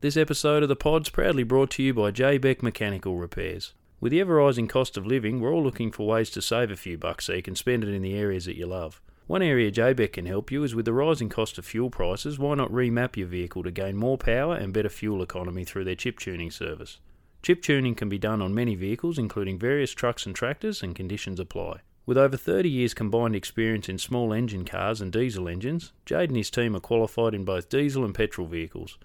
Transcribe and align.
This 0.00 0.16
episode 0.16 0.62
of 0.62 0.68
the 0.68 0.76
pod's 0.76 1.10
proudly 1.10 1.42
brought 1.42 1.70
to 1.70 1.82
you 1.82 1.92
by 1.92 2.12
J 2.12 2.38
Beck 2.38 2.62
Mechanical 2.62 3.16
Repairs. 3.16 3.74
With 3.98 4.12
the 4.12 4.20
ever 4.20 4.36
rising 4.36 4.68
cost 4.68 4.96
of 4.96 5.04
living, 5.04 5.40
we're 5.40 5.52
all 5.52 5.64
looking 5.64 5.90
for 5.90 6.06
ways 6.06 6.30
to 6.30 6.40
save 6.40 6.70
a 6.70 6.76
few 6.76 6.96
bucks 6.96 7.24
so 7.24 7.32
you 7.32 7.42
can 7.42 7.56
spend 7.56 7.82
it 7.82 7.92
in 7.92 8.02
the 8.02 8.14
areas 8.14 8.44
that 8.44 8.56
you 8.56 8.66
love. 8.66 9.00
One 9.26 9.42
area 9.42 9.72
JBeck 9.72 10.12
can 10.12 10.26
help 10.26 10.52
you 10.52 10.62
is 10.62 10.72
with 10.72 10.84
the 10.84 10.92
rising 10.92 11.28
cost 11.28 11.58
of 11.58 11.66
fuel 11.66 11.90
prices, 11.90 12.38
why 12.38 12.54
not 12.54 12.70
remap 12.70 13.16
your 13.16 13.26
vehicle 13.26 13.64
to 13.64 13.72
gain 13.72 13.96
more 13.96 14.16
power 14.16 14.54
and 14.54 14.72
better 14.72 14.88
fuel 14.88 15.20
economy 15.20 15.64
through 15.64 15.82
their 15.82 15.96
chip 15.96 16.20
tuning 16.20 16.52
service? 16.52 17.00
Chip 17.42 17.60
tuning 17.60 17.96
can 17.96 18.08
be 18.08 18.18
done 18.18 18.40
on 18.40 18.54
many 18.54 18.76
vehicles, 18.76 19.18
including 19.18 19.58
various 19.58 19.90
trucks 19.90 20.26
and 20.26 20.34
tractors, 20.36 20.80
and 20.80 20.94
conditions 20.94 21.40
apply. 21.40 21.80
With 22.06 22.16
over 22.16 22.36
30 22.36 22.70
years 22.70 22.94
combined 22.94 23.34
experience 23.34 23.88
in 23.88 23.98
small 23.98 24.32
engine 24.32 24.64
cars 24.64 25.00
and 25.00 25.10
diesel 25.10 25.48
engines, 25.48 25.92
Jade 26.06 26.30
and 26.30 26.36
his 26.36 26.50
team 26.50 26.76
are 26.76 26.80
qualified 26.80 27.34
in 27.34 27.44
both 27.44 27.68
diesel 27.68 28.04
and 28.04 28.14
petrol 28.14 28.46
vehicles. 28.46 28.96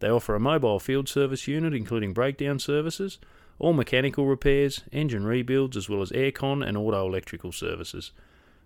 They 0.00 0.10
offer 0.10 0.34
a 0.34 0.40
mobile 0.40 0.80
field 0.80 1.08
service 1.08 1.46
unit 1.46 1.72
including 1.72 2.12
breakdown 2.12 2.58
services, 2.58 3.18
all 3.58 3.74
mechanical 3.74 4.26
repairs, 4.26 4.82
engine 4.90 5.24
rebuilds, 5.24 5.76
as 5.76 5.88
well 5.88 6.02
as 6.02 6.10
aircon 6.10 6.66
and 6.66 6.76
auto 6.76 7.06
electrical 7.06 7.52
services. 7.52 8.12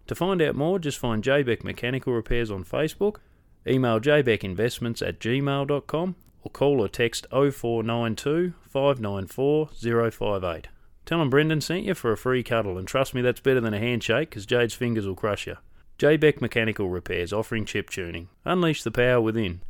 To 0.06 0.14
find 0.14 0.40
out 0.40 0.54
more, 0.54 0.78
just 0.78 0.98
find 0.98 1.22
JBeck 1.22 1.64
Mechanical 1.64 2.12
Repairs 2.12 2.50
on 2.50 2.64
Facebook, 2.64 3.16
email 3.66 3.98
jbeckinvestments 3.98 5.06
at 5.06 5.18
gmail.com, 5.18 6.16
or 6.42 6.50
call 6.50 6.80
or 6.80 6.88
text 6.88 7.26
0492 7.30 8.54
594 8.68 9.68
058. 10.12 10.68
Tell 11.06 11.18
them 11.18 11.30
Brendan 11.30 11.60
sent 11.60 11.84
you 11.84 11.94
for 11.94 12.12
a 12.12 12.16
free 12.16 12.42
cuddle, 12.42 12.78
and 12.78 12.86
trust 12.86 13.14
me, 13.14 13.22
that's 13.22 13.40
better 13.40 13.60
than 13.60 13.74
a 13.74 13.78
handshake 13.78 14.30
because 14.30 14.46
Jade's 14.46 14.74
fingers 14.74 15.06
will 15.06 15.14
crush 15.14 15.46
you. 15.46 15.56
JBeck 15.98 16.40
Mechanical 16.40 16.88
Repairs 16.88 17.32
offering 17.32 17.64
chip 17.64 17.90
tuning. 17.90 18.28
Unleash 18.44 18.82
the 18.82 18.90
power 18.90 19.20
within. 19.20 19.62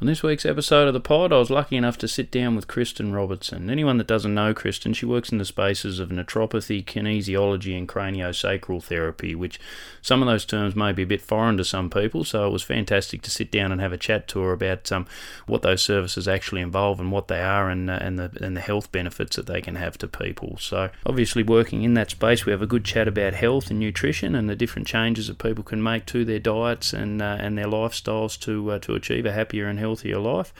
On 0.00 0.06
this 0.06 0.22
week's 0.22 0.46
episode 0.46 0.88
of 0.88 0.94
the 0.94 0.98
pod, 1.00 1.30
I 1.30 1.36
was 1.36 1.50
lucky 1.50 1.76
enough 1.76 1.98
to 1.98 2.08
sit 2.08 2.30
down 2.30 2.56
with 2.56 2.66
Kristen 2.66 3.12
Robertson. 3.12 3.68
Anyone 3.68 3.98
that 3.98 4.06
doesn't 4.06 4.32
know 4.32 4.54
Kristen, 4.54 4.94
she 4.94 5.04
works 5.04 5.28
in 5.28 5.36
the 5.36 5.44
spaces 5.44 6.00
of 6.00 6.08
naturopathy, 6.08 6.82
kinesiology, 6.82 7.76
and 7.76 7.86
craniosacral 7.86 8.82
therapy, 8.82 9.34
which 9.34 9.60
some 10.00 10.22
of 10.22 10.26
those 10.26 10.46
terms 10.46 10.74
may 10.74 10.92
be 10.92 11.02
a 11.02 11.06
bit 11.06 11.20
foreign 11.20 11.58
to 11.58 11.66
some 11.66 11.90
people, 11.90 12.24
so 12.24 12.46
it 12.46 12.50
was 12.50 12.62
fantastic 12.62 13.20
to 13.20 13.30
sit 13.30 13.50
down 13.50 13.72
and 13.72 13.82
have 13.82 13.92
a 13.92 13.98
chat 13.98 14.26
to 14.28 14.40
her 14.40 14.52
about 14.52 14.90
um, 14.90 15.06
what 15.46 15.60
those 15.60 15.82
services 15.82 16.26
actually 16.26 16.62
involve 16.62 16.98
and 16.98 17.12
what 17.12 17.28
they 17.28 17.42
are 17.42 17.68
and, 17.68 17.90
uh, 17.90 17.98
and, 18.00 18.18
the, 18.18 18.30
and 18.40 18.56
the 18.56 18.62
health 18.62 18.90
benefits 18.90 19.36
that 19.36 19.48
they 19.48 19.60
can 19.60 19.74
have 19.74 19.98
to 19.98 20.08
people. 20.08 20.56
So, 20.58 20.88
obviously, 21.04 21.42
working 21.42 21.82
in 21.82 21.92
that 21.92 22.12
space, 22.12 22.46
we 22.46 22.52
have 22.52 22.62
a 22.62 22.66
good 22.66 22.86
chat 22.86 23.06
about 23.06 23.34
health 23.34 23.70
and 23.70 23.78
nutrition 23.78 24.34
and 24.34 24.48
the 24.48 24.56
different 24.56 24.88
changes 24.88 25.26
that 25.26 25.36
people 25.36 25.62
can 25.62 25.82
make 25.82 26.06
to 26.06 26.24
their 26.24 26.38
diets 26.38 26.94
and, 26.94 27.20
uh, 27.20 27.36
and 27.38 27.58
their 27.58 27.66
lifestyles 27.66 28.40
to, 28.40 28.70
uh, 28.70 28.78
to 28.78 28.94
achieve 28.94 29.26
a 29.26 29.32
happier 29.32 29.66
and 29.66 29.78
healthier 29.78 29.89
healthier 29.90 30.18
life. 30.18 30.54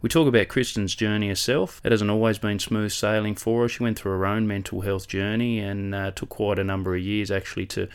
We 0.00 0.08
talk 0.08 0.26
about 0.26 0.48
Kristen's 0.48 0.96
journey 0.96 1.28
herself. 1.28 1.80
It 1.84 1.92
hasn't 1.92 2.10
always 2.10 2.38
been 2.38 2.58
smooth 2.58 2.90
sailing 2.90 3.36
for 3.36 3.62
her. 3.62 3.68
She 3.68 3.84
went 3.84 3.96
through 3.96 4.12
her 4.12 4.26
own 4.26 4.48
mental 4.48 4.80
health 4.80 5.06
journey 5.06 5.60
and 5.60 5.94
uh, 5.94 6.10
took 6.10 6.30
quite 6.30 6.58
a 6.58 6.64
number 6.64 6.96
of 6.96 7.00
years 7.02 7.30
actually 7.30 7.66
to 7.66 7.88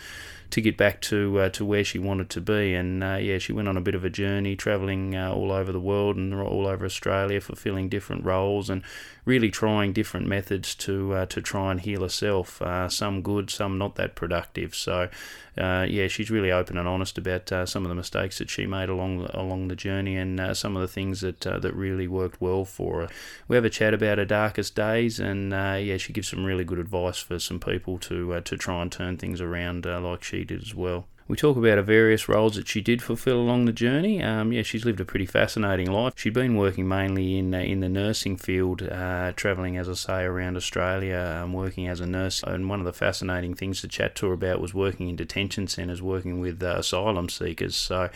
to 0.50 0.62
get 0.62 0.78
back 0.78 1.02
to 1.02 1.42
uh, 1.42 1.50
to 1.50 1.66
where 1.66 1.84
she 1.84 2.00
wanted 2.00 2.30
to 2.30 2.40
be. 2.40 2.74
And 2.74 3.04
uh, 3.04 3.18
yeah, 3.20 3.38
she 3.40 3.52
went 3.52 3.68
on 3.68 3.76
a 3.76 3.82
bit 3.82 3.96
of 3.96 4.06
a 4.06 4.10
journey, 4.10 4.56
travelling 4.56 5.18
uh, 5.18 5.34
all 5.34 5.52
over 5.52 5.74
the 5.74 5.82
world 5.82 6.16
and 6.16 6.34
all 6.34 6.66
over 6.66 6.86
Australia, 6.86 7.42
fulfilling 7.42 7.90
different 7.90 8.24
roles 8.24 8.70
and 8.70 8.82
really 9.28 9.52
trying 9.52 9.92
different 9.92 10.26
methods 10.26 10.74
to 10.74 11.14
uh, 11.14 11.26
to 11.26 11.42
try 11.42 11.70
and 11.70 11.82
heal 11.82 12.02
herself. 12.02 12.62
Uh, 12.62 12.88
some 12.88 13.22
good, 13.22 13.50
some 13.50 13.78
not 13.78 13.96
that 13.96 14.16
productive. 14.16 14.74
So 14.74 15.10
uh, 15.58 15.86
yeah, 15.90 16.08
she's 16.08 16.32
really 16.32 16.50
open 16.50 16.78
and 16.78 16.88
honest 16.88 17.18
about 17.18 17.50
some 17.68 17.84
of 17.84 17.90
the 17.90 17.96
mistakes 17.96 18.38
that 18.38 18.50
she 18.50 18.66
made 18.66 18.88
along 18.88 19.30
along 19.34 19.68
the 19.68 19.76
journey 19.76 20.16
and 20.16 20.56
some 20.56 20.78
of 20.78 20.82
the 20.82 20.88
things 20.88 21.20
that 21.22 21.42
that 21.42 21.76
really 21.76 22.08
worked 22.08 22.40
well 22.42 22.64
for 22.64 23.02
her. 23.02 23.10
We 23.50 23.58
have 23.58 23.66
a 23.66 23.70
chat 23.70 23.94
about 23.94 24.18
her 24.18 24.26
darkest 24.26 24.76
days, 24.76 25.20
and 25.20 25.52
yeah, 25.52 25.98
she 25.98 26.14
gives 26.14 26.30
some 26.30 26.46
really 26.46 26.64
good 26.64 26.80
advice 26.80 27.18
for 27.18 27.38
some 27.38 27.60
people 27.60 28.00
to 28.00 28.40
to 28.40 28.58
try 28.58 28.82
and 28.82 28.92
turn 28.92 29.18
things 29.18 29.42
around 29.42 29.86
like 29.86 30.24
she 30.24 30.46
did 30.46 30.62
as 30.62 30.74
well. 30.74 31.06
We 31.28 31.36
talk 31.36 31.58
about 31.58 31.78
her 31.78 31.82
various 31.82 32.30
roles 32.30 32.56
that 32.56 32.70
she 32.70 32.80
did 32.80 33.02
fulfil 33.02 33.38
along 33.38 33.66
the 33.66 33.74
journey. 33.74 34.24
Um, 34.24 34.54
yeah, 34.54 34.62
she's 34.62 34.86
lived 34.86 35.02
a 35.02 35.06
pretty 35.06 35.26
fascinating 35.26 35.92
life. 35.92 36.14
She'd 36.16 36.34
been 36.34 36.56
working 36.56 36.88
mainly 36.88 37.38
in 37.38 37.54
uh, 37.54 37.60
in 37.60 37.82
the 37.82 37.90
nursing 37.90 38.38
field, 38.38 38.82
uh, 38.82 39.34
travelling, 39.36 39.76
as 39.76 39.90
I 39.90 39.94
say, 39.94 40.24
around 40.24 40.56
Australia, 40.56 41.42
um, 41.44 41.52
working 41.52 41.86
as 41.90 42.00
a 42.00 42.06
nurse. 42.06 42.44
And 42.44 42.70
one 42.70 42.80
of 42.80 42.86
the 42.86 42.94
fascinating 42.94 43.56
things 43.56 43.82
to 43.82 43.90
chat 43.90 44.16
to 44.16 44.28
her 44.28 44.34
about 44.34 44.62
was 44.62 44.74
working 44.74 45.10
in 45.10 45.18
detention 45.18 45.68
centres, 45.68 46.02
working 46.02 46.40
with 46.40 46.64
uh, 46.64 46.76
asylum 46.78 47.28
seekers. 47.28 47.76
So, 47.76 48.10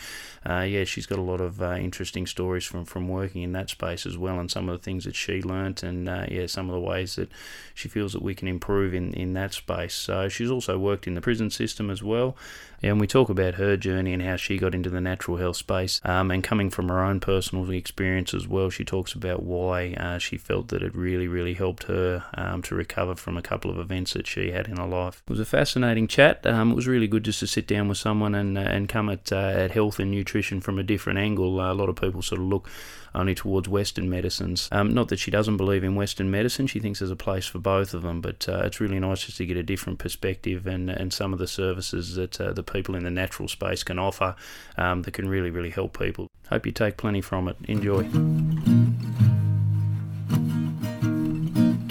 uh, 0.48 0.60
yeah, 0.60 0.84
she's 0.84 1.06
got 1.06 1.18
a 1.18 1.22
lot 1.22 1.42
of 1.42 1.60
uh, 1.60 1.74
interesting 1.74 2.26
stories 2.26 2.64
from, 2.64 2.86
from 2.86 3.08
working 3.08 3.42
in 3.42 3.52
that 3.52 3.68
space 3.68 4.06
as 4.06 4.16
well, 4.16 4.38
and 4.38 4.50
some 4.50 4.70
of 4.70 4.78
the 4.78 4.82
things 4.82 5.04
that 5.04 5.16
she 5.16 5.42
learnt, 5.42 5.82
and 5.82 6.08
uh, 6.08 6.24
yeah, 6.30 6.46
some 6.46 6.70
of 6.70 6.72
the 6.72 6.80
ways 6.80 7.16
that 7.16 7.30
she 7.74 7.88
feels 7.88 8.14
that 8.14 8.22
we 8.22 8.34
can 8.34 8.48
improve 8.48 8.94
in, 8.94 9.12
in 9.12 9.34
that 9.34 9.52
space. 9.52 9.94
So, 9.94 10.30
she's 10.30 10.50
also 10.50 10.78
worked 10.78 11.06
in 11.06 11.12
the 11.14 11.20
prison 11.20 11.50
system 11.50 11.90
as 11.90 12.02
well. 12.02 12.36
And 12.82 13.00
we 13.00 13.06
talk 13.06 13.28
about 13.28 13.54
her 13.54 13.76
journey 13.76 14.12
and 14.12 14.22
how 14.22 14.36
she 14.36 14.58
got 14.58 14.74
into 14.74 14.90
the 14.90 15.00
natural 15.00 15.36
health 15.36 15.56
space. 15.56 16.00
Um, 16.04 16.30
and 16.30 16.42
coming 16.42 16.70
from 16.70 16.88
her 16.88 17.00
own 17.00 17.20
personal 17.20 17.70
experience 17.70 18.34
as 18.34 18.48
well, 18.48 18.70
she 18.70 18.84
talks 18.84 19.12
about 19.14 19.42
why 19.42 19.94
uh, 19.94 20.18
she 20.18 20.36
felt 20.36 20.68
that 20.68 20.82
it 20.82 20.94
really, 20.94 21.28
really 21.28 21.54
helped 21.54 21.84
her 21.84 22.24
um, 22.34 22.62
to 22.62 22.74
recover 22.74 23.14
from 23.14 23.36
a 23.36 23.42
couple 23.42 23.70
of 23.70 23.78
events 23.78 24.14
that 24.14 24.26
she 24.26 24.50
had 24.50 24.68
in 24.68 24.78
her 24.78 24.86
life. 24.86 25.22
It 25.26 25.30
was 25.30 25.40
a 25.40 25.44
fascinating 25.44 26.08
chat. 26.08 26.44
Um, 26.46 26.72
it 26.72 26.74
was 26.74 26.88
really 26.88 27.06
good 27.06 27.24
just 27.24 27.40
to 27.40 27.46
sit 27.46 27.66
down 27.66 27.88
with 27.88 27.98
someone 27.98 28.34
and, 28.34 28.58
uh, 28.58 28.62
and 28.62 28.88
come 28.88 29.08
at, 29.08 29.32
uh, 29.32 29.36
at 29.36 29.70
health 29.70 29.98
and 29.98 30.10
nutrition 30.10 30.60
from 30.60 30.78
a 30.78 30.82
different 30.82 31.18
angle. 31.18 31.60
A 31.60 31.72
lot 31.72 31.88
of 31.88 31.96
people 31.96 32.22
sort 32.22 32.40
of 32.40 32.46
look 32.46 32.68
only 33.14 33.34
towards 33.34 33.68
Western 33.68 34.08
medicines. 34.08 34.68
Um, 34.72 34.94
not 34.94 35.08
that 35.08 35.18
she 35.18 35.30
doesn't 35.30 35.56
believe 35.56 35.84
in 35.84 35.94
Western 35.94 36.30
medicine, 36.30 36.66
she 36.66 36.80
thinks 36.80 36.98
there's 37.00 37.10
a 37.10 37.16
place 37.16 37.46
for 37.46 37.58
both 37.58 37.94
of 37.94 38.02
them, 38.02 38.20
but 38.20 38.48
uh, 38.48 38.62
it's 38.64 38.80
really 38.80 38.98
nice 38.98 39.24
just 39.24 39.38
to 39.38 39.46
get 39.46 39.56
a 39.56 39.62
different 39.62 39.98
perspective 39.98 40.66
and, 40.66 40.90
and 40.90 41.12
some 41.12 41.32
of 41.32 41.38
the 41.38 41.48
services 41.48 42.14
that 42.16 42.40
uh, 42.40 42.52
the 42.52 42.62
people 42.62 42.94
in 42.94 43.04
the 43.04 43.10
natural 43.10 43.48
space 43.48 43.82
can 43.82 43.98
offer 43.98 44.34
um, 44.76 45.02
that 45.02 45.12
can 45.12 45.28
really, 45.28 45.50
really 45.50 45.70
help 45.70 45.98
people. 45.98 46.28
Hope 46.48 46.66
you 46.66 46.72
take 46.72 46.96
plenty 46.96 47.20
from 47.20 47.48
it. 47.48 47.56
Enjoy. 47.68 48.02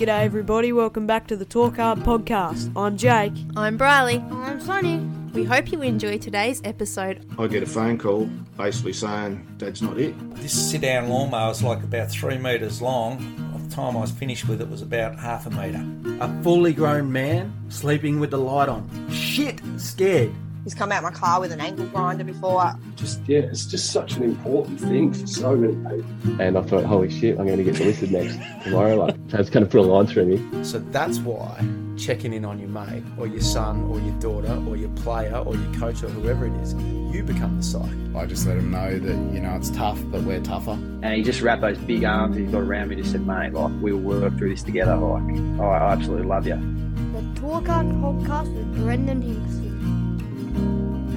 G'day, 0.01 0.23
everybody. 0.23 0.73
Welcome 0.73 1.05
back 1.05 1.27
to 1.27 1.35
the 1.35 1.45
Talk 1.45 1.75
Hard 1.75 1.99
podcast. 1.99 2.71
I'm 2.75 2.97
Jake. 2.97 3.33
I'm 3.55 3.77
Briley. 3.77 4.17
I'm 4.31 4.59
Sonny. 4.59 4.97
We 5.31 5.43
hope 5.43 5.71
you 5.71 5.83
enjoy 5.83 6.17
today's 6.17 6.59
episode. 6.63 7.23
I 7.37 7.45
get 7.45 7.61
a 7.61 7.67
phone 7.67 7.99
call 7.99 8.25
basically 8.57 8.93
saying 8.93 9.45
Dad's 9.59 9.79
not 9.83 9.97
here. 9.97 10.15
This 10.37 10.71
sit 10.71 10.81
down 10.81 11.07
lawnmower 11.07 11.51
is 11.51 11.61
like 11.61 11.83
about 11.83 12.09
three 12.09 12.39
metres 12.39 12.81
long. 12.81 13.19
By 13.53 13.59
the 13.59 13.69
time 13.69 13.95
I 13.95 13.99
was 13.99 14.09
finished 14.09 14.47
with 14.47 14.59
it, 14.59 14.67
was 14.71 14.81
about 14.81 15.19
half 15.19 15.45
a 15.45 15.51
metre. 15.51 15.85
A 16.19 16.41
fully 16.41 16.73
grown 16.73 17.11
man 17.11 17.53
sleeping 17.69 18.19
with 18.19 18.31
the 18.31 18.39
light 18.39 18.69
on. 18.69 18.89
Shit, 19.11 19.61
scared. 19.77 20.31
He's 20.63 20.75
come 20.75 20.91
out 20.91 21.01
my 21.01 21.11
car 21.11 21.39
with 21.39 21.51
an 21.51 21.59
angle 21.59 21.87
grinder 21.87 22.23
before. 22.23 22.73
Just 22.95 23.21
yeah, 23.27 23.39
it's 23.39 23.65
just 23.65 23.91
such 23.91 24.15
an 24.17 24.23
important 24.23 24.79
thing 24.79 25.11
for 25.11 25.25
so 25.25 25.55
many 25.55 25.73
people. 25.73 26.41
And 26.41 26.57
I 26.57 26.61
thought, 26.61 26.83
holy 26.83 27.09
shit, 27.09 27.39
I'm 27.39 27.47
going 27.47 27.57
to 27.57 27.63
get 27.63 27.75
delisted 27.75 28.11
next 28.11 28.63
tomorrow. 28.63 28.95
Like, 28.95 29.15
it's 29.33 29.49
kind 29.49 29.65
of 29.65 29.71
put 29.71 29.79
a 29.79 29.83
line 29.83 30.05
through 30.05 30.25
me. 30.25 30.63
So 30.63 30.79
that's 30.79 31.17
why 31.19 31.65
checking 31.97 32.33
in 32.33 32.45
on 32.45 32.59
your 32.59 32.69
mate 32.69 33.03
or 33.17 33.27
your 33.27 33.41
son 33.41 33.83
or 33.83 33.99
your 33.99 34.13
daughter 34.19 34.59
or 34.67 34.75
your 34.75 34.89
player 34.89 35.35
or 35.37 35.55
your 35.55 35.73
coach 35.75 36.03
or 36.03 36.09
whoever 36.09 36.47
it 36.47 36.53
is, 36.61 36.73
you 36.73 37.23
become 37.23 37.57
the 37.57 37.63
psych. 37.63 37.91
I 38.15 38.25
just 38.25 38.45
let 38.45 38.57
him 38.57 38.71
know 38.71 38.99
that, 38.99 39.33
you 39.33 39.39
know, 39.39 39.55
it's 39.55 39.69
tough, 39.71 39.99
but 40.05 40.21
we're 40.23 40.41
tougher. 40.41 40.71
And 40.71 41.13
he 41.13 41.23
just 41.23 41.41
wrapped 41.41 41.61
those 41.61 41.77
big 41.79 42.03
arms 42.03 42.35
he's 42.35 42.49
got 42.51 42.61
around 42.61 42.89
me 42.89 42.95
and 42.95 43.03
just 43.03 43.13
said, 43.13 43.25
mate, 43.25 43.53
like, 43.53 43.71
we'll 43.81 43.97
work 43.97 44.37
through 44.37 44.49
this 44.49 44.63
together. 44.63 44.95
Like, 44.95 45.23
oh, 45.59 45.63
I 45.63 45.91
absolutely 45.91 46.27
love 46.27 46.47
you. 46.47 46.55
The 46.55 47.39
Talk 47.39 47.67
Hard 47.67 47.87
Podcast 47.87 48.53
with 48.55 48.75
Brendan 48.75 49.21
Hinkson. 49.21 49.60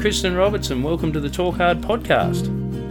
Kristen 0.00 0.37
Robertson, 0.37 0.83
welcome 0.83 1.12
to 1.12 1.21
the 1.21 1.31
Talk 1.31 1.56
Hard 1.56 1.81
Podcast. 1.81 2.45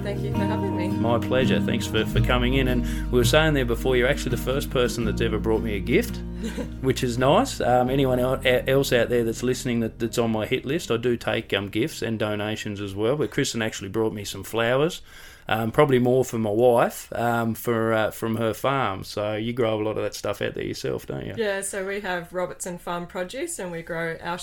Thank 0.04 0.22
you 0.22 0.32
for 0.32 0.40
having 0.40 0.76
me. 0.76 0.88
My 0.90 1.20
pleasure. 1.20 1.62
Thanks 1.62 1.88
for, 1.88 2.06
for 2.06 2.20
coming 2.20 2.56
in. 2.56 2.68
And 2.68 2.86
we 3.12 3.20
were 3.20 3.24
saying 3.24 3.54
there 3.54 3.66
before, 3.66 3.96
you're 3.96 4.08
actually 4.08 4.32
the 4.32 4.44
first 4.44 4.70
person 4.70 5.06
that's 5.06 5.22
ever 5.22 5.40
brought 5.40 5.62
me 5.62 5.76
a 5.76 5.80
gift, 5.80 6.18
which 6.82 7.04
is 7.04 7.18
nice. 7.18 7.62
Um, 7.62 7.90
anyone 7.90 8.20
else 8.20 8.92
out 8.92 9.10
there 9.10 9.24
that's 9.24 9.44
listening 9.44 9.80
that, 9.82 10.00
that's 10.00 10.18
on 10.18 10.32
my 10.32 10.46
hit 10.46 10.66
list, 10.66 10.92
I 10.92 10.98
do 10.98 11.16
take 11.16 11.54
um, 11.54 11.70
gifts 11.70 12.02
and 12.02 12.20
donations 12.20 12.82
as 12.82 12.96
well. 12.96 13.16
But 13.16 13.32
Kristen 13.32 13.62
actually 13.62 13.90
brought 13.90 14.14
me 14.14 14.26
some 14.26 14.44
flowers 14.44 15.02
um, 15.48 15.72
probably 15.72 16.00
more 16.00 16.24
for 16.24 16.38
my 16.38 16.50
wife 16.50 17.12
um, 17.14 17.54
for 17.54 17.94
uh, 17.94 18.12
from 18.12 18.38
her 18.38 18.54
farm. 18.54 19.04
So 19.04 19.36
you 19.36 19.54
grow 19.54 19.82
a 19.82 19.84
lot 19.84 19.98
of 19.98 20.04
that 20.04 20.16
stuff 20.16 20.42
out 20.42 20.54
there 20.54 20.64
yourself, 20.64 21.08
don't 21.08 21.26
you? 21.26 21.34
Yeah. 21.38 21.62
So 21.62 21.86
we 21.86 22.02
have 22.02 22.32
Robertson 22.34 22.78
Farm 22.78 23.08
Produce, 23.08 23.60
and 23.60 23.72
we 23.72 23.82
grow 23.82 24.18
our 24.22 24.38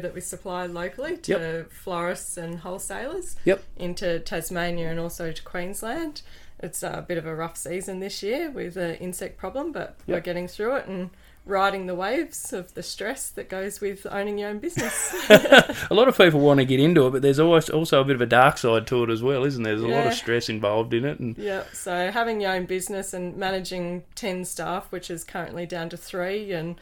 that 0.00 0.12
we 0.14 0.20
supply 0.20 0.66
locally 0.66 1.16
to 1.18 1.32
yep. 1.32 1.72
florists 1.72 2.36
and 2.36 2.58
wholesalers. 2.60 3.36
Yep. 3.44 3.62
Into 3.76 4.18
Tasmania 4.20 4.90
and 4.90 4.98
also 4.98 5.32
to 5.32 5.42
Queensland. 5.42 6.22
it's 6.60 6.82
a 6.82 7.04
bit 7.06 7.18
of 7.18 7.26
a 7.26 7.34
rough 7.34 7.56
season 7.56 8.00
this 8.00 8.22
year 8.22 8.50
with 8.50 8.76
an 8.76 8.94
insect 8.96 9.36
problem, 9.36 9.72
but 9.72 9.96
we're 10.06 10.20
getting 10.20 10.48
through 10.48 10.76
it 10.76 10.86
and 10.86 11.10
riding 11.44 11.86
the 11.86 11.94
waves 11.94 12.52
of 12.52 12.72
the 12.74 12.82
stress 12.82 13.28
that 13.30 13.48
goes 13.48 13.80
with 13.80 14.06
owning 14.10 14.38
your 14.38 14.48
own 14.48 14.58
business. 14.58 15.12
a 15.30 15.94
lot 15.94 16.08
of 16.08 16.16
people 16.16 16.40
want 16.40 16.58
to 16.58 16.64
get 16.64 16.78
into 16.78 17.06
it, 17.06 17.10
but 17.10 17.22
there's 17.22 17.40
always 17.40 17.68
also 17.68 18.00
a 18.00 18.04
bit 18.04 18.14
of 18.14 18.20
a 18.20 18.26
dark 18.26 18.58
side 18.58 18.86
to 18.86 19.02
it 19.04 19.10
as 19.10 19.22
well, 19.22 19.44
isn't 19.44 19.62
there? 19.62 19.76
There's 19.76 19.90
a 19.90 19.94
lot 19.94 20.06
of 20.06 20.14
stress 20.14 20.48
involved 20.48 20.94
in 20.94 21.04
it, 21.04 21.18
and 21.18 21.36
Yeah, 21.36 21.64
so 21.72 22.10
having 22.10 22.40
your 22.40 22.52
own 22.52 22.66
business 22.66 23.12
and 23.12 23.36
managing 23.36 24.04
10 24.14 24.44
staff, 24.44 24.92
which 24.92 25.10
is 25.10 25.24
currently 25.24 25.66
down 25.66 25.88
to 25.90 25.96
three, 25.96 26.52
and 26.52 26.76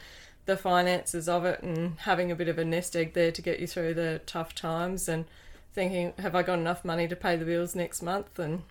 the 0.45 0.57
finances 0.57 1.27
of 1.27 1.45
it, 1.45 1.61
and 1.63 1.97
having 1.99 2.31
a 2.31 2.35
bit 2.35 2.47
of 2.47 2.59
a 2.59 2.65
nest 2.65 2.95
egg 2.95 3.13
there 3.13 3.31
to 3.31 3.41
get 3.41 3.59
you 3.59 3.67
through 3.67 3.95
the 3.95 4.21
tough 4.25 4.53
times, 4.53 5.09
and 5.09 5.25
thinking, 5.73 6.13
have 6.19 6.35
I 6.35 6.43
got 6.43 6.59
enough 6.59 6.85
money 6.85 7.07
to 7.07 7.15
pay 7.15 7.35
the 7.35 7.45
bills 7.45 7.75
next 7.75 8.01
month? 8.01 8.37
And 8.37 8.63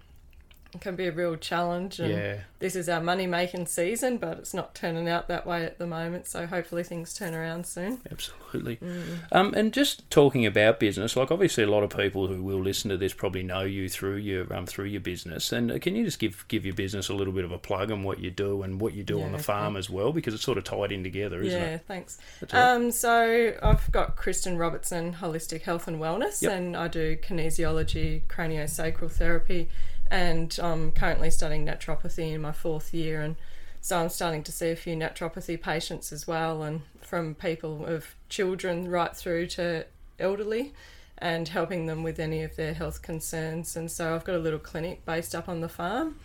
it 0.75 0.81
can 0.81 0.97
be 0.97 1.07
a 1.07 1.13
real 1.13 1.37
challenge. 1.37 1.99
And 1.99 2.13
Yeah. 2.13 2.37
this 2.61 2.77
is 2.77 2.89
our 2.89 3.01
money 3.01 3.27
making 3.27 3.67
season, 3.67 4.19
but 4.19 4.39
it's 4.39 4.55
not 4.55 4.75
turning 4.75 5.09
out 5.09 5.29
that 5.29 5.47
way 5.47 5.65
at 5.65 5.79
the 5.79 5.87
moment. 5.87 6.27
So 6.27 6.47
hopefully 6.47 6.83
things 6.85 7.13
turn 7.15 7.35
around 7.35 7.67
soon. 7.67 8.01
Absolutely. 8.11 8.77
Mm. 8.77 9.03
Um, 9.33 9.55
and 9.55 9.73
just 9.73 10.09
talking 10.11 10.47
about 10.47 10.79
business, 10.81 11.17
like 11.17 11.31
obviously 11.31 11.65
a 11.65 11.71
lot 11.71 11.83
of 11.83 11.91
people 11.97 12.27
who 12.29 12.43
will 12.43 12.61
listen 12.63 12.91
to 12.91 12.97
this 12.97 13.13
probably 13.13 13.43
know 13.43 13.63
you 13.63 13.89
through 13.89 14.17
your 14.17 14.53
um, 14.53 14.67
through 14.67 14.87
your 14.87 15.01
business. 15.01 15.53
And 15.53 15.73
uh, 15.73 15.79
can 15.79 15.97
you 15.97 16.05
just 16.05 16.19
give 16.19 16.47
give 16.49 16.65
your 16.65 16.75
business 16.75 17.09
a 17.09 17.15
little 17.15 17.33
bit 17.33 17.45
of 17.45 17.53
a 17.53 17.59
plug 17.59 17.91
on 17.91 18.03
what 18.03 18.21
you 18.21 18.31
do 18.31 18.63
and 18.63 18.81
what 18.81 18.95
you 18.95 19.03
do 19.03 19.23
on 19.23 19.33
the 19.33 19.39
farm 19.39 19.77
as 19.77 19.89
well, 19.91 20.13
because 20.13 20.35
it's 20.35 20.43
sort 20.45 20.59
of 20.59 20.65
tied 20.65 20.93
in 20.93 21.03
together, 21.03 21.41
isn't 21.43 21.59
yeah, 21.61 21.67
it? 21.67 21.71
Yeah. 21.73 21.79
Thanks. 21.89 22.19
That's 22.41 22.55
all 22.55 22.61
right. 22.61 22.75
Um, 22.75 22.91
so 22.91 23.55
I've 23.63 23.91
got 23.93 24.17
Kristen 24.17 24.57
Robertson 24.59 25.15
Holistic 25.15 25.63
Health 25.63 25.89
and 25.89 26.01
Wellness, 26.01 26.43
Yep. 26.43 26.53
and 26.53 26.77
I 26.77 26.89
do 26.89 27.17
kinesiology, 27.17 28.23
craniosacral 28.29 29.11
therapy, 29.11 29.69
and 30.11 30.59
I'm 30.63 30.93
currently 30.93 31.31
studying 31.31 31.67
naturopathy 31.67 32.33
in 32.33 32.41
my 32.41 32.53
fourth 32.53 32.93
year, 32.93 33.21
and 33.21 33.37
so 33.81 33.99
I'm 33.99 34.09
starting 34.09 34.43
to 34.45 34.53
see 34.53 34.71
a 34.71 34.77
few 34.77 34.97
naturopathy 34.97 35.61
patients 35.61 36.13
as 36.13 36.27
well, 36.27 36.63
and 36.63 36.83
from 37.01 37.35
people 37.35 37.87
of 37.87 38.15
children 38.29 38.89
right 38.89 39.17
through 39.17 39.47
to 39.49 39.87
elderly. 40.19 40.75
And 41.23 41.49
helping 41.49 41.85
them 41.85 42.03
with 42.03 42.19
any 42.19 42.43
of 42.45 42.57
their 42.57 42.73
health 42.73 43.03
concerns. 43.03 43.77
And 43.77 43.91
so 43.91 44.15
I've 44.15 44.25
got 44.25 44.37
a 44.37 44.39
little 44.39 44.59
clinic 44.59 45.05
based 45.05 45.35
up 45.35 45.51
on 45.51 45.61
the 45.61 45.69
farm 45.69 46.19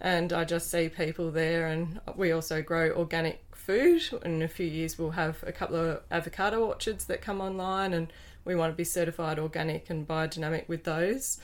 and 0.00 0.32
I 0.32 0.44
just 0.44 0.70
see 0.70 0.88
people 0.88 1.30
there. 1.30 1.66
And 1.66 2.00
we 2.16 2.32
also 2.32 2.62
grow 2.62 2.90
organic 2.92 3.42
food. 3.52 4.02
In 4.24 4.40
a 4.40 4.48
few 4.48 4.66
years, 4.66 4.98
we'll 4.98 5.10
have 5.10 5.44
a 5.46 5.52
couple 5.52 5.76
of 5.76 6.00
avocado 6.10 6.64
orchards 6.64 7.04
that 7.06 7.20
come 7.20 7.40
online, 7.40 7.92
and 7.92 8.10
we 8.44 8.54
want 8.54 8.72
to 8.72 8.76
be 8.76 8.84
certified 8.84 9.38
organic 9.38 9.90
and 9.90 10.08
biodynamic 10.08 10.68
with 10.68 10.84
those. 10.84 11.38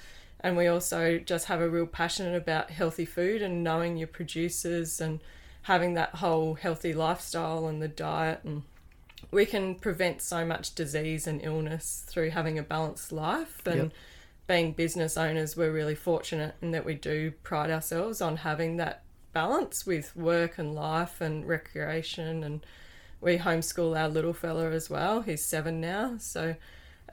And 0.44 0.58
we 0.58 0.66
also 0.66 1.18
just 1.18 1.46
have 1.46 1.62
a 1.62 1.70
real 1.70 1.86
passion 1.86 2.34
about 2.34 2.70
healthy 2.70 3.06
food 3.06 3.40
and 3.40 3.64
knowing 3.64 3.96
your 3.96 4.08
producers 4.08 5.00
and 5.00 5.20
having 5.62 5.94
that 5.94 6.16
whole 6.16 6.52
healthy 6.52 6.92
lifestyle 6.92 7.66
and 7.66 7.80
the 7.80 7.88
diet. 7.88 8.40
And 8.44 8.62
we 9.30 9.46
can 9.46 9.74
prevent 9.76 10.20
so 10.20 10.44
much 10.44 10.74
disease 10.74 11.26
and 11.26 11.42
illness 11.42 12.04
through 12.06 12.30
having 12.30 12.58
a 12.58 12.62
balanced 12.62 13.10
life 13.10 13.66
and 13.66 13.84
Yep. 13.84 13.92
being 14.46 14.72
business 14.72 15.16
owners. 15.16 15.56
We're 15.56 15.72
really 15.72 15.94
fortunate 15.94 16.56
in 16.60 16.72
that 16.72 16.84
we 16.84 16.92
do 16.92 17.30
pride 17.42 17.70
ourselves 17.70 18.20
on 18.20 18.36
having 18.36 18.76
that 18.76 19.02
balance 19.32 19.86
with 19.86 20.14
work 20.14 20.58
and 20.58 20.74
life 20.74 21.22
and 21.22 21.48
recreation. 21.48 22.44
And 22.44 22.66
we 23.22 23.38
homeschool 23.38 23.98
our 23.98 24.10
little 24.10 24.34
fella 24.34 24.72
as 24.72 24.90
well. 24.90 25.22
He's 25.22 25.42
seven 25.42 25.80
now. 25.80 26.16
So 26.18 26.56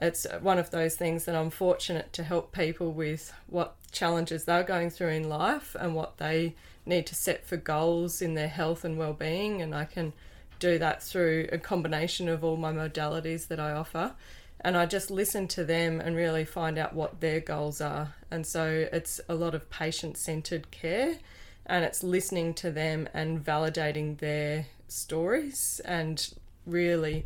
it's 0.02 0.26
one 0.40 0.58
of 0.58 0.70
those 0.70 0.96
things 0.96 1.24
that 1.24 1.34
I'm 1.36 1.50
fortunate 1.50 2.12
to 2.14 2.24
help 2.24 2.52
people 2.52 2.92
with 2.92 3.32
what 3.46 3.76
challenges 3.92 4.44
they're 4.44 4.64
going 4.64 4.90
through 4.90 5.10
in 5.10 5.28
life 5.28 5.76
and 5.78 5.94
what 5.94 6.18
they 6.18 6.54
need 6.84 7.06
to 7.06 7.14
set 7.14 7.46
for 7.46 7.56
goals 7.56 8.20
in 8.20 8.34
their 8.34 8.48
health 8.48 8.84
and 8.84 8.98
well-being 8.98 9.62
and 9.62 9.74
I 9.74 9.84
can 9.84 10.12
do 10.58 10.78
that 10.78 11.02
through 11.02 11.48
a 11.50 11.58
combination 11.58 12.28
of 12.28 12.44
all 12.44 12.56
my 12.56 12.72
modalities 12.72 13.48
that 13.48 13.58
I 13.58 13.72
offer. 13.72 14.12
And 14.60 14.76
I 14.76 14.86
just 14.86 15.10
listen 15.10 15.48
to 15.48 15.64
them 15.64 16.00
and 16.00 16.14
really 16.14 16.44
find 16.44 16.78
out 16.78 16.94
what 16.94 17.20
their 17.20 17.40
goals 17.40 17.80
are. 17.80 18.14
And 18.30 18.46
so 18.46 18.86
it's 18.92 19.20
a 19.28 19.34
lot 19.34 19.56
of 19.56 19.68
patient-centered 19.70 20.70
care 20.70 21.16
and 21.66 21.84
it's 21.84 22.04
listening 22.04 22.54
to 22.54 22.70
them 22.70 23.08
and 23.12 23.44
validating 23.44 24.18
their 24.18 24.66
stories 24.86 25.80
and 25.84 26.32
really 26.64 27.24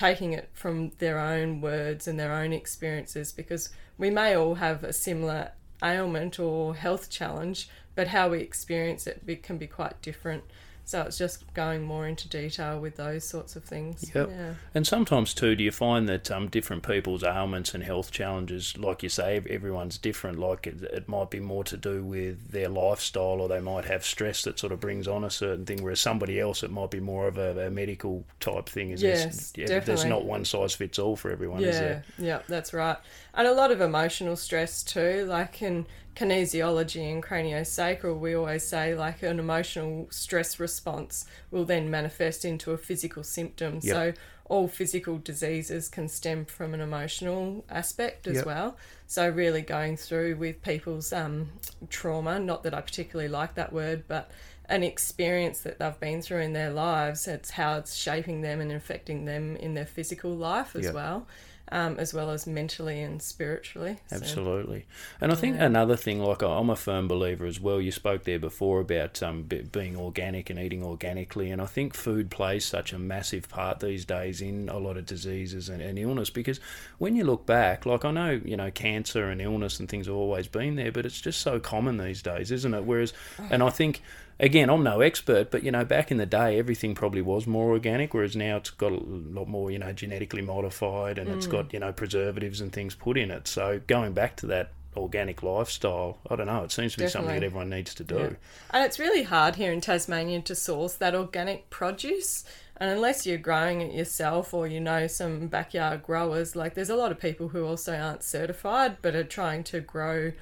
taking 0.00 0.32
it 0.32 0.48
from 0.54 0.90
their 0.96 1.18
own 1.18 1.60
words 1.60 2.08
and 2.08 2.18
their 2.18 2.32
own 2.32 2.54
experiences 2.54 3.32
because 3.32 3.68
we 3.98 4.08
may 4.08 4.34
all 4.34 4.54
have 4.54 4.82
a 4.82 4.94
similar 4.94 5.50
ailment 5.84 6.40
or 6.40 6.74
health 6.74 7.10
challenge, 7.10 7.68
but 7.94 8.08
how 8.08 8.30
we 8.30 8.40
experience 8.40 9.06
it 9.06 9.42
can 9.42 9.58
be 9.58 9.66
quite 9.66 10.00
different. 10.00 10.42
So 10.90 11.02
it's 11.02 11.16
just 11.18 11.54
going 11.54 11.84
more 11.84 12.08
into 12.08 12.28
detail 12.28 12.80
with 12.80 12.96
those 12.96 13.22
sorts 13.24 13.54
of 13.54 13.62
things. 13.62 14.10
Yep. 14.12 14.28
Yeah. 14.28 14.54
And 14.74 14.84
sometimes 14.84 15.32
too, 15.34 15.54
do 15.54 15.62
you 15.62 15.70
find 15.70 16.08
that 16.08 16.32
um, 16.32 16.48
different 16.48 16.82
people's 16.82 17.22
ailments 17.22 17.74
and 17.74 17.84
health 17.84 18.10
challenges, 18.10 18.76
like 18.76 19.04
you 19.04 19.08
say, 19.08 19.40
everyone's 19.48 19.98
different. 19.98 20.40
Like 20.40 20.66
it, 20.66 20.82
it 20.82 21.08
might 21.08 21.30
be 21.30 21.38
more 21.38 21.62
to 21.62 21.76
do 21.76 22.02
with 22.02 22.50
their 22.50 22.68
lifestyle, 22.68 23.40
or 23.40 23.46
they 23.48 23.60
might 23.60 23.84
have 23.84 24.04
stress 24.04 24.42
that 24.42 24.58
sort 24.58 24.72
of 24.72 24.80
brings 24.80 25.06
on 25.06 25.22
a 25.22 25.30
certain 25.30 25.64
thing. 25.64 25.80
Whereas 25.80 26.00
somebody 26.00 26.40
else, 26.40 26.64
it 26.64 26.72
might 26.72 26.90
be 26.90 26.98
more 26.98 27.28
of 27.28 27.38
a, 27.38 27.66
a 27.66 27.70
medical 27.70 28.24
type 28.40 28.68
thing. 28.68 28.90
Is 28.90 29.00
Yes, 29.00 29.52
there's, 29.52 29.86
There's 29.86 30.04
not 30.04 30.24
one 30.24 30.44
size 30.44 30.74
fits 30.74 30.98
all 30.98 31.14
for 31.14 31.30
everyone, 31.30 31.62
is 31.62 31.76
Yeah, 31.76 31.80
there? 31.80 32.04
yeah, 32.18 32.38
that's 32.48 32.74
right. 32.74 32.96
And 33.32 33.46
a 33.46 33.52
lot 33.52 33.70
of 33.70 33.80
emotional 33.80 34.34
stress 34.34 34.82
too, 34.82 35.24
like 35.26 35.62
in 35.62 35.86
kinesiology 36.20 37.10
and 37.10 37.22
craniosacral, 37.22 38.18
we 38.18 38.34
always 38.34 38.66
say 38.66 38.94
like 38.94 39.22
an 39.22 39.38
emotional 39.38 40.06
stress 40.10 40.60
response 40.60 41.24
will 41.50 41.64
then 41.64 41.90
manifest 41.90 42.44
into 42.44 42.72
a 42.72 42.76
physical 42.76 43.22
symptom. 43.24 43.80
Yep. 43.82 43.82
So 43.82 44.12
all 44.44 44.68
physical 44.68 45.16
diseases 45.16 45.88
can 45.88 46.08
stem 46.08 46.44
from 46.44 46.74
an 46.74 46.80
emotional 46.80 47.64
aspect 47.70 48.26
as 48.26 48.36
Yep. 48.36 48.46
well. 48.46 48.76
So 49.06 49.28
really 49.30 49.62
going 49.62 49.96
through 49.96 50.36
with 50.36 50.60
people's 50.60 51.12
um, 51.12 51.48
trauma, 51.88 52.38
not 52.38 52.64
that 52.64 52.74
I 52.74 52.82
particularly 52.82 53.28
like 53.30 53.54
that 53.54 53.72
word, 53.72 54.04
but 54.06 54.30
an 54.68 54.82
experience 54.82 55.60
that 55.60 55.78
they've 55.78 55.98
been 56.00 56.20
through 56.20 56.40
in 56.40 56.52
their 56.52 56.70
lives, 56.70 57.26
it's 57.26 57.50
how 57.50 57.78
it's 57.78 57.94
shaping 57.94 58.42
them 58.42 58.60
and 58.60 58.70
affecting 58.70 59.24
them 59.24 59.56
in 59.56 59.74
their 59.74 59.86
physical 59.86 60.36
life 60.36 60.76
as 60.76 60.84
Yep. 60.84 60.94
well, 60.94 61.26
um, 61.72 61.96
as 61.98 62.12
well 62.12 62.30
as 62.30 62.46
mentally 62.46 63.00
and 63.02 63.20
spiritually. 63.22 63.98
So- 64.08 64.16
Absolutely. 64.16 64.86
And 65.20 65.30
I 65.32 65.34
think 65.34 65.56
Yeah. 65.56 65.66
another 65.66 65.96
thing, 65.96 66.20
like 66.20 66.42
I'm 66.42 66.70
a 66.70 66.76
firm 66.76 67.08
believer 67.08 67.46
as 67.46 67.60
well. 67.60 67.80
You 67.80 67.92
spoke 67.92 68.24
there 68.24 68.38
before 68.38 68.80
about 68.80 69.22
um, 69.22 69.42
being 69.72 69.96
organic 69.96 70.50
and 70.50 70.58
eating 70.58 70.82
organically, 70.82 71.50
and 71.50 71.60
I 71.62 71.66
think 71.66 71.94
food 71.94 72.30
plays 72.30 72.64
such 72.64 72.92
a 72.92 72.98
massive 72.98 73.48
part 73.48 73.80
these 73.80 74.04
days 74.04 74.40
in 74.40 74.68
a 74.68 74.78
lot 74.78 74.96
of 74.96 75.06
diseases 75.06 75.68
and, 75.68 75.80
and 75.80 75.98
illness. 75.98 76.30
Because 76.30 76.60
when 76.98 77.16
you 77.16 77.24
look 77.24 77.46
back, 77.46 77.86
like 77.86 78.04
I 78.04 78.10
know 78.10 78.40
you 78.44 78.56
know 78.56 78.70
cancer 78.70 79.28
and 79.28 79.40
illness 79.40 79.78
and 79.80 79.88
things 79.88 80.06
have 80.06 80.16
always 80.16 80.48
been 80.48 80.76
there, 80.76 80.92
but 80.92 81.06
it's 81.06 81.20
just 81.20 81.40
so 81.40 81.58
common 81.60 81.98
these 81.98 82.22
days, 82.22 82.50
isn't 82.50 82.74
it? 82.74 82.84
Whereas, 82.84 83.12
and 83.50 83.62
I 83.62 83.70
think. 83.70 84.02
Again, 84.40 84.70
I'm 84.70 84.82
no 84.82 85.02
expert, 85.02 85.50
but 85.50 85.62
you 85.62 85.70
know, 85.70 85.84
back 85.84 86.10
in 86.10 86.16
the 86.16 86.24
day, 86.24 86.58
everything 86.58 86.94
probably 86.94 87.20
was 87.20 87.46
more 87.46 87.70
organic, 87.70 88.14
whereas 88.14 88.34
now 88.34 88.56
it's 88.56 88.70
got 88.70 88.90
a 88.90 88.96
lot 88.96 89.48
more, 89.48 89.70
you 89.70 89.78
know, 89.78 89.92
genetically 89.92 90.40
modified, 90.40 91.18
and 91.18 91.28
it's 91.28 91.44
hmm. 91.44 91.52
got 91.52 91.72
you 91.74 91.78
know 91.78 91.92
preservatives 91.92 92.60
and 92.60 92.72
things 92.72 92.94
put 92.94 93.18
in 93.18 93.30
it. 93.30 93.46
So 93.46 93.80
going 93.86 94.14
back 94.14 94.36
to 94.36 94.46
that 94.46 94.72
organic 94.96 95.42
lifestyle, 95.42 96.18
I 96.28 96.36
don't 96.36 96.46
know. 96.46 96.64
It 96.64 96.72
seems 96.72 96.94
to 96.94 97.00
be 97.00 97.08
something 97.08 97.34
that 97.34 97.44
everyone 97.44 97.68
needs 97.68 97.94
to 97.94 98.04
do. 98.04 98.16
Yeah. 98.16 98.30
And 98.70 98.84
it's 98.84 98.98
really 98.98 99.22
hard 99.22 99.56
here 99.56 99.72
in 99.72 99.80
Tasmania 99.80 100.40
to 100.42 100.54
source 100.54 100.94
that 100.94 101.14
organic 101.14 101.70
produce. 101.70 102.44
And 102.78 102.90
unless 102.90 103.26
you're 103.26 103.38
growing 103.38 103.82
it 103.82 103.94
yourself 103.94 104.54
or 104.54 104.66
you 104.66 104.80
know 104.80 105.06
some 105.06 105.48
backyard 105.48 106.02
growers, 106.02 106.56
like 106.56 106.74
there's 106.74 106.88
a 106.88 106.96
lot 106.96 107.12
of 107.12 107.20
people 107.20 107.48
who 107.48 107.66
also 107.66 107.94
aren't 107.94 108.22
certified 108.22 108.96
but 109.02 109.14
are 109.14 109.22
trying 109.22 109.64
to 109.64 109.80
grow 109.80 110.32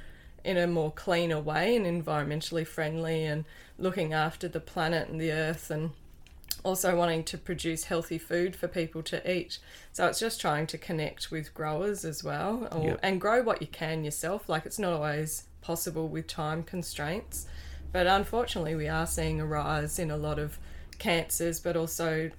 in 0.45 0.57
a 0.57 0.66
more 0.66 0.90
cleaner 0.92 1.40
way 1.40 1.76
and 1.76 1.85
environmentally 1.87 2.66
friendly 2.66 3.25
and 3.25 3.45
looking 3.78 4.12
after 4.12 4.49
the 4.49 4.61
planet 4.61 5.09
and 5.09 5.21
the 5.21 5.33
earth 5.33 5.71
and 5.71 5.90
also 6.64 6.97
wanting 6.97 7.23
to 7.25 7.38
produce 7.38 7.85
healthy 7.85 8.18
food 8.18 8.57
for 8.57 8.66
people 8.68 9.02
to 9.02 9.30
eat. 9.30 9.59
So 9.92 10.07
it's 10.07 10.18
just 10.18 10.40
trying 10.40 10.66
to 10.68 10.78
connect 10.78 11.30
with 11.30 11.54
growers 11.54 12.04
as 12.04 12.25
well 12.25 12.68
or, 12.73 12.85
Yep. 12.85 13.00
and 13.02 13.21
grow 13.21 13.42
what 13.42 13.61
you 13.61 13.68
can 13.68 14.04
yourself. 14.04 14.49
Like 14.49 14.66
it's 14.66 14.78
not 14.78 14.92
always 14.92 15.45
possible 15.61 16.09
with 16.09 16.26
time 16.26 16.62
constraints. 16.62 17.47
But 17.92 18.07
unfortunately, 18.07 18.75
we 18.75 18.88
are 18.88 19.07
seeing 19.07 19.40
a 19.40 19.47
rise 19.47 19.99
in 19.99 20.11
a 20.11 20.16
lot 20.16 20.38
of 20.38 20.59
cancers, 20.99 21.59
but 21.61 21.76
also 21.76 22.30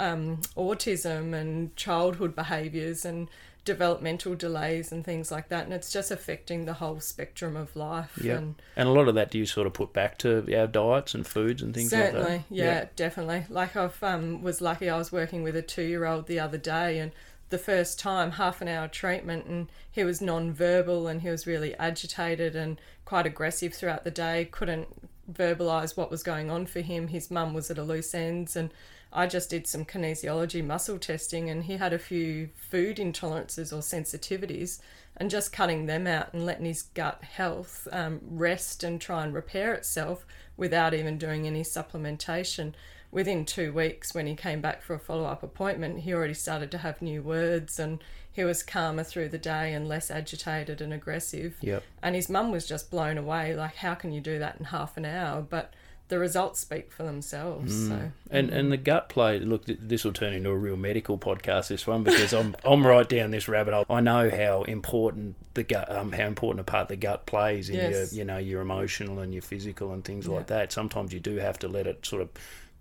um, 0.00 0.38
autism 0.56 1.34
and 1.34 1.76
childhood 1.76 2.34
behaviours 2.34 3.04
and 3.04 3.28
developmental 3.64 4.34
delays 4.34 4.90
and 4.90 5.04
things 5.04 5.30
like 5.30 5.48
that. 5.48 5.64
And 5.64 5.72
it's 5.72 5.92
just 5.92 6.10
affecting 6.10 6.64
the 6.64 6.74
whole 6.74 7.00
spectrum 7.00 7.56
of 7.56 7.74
life. 7.76 8.18
Yeah. 8.20 8.38
And 8.38 8.54
And 8.76 8.88
a 8.88 8.92
lot 8.92 9.08
of 9.08 9.14
that 9.14 9.30
do 9.30 9.38
you 9.38 9.46
sort 9.46 9.66
of 9.66 9.74
put 9.74 9.92
back 9.92 10.18
to 10.18 10.38
our 10.58 10.66
diets 10.66 11.14
and 11.14 11.26
foods 11.26 11.62
and 11.62 11.74
things 11.74 11.90
Certainly, 11.90 12.22
like 12.22 12.48
that? 12.48 12.54
yeah, 12.54 12.86
definitely. 12.96 13.44
Like 13.48 13.76
I've 13.76 14.02
um, 14.02 14.42
was 14.42 14.60
lucky. 14.60 14.88
I 14.88 14.96
was 14.96 15.12
working 15.12 15.42
with 15.42 15.56
a 15.56 15.62
two-year-old 15.62 16.26
the 16.26 16.40
other 16.40 16.58
day, 16.58 16.98
and 16.98 17.12
the 17.50 17.58
first 17.58 17.98
time, 17.98 18.32
half 18.32 18.60
an 18.60 18.68
hour 18.68 18.88
treatment, 18.88 19.46
and 19.46 19.68
he 19.90 20.04
was 20.04 20.20
non-verbal 20.20 21.08
and 21.08 21.22
he 21.22 21.28
was 21.28 21.46
really 21.46 21.74
agitated 21.76 22.54
and 22.54 22.80
quite 23.04 23.26
aggressive 23.26 23.74
throughout 23.74 24.04
the 24.04 24.10
day. 24.10 24.48
Couldn't 24.50 24.88
verbalize 25.30 25.96
what 25.96 26.10
was 26.10 26.22
going 26.22 26.50
on 26.50 26.66
for 26.66 26.80
him. 26.80 27.08
His 27.08 27.30
mum 27.30 27.52
was 27.52 27.70
at 27.70 27.78
a 27.78 27.82
loose 27.82 28.14
ends, 28.14 28.56
and 28.56 28.72
I 29.12 29.26
just 29.26 29.50
did 29.50 29.66
some 29.66 29.84
kinesiology 29.84 30.64
muscle 30.64 30.98
testing, 30.98 31.50
and 31.50 31.64
he 31.64 31.76
had 31.76 31.92
a 31.92 31.98
few 31.98 32.50
food 32.54 32.98
intolerances 32.98 33.72
or 33.72 33.80
sensitivities, 33.80 34.80
and 35.16 35.30
just 35.30 35.52
cutting 35.52 35.86
them 35.86 36.06
out 36.06 36.32
and 36.32 36.46
letting 36.46 36.66
his 36.66 36.82
gut 36.82 37.22
health 37.24 37.88
um, 37.92 38.20
rest 38.22 38.84
and 38.84 39.00
try 39.00 39.24
and 39.24 39.34
repair 39.34 39.74
itself 39.74 40.24
without 40.56 40.94
even 40.94 41.18
doing 41.18 41.46
any 41.46 41.62
supplementation. 41.62 42.72
Within 43.12 43.44
two 43.44 43.72
weeks, 43.72 44.14
when 44.14 44.26
he 44.26 44.36
came 44.36 44.60
back 44.60 44.82
for 44.82 44.94
a 44.94 44.98
follow 44.98 45.24
up 45.24 45.42
appointment, 45.42 46.00
he 46.00 46.14
already 46.14 46.34
started 46.34 46.70
to 46.70 46.78
have 46.78 47.02
new 47.02 47.22
words 47.22 47.78
and 47.80 48.02
he 48.30 48.44
was 48.44 48.62
calmer 48.62 49.02
through 49.02 49.30
the 49.30 49.38
day 49.38 49.72
and 49.74 49.88
less 49.88 50.10
agitated 50.10 50.80
and 50.80 50.92
aggressive. 50.92 51.56
Yep. 51.60 51.82
And 52.02 52.14
his 52.14 52.28
mum 52.28 52.52
was 52.52 52.66
just 52.66 52.90
blown 52.90 53.18
away 53.18 53.56
like, 53.56 53.76
how 53.76 53.94
can 53.94 54.12
you 54.12 54.20
do 54.20 54.38
that 54.38 54.56
in 54.60 54.66
half 54.66 54.96
an 54.96 55.04
hour? 55.04 55.42
But 55.42 55.74
the 56.10 56.18
results 56.18 56.60
speak 56.60 56.92
for 56.92 57.02
themselves. 57.04 57.72
So 57.88 57.94
Mm. 57.94 58.12
And 58.30 58.50
and 58.50 58.70
the 58.70 58.76
gut 58.76 59.08
play. 59.08 59.38
Look, 59.38 59.64
this 59.66 60.04
will 60.04 60.12
turn 60.12 60.34
into 60.34 60.50
a 60.50 60.56
real 60.56 60.76
medical 60.76 61.16
podcast. 61.18 61.68
This 61.68 61.86
one 61.86 62.02
because 62.04 62.32
I'm 62.34 62.54
I'm 62.64 62.86
right 62.86 63.08
down 63.08 63.30
this 63.30 63.48
rabbit 63.48 63.72
hole. 63.72 63.86
I 63.88 64.00
know 64.00 64.28
how 64.28 64.62
important 64.64 65.36
the 65.54 65.62
gut, 65.62 65.90
um, 65.90 66.12
how 66.12 66.26
important 66.26 66.60
a 66.60 66.64
part 66.70 66.88
the 66.88 66.96
gut 66.96 67.24
plays 67.26 67.70
in 67.70 67.76
Yes. 67.76 68.12
your 68.12 68.18
you 68.18 68.24
know 68.26 68.36
your 68.38 68.60
emotional 68.60 69.20
and 69.20 69.32
your 69.32 69.42
physical 69.42 69.92
and 69.92 70.04
things 70.04 70.26
Yeah. 70.26 70.34
like 70.34 70.48
that. 70.48 70.70
Sometimes 70.72 71.12
you 71.14 71.20
do 71.20 71.36
have 71.36 71.58
to 71.60 71.68
let 71.68 71.86
it 71.86 72.04
sort 72.04 72.20
of 72.22 72.28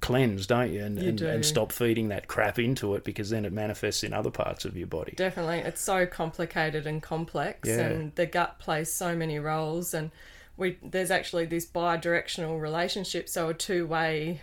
cleanse, 0.02 0.48
don't 0.48 0.72
you? 0.72 0.82
And, 0.84 0.98
You 1.02 1.10
and, 1.10 1.18
do. 1.18 1.28
and 1.28 1.46
stop 1.46 1.72
feeding 1.74 2.08
that 2.10 2.28
crap 2.28 2.58
into 2.58 2.96
it 2.96 3.04
because 3.04 3.30
then 3.32 3.44
it 3.44 3.52
manifests 3.52 4.02
in 4.04 4.14
other 4.14 4.32
parts 4.32 4.64
of 4.64 4.78
your 4.78 4.88
body. 4.88 5.14
Definitely. 5.18 5.58
It's 5.60 5.82
so 5.82 6.06
complicated 6.06 6.88
and 6.88 7.02
complex 7.04 7.68
Yeah. 7.68 7.80
and 7.88 8.16
the 8.16 8.26
gut 8.26 8.60
plays 8.60 8.94
so 8.94 9.14
many 9.16 9.40
roles 9.40 9.94
and 9.94 10.12
we 10.60 10.78
there's 10.84 11.10
actually 11.10 11.46
this 11.46 11.66
bi-directional 11.66 12.60
relationship, 12.60 13.30
so 13.30 13.50
a 13.50 13.54
two-way 13.54 14.42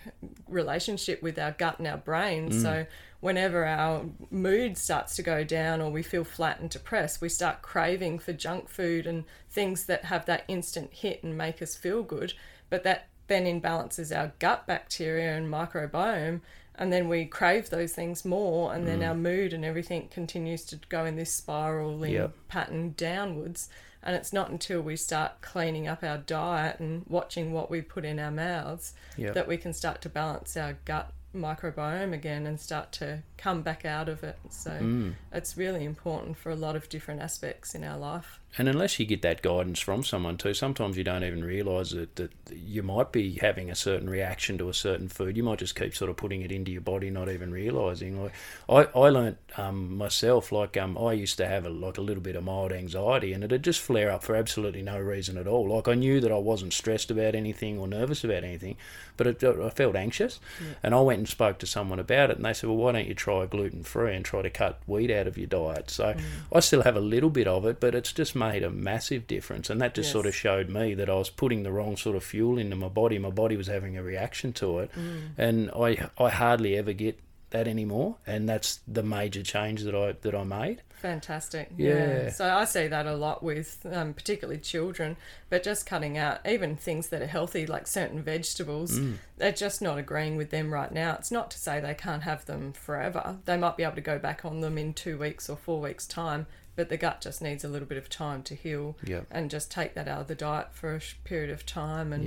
relationship 0.49 1.23
with 1.23 1.38
our 1.38 1.52
gut 1.52 1.78
and 1.78 1.87
our 1.87 1.99
brain. 1.99 2.50
Mm. 2.50 2.62
So 2.62 2.87
whenever 3.20 3.64
our 3.64 4.04
mood 4.30 4.78
starts 4.78 5.16
to 5.16 5.23
go 5.23 5.44
down 5.44 5.80
or 5.80 5.90
we 5.90 6.02
feel 6.02 6.25
flat 6.25 6.61
and 6.61 6.70
depressed, 6.70 7.20
we 7.20 7.28
start 7.28 7.62
craving 7.62 8.18
for 8.18 8.32
junk 8.32 8.68
food 8.68 9.06
and 9.06 9.25
things 9.50 9.85
that 9.87 10.06
have 10.06 10.26
that 10.26 10.44
instant 10.49 10.92
hit 10.92 11.23
and 11.23 11.37
make 11.37 11.61
us 11.61 11.76
feel 11.76 12.02
good. 12.02 12.32
But 12.70 12.82
that 12.85 13.08
then 13.26 13.44
imbalances 13.44 14.16
our 14.16 14.32
gut 14.38 14.66
bacteria 14.66 15.37
and 15.37 15.52
microbiome. 15.52 16.40
And 16.78 16.92
then 16.92 17.09
we 17.09 17.25
crave 17.25 17.71
those 17.71 17.92
things 17.95 18.25
more, 18.25 18.75
and 18.75 18.87
then 18.87 19.00
Mm. 19.00 19.09
our 19.09 19.14
mood 19.14 19.52
and 19.52 19.64
everything 19.64 20.09
continues 20.09 20.64
to 20.66 20.76
go 20.88 21.04
in 21.06 21.16
this 21.16 21.33
spiraling 21.33 22.12
Yep. 22.12 22.33
pattern 22.49 22.95
downwards. 22.97 23.68
And 24.02 24.14
it's 24.14 24.33
not 24.33 24.50
until 24.50 24.83
we 24.83 24.95
start 24.97 25.40
cleaning 25.40 25.88
up 25.88 26.04
our 26.04 26.18
diet 26.18 26.78
and 26.78 27.04
watching 27.09 27.52
what 27.52 27.71
we 27.71 27.80
put 27.83 28.04
in 28.04 28.18
our 28.21 28.30
mouths 28.30 28.92
Yep. 29.16 29.35
that 29.35 29.49
we 29.49 29.56
can 29.56 29.73
start 29.73 30.00
to 30.02 30.09
balance 30.09 30.56
our 30.56 30.75
gut 30.85 31.12
microbiome 31.35 32.12
again 32.14 32.47
and 32.47 32.59
start 32.61 32.92
to 32.92 33.23
come 33.37 33.62
back 33.62 33.85
out 33.85 34.09
of 34.09 34.23
it. 34.25 34.38
So 34.49 34.71
Mm. 34.71 35.14
it's 35.33 35.56
really 35.56 35.85
important 35.85 36.37
for 36.38 36.50
a 36.50 36.56
lot 36.56 36.76
of 36.76 36.88
different 36.88 37.21
aspects 37.21 37.75
in 37.75 37.85
our 37.85 37.99
life. 37.99 38.40
And 38.59 38.69
unless 38.69 38.99
you 38.99 39.05
get 39.05 39.21
that 39.23 39.43
guidance 39.43 39.81
from 39.81 40.03
someone 40.03 40.39
too, 40.39 40.55
sometimes 40.55 40.97
you 40.97 41.05
don't 41.05 41.25
even 41.25 41.45
realise 41.45 41.91
that, 41.91 42.17
that 42.17 42.33
you 42.51 42.83
might 42.83 43.13
be 43.13 43.33
having 43.43 43.71
a 43.71 43.75
certain 43.75 44.09
reaction 44.09 44.57
to 44.59 44.71
a 44.71 44.75
certain 44.75 45.09
food. 45.09 45.37
You 45.37 45.43
might 45.43 45.59
just 45.59 45.77
keep 45.77 45.95
sort 45.95 46.11
of 46.11 46.17
putting 46.17 46.41
it 46.41 46.51
into 46.51 46.73
your 46.73 46.81
body, 46.81 47.11
not 47.11 47.29
even 47.29 47.53
realising. 47.53 48.23
Like 48.23 48.33
I, 48.69 48.99
I 48.99 49.09
learnt 49.11 49.37
um, 49.59 49.99
myself, 49.99 50.53
like 50.53 50.77
um, 50.79 50.97
I 50.97 51.13
used 51.13 51.37
to 51.37 51.47
have 51.47 51.67
a, 51.67 51.69
like 51.69 51.99
a 51.99 52.03
little 52.03 52.23
bit 52.23 52.35
of 52.35 52.45
mild 52.45 52.73
anxiety, 52.73 53.35
and 53.35 53.45
it'd 53.45 53.63
just 53.63 53.81
flare 53.81 54.11
up 54.11 54.23
for 54.23 54.35
absolutely 54.35 54.83
no 54.83 54.99
reason 54.99 55.37
at 55.37 55.47
all. 55.47 55.69
Like 55.69 55.87
I 55.87 55.95
knew 55.95 56.21
that 56.21 56.33
I 56.33 56.39
wasn't 56.39 56.73
stressed 56.73 57.11
about 57.11 57.35
anything 57.35 57.79
or 57.79 57.87
nervous 57.87 58.25
about 58.25 58.43
anything, 58.43 58.77
but 59.19 59.27
it, 59.27 59.45
I 59.45 59.69
felt 59.69 59.97
anxious, 59.97 60.41
and 60.83 60.95
I 60.95 61.01
went 61.01 61.19
and 61.19 61.29
spoke 61.29 61.59
to 61.59 61.67
someone 61.67 61.99
about 61.99 62.31
it, 62.31 62.37
and 62.37 62.45
they 62.45 62.55
said, 62.55 62.71
"Well, 62.71 62.79
why 62.79 62.93
don't 62.93 63.07
you 63.07 63.15
try 63.15 63.45
gluten 63.45 63.83
free 63.83 64.15
and 64.15 64.25
try 64.25 64.41
to 64.41 64.51
cut 64.51 64.81
wheat 64.87 65.11
out 65.11 65.27
of 65.27 65.37
your 65.37 65.47
diet?" 65.47 65.91
So 65.91 66.15
I 66.51 66.61
still 66.61 66.83
have 66.83 66.97
a 66.97 67.01
little 67.01 67.31
bit 67.31 67.47
of 67.47 67.67
it, 67.67 67.81
but 67.81 67.95
it's 67.95 68.13
just 68.13 68.35
made 68.35 68.46
a 68.55 68.71
massive 68.71 69.26
difference, 69.26 69.69
and 69.71 69.81
that 69.81 69.95
just 69.95 70.07
Yes. 70.09 70.12
sort 70.12 70.26
of 70.26 70.35
showed 70.35 70.69
me 70.69 70.95
that 70.95 71.11
I 71.11 71.15
was 71.15 71.31
putting 71.31 71.62
the 71.62 71.73
wrong 71.73 71.97
sort 71.97 72.17
of 72.17 72.25
fuel 72.25 72.59
into 72.59 72.76
my 72.76 72.88
body. 72.88 73.19
My 73.19 73.31
body 73.31 73.57
was 73.57 73.67
having 73.67 73.97
a 73.97 74.03
reaction 74.03 74.53
to 74.55 74.79
it, 74.81 74.91
Mm. 74.93 75.21
and 75.38 75.71
I 75.71 76.09
I 76.19 76.31
hardly 76.31 76.76
ever 76.76 76.93
get 76.93 77.19
that 77.50 77.69
anymore, 77.69 78.17
and 78.26 78.49
that's 78.49 78.81
the 78.88 79.03
major 79.03 79.43
change 79.43 79.83
that 79.85 79.95
I 79.95 80.12
that 80.23 80.35
I 80.35 80.45
made. 80.45 80.83
Fantastic. 80.97 81.71
Yeah. 81.76 82.31
So 82.31 82.49
I 82.53 82.65
see 82.65 82.88
that 82.88 83.07
a 83.07 83.15
lot 83.15 83.43
with 83.43 83.87
um, 83.93 84.12
particularly 84.15 84.59
children, 84.59 85.17
but 85.50 85.62
just 85.62 85.87
cutting 85.87 86.19
out 86.19 86.41
even 86.49 86.75
things 86.75 87.09
that 87.11 87.23
are 87.23 87.26
healthy, 87.26 87.67
like 87.67 87.87
certain 87.87 88.23
vegetables, 88.23 88.99
Mm. 88.99 89.19
they're 89.37 89.53
just 89.53 89.81
not 89.81 89.99
agreeing 89.99 90.37
with 90.37 90.50
them 90.50 90.73
right 90.73 90.91
now. 90.91 91.15
It's 91.19 91.31
not 91.31 91.50
to 91.53 91.59
say 91.59 91.79
they 91.81 91.95
can't 91.95 92.23
have 92.25 92.47
them 92.47 92.73
forever. 92.73 93.37
They 93.45 93.57
might 93.57 93.76
be 93.76 93.85
able 93.85 93.95
to 93.97 94.00
go 94.00 94.19
back 94.19 94.45
on 94.45 94.62
them 94.62 94.76
in 94.79 94.95
two 94.95 95.17
weeks 95.19 95.49
or 95.49 95.57
four 95.57 95.81
weeks' 95.81 96.07
time, 96.07 96.47
but 96.76 96.88
the 96.88 96.97
gut 96.97 97.21
just 97.21 97.42
needs 97.42 97.64
a 97.64 97.68
little 97.68 97.88
bit 97.88 97.99
of 97.99 98.09
time 98.09 98.42
to 98.45 98.54
heal 98.54 98.97
and 99.30 99.50
just 99.50 99.71
take 99.71 99.95
that 99.95 100.06
out 100.06 100.21
of 100.21 100.28
the 100.28 100.35
diet 100.35 100.68
for 100.73 100.95
a 100.95 101.00
period 101.25 101.50
of 101.50 101.66
time. 101.66 102.12
And. 102.12 102.25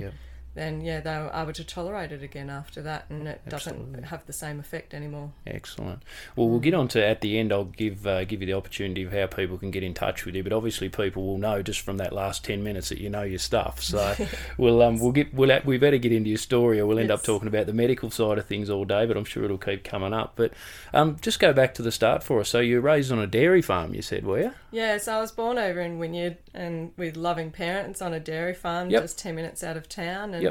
Then, 0.60 0.80
yeah, 0.82 1.00
they 1.00 1.10
were 1.10 1.30
able 1.34 1.52
to 1.52 1.64
tolerate 1.64 2.12
it 2.12 2.22
again 2.22 2.50
after 2.50 2.82
that, 2.82 3.06
and 3.08 3.26
it 3.26 3.40
Absolutely. 3.50 3.86
doesn't 3.92 4.04
have 4.04 4.26
the 4.26 4.32
same 4.32 4.60
effect 4.60 4.94
anymore. 4.94 5.32
Excellent. 5.46 6.02
Well, 6.36 6.48
we'll 6.48 6.60
get 6.60 6.74
on 6.74 6.88
to 6.88 7.04
at 7.04 7.20
the 7.20 7.38
end. 7.38 7.52
I'll 7.52 7.64
give 7.64 8.06
uh, 8.06 8.24
give 8.24 8.40
you 8.40 8.46
the 8.46 8.54
opportunity 8.54 9.02
of 9.02 9.12
how 9.12 9.26
people 9.26 9.58
can 9.58 9.70
get 9.70 9.82
in 9.82 9.94
touch 9.94 10.24
with 10.24 10.34
you. 10.34 10.42
But 10.42 10.52
obviously, 10.52 10.88
people 10.88 11.26
will 11.26 11.38
know 11.38 11.62
just 11.62 11.80
from 11.80 11.96
that 11.96 12.12
last 12.12 12.44
ten 12.44 12.62
minutes 12.62 12.90
that 12.90 12.98
you 12.98 13.08
know 13.08 13.22
your 13.22 13.38
stuff. 13.38 13.82
So 13.82 14.14
we'll 14.58 14.82
um, 14.82 14.98
we'll 15.00 15.12
get 15.12 15.32
we'll 15.34 15.60
we 15.64 15.78
better 15.78 15.98
get 15.98 16.12
into 16.12 16.28
your 16.28 16.38
story, 16.38 16.78
or 16.78 16.86
we'll 16.86 16.98
end 16.98 17.10
up 17.10 17.22
talking 17.22 17.48
about 17.48 17.66
the 17.66 17.72
medical 17.72 18.10
side 18.10 18.38
of 18.38 18.46
things 18.46 18.68
all 18.70 18.84
day. 18.84 19.06
But 19.06 19.16
I'm 19.16 19.24
sure 19.24 19.44
it'll 19.44 19.58
keep 19.58 19.84
coming 19.84 20.12
up. 20.12 20.32
But 20.36 20.52
um, 20.92 21.16
just 21.20 21.40
go 21.40 21.52
back 21.52 21.74
to 21.74 21.82
the 21.82 21.92
start 21.92 22.22
for 22.22 22.40
us. 22.40 22.48
So 22.48 22.60
you 22.60 22.76
were 22.76 22.82
raised 22.82 23.10
on 23.12 23.18
a 23.18 23.26
dairy 23.26 23.62
farm, 23.62 23.94
you 23.94 24.02
said, 24.02 24.24
were 24.24 24.40
you? 24.40 24.52
Yeah, 24.72 24.98
so 24.98 25.14
I 25.14 25.20
was 25.20 25.32
born 25.32 25.58
over 25.58 25.80
in 25.80 25.98
Wynyard 25.98 26.36
and 26.54 26.92
with 26.96 27.16
loving 27.16 27.50
parents 27.50 28.00
on 28.00 28.12
a 28.12 28.20
dairy 28.20 28.54
farm 28.54 28.90
Yep. 28.90 29.02
just 29.02 29.18
10 29.18 29.34
minutes 29.34 29.64
out 29.64 29.76
of 29.76 29.88
town. 29.88 30.34
And 30.34 30.42
Yep. 30.42 30.49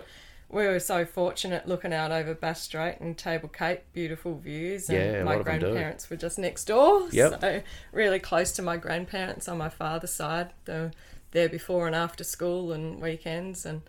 We 0.49 0.65
were 0.65 0.79
so 0.79 1.05
fortunate 1.05 1.67
looking 1.67 1.93
out 1.93 2.11
over 2.11 2.33
Bass 2.33 2.61
Strait 2.61 2.99
and 2.99 3.17
Table 3.17 3.49
Cape, 3.49 3.81
beautiful 3.93 4.35
views. 4.37 4.89
And 4.89 4.97
Yeah, 4.97 5.23
my 5.23 5.31
lot 5.33 5.39
of 5.41 5.45
them 5.45 5.59
do. 5.59 5.65
grandparents 5.67 6.09
were 6.09 6.15
just 6.17 6.39
next 6.39 6.65
door. 6.65 7.07
Yep. 7.11 7.41
So 7.41 7.61
really 7.91 8.19
close 8.19 8.51
to 8.53 8.61
my 8.61 8.77
grandparents 8.77 9.47
on 9.47 9.57
my 9.59 9.69
father's 9.69 10.13
side. 10.13 10.49
They 10.65 10.73
were 10.73 10.91
there 11.31 11.49
before 11.49 11.85
and 11.85 11.95
after 11.95 12.23
school 12.23 12.71
and 12.73 12.99
weekends. 13.01 13.65
And 13.65 13.83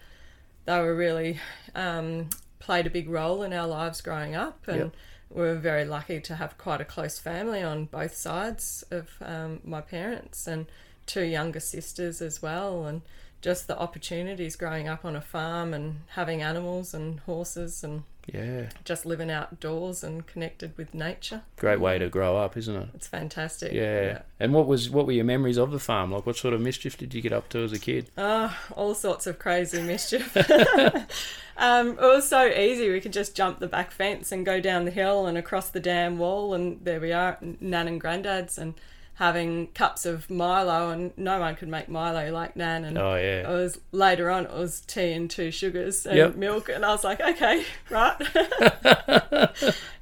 they 0.67 0.79
were 0.79 0.95
really 0.95 1.41
um, 1.75 2.29
played 2.59 2.87
a 2.87 2.91
big 2.91 3.09
role 3.09 3.43
in 3.43 3.53
our 3.55 3.67
lives 3.67 4.01
growing 4.03 4.35
up. 4.35 4.69
And 4.69 4.79
Yep. 4.79 4.95
we 5.31 5.43
were 5.43 5.55
very 5.55 5.87
lucky 5.87 6.21
to 6.21 6.35
have 6.37 6.59
quite 6.59 6.83
a 6.83 6.85
close 6.85 7.19
family 7.19 7.63
on 7.63 7.87
both 7.87 8.15
sides 8.15 8.85
of 8.91 9.09
um, 9.23 9.61
my 9.65 9.81
parents 9.81 10.47
and 10.47 10.67
two 11.11 11.25
younger 11.25 11.61
sisters 11.61 12.21
as 12.23 12.41
well. 12.43 12.87
And 12.87 13.03
just 13.43 13.67
the 13.67 13.79
opportunities 13.79 14.55
growing 14.55 14.87
up 14.87 15.05
on 15.05 15.17
a 15.17 15.21
farm 15.21 15.73
and 15.73 16.01
having 16.09 16.43
animals 16.43 16.93
and 16.93 17.21
horses 17.21 17.83
and 17.83 18.03
Yeah. 18.27 18.69
just 18.85 19.07
living 19.07 19.31
outdoors 19.31 20.05
and 20.05 20.27
connected 20.27 20.77
with 20.77 20.93
nature. 20.95 21.41
Great 21.57 21.81
way 21.81 21.99
to 21.99 22.09
grow 22.11 22.37
up, 22.37 22.55
isn't 22.59 22.77
it? 22.77 22.89
It's 22.95 23.09
fantastic. 23.09 23.73
Yeah. 23.73 24.21
And 24.39 24.53
what 24.53 24.67
was 24.67 24.91
what 24.91 25.07
were 25.07 25.13
your 25.13 25.25
memories 25.25 25.57
of 25.57 25.71
the 25.73 25.79
farm? 25.79 26.13
Like, 26.13 26.27
what 26.27 26.37
sort 26.37 26.53
of 26.53 26.61
mischief 26.61 26.99
did 26.99 27.15
you 27.15 27.23
get 27.23 27.33
up 27.33 27.49
to 27.49 27.65
as 27.65 27.73
a 27.73 27.79
kid? 27.79 28.11
Oh, 28.19 28.55
all 28.77 28.95
sorts 28.95 29.27
of 29.27 29.39
crazy 29.39 29.81
mischief. 29.83 30.37
um, 31.57 31.91
it 31.91 32.01
was 32.01 32.29
so 32.29 32.47
easy. 32.47 32.91
We 32.91 33.01
could 33.01 33.13
just 33.13 33.35
jump 33.35 33.59
the 33.59 33.67
back 33.69 33.91
fence 33.91 34.33
and 34.33 34.45
go 34.47 34.61
down 34.61 34.85
the 34.85 34.91
hill 34.91 35.27
and 35.27 35.37
across 35.39 35.71
the 35.71 35.81
dam 35.81 36.19
wall, 36.19 36.53
and 36.55 36.79
there 36.85 37.01
we 37.01 37.13
are, 37.13 37.39
Nan 37.41 37.89
and 37.89 38.01
Grandad's, 38.01 38.59
and 38.59 38.75
having 39.21 39.67
cups 39.69 40.07
of 40.07 40.29
Milo, 40.31 40.89
and 40.91 41.13
no 41.17 41.39
one 41.39 41.55
could 41.55 41.69
make 41.69 41.89
Milo 41.89 42.33
like 42.33 42.57
Nan. 42.57 42.85
And 42.87 42.97
Oh, 42.99 43.15
yeah. 43.17 43.49
it 43.49 43.53
was 43.53 43.79
later 43.93 44.31
on. 44.31 44.47
It 44.47 44.53
was 44.53 44.81
tea 44.81 45.13
and 45.13 45.31
two 45.31 45.51
sugars 45.51 46.07
and 46.07 46.17
Yep. 46.17 46.35
milk, 46.37 46.69
and 46.71 46.85
I 46.85 46.89
was 46.91 47.05
like, 47.05 47.21
okay, 47.21 47.65
right. 47.91 48.17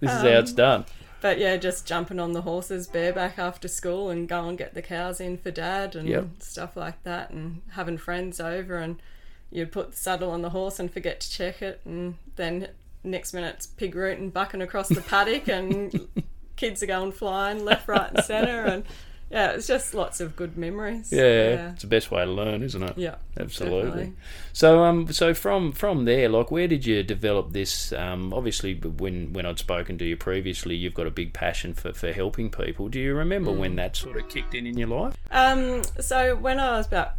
This 0.00 0.12
is 0.12 0.20
how 0.22 0.26
it's 0.28 0.50
Um, 0.52 0.56
done. 0.56 0.84
But 1.20 1.38
yeah, 1.38 1.56
just 1.56 1.84
jumping 1.84 2.20
on 2.20 2.32
the 2.32 2.42
horses 2.42 2.86
bareback 2.86 3.40
after 3.40 3.66
school 3.66 4.08
and 4.08 4.28
go 4.28 4.48
and 4.48 4.56
get 4.56 4.74
the 4.74 4.82
cows 4.82 5.20
in 5.20 5.36
for 5.36 5.50
dad 5.50 5.96
and 5.96 6.08
Yep. 6.08 6.26
stuff 6.38 6.76
like 6.76 7.02
that, 7.02 7.30
and 7.30 7.62
having 7.72 7.98
friends 7.98 8.38
over 8.40 8.76
and 8.78 9.02
you'd 9.50 9.72
put 9.72 9.90
the 9.90 9.96
saddle 9.96 10.30
on 10.30 10.42
the 10.42 10.50
horse 10.50 10.78
and 10.78 10.92
forget 10.92 11.18
to 11.20 11.28
check 11.30 11.60
it, 11.60 11.80
and 11.84 12.14
then 12.36 12.68
next 13.02 13.32
minute 13.32 13.54
it's 13.56 13.66
pig 13.66 13.96
rooting 13.96 14.30
bucking 14.30 14.62
across 14.62 14.88
the 14.88 15.00
paddock 15.00 15.48
and 15.48 16.06
kids 16.56 16.82
are 16.84 16.86
going 16.86 17.10
flying 17.10 17.64
left, 17.64 17.88
right, 17.88 18.12
and 18.12 18.24
centre, 18.24 18.62
and 18.64 18.84
yeah, 19.30 19.50
it's 19.50 19.66
just 19.66 19.92
lots 19.94 20.20
of 20.20 20.34
good 20.36 20.56
memories. 20.56 21.12
Yeah, 21.12 21.72
it's 21.72 21.82
the 21.82 21.86
best 21.88 22.10
way 22.10 22.24
to 22.24 22.30
learn, 22.30 22.62
isn't 22.62 22.82
it? 22.82 22.96
Yeah, 22.96 23.16
absolutely. 23.38 23.82
definitely. 23.90 24.12
So, 24.52 24.84
um, 24.84 25.12
so 25.12 25.34
from 25.34 25.72
from 25.72 26.04
there, 26.06 26.28
like, 26.28 26.50
where 26.50 26.66
did 26.68 26.86
you 26.86 27.02
develop 27.02 27.52
this? 27.52 27.92
Um, 27.92 28.32
obviously, 28.32 28.74
when 28.74 29.32
when 29.32 29.44
I'd 29.46 29.58
spoken 29.58 29.98
to 29.98 30.04
you 30.04 30.16
previously, 30.16 30.74
you've 30.76 30.94
got 30.94 31.06
a 31.06 31.10
big 31.10 31.32
passion 31.34 31.74
for 31.74 31.92
for 31.92 32.12
helping 32.12 32.50
people. 32.50 32.88
Do 32.88 32.98
you 33.00 33.14
remember 33.14 33.52
when 33.52 33.72
Mm. 33.72 33.76
that 33.76 33.96
sort 33.96 34.16
of 34.16 34.28
kicked 34.28 34.54
in 34.54 34.66
in 34.66 34.78
your 34.78 34.88
life? 34.88 35.14
Um, 35.30 35.82
so 36.00 36.34
when 36.36 36.58
I 36.58 36.78
was 36.78 36.86
about 36.86 37.12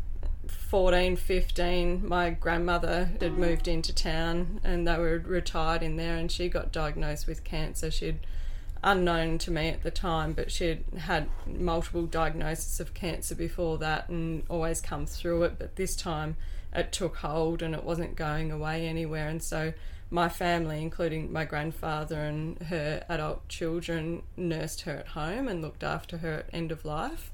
14, 0.48 1.16
15, 1.16 2.08
my 2.08 2.32
grandmother 2.32 3.10
had 3.20 3.38
moved 3.38 3.68
into 3.68 3.94
town 3.94 4.60
and 4.64 4.88
they 4.88 4.98
were 4.98 5.20
retired 5.26 5.82
in 5.84 5.96
there 5.96 6.16
and 6.18 6.32
she 6.32 6.48
got 6.50 6.72
diagnosed 6.72 7.28
with 7.28 7.44
cancer. 7.44 7.90
She'd 7.92 8.20
unknown 8.84 9.38
to 9.40 9.52
me 9.52 9.70
at 9.70 9.84
the 9.84 9.92
time, 9.92 10.34
but 10.34 10.52
she'd 10.52 10.84
had 10.98 11.28
multiple 11.46 12.06
diagnoses 12.06 12.80
of 12.80 12.94
cancer 12.94 13.36
before 13.36 13.78
that 13.78 14.10
and 14.10 14.44
always 14.50 14.82
come 14.82 15.06
through 15.06 15.44
it. 15.44 15.60
But 15.60 15.76
this 15.76 15.96
time 15.96 16.38
it 16.74 16.92
took 16.92 17.18
hold 17.18 17.62
and 17.62 17.74
it 17.74 17.84
wasn't 17.84 18.16
going 18.16 18.52
away 18.52 18.88
anywhere. 18.88 19.28
And 19.28 19.44
so 19.44 19.74
my 20.12 20.30
family, 20.30 20.82
including 20.82 21.32
my 21.32 21.46
grandfather 21.46 22.20
and 22.20 22.62
her 22.64 23.04
adult 23.10 23.48
children, 23.48 24.24
nursed 24.36 24.82
her 24.82 24.94
at 24.94 25.08
home 25.10 25.48
and 25.48 25.62
looked 25.62 25.84
after 25.84 26.18
her 26.18 26.34
at 26.34 26.50
end 26.54 26.72
of 26.72 26.86
life. 26.86 27.32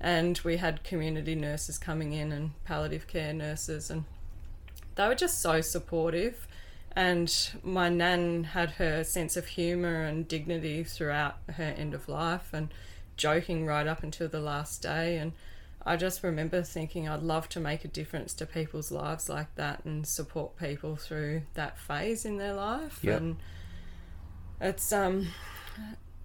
And 0.00 0.38
we 0.44 0.56
had 0.56 0.84
community 0.84 1.34
nurses 1.34 1.78
coming 1.78 2.12
in 2.12 2.32
and 2.32 2.52
palliative 2.64 3.06
care 3.06 3.32
nurses, 3.32 3.90
and 3.90 4.04
they 4.96 5.06
were 5.06 5.14
just 5.14 5.40
so 5.40 5.60
supportive. 5.60 6.46
And 6.96 7.50
my 7.62 7.88
nan 7.88 8.44
had 8.44 8.72
her 8.72 9.02
sense 9.02 9.36
of 9.36 9.46
humour 9.46 10.02
and 10.02 10.28
dignity 10.28 10.84
throughout 10.84 11.36
her 11.56 11.74
end 11.76 11.92
of 11.92 12.08
life 12.08 12.50
and 12.52 12.72
joking 13.16 13.66
right 13.66 13.86
up 13.86 14.02
until 14.02 14.28
the 14.28 14.40
last 14.40 14.82
day. 14.82 15.16
And 15.16 15.32
I 15.84 15.96
just 15.96 16.22
remember 16.22 16.62
thinking 16.62 17.08
I'd 17.08 17.22
love 17.22 17.48
to 17.50 17.60
make 17.60 17.84
a 17.84 17.88
difference 17.88 18.32
to 18.34 18.46
people's 18.46 18.92
lives 18.92 19.28
like 19.28 19.54
that 19.56 19.84
and 19.84 20.06
support 20.06 20.56
people 20.56 20.96
through 20.96 21.42
that 21.54 21.78
phase 21.78 22.24
in 22.24 22.38
their 22.38 22.54
life. 22.54 23.00
Yep. 23.02 23.20
And 23.20 23.36
it's 24.60 24.92
um 24.92 25.28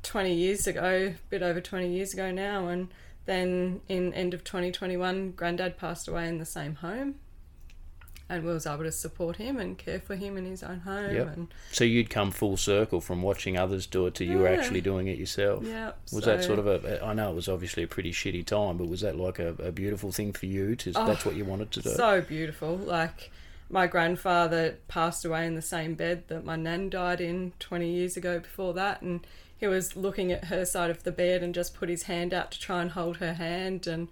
20 0.04 0.34
years 0.34 0.68
ago, 0.68 1.14
a 1.14 1.30
bit 1.30 1.42
over 1.42 1.60
20 1.60 1.94
years 1.94 2.14
ago 2.14 2.32
now, 2.32 2.68
and 2.68 2.90
then 3.26 3.82
in 3.88 4.14
end 4.14 4.34
of 4.34 4.44
2021, 4.44 5.32
Granddad 5.32 5.78
passed 5.78 6.08
away 6.08 6.28
in 6.28 6.38
the 6.38 6.46
same 6.46 6.76
home, 6.76 7.16
and 8.30 8.44
we 8.46 8.52
was 8.52 8.68
able 8.68 8.84
to 8.84 8.92
support 8.92 9.38
him 9.38 9.58
and 9.58 9.78
care 9.78 10.00
for 10.00 10.16
him 10.16 10.38
in 10.38 10.46
his 10.46 10.62
own 10.62 10.82
home. 10.82 11.14
Yep. 11.16 11.36
And 11.36 11.48
So 11.72 11.84
you'd 11.84 12.10
come 12.10 12.30
full 12.30 12.58
circle 12.58 13.02
from 13.02 13.24
watching 13.24 13.58
others 13.58 13.88
do 13.88 14.06
it 14.06 14.14
to 14.16 14.26
you 14.26 14.38
were 14.38 14.48
actually 14.48 14.82
doing 14.82 15.08
it 15.08 15.18
yourself. 15.18 15.64
Yeah, 15.66 15.94
Was 16.14 16.26
that 16.26 16.44
sort 16.44 16.60
of 16.60 16.68
a? 16.68 17.04
I 17.04 17.14
know 17.14 17.32
it 17.32 17.36
was 17.36 17.50
obviously 17.50 17.84
a 17.84 17.88
pretty 17.88 18.12
shitty 18.12 18.46
time, 18.46 18.78
but 18.78 18.88
was 18.88 19.02
that 19.02 19.18
like 19.18 19.40
a, 19.40 19.50
a 19.60 19.72
beautiful 19.72 20.12
thing 20.12 20.32
for 20.32 20.46
you? 20.46 20.76
To 20.76 20.94
Oh, 20.96 21.08
that's 21.08 21.26
what 21.26 21.36
you 21.36 21.46
wanted 21.46 21.72
to 21.72 21.82
do. 21.82 21.90
So 21.90 22.22
beautiful. 22.22 22.76
Like 22.78 23.32
my 23.70 23.88
grandfather 23.88 24.78
passed 24.88 25.26
away 25.26 25.46
in 25.46 25.56
the 25.56 25.62
same 25.62 25.96
bed 25.96 26.24
that 26.28 26.44
my 26.46 26.56
nan 26.56 26.90
died 26.90 27.22
in 27.22 27.54
20 27.60 27.90
years 27.90 28.18
ago 28.18 28.40
before 28.40 28.74
that 28.74 29.02
and 29.02 29.26
he 29.58 29.68
was 29.68 29.96
looking 29.96 30.32
at 30.32 30.46
her 30.46 30.66
side 30.66 30.90
of 30.90 31.04
the 31.04 31.12
bed 31.12 31.44
and 31.44 31.54
just 31.54 31.76
put 31.76 31.90
his 31.90 32.04
hand 32.04 32.34
out 32.34 32.50
to 32.52 32.60
try 32.60 32.82
and 32.82 32.92
hold 32.92 33.18
her 33.18 33.34
hand 33.34 33.86
and 33.86 34.08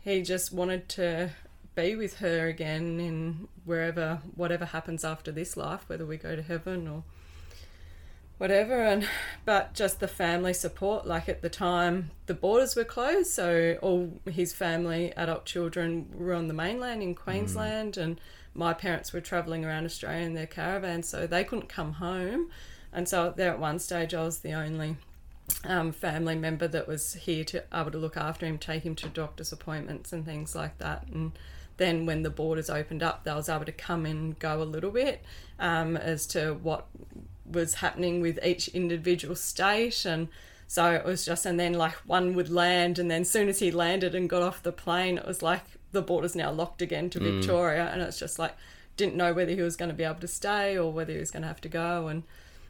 he 0.00 0.22
just 0.22 0.52
wanted 0.52 0.88
to 0.88 1.30
be 1.76 1.94
with 1.94 2.18
her 2.18 2.48
again 2.48 2.98
in 2.98 3.48
wherever 3.64 4.20
whatever 4.34 4.64
happens 4.64 5.04
after 5.04 5.30
this 5.30 5.56
life 5.56 5.84
whether 5.86 6.06
we 6.06 6.16
go 6.16 6.34
to 6.34 6.42
heaven 6.42 6.88
or 6.88 7.04
whatever. 8.38 8.82
And 8.82 9.06
but 9.44 9.74
just 9.74 10.00
the 10.00 10.08
family 10.08 10.52
support 10.52 11.06
like 11.06 11.28
at 11.28 11.42
the 11.42 11.48
time 11.48 12.10
the 12.26 12.34
borders 12.34 12.74
were 12.74 12.84
closed 12.84 13.30
so 13.30 13.78
all 13.82 14.20
his 14.28 14.52
family 14.52 15.12
adult 15.16 15.44
children 15.44 16.08
were 16.14 16.34
on 16.34 16.48
the 16.48 16.54
mainland 16.54 17.02
in 17.02 17.14
queensland 17.14 17.96
and 17.96 18.20
my 18.54 18.72
parents 18.72 19.12
were 19.12 19.20
travelling 19.20 19.64
around 19.64 19.84
australia 19.84 20.24
in 20.24 20.34
their 20.34 20.46
caravan 20.46 21.02
so 21.02 21.26
they 21.26 21.44
couldn't 21.44 21.68
come 21.68 21.94
home. 21.94 22.50
And 22.92 23.08
so 23.08 23.32
there 23.36 23.50
at 23.50 23.58
one 23.58 23.78
stage 23.78 24.14
i 24.14 24.22
was 24.22 24.38
the 24.38 24.54
only 24.54 24.96
um, 25.64 25.92
family 25.92 26.34
member 26.34 26.66
that 26.66 26.88
was 26.88 27.14
here 27.14 27.44
to 27.44 27.62
able 27.72 27.90
to 27.90 27.98
look 27.98 28.16
after 28.16 28.46
him 28.46 28.58
take 28.58 28.84
him 28.84 28.96
to 28.96 29.08
doctor's 29.08 29.52
appointments 29.52 30.12
and 30.12 30.24
things 30.24 30.54
like 30.54 30.78
that. 30.78 31.06
And 31.12 31.32
then 31.78 32.06
when 32.06 32.22
the 32.22 32.30
borders 32.30 32.70
opened 32.70 33.02
up 33.02 33.24
they 33.24 33.32
was 33.32 33.48
able 33.48 33.64
to 33.64 33.72
come 33.72 34.06
and 34.06 34.38
go 34.38 34.62
a 34.62 34.64
little 34.64 34.90
bit 34.90 35.22
um, 35.58 35.96
as 35.96 36.26
to 36.26 36.54
what 36.62 36.86
was 37.50 37.74
happening 37.74 38.20
with 38.20 38.38
each 38.44 38.68
individual 38.68 39.34
state 39.36 40.04
and 40.04 40.28
so 40.66 40.92
it 40.92 41.04
was 41.04 41.24
just 41.24 41.46
and 41.46 41.60
then 41.60 41.72
like 41.74 41.94
one 42.06 42.34
would 42.34 42.48
land 42.50 42.98
and 42.98 43.10
then 43.10 43.24
soon 43.24 43.48
as 43.48 43.60
he 43.60 43.70
landed 43.70 44.14
and 44.14 44.28
got 44.28 44.42
off 44.42 44.62
the 44.62 44.72
plane 44.72 45.16
it 45.18 45.26
was 45.26 45.42
like 45.42 45.62
the 45.92 46.02
border's 46.02 46.34
now 46.34 46.50
locked 46.50 46.82
again 46.82 47.08
to 47.10 47.20
Mm. 47.20 47.38
victoria 47.38 47.88
and 47.92 48.02
it's 48.02 48.18
just 48.18 48.38
like 48.38 48.54
didn't 48.96 49.14
know 49.14 49.32
whether 49.32 49.52
he 49.52 49.62
was 49.62 49.76
going 49.76 49.90
to 49.90 49.94
be 49.94 50.02
able 50.04 50.20
to 50.20 50.26
stay 50.28 50.76
or 50.76 50.90
whether 50.92 51.12
he 51.12 51.18
was 51.18 51.30
going 51.30 51.42
to 51.42 51.48
have 51.48 51.60
to 51.60 51.68
go 51.68 52.08
and 52.08 52.24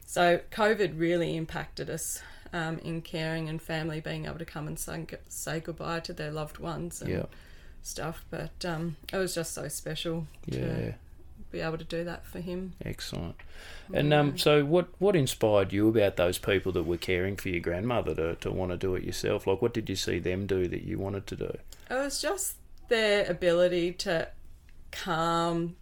so 0.04 0.40
covid 0.50 0.98
really 0.98 1.36
impacted 1.36 1.88
us 1.88 2.20
um, 2.52 2.78
in 2.80 3.00
caring 3.02 3.48
and 3.48 3.60
family 3.62 4.00
being 4.00 4.24
able 4.26 4.38
to 4.38 4.44
come 4.44 4.66
and 4.68 4.78
say, 4.78 5.04
say 5.28 5.58
goodbye 5.60 6.00
to 6.00 6.12
their 6.12 6.30
loved 6.30 6.58
ones 6.58 7.00
and 7.02 7.10
Yeah. 7.10 7.24
Stuff 7.86 8.24
but 8.30 8.64
um, 8.64 8.96
it 9.12 9.16
was 9.16 9.34
just 9.34 9.54
so 9.54 9.68
special 9.68 10.26
Yeah. 10.46 10.58
to 10.60 10.94
be 11.52 11.60
able 11.60 11.78
to 11.78 11.84
do 11.84 12.04
that 12.04 12.26
for 12.26 12.40
him 12.40 12.74
Excellent. 12.84 13.36
And 13.92 14.12
um, 14.12 14.36
so, 14.36 14.64
what 14.64 14.88
what 14.98 15.14
inspired 15.14 15.72
you 15.72 15.88
about 15.88 16.16
those 16.16 16.38
people 16.38 16.72
that 16.72 16.82
were 16.82 16.96
caring 16.96 17.36
for 17.36 17.48
your 17.50 17.60
grandmother 17.60 18.14
to, 18.16 18.34
to 18.36 18.50
want 18.50 18.72
to 18.72 18.76
do 18.76 18.96
it 18.96 19.04
yourself? 19.04 19.46
Like, 19.46 19.62
what 19.62 19.72
did 19.72 19.88
you 19.88 19.94
see 19.94 20.18
them 20.18 20.46
do 20.46 20.66
that 20.66 20.82
you 20.82 20.98
wanted 20.98 21.28
to 21.28 21.36
do? 21.36 21.56
It 21.88 21.94
was 21.94 22.20
just 22.20 22.56
their 22.88 23.30
ability 23.30 23.92
to 23.92 24.28
calm 24.90 25.76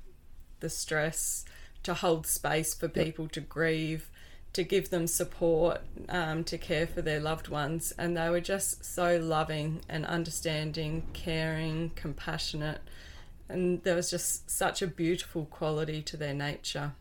the 0.60 0.68
stress, 0.68 1.44
to 1.82 1.94
hold 1.94 2.26
space 2.26 2.74
for 2.74 2.88
people 2.88 3.26
to 3.28 3.40
grieve, 3.40 4.10
to 4.54 4.62
give 4.62 4.88
them 4.90 5.06
support, 5.06 5.80
um, 6.08 6.44
to 6.44 6.56
care 6.56 6.86
for 6.86 7.02
their 7.02 7.20
loved 7.20 7.48
ones. 7.48 7.92
And 7.98 8.16
they 8.16 8.30
were 8.30 8.40
just 8.40 8.84
so 8.84 9.18
loving 9.18 9.80
and 9.88 10.06
understanding, 10.06 11.06
caring, 11.12 11.90
compassionate. 11.96 12.80
And 13.48 13.82
there 13.82 13.96
was 13.96 14.10
just 14.10 14.48
such 14.48 14.80
a 14.80 14.86
beautiful 14.86 15.44
quality 15.46 16.02
to 16.02 16.16
their 16.16 16.34
nature. 16.34 16.92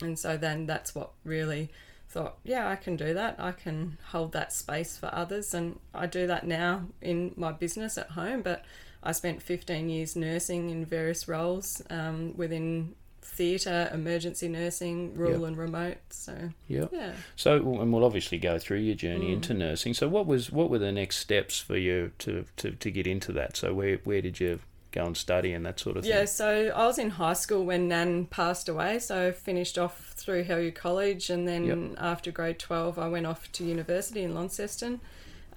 And 0.00 0.18
so 0.18 0.36
then 0.36 0.66
that's 0.66 0.94
what 0.94 1.10
really 1.24 1.70
thought, 2.10 2.36
yeah, 2.44 2.68
I 2.68 2.76
can 2.76 2.96
do 2.96 3.14
that. 3.14 3.36
I 3.38 3.52
can 3.52 3.96
hold 4.10 4.32
that 4.32 4.52
space 4.52 4.96
for 4.96 5.12
others. 5.12 5.54
And 5.54 5.78
I 5.94 6.06
do 6.06 6.26
that 6.26 6.46
now 6.46 6.84
in 7.00 7.32
my 7.34 7.50
business 7.50 7.96
at 7.96 8.10
home. 8.10 8.42
But 8.42 8.62
I 9.02 9.12
spent 9.12 9.42
15 9.42 9.88
years 9.88 10.14
nursing 10.14 10.68
in 10.68 10.84
various 10.84 11.26
roles 11.26 11.80
um, 11.88 12.36
within 12.36 12.94
theatre, 13.28 13.90
emergency 13.92 14.48
nursing, 14.48 15.14
rural 15.14 15.40
Yep. 15.40 15.48
and 15.48 15.56
remote. 15.56 15.96
So, 16.10 16.50
Yeah. 16.66 16.86
yeah. 16.90 17.12
So, 17.36 17.56
and 17.80 17.92
we'll 17.92 18.04
obviously 18.04 18.38
go 18.38 18.58
through 18.58 18.78
your 18.78 18.94
journey 18.96 19.28
Mm. 19.30 19.34
into 19.34 19.54
nursing. 19.54 19.94
So, 19.94 20.08
what 20.08 20.26
was 20.26 20.50
what 20.50 20.70
were 20.70 20.78
the 20.78 20.92
next 20.92 21.18
steps 21.18 21.58
for 21.60 21.76
you 21.76 22.12
to, 22.20 22.44
to, 22.56 22.72
to 22.72 22.90
get 22.90 23.06
into 23.06 23.32
that? 23.32 23.56
So, 23.56 23.72
where 23.74 23.98
where 24.04 24.20
did 24.22 24.40
you 24.40 24.60
go 24.90 25.04
and 25.04 25.16
study 25.16 25.52
and 25.52 25.64
that 25.66 25.78
sort 25.78 25.96
of 25.98 26.02
thing? 26.04 26.12
Yeah, 26.12 26.24
so 26.24 26.72
I 26.74 26.86
was 26.86 26.98
in 26.98 27.10
high 27.10 27.34
school 27.34 27.64
when 27.64 27.88
Nan 27.88 28.24
passed 28.26 28.68
away. 28.70 28.98
So 28.98 29.28
I 29.28 29.32
finished 29.32 29.76
off 29.78 30.14
through 30.16 30.44
Hellyer 30.44 30.70
College, 30.70 31.28
and 31.30 31.46
then 31.46 31.64
Yep. 31.66 31.98
after 31.98 32.30
grade 32.32 32.58
12, 32.58 32.98
I 32.98 33.06
went 33.08 33.26
off 33.26 33.52
to 33.52 33.64
university 33.64 34.22
in 34.22 34.34
Launceston. 34.34 35.00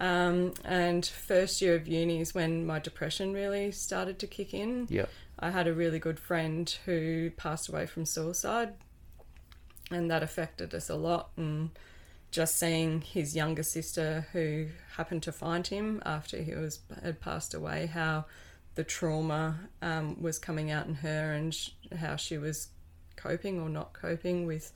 Um, 0.02 0.54
and 0.66 1.06
first 1.06 1.62
year 1.62 1.76
of 1.76 1.88
uni 1.88 2.20
is 2.22 2.34
when 2.34 2.66
my 2.66 2.80
depression 2.80 3.34
really 3.34 3.72
started 3.72 4.18
to 4.20 4.28
kick 4.28 4.54
in. 4.54 4.88
Yep. 4.90 5.10
I 5.42 5.50
had 5.50 5.68
a 5.68 5.74
really 5.74 5.98
good 5.98 6.20
friend 6.20 6.70
who 6.86 7.32
passed 7.32 7.68
away 7.68 7.88
from 7.88 8.06
suicide, 8.06 8.74
and 9.90 10.10
that 10.12 10.22
affected 10.22 10.76
us 10.76 10.88
a 10.88 10.96
lot. 10.96 11.32
And 11.36 11.72
just 12.30 12.58
seeing 12.58 13.02
his 13.02 13.36
younger 13.36 13.64
sister, 13.64 14.28
who 14.34 14.68
happened 14.98 15.24
to 15.24 15.32
find 15.32 15.66
him 15.66 16.02
after 16.06 16.38
he 16.38 16.54
was 16.54 16.80
had 17.02 17.20
passed 17.20 17.56
away, 17.56 17.88
how 17.88 18.26
the 18.76 18.84
trauma 18.84 19.60
um, 19.82 20.22
was 20.22 20.38
coming 20.38 20.70
out 20.70 20.86
in 20.86 20.96
her, 20.96 21.34
and 21.34 21.56
sh- 21.56 21.72
how 22.00 22.16
she 22.16 22.38
was 22.38 22.70
coping 23.16 23.60
or 23.60 23.68
not 23.68 23.94
coping 23.94 24.46
with 24.46 24.72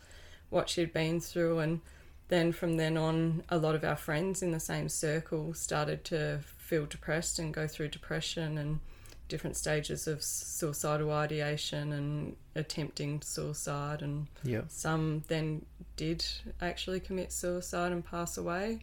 what 0.49 0.67
she'd 0.67 0.91
been 0.91 1.19
through, 1.19 1.59
and 1.59 1.81
then 2.27 2.51
from 2.51 2.77
then 2.77 2.97
on, 2.97 3.43
a 3.49 3.57
lot 3.57 3.75
of 3.75 3.83
our 3.83 3.95
friends 3.95 4.41
in 4.41 4.51
the 4.51 4.59
same 4.59 4.89
circle 4.89 5.53
started 5.53 6.03
to 6.05 6.39
feel 6.57 6.87
depressed 6.87 7.37
and 7.37 7.53
go 7.53 7.67
through 7.67 7.87
depression 7.87 8.57
and 8.57 8.79
different 9.27 9.57
stages 9.57 10.07
of 10.07 10.21
suicidal 10.23 11.11
ideation 11.11 11.91
and 11.91 12.35
attempting 12.55 13.21
suicide 13.21 14.01
and 14.01 14.27
Yep. 14.43 14.65
some 14.69 15.23
then 15.27 15.65
did 15.95 16.25
actually 16.61 16.99
commit 16.99 17.31
suicide 17.31 17.91
and 17.91 18.05
pass 18.05 18.37
away 18.37 18.79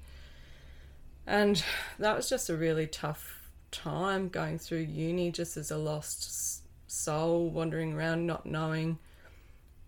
and 1.27 1.63
that 1.99 2.17
was 2.17 2.29
just 2.29 2.51
a 2.51 2.57
really 2.57 2.87
tough 2.87 3.49
time 3.71 4.29
going 4.29 4.59
through 4.59 4.79
uni 4.79 5.31
just 5.31 5.57
as 5.57 5.71
a 5.71 5.77
lost 5.79 6.63
soul 6.91 7.49
wandering 7.49 7.95
around 7.95 8.27
not 8.27 8.45
knowing 8.45 8.99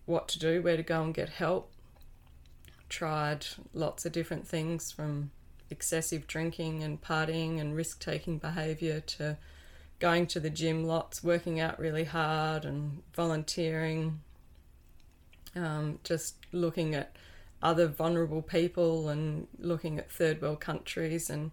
what 0.07 0.29
to 0.29 0.38
do 0.38 0.62
where 0.62 0.77
to 0.77 0.83
go 0.83 1.03
and 1.03 1.14
get 1.14 1.29
help 1.29 1.71
tried 2.88 3.45
lots 3.73 4.07
of 4.07 4.12
different 4.12 4.47
things 4.47 4.93
from 4.93 5.31
excessive 5.71 6.27
drinking 6.27 6.83
and 6.83 7.03
partying 7.03 7.61
and 7.61 7.75
risk 7.75 8.01
taking 8.01 8.38
behaviour 8.38 9.01
to 9.01 9.37
going 10.05 10.27
to 10.27 10.38
the 10.38 10.51
gym 10.51 10.85
lots, 10.85 11.25
working 11.25 11.61
out 11.61 11.79
really 11.79 12.05
hard 12.05 12.67
and 12.67 13.03
volunteering, 13.17 14.21
um, 15.57 15.99
just 16.05 16.35
looking 16.53 16.95
at 16.95 17.17
other 17.62 17.87
vulnerable 17.87 18.43
people 18.43 19.09
and 19.09 19.47
looking 19.59 19.99
at 19.99 20.11
third 20.12 20.43
world 20.43 20.61
countries 20.61 21.31
and 21.31 21.51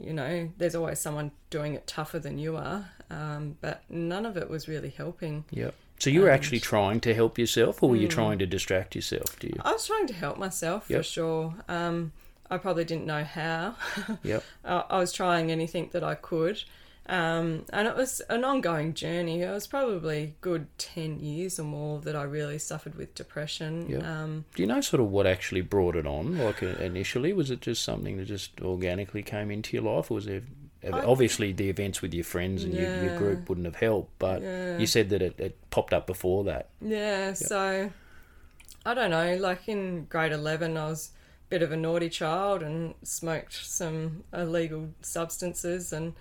you 0.00 0.12
know 0.12 0.48
there's 0.58 0.76
always 0.76 1.00
someone 1.00 1.32
doing 1.50 1.74
it 1.74 1.84
tougher 1.88 2.20
than 2.20 2.38
you 2.38 2.56
are 2.56 2.88
um, 3.10 3.56
but 3.60 3.82
none 3.90 4.24
of 4.24 4.36
it 4.36 4.48
was 4.48 4.68
really 4.68 4.90
helping 4.90 5.44
Yep. 5.50 5.74
So 5.98 6.10
you 6.10 6.20
were 6.20 6.28
And- 6.28 6.36
actually 6.36 6.60
trying 6.60 7.00
to 7.00 7.12
help 7.12 7.38
yourself, 7.38 7.82
or 7.82 7.90
were 7.90 7.96
you 7.96 8.06
Mm. 8.06 8.10
trying 8.20 8.38
to 8.38 8.46
distract 8.46 8.94
yourself? 8.94 9.36
Do 9.40 9.48
you? 9.48 9.56
I 9.64 9.72
was 9.72 9.84
trying 9.86 10.06
to 10.06 10.14
help 10.14 10.38
myself 10.38 10.86
for 10.86 11.02
sure. 11.02 11.54
Um, 11.68 12.12
I 12.50 12.56
probably 12.56 12.84
didn't 12.84 13.04
know 13.06 13.24
how. 13.24 13.74
Yep. 14.22 14.42
I, 14.64 14.84
I 14.94 14.98
was 14.98 15.12
trying 15.12 15.50
anything 15.50 15.90
that 15.92 16.02
I 16.04 16.14
could. 16.14 16.62
Um, 17.10 17.64
and 17.72 17.88
it 17.88 17.96
was 17.96 18.20
an 18.30 18.44
ongoing 18.44 18.94
journey. 18.94 19.42
It 19.42 19.50
was 19.50 19.66
probably 19.66 20.36
good 20.40 20.68
10 20.78 21.18
years 21.18 21.58
or 21.58 21.64
more 21.64 21.98
that 22.02 22.14
I 22.14 22.22
really 22.22 22.58
suffered 22.58 22.94
with 22.94 23.14
depression. 23.16 23.88
Yep. 23.88 24.04
Um, 24.04 24.44
Do 24.54 24.62
you 24.62 24.68
know 24.68 24.80
sort 24.80 25.00
of 25.00 25.10
what 25.10 25.26
actually 25.26 25.62
brought 25.62 25.96
it 25.96 26.06
on? 26.06 26.38
Like 26.38 26.62
uh, 26.62 26.66
initially, 26.78 27.32
was 27.32 27.50
it 27.50 27.60
just 27.62 27.82
something 27.82 28.16
that 28.18 28.26
just 28.26 28.60
organically 28.60 29.24
came 29.24 29.50
into 29.50 29.76
your 29.76 29.82
life, 29.92 30.10
or 30.10 30.14
was 30.14 30.26
there? 30.26 30.42
I- 30.84 31.00
Obviously, 31.04 31.52
the 31.52 31.68
events 31.68 32.00
with 32.00 32.14
your 32.14 32.24
friends 32.24 32.62
and 32.64 32.72
your, 32.72 33.04
your 33.04 33.18
group 33.18 33.48
wouldn't 33.48 33.66
have 33.66 33.76
helped, 33.76 34.16
but 34.20 34.40
Yeah. 34.40 34.78
you 34.78 34.86
said 34.86 35.10
that 35.10 35.20
it, 35.20 35.38
it 35.40 35.58
popped 35.70 35.92
up 35.92 36.06
before 36.06 36.44
that. 36.44 36.68
Yeah, 36.80 37.32
so 37.34 37.90
I 38.86 38.94
don't 38.94 39.10
know. 39.10 39.36
Like 39.36 39.68
in 39.68 40.04
grade 40.04 40.32
11, 40.32 40.76
I 40.76 40.86
was 40.86 41.10
a 41.10 41.50
bit 41.50 41.62
of 41.62 41.72
a 41.72 41.76
naughty 41.76 42.08
child 42.08 42.62
and 42.62 42.94
smoked 43.02 43.52
some 43.66 44.24
illegal 44.32 44.90
substances 45.02 45.92
and 45.92 46.14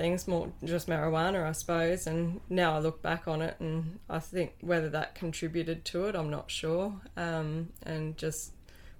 things, 0.00 0.26
more 0.26 0.50
just 0.64 0.88
marijuana, 0.88 1.46
I 1.46 1.52
suppose. 1.52 2.06
And 2.06 2.40
now 2.48 2.74
I 2.74 2.78
look 2.78 3.02
back 3.02 3.28
on 3.28 3.42
it 3.42 3.56
and 3.60 3.98
I 4.08 4.18
think 4.18 4.54
whether 4.62 4.88
that 4.88 5.14
contributed 5.14 5.84
to 5.86 6.06
it, 6.06 6.14
I'm 6.14 6.30
not 6.30 6.50
sure. 6.50 6.94
Um, 7.16 7.68
and 7.82 8.16
just 8.16 8.52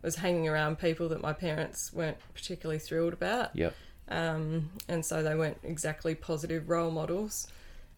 was 0.02 0.16
hanging 0.16 0.48
around 0.48 0.78
people 0.78 1.08
that 1.08 1.22
my 1.22 1.32
parents 1.32 1.92
weren't 1.92 2.18
particularly 2.34 2.78
thrilled 2.78 3.14
about. 3.14 3.56
Yep. 3.56 3.74
Um, 4.08 4.70
and 4.88 5.04
so 5.04 5.22
they 5.22 5.34
weren't 5.34 5.58
exactly 5.62 6.14
positive 6.14 6.68
role 6.68 6.90
models. 6.90 7.46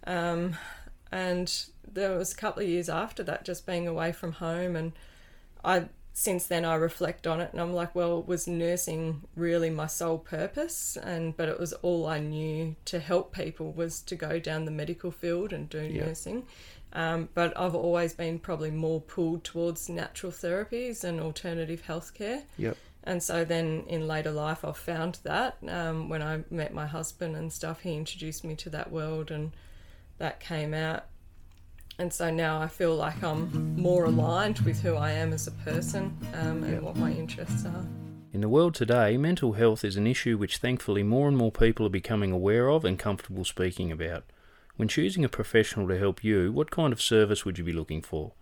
Um, 0.06 0.56
and 1.10 1.52
there 1.90 2.16
was 2.16 2.32
a 2.32 2.36
couple 2.36 2.62
of 2.62 2.68
years 2.68 2.88
after 2.88 3.22
that, 3.24 3.44
just 3.44 3.66
being 3.66 3.88
away 3.88 4.12
from 4.12 4.32
home, 4.32 4.76
and 4.76 4.92
I 5.64 5.88
since 6.12 6.46
then 6.46 6.64
I 6.64 6.74
reflect 6.74 7.26
on 7.26 7.40
it, 7.40 7.52
and 7.52 7.60
I'm 7.60 7.72
like, 7.72 7.94
well, 7.94 8.22
was 8.22 8.46
nursing 8.46 9.22
really 9.34 9.70
my 9.70 9.86
sole 9.86 10.18
purpose? 10.18 10.96
And 10.96 11.36
but 11.36 11.48
it 11.48 11.58
was 11.58 11.72
all 11.74 12.06
I 12.06 12.18
knew 12.18 12.76
to 12.86 12.98
help 13.00 13.32
people 13.34 13.72
was 13.72 14.00
to 14.02 14.14
go 14.14 14.38
down 14.38 14.64
the 14.64 14.70
medical 14.70 15.10
field 15.10 15.52
and 15.52 15.68
do 15.68 15.82
Yeah. 15.82 16.06
nursing. 16.06 16.46
Um, 16.94 17.30
but 17.32 17.58
I've 17.58 17.74
always 17.74 18.12
been 18.12 18.38
probably 18.38 18.70
more 18.70 19.00
pulled 19.00 19.44
towards 19.44 19.88
natural 19.88 20.30
therapies 20.30 21.04
and 21.04 21.20
alternative 21.20 21.84
healthcare. 21.88 22.42
Yep. 22.58 22.76
And 23.04 23.22
so 23.22 23.44
then 23.44 23.84
in 23.88 24.06
later 24.06 24.30
life, 24.30 24.64
I've 24.64 24.76
found 24.76 25.18
that 25.22 25.56
um, 25.66 26.10
when 26.10 26.22
I 26.22 26.44
met 26.50 26.74
my 26.74 26.86
husband 26.86 27.34
and 27.34 27.50
stuff, 27.52 27.80
he 27.80 27.94
introduced 27.96 28.44
me 28.44 28.54
to 28.56 28.70
that 28.70 28.92
world 28.92 29.30
and 29.30 29.52
that 30.18 30.38
came 30.38 30.74
out. 30.74 31.06
And 32.02 32.12
so 32.12 32.32
now 32.32 32.60
I 32.60 32.66
feel 32.66 32.96
like 32.96 33.22
I'm 33.22 33.76
more 33.76 34.06
aligned 34.06 34.58
with 34.62 34.80
who 34.80 34.96
I 34.96 35.12
am 35.12 35.32
as 35.32 35.46
a 35.46 35.52
person 35.52 36.18
um, 36.34 36.64
and 36.64 36.72
Yep. 36.72 36.82
what 36.82 36.96
my 36.96 37.12
interests 37.12 37.64
are. 37.64 37.86
In 38.32 38.40
the 38.40 38.48
world 38.48 38.74
today, 38.74 39.16
mental 39.16 39.52
health 39.52 39.84
is 39.84 39.96
an 39.96 40.08
issue 40.08 40.36
which 40.36 40.56
thankfully 40.56 41.04
more 41.04 41.28
and 41.28 41.36
more 41.36 41.52
people 41.52 41.86
are 41.86 42.00
becoming 42.00 42.32
aware 42.32 42.68
of 42.68 42.84
and 42.84 42.98
comfortable 42.98 43.44
speaking 43.44 43.92
about. 43.92 44.24
When 44.74 44.88
choosing 44.88 45.24
a 45.24 45.28
professional 45.28 45.86
to 45.86 45.96
help 45.96 46.24
you, 46.24 46.50
what 46.50 46.72
kind 46.72 46.92
of 46.92 47.00
service 47.00 47.44
would 47.44 47.56
you 47.56 47.62
be 47.62 47.72
looking 47.72 48.02
for? 48.02 48.32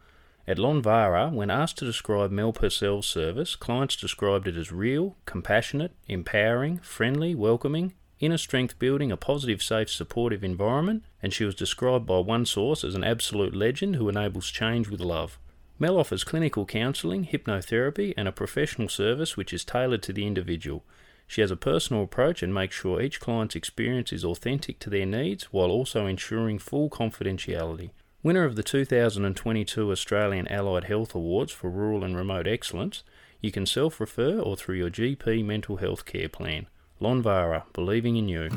At 0.48 0.56
Lonvara, 0.56 1.30
when 1.30 1.50
asked 1.50 1.76
to 1.78 1.84
describe 1.84 2.30
Mel 2.30 2.54
Purcell's 2.54 3.06
service, 3.06 3.56
clients 3.56 3.94
described 3.94 4.48
it 4.48 4.56
as 4.56 4.72
real, 4.72 5.16
compassionate, 5.26 5.92
empowering, 6.08 6.78
friendly, 6.78 7.34
welcoming, 7.34 7.92
inner 8.20 8.38
strength 8.38 8.78
building, 8.78 9.10
a 9.10 9.16
positive, 9.16 9.62
safe, 9.62 9.90
supportive 9.90 10.44
environment, 10.44 11.02
and 11.22 11.32
she 11.32 11.44
was 11.44 11.54
described 11.54 12.06
by 12.06 12.18
one 12.18 12.46
source 12.46 12.84
as 12.84 12.94
an 12.94 13.02
absolute 13.02 13.54
legend 13.54 13.96
who 13.96 14.08
enables 14.08 14.50
change 14.50 14.88
with 14.88 15.00
love. 15.00 15.38
Mel 15.78 15.98
offers 15.98 16.24
clinical 16.24 16.66
counselling, 16.66 17.24
hypnotherapy, 17.24 18.12
and 18.16 18.28
a 18.28 18.32
professional 18.32 18.88
service 18.88 19.36
which 19.36 19.52
is 19.52 19.64
tailored 19.64 20.02
to 20.02 20.12
the 20.12 20.26
individual. 20.26 20.84
She 21.26 21.40
has 21.40 21.50
a 21.50 21.56
personal 21.56 22.02
approach 22.02 22.42
and 22.42 22.52
makes 22.52 22.76
sure 22.76 23.00
each 23.00 23.20
client's 23.20 23.56
experience 23.56 24.12
is 24.12 24.24
authentic 24.24 24.78
to 24.80 24.90
their 24.90 25.06
needs 25.06 25.44
while 25.44 25.70
also 25.70 26.04
ensuring 26.04 26.58
full 26.58 26.90
confidentiality. 26.90 27.90
Winner 28.22 28.44
of 28.44 28.56
the 28.56 28.62
2022 28.62 29.90
Australian 29.90 30.46
Allied 30.48 30.84
Health 30.84 31.14
Awards 31.14 31.52
for 31.52 31.70
Rural 31.70 32.04
and 32.04 32.14
Remote 32.14 32.46
Excellence, 32.46 33.02
you 33.40 33.50
can 33.50 33.64
self 33.64 33.98
refer 33.98 34.38
or 34.38 34.56
through 34.56 34.74
your 34.74 34.90
GP 34.90 35.42
mental 35.42 35.76
health 35.76 36.04
care 36.04 36.28
plan. 36.28 36.66
Lonvara, 37.00 37.64
believing 37.72 38.16
in 38.16 38.28
you. 38.28 38.50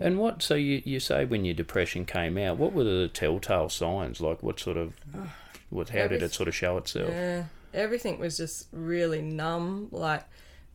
And 0.00 0.18
what, 0.18 0.42
so 0.42 0.54
you, 0.54 0.80
you 0.84 0.98
say 0.98 1.24
when 1.24 1.44
your 1.44 1.54
depression 1.54 2.06
came 2.06 2.38
out, 2.38 2.56
what 2.56 2.72
were 2.72 2.84
the 2.84 3.08
telltale 3.08 3.68
signs? 3.68 4.20
Like 4.20 4.42
what 4.42 4.58
sort 4.58 4.76
of, 4.76 4.94
what, 5.68 5.90
how 5.90 6.06
did 6.06 6.22
it 6.22 6.32
sort 6.32 6.48
of 6.48 6.54
show 6.54 6.78
itself? 6.78 7.10
Yeah, 7.10 7.44
everything 7.74 8.18
was 8.18 8.38
just 8.38 8.68
really 8.72 9.20
numb. 9.20 9.88
Like 9.90 10.24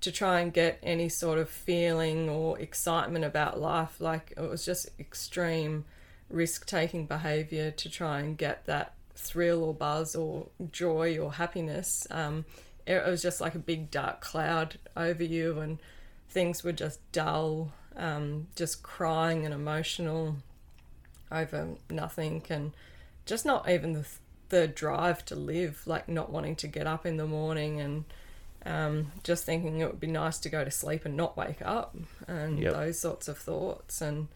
to 0.01 0.11
try 0.11 0.41
and 0.41 0.53
get 0.53 0.77
any 0.83 1.09
sort 1.09 1.39
of 1.39 1.49
feeling 1.49 2.29
or 2.29 2.59
excitement 2.59 3.25
about 3.25 3.59
life, 3.59 3.99
like 3.99 4.33
it 4.37 4.47
was 4.47 4.63
just 4.63 4.89
extreme 4.99 5.85
risk 6.29 6.67
taking 6.67 7.07
behavior 7.07 7.71
to 7.71 7.89
try 7.89 8.19
and 8.19 8.37
get 8.37 8.65
that 8.65 8.93
thrill 9.15 9.63
or 9.63 9.73
buzz 9.73 10.15
or 10.15 10.47
joy 10.71 11.17
or 11.17 11.33
happiness. 11.33 12.05
Um, 12.11 12.45
it 12.87 13.05
was 13.05 13.21
just 13.21 13.41
like 13.41 13.55
a 13.55 13.59
big 13.59 13.91
dark 13.91 14.21
cloud 14.21 14.77
over 14.95 15.23
you, 15.23 15.59
and 15.59 15.79
things 16.29 16.63
were 16.63 16.71
just 16.71 16.99
dull, 17.11 17.71
um, 17.95 18.47
just 18.55 18.83
crying 18.83 19.45
and 19.45 19.53
emotional 19.53 20.37
over 21.31 21.69
nothing, 21.89 22.43
and 22.49 22.71
just 23.25 23.45
not 23.45 23.69
even 23.69 23.93
the 23.93 24.05
the 24.49 24.67
drive 24.67 25.25
to 25.25 25.35
live, 25.35 25.81
like 25.87 26.07
not 26.07 26.31
wanting 26.31 26.55
to 26.55 26.67
get 26.67 26.85
up 26.85 27.05
in 27.05 27.17
the 27.17 27.25
morning 27.25 27.81
and 27.81 28.05
um, 28.63 29.11
just 29.23 29.43
thinking 29.43 29.79
it 29.79 29.87
would 29.87 29.99
be 29.99 30.05
nice 30.07 30.37
to 30.39 30.49
go 30.49 30.63
to 30.63 30.69
sleep 30.71 31.03
and 31.05 31.17
not 31.17 31.35
wake 31.35 31.61
up, 31.63 31.95
and 32.27 32.59
Yep. 32.59 32.73
those 32.73 32.99
sorts 32.99 33.27
of 33.27 33.37
thoughts. 33.37 34.01
And 34.01 34.27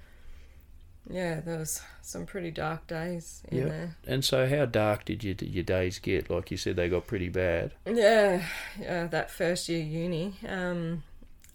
yeah, 1.07 1.39
there 1.41 1.59
was 1.59 1.81
some 2.01 2.25
pretty 2.25 2.51
dark 2.51 2.88
days 2.88 3.43
in 3.49 3.59
Yeah. 3.59 3.65
there. 3.67 3.95
And 4.07 4.25
so, 4.25 4.47
how 4.47 4.65
dark 4.65 5.05
did 5.05 5.23
your 5.23 5.35
your 5.41 5.63
days 5.63 5.99
get? 5.99 6.29
Like 6.29 6.51
you 6.51 6.57
said, 6.57 6.75
they 6.75 6.89
got 6.89 7.07
pretty 7.07 7.29
bad. 7.29 7.73
Yeah, 7.85 8.45
yeah, 8.79 9.07
that 9.07 9.29
first 9.31 9.69
year 9.69 9.81
uni, 9.81 10.35
um, 10.47 11.03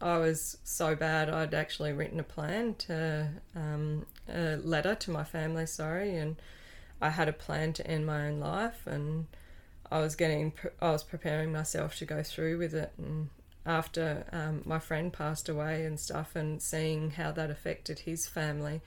I 0.01 0.19
was 0.19 0.59
so 0.65 0.95
bad. 0.95 1.29
I'd 1.31 1.55
actually 1.55 1.93
written 1.93 2.21
a 2.21 2.25
plan 2.25 2.75
to 2.87 3.31
um, 3.57 4.07
a 4.29 4.57
letter 4.57 4.95
to 4.95 5.11
my 5.11 5.25
family. 5.25 5.67
Sorry, 5.67 6.17
and 6.17 6.37
I 7.01 7.11
had 7.11 7.29
a 7.29 7.33
plan 7.33 7.73
to 7.75 7.87
end 7.87 8.07
my 8.07 8.27
own 8.27 8.41
life, 8.41 8.87
and 8.87 9.27
I 9.91 10.01
was 10.01 10.17
getting, 10.17 10.53
I 10.81 10.91
was 10.91 11.03
preparing 11.03 11.53
myself 11.53 11.97
to 11.99 12.05
go 12.05 12.23
through 12.23 12.59
with 12.59 12.75
it. 12.75 12.93
And 12.99 13.29
after 13.67 14.27
um, 14.33 14.63
my 14.65 14.79
friend 14.79 15.13
passed 15.13 15.49
away 15.49 15.85
and 15.85 15.99
stuff, 15.99 16.35
and 16.35 16.61
seeing 16.61 17.13
how 17.13 17.33
that 17.33 17.51
affected 17.51 18.01
his 18.01 18.27
family, 18.27 18.81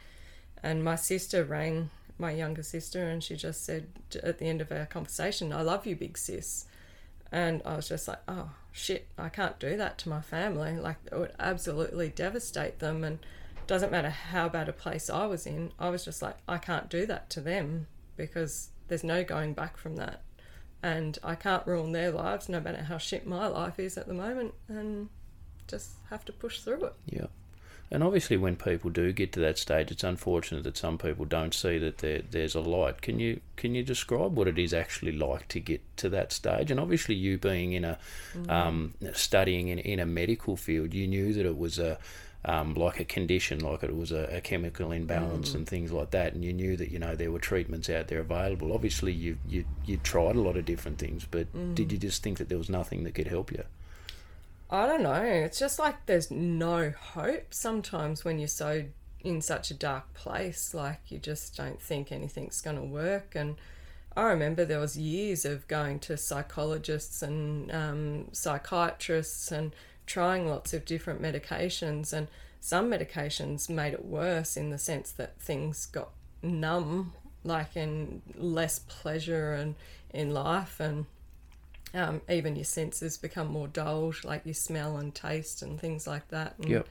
and 0.63 0.83
my 0.83 0.95
sister 0.95 1.43
rang 1.43 1.89
my 2.17 2.31
younger 2.31 2.63
sister, 2.63 3.07
and 3.07 3.23
she 3.23 3.35
just 3.35 3.65
said 3.65 3.87
at 4.23 4.39
the 4.39 4.45
end 4.45 4.61
of 4.61 4.71
our 4.71 4.85
conversation, 4.85 5.53
"I 5.53 5.61
love 5.61 5.85
you, 5.85 5.95
big 5.95 6.17
sis." 6.17 6.65
And 7.31 7.61
I 7.65 7.75
was 7.75 7.89
just 7.89 8.07
like, 8.07 8.19
oh 8.27 8.51
shit, 8.71 9.07
I 9.17 9.29
can't 9.29 9.59
do 9.59 9.75
that 9.77 9.97
to 9.99 10.09
my 10.09 10.21
family. 10.21 10.77
Like 10.77 10.97
it 11.11 11.17
would 11.17 11.33
absolutely 11.39 12.09
devastate 12.09 12.79
them. 12.79 13.03
And 13.03 13.19
doesn't 13.65 13.91
matter 13.91 14.09
how 14.09 14.47
bad 14.47 14.69
a 14.69 14.73
place 14.73 15.09
I 15.09 15.25
was 15.25 15.45
in, 15.45 15.71
I 15.77 15.89
was 15.89 16.05
just 16.05 16.21
like, 16.21 16.37
I 16.47 16.57
can't 16.57 16.89
do 16.89 17.05
that 17.07 17.29
to 17.31 17.41
them 17.41 17.87
because 18.15 18.69
there's 18.87 19.03
no 19.03 19.23
going 19.23 19.53
back 19.53 19.77
from 19.77 19.97
that. 19.97 20.21
And 20.81 21.17
I 21.23 21.35
can't 21.35 21.67
ruin 21.67 21.91
their 21.91 22.11
lives, 22.11 22.47
no 22.47 22.61
matter 22.61 22.83
how 22.83 22.97
shit 22.97 23.27
my 23.27 23.47
life 23.47 23.79
is 23.79 23.97
at 23.97 24.07
the 24.07 24.13
moment. 24.13 24.53
And 24.69 25.09
just 25.67 25.91
have 26.09 26.23
to 26.25 26.31
push 26.31 26.61
through 26.61 26.85
it. 26.85 26.93
Yeah. 27.07 27.25
And 27.89 28.03
obviously, 28.03 28.35
when 28.35 28.57
people 28.57 28.89
do 28.89 29.13
get 29.13 29.31
to 29.33 29.39
that 29.41 29.57
stage, 29.57 29.91
it's 29.91 30.03
unfortunate 30.03 30.63
that 30.65 30.77
some 30.77 30.97
people 30.97 31.23
don't 31.23 31.53
see 31.53 31.77
that 31.77 31.99
there, 31.99 32.21
there's 32.29 32.53
a 32.53 32.59
light. 32.59 33.01
Can 33.01 33.19
you 33.19 33.39
can 33.55 33.75
you 33.75 33.83
describe 33.83 34.35
what 34.35 34.47
it 34.47 34.59
is 34.59 34.73
actually 34.73 35.13
like 35.13 35.47
to 35.49 35.59
get 35.61 35.81
to 35.97 36.09
that 36.09 36.33
stage? 36.33 36.69
And 36.69 36.79
obviously, 36.79 37.15
you 37.15 37.37
being 37.37 37.71
in 37.71 37.85
a 37.85 37.97
um, 38.49 38.93
studying 39.13 39.69
in, 39.69 39.79
in 39.79 39.99
a 39.99 40.05
medical 40.05 40.57
field, 40.57 40.93
you 40.93 41.07
knew 41.07 41.33
that 41.33 41.45
it 41.45 41.57
was 41.57 41.79
a 41.79 41.97
um, 42.45 42.73
like 42.75 42.99
a 42.99 43.05
condition, 43.05 43.59
like 43.59 43.83
it 43.83 43.95
was 43.95 44.11
a, 44.11 44.37
a 44.37 44.41
chemical 44.41 44.91
imbalance 44.91 45.53
and 45.53 45.67
things 45.67 45.91
like 45.91 46.11
that, 46.11 46.33
and 46.33 46.45
you 46.45 46.53
knew 46.53 46.77
that 46.77 46.91
you 46.91 46.99
know 46.99 47.15
there 47.15 47.31
were 47.31 47.39
treatments 47.39 47.89
out 47.89 48.07
there 48.09 48.19
available. 48.19 48.73
Obviously, 48.73 49.13
you 49.13 49.37
you 49.47 49.65
you 49.85 49.97
tried 49.97 50.35
a 50.35 50.41
lot 50.41 50.57
of 50.57 50.65
different 50.65 50.97
things, 50.97 51.25
but 51.29 51.47
did 51.75 51.91
you 51.91 51.97
just 51.97 52.21
think 52.21 52.37
that 52.37 52.49
there 52.49 52.57
was 52.57 52.69
nothing 52.69 53.03
that 53.05 53.15
could 53.15 53.27
help 53.27 53.51
you? 53.51 53.63
I 54.69 54.85
don't 54.85 55.03
know. 55.03 55.23
It's 55.23 55.59
just 55.59 55.79
like 55.79 56.05
there's 56.05 56.29
no 56.29 56.91
hope 56.91 57.53
sometimes 57.53 58.25
when 58.25 58.37
you're 58.37 58.49
so 58.49 58.85
in 59.21 59.41
such 59.41 59.71
a 59.71 59.73
dark 59.73 60.13
place. 60.13 60.73
Like 60.73 60.99
you 61.07 61.19
just 61.19 61.55
don't 61.55 61.81
think 61.81 62.11
anything's 62.11 62.61
going 62.61 62.75
to 62.75 62.83
work. 62.83 63.33
And 63.35 63.55
I 64.15 64.23
remember 64.23 64.65
there 64.65 64.79
was 64.79 64.97
years 64.97 65.45
of 65.45 65.67
going 65.67 65.99
to 65.99 66.17
psychologists 66.17 67.21
and 67.21 67.71
um, 67.71 68.25
psychiatrists 68.31 69.51
and 69.51 69.73
trying 70.05 70.47
lots 70.47 70.73
of 70.73 70.85
different 70.85 71.21
medications. 71.21 72.11
And 72.11 72.27
some 72.59 72.89
medications 72.89 73.69
made 73.69 73.93
it 73.93 74.03
worse 74.03 74.57
in 74.57 74.69
the 74.69 74.77
sense 74.77 75.11
that 75.13 75.39
things 75.39 75.85
got 75.85 76.09
numb, 76.41 77.13
like 77.43 77.77
in 77.77 78.21
less 78.35 78.79
pleasure 78.79 79.53
and 79.53 79.75
in 80.09 80.33
life 80.33 80.79
and 80.79 81.05
um, 81.93 82.21
even 82.29 82.55
your 82.55 82.65
senses 82.65 83.17
become 83.17 83.47
more 83.47 83.67
dulled, 83.67 84.23
like 84.23 84.45
your 84.45 84.53
smell 84.53 84.97
and 84.97 85.13
taste 85.13 85.61
and 85.61 85.79
things 85.79 86.07
like 86.07 86.27
that. 86.29 86.55
And, 86.59 86.69
Yep. 86.69 86.87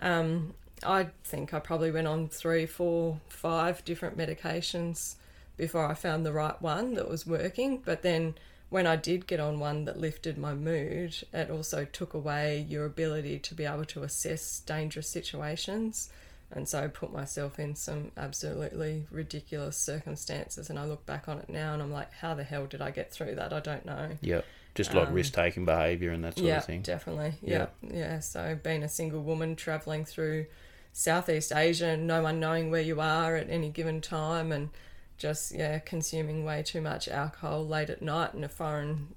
Um, 0.00 0.54
I 0.84 1.08
think 1.24 1.52
I 1.52 1.58
probably 1.58 1.90
went 1.90 2.06
on 2.06 2.28
three, 2.28 2.66
four, 2.66 3.20
five 3.28 3.84
different 3.84 4.16
medications 4.16 5.16
before 5.56 5.84
I 5.84 5.94
found 5.94 6.24
the 6.24 6.32
right 6.32 6.60
one 6.62 6.94
that 6.94 7.08
was 7.08 7.26
working. 7.26 7.78
But 7.78 8.02
then 8.02 8.34
when 8.70 8.86
I 8.86 8.96
did 8.96 9.26
get 9.26 9.40
on 9.40 9.58
one 9.58 9.86
that 9.86 9.98
lifted 9.98 10.38
my 10.38 10.54
mood, 10.54 11.16
it 11.32 11.50
also 11.50 11.84
took 11.84 12.14
away 12.14 12.64
your 12.68 12.84
ability 12.84 13.38
to 13.40 13.54
be 13.54 13.64
able 13.64 13.86
to 13.86 14.02
assess 14.02 14.60
dangerous 14.60 15.08
situations. 15.08 16.10
And 16.50 16.68
so 16.68 16.82
I 16.82 16.86
put 16.86 17.12
myself 17.12 17.58
in 17.58 17.74
some 17.74 18.10
absolutely 18.16 19.06
ridiculous 19.10 19.76
circumstances. 19.76 20.70
And 20.70 20.78
I 20.78 20.84
look 20.86 21.04
back 21.04 21.28
on 21.28 21.38
it 21.38 21.48
now 21.48 21.74
and 21.74 21.82
I'm 21.82 21.92
like, 21.92 22.12
how 22.12 22.34
the 22.34 22.44
hell 22.44 22.66
did 22.66 22.80
I 22.80 22.90
get 22.90 23.12
through 23.12 23.34
that? 23.34 23.52
I 23.52 23.60
don't 23.60 23.84
know. 23.84 24.16
Yep. 24.22 24.44
Just 24.74 24.94
like 24.94 25.08
Um, 25.08 25.14
risk 25.14 25.34
taking 25.34 25.64
behaviour 25.64 26.10
and 26.10 26.24
that 26.24 26.36
sort 26.36 26.46
yeah, 26.46 26.58
of 26.58 26.64
thing. 26.64 26.82
definitely. 26.82 27.34
Yeah. 27.42 27.66
Yeah, 27.82 27.96
yeah. 27.96 28.20
So 28.20 28.58
being 28.62 28.82
a 28.82 28.88
single 28.88 29.22
woman 29.22 29.56
traveling 29.56 30.04
through 30.04 30.46
Southeast 30.92 31.52
Asia 31.52 31.86
and 31.86 32.06
no 32.06 32.22
one 32.22 32.40
knowing 32.40 32.70
where 32.70 32.80
you 32.80 33.00
are 33.00 33.36
at 33.36 33.50
any 33.50 33.70
given 33.70 34.00
time, 34.00 34.50
and 34.50 34.70
just 35.16 35.54
yeah, 35.54 35.78
consuming 35.80 36.44
way 36.44 36.62
too 36.62 36.80
much 36.80 37.08
alcohol 37.08 37.66
late 37.66 37.90
at 37.90 38.02
night 38.02 38.34
in 38.34 38.42
a 38.42 38.48
foreign 38.48 39.14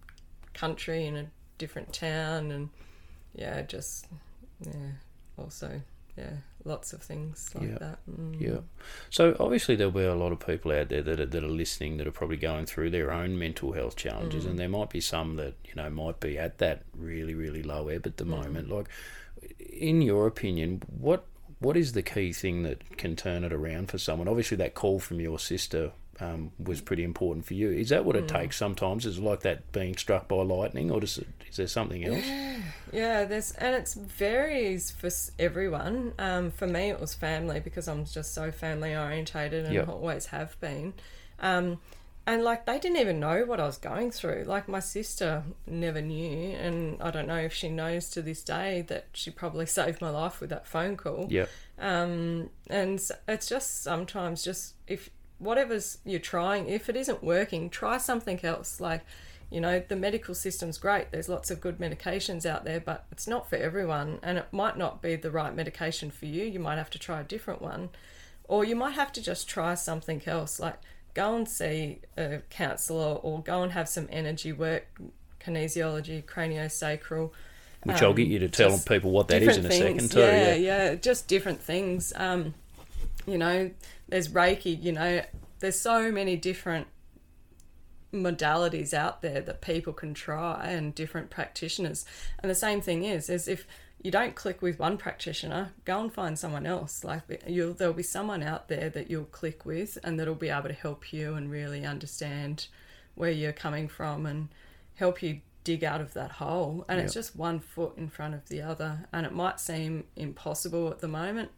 country 0.54 1.06
in 1.06 1.15
a 1.15 1.28
different 1.58 1.94
town, 1.94 2.52
and 2.52 2.70
yeah, 3.34 3.62
just 3.62 4.06
yeah, 4.63 4.91
also 5.38 5.82
yeah, 6.21 6.31
lots 6.63 6.93
of 6.93 7.01
things 7.01 7.49
like 7.55 7.69
yeah. 7.69 7.77
that. 7.79 7.99
Mm. 8.10 8.39
Yeah. 8.39 8.60
So 9.10 9.36
obviously 9.39 9.75
there'll 9.75 9.91
be 9.91 10.03
a 10.03 10.15
lot 10.15 10.31
of 10.31 10.39
people 10.45 10.71
out 10.71 10.89
there 10.89 11.01
that 11.01 11.19
are, 11.19 11.25
that 11.25 11.43
are 11.43 11.47
listening 11.47 11.97
that 11.97 12.07
are 12.07 12.12
probably 12.12 12.38
going 12.38 12.65
through 12.65 12.91
their 12.91 13.12
own 13.12 13.38
mental 13.38 13.73
health 13.73 13.95
challenges, 13.95 14.45
Mm. 14.45 14.51
and 14.51 14.60
there 14.60 14.69
might 14.69 14.89
be 14.89 15.01
some 15.01 15.36
that 15.38 15.55
you 15.65 15.75
know 15.75 15.89
might 15.89 16.19
be 16.19 16.38
at 16.38 16.57
that 16.60 16.84
really 16.95 17.34
really 17.36 17.63
low 17.63 17.88
ebb 17.88 18.05
at 18.05 18.17
the 18.17 18.25
Mm. 18.25 18.43
moment. 18.43 18.69
Like, 18.69 18.88
in 19.69 20.01
your 20.01 20.27
opinion, 20.27 20.84
what 20.88 21.25
what 21.60 21.77
is 21.77 21.93
the 21.93 22.01
key 22.01 22.34
thing 22.34 22.63
that 22.63 22.97
can 22.97 23.15
turn 23.15 23.43
it 23.43 23.53
around 23.53 23.89
for 23.89 23.97
someone? 23.99 24.27
Obviously, 24.27 24.57
that 24.57 24.73
call 24.73 24.99
from 24.99 25.19
your 25.19 25.38
sister. 25.39 25.91
Um, 26.21 26.51
was 26.63 26.81
pretty 26.81 27.03
important 27.03 27.45
for 27.47 27.55
you. 27.55 27.71
Is 27.71 27.89
that 27.89 28.05
what 28.05 28.15
it 28.15 28.25
Mm. 28.27 28.41
takes 28.41 28.55
sometimes? 28.55 29.07
Is 29.07 29.17
it 29.17 29.23
like 29.23 29.39
that 29.39 29.71
being 29.71 29.97
struck 29.97 30.27
by 30.27 30.36
lightning, 30.36 30.91
or 30.91 30.99
does 30.99 31.17
it, 31.17 31.27
is 31.49 31.57
there 31.57 31.65
something 31.65 32.05
else? 32.05 32.23
Yeah, 32.27 32.62
yeah 32.93 33.25
there's 33.25 33.51
and 33.53 33.75
it 33.75 33.89
varies 33.97 34.91
for 34.91 35.10
everyone. 35.39 36.13
Um, 36.19 36.51
for 36.51 36.67
me, 36.67 36.89
it 36.91 36.99
was 36.99 37.15
family 37.15 37.60
because 37.60 37.88
I'm 37.88 38.05
just 38.05 38.36
so 38.36 38.51
family 38.51 38.95
orientated 38.95 39.65
and 39.65 39.73
Yep. 39.73 39.88
always 39.89 40.27
have 40.27 40.60
been. 40.60 40.93
Um, 41.39 41.79
and 42.27 42.43
like 42.43 42.67
they 42.67 42.77
didn't 42.77 42.97
even 42.99 43.19
know 43.19 43.43
what 43.45 43.60
I 43.60 43.65
was 43.65 43.79
going 43.79 44.12
through. 44.12 44.43
Like 44.45 44.67
my 44.67 44.79
sister 44.79 45.43
never 45.65 46.03
knew, 46.03 46.51
and 46.51 47.01
I 47.01 47.10
don't 47.10 47.27
know 47.27 47.39
if 47.39 47.51
she 47.51 47.67
knows 47.67 48.12
to 48.12 48.21
this 48.21 48.43
day 48.43 48.84
that 48.89 49.05
she 49.13 49.31
probably 49.31 49.65
saved 49.77 50.01
my 50.01 50.12
life 50.12 50.39
with 50.39 50.51
that 50.51 50.67
phone 50.67 50.97
call. 50.97 51.25
Yeah. 51.31 51.47
Um, 51.79 52.51
and 52.69 53.01
it's 53.27 53.49
just 53.49 53.81
sometimes 53.81 54.43
just 54.43 54.75
if 54.88 55.10
whatever's 55.41 55.97
you're 56.06 56.19
trying, 56.19 56.67
if 56.67 56.88
it 56.88 56.95
isn't 56.95 57.23
working, 57.23 57.69
try 57.69 57.97
something 57.97 58.39
else. 58.43 58.80
Like, 58.80 59.01
you 59.49 59.60
know, 59.60 59.84
the 59.86 59.95
medical 59.95 60.34
system's 60.34 60.77
great. 60.77 61.12
There's 61.12 61.27
lots 61.27 61.51
of 61.51 61.60
good 61.60 61.77
medications 61.77 62.45
out 62.45 62.63
there, 62.63 62.80
but 62.80 63.06
it's 63.12 63.27
not 63.27 63.49
for 63.49 63.58
everyone, 63.58 64.19
and 64.23 64.38
it 64.38 64.47
might 64.51 64.77
not 64.77 65.01
be 65.01 65.15
the 65.15 65.32
right 65.32 65.54
medication 65.54 66.12
for 66.12 66.25
you. 66.25 66.45
You 66.45 66.60
might 66.60 66.77
have 66.77 66.89
to 66.91 66.99
try 66.99 67.19
a 67.19 67.23
different 67.23 67.62
one, 67.62 67.89
or 68.45 68.63
you 68.63 68.75
might 68.75 68.93
have 68.93 69.12
to 69.13 69.21
just 69.21 69.49
try 69.49 69.73
something 69.75 70.21
else. 70.25 70.60
Like, 70.60 70.80
go 71.13 71.36
and 71.36 71.49
see 71.49 71.99
a 72.17 72.39
counsellor, 72.49 73.15
or 73.15 73.41
go 73.41 73.63
and 73.63 73.73
have 73.73 73.89
some 73.89 74.08
energy 74.12 74.54
work, 74.54 74.86
kinesiology, 75.41 76.23
craniosacral. 76.23 77.32
Which 77.84 78.01
I'll 78.01 78.13
get 78.13 78.27
you 78.27 78.39
to 78.39 78.47
tell 78.47 78.77
people 78.77 79.10
what 79.12 79.27
that 79.30 79.41
is 79.41 79.58
in 79.58 79.65
a 79.65 79.69
different 79.69 79.73
second 79.73 79.97
things. 79.97 80.13
too, 80.13 80.19
Yeah, 80.19 80.54
yeah. 80.54 80.86
yeah, 80.91 80.95
just 80.95 81.27
different 81.27 81.62
things. 81.62 82.13
Um, 82.15 82.54
you 83.25 83.38
know, 83.38 83.71
there's 84.07 84.29
Reiki, 84.29 84.81
you 84.81 84.91
know, 84.91 85.21
there's 85.60 85.79
so 85.79 86.12
many 86.12 86.36
different 86.36 86.88
modalities 88.13 88.93
out 88.93 89.21
there 89.21 89.41
that 89.41 89.62
people 89.62 89.93
can 89.93 90.13
try 90.13 90.67
and 90.67 90.93
different 90.93 91.29
practitioners. 91.29 92.05
And 92.39 92.49
the 92.49 92.55
same 92.55 92.81
thing 92.81 93.03
is, 93.03 93.29
is 93.29 93.47
if 93.47 93.65
you 94.01 94.12
don't 94.12 94.36
click 94.36 94.62
with 94.62 94.79
one 94.79 94.97
practitioner, 94.97 95.71
go 95.86 96.01
and 96.01 96.13
find 96.13 96.38
someone 96.38 96.65
else. 96.65 97.03
Like 97.03 97.21
you'll, 97.47 97.73
there'll 97.73 97.93
be 97.93 98.03
someone 98.03 98.43
out 98.43 98.67
there 98.67 98.89
that 98.89 99.10
you'll 99.10 99.25
click 99.25 99.65
with 99.65 99.97
and 100.03 100.19
that'll 100.19 100.36
be 100.36 100.49
able 100.49 100.69
to 100.69 100.73
help 100.73 101.13
you 101.13 101.36
and 101.36 101.51
really 101.51 101.86
understand 101.86 102.67
where 103.15 103.31
you're 103.31 103.53
coming 103.53 103.88
from 103.88 104.25
and 104.25 104.49
help 104.95 105.21
you 105.21 105.41
dig 105.63 105.84
out 105.84 106.01
of 106.01 106.13
that 106.13 106.31
hole. 106.31 106.84
And 106.89 106.99
it's 106.99 107.13
just 107.13 107.36
one 107.36 107.60
foot 107.60 107.93
in 107.97 108.10
front 108.10 108.34
of 108.34 108.49
the 108.49 108.62
other. 108.62 109.07
And 109.13 109.25
it 109.25 109.34
might 109.34 109.60
seem 109.60 110.05
impossible 110.15 110.89
at 110.89 110.99
the 110.99 111.07
moment, 111.07 111.51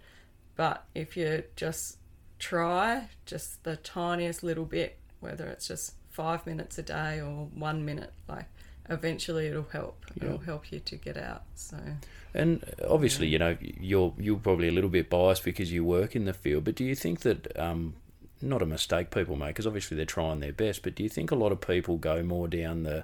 but 0.56 0.86
if 0.94 1.18
you 1.18 1.44
just 1.56 1.98
try 2.40 3.10
just 3.26 3.64
the 3.64 3.78
tiniest 3.78 4.44
little 4.44 4.66
bit, 4.66 4.98
whether 5.20 5.48
it's 5.48 5.68
just 5.68 5.94
five 6.10 6.46
minutes 6.46 6.78
a 6.78 6.84
day 6.84 7.20
or 7.20 7.48
one 7.54 7.86
minute, 7.86 8.14
like 8.28 8.46
eventually 8.90 9.48
it'll 9.48 9.64
help. 9.64 10.06
Yeah. 10.16 10.26
It'll 10.26 10.40
help 10.40 10.72
you 10.72 10.80
to 10.80 10.96
get 10.96 11.18
out. 11.18 11.44
So 11.56 11.78
And 12.34 12.64
obviously, 12.88 13.28
you 13.28 13.40
know, 13.40 13.58
you're 13.62 14.14
you're 14.18 14.38
probably 14.38 14.68
a 14.68 14.72
little 14.72 14.90
bit 14.90 15.10
biased 15.10 15.44
because 15.44 15.72
you 15.72 15.84
work 15.84 16.16
in 16.16 16.26
the 16.26 16.34
field. 16.34 16.66
But 16.66 16.76
do 16.76 16.84
you 16.84 16.96
think 16.96 17.22
that 17.22 17.58
um, 17.60 17.96
not 18.42 18.62
a 18.62 18.66
mistake 18.66 19.10
people 19.10 19.36
make? 19.36 19.50
Because 19.50 19.68
obviously 19.68 19.98
they're 19.98 20.06
trying 20.06 20.40
their 20.40 20.54
best. 20.54 20.84
But 20.84 20.96
do 20.96 21.04
you 21.04 21.10
think 21.10 21.32
a 21.32 21.36
lot 21.36 21.52
of 21.52 21.62
people 21.62 21.98
go 21.98 22.22
more 22.24 22.48
down 22.48 22.84
the 22.84 23.04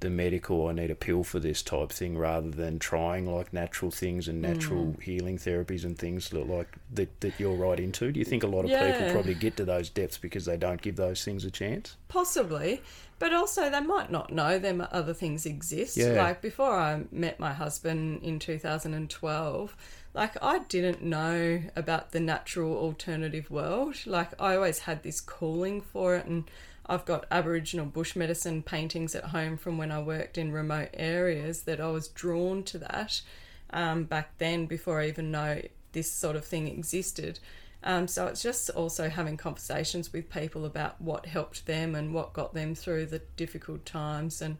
the 0.00 0.10
medical 0.10 0.66
I 0.68 0.72
need 0.72 0.90
a 0.90 0.94
pill 0.94 1.22
for 1.24 1.38
this 1.38 1.62
type 1.62 1.90
thing 1.92 2.18
rather 2.18 2.50
than 2.50 2.78
trying 2.78 3.26
like 3.32 3.52
natural 3.52 3.90
things 3.90 4.26
and 4.28 4.42
natural 4.42 4.86
Mm. 4.86 5.02
healing 5.02 5.38
therapies 5.38 5.84
and 5.84 5.96
things 5.96 6.28
that 6.30 6.48
like 6.48 6.68
that, 6.92 7.20
that 7.20 7.38
you're 7.38 7.54
right 7.56 7.78
into? 7.78 8.10
Do 8.12 8.18
you 8.18 8.24
think 8.24 8.42
a 8.42 8.48
lot 8.48 8.64
of 8.64 8.70
Yeah. 8.70 8.90
people 8.92 9.12
probably 9.12 9.34
get 9.34 9.56
to 9.58 9.64
those 9.64 9.88
depths 9.90 10.18
because 10.18 10.44
they 10.46 10.56
don't 10.56 10.82
give 10.82 10.96
those 10.96 11.24
things 11.24 11.44
a 11.44 11.50
chance? 11.50 11.96
Possibly, 12.08 12.82
but 13.20 13.32
also 13.32 13.70
they 13.70 13.80
might 13.80 14.10
not 14.10 14.32
know 14.32 14.58
them 14.58 14.84
other 14.90 15.14
things 15.14 15.46
exist. 15.46 15.96
Yeah. 15.96 16.20
Like 16.22 16.42
before 16.42 16.72
I 16.76 17.04
met 17.12 17.38
my 17.38 17.52
husband 17.52 18.22
in 18.22 18.40
2012, 18.40 19.76
like 20.12 20.36
I 20.42 20.58
didn't 20.60 21.02
know 21.02 21.62
about 21.76 22.12
the 22.12 22.20
natural 22.20 22.76
alternative 22.76 23.50
world. 23.50 23.96
Like 24.06 24.30
I 24.40 24.56
always 24.56 24.80
had 24.80 25.02
this 25.02 25.20
calling 25.20 25.80
for 25.80 26.16
it 26.16 26.26
and 26.26 26.44
I've 26.86 27.04
got 27.04 27.26
Aboriginal 27.30 27.86
bush 27.86 28.14
medicine 28.14 28.62
paintings 28.62 29.14
at 29.14 29.24
home 29.24 29.56
from 29.56 29.78
when 29.78 29.90
I 29.90 30.00
worked 30.02 30.36
in 30.36 30.52
remote 30.52 30.90
areas 30.94 31.62
that 31.62 31.80
I 31.80 31.90
was 31.90 32.08
drawn 32.08 32.62
to 32.64 32.78
that 32.78 33.22
um, 33.70 34.04
back 34.04 34.36
then 34.38 34.66
before 34.66 35.00
I 35.00 35.08
even 35.08 35.30
know 35.30 35.62
this 35.92 36.10
sort 36.10 36.36
of 36.36 36.44
thing 36.44 36.68
existed. 36.68 37.38
Um, 37.82 38.08
so 38.08 38.26
it's 38.26 38.42
just 38.42 38.70
also 38.70 39.08
having 39.08 39.36
conversations 39.36 40.12
with 40.12 40.30
people 40.30 40.64
about 40.64 41.00
what 41.00 41.26
helped 41.26 41.66
them 41.66 41.94
and 41.94 42.14
what 42.14 42.32
got 42.32 42.54
them 42.54 42.74
through 42.74 43.06
the 43.06 43.20
difficult 43.36 43.84
times 43.84 44.40
and 44.40 44.56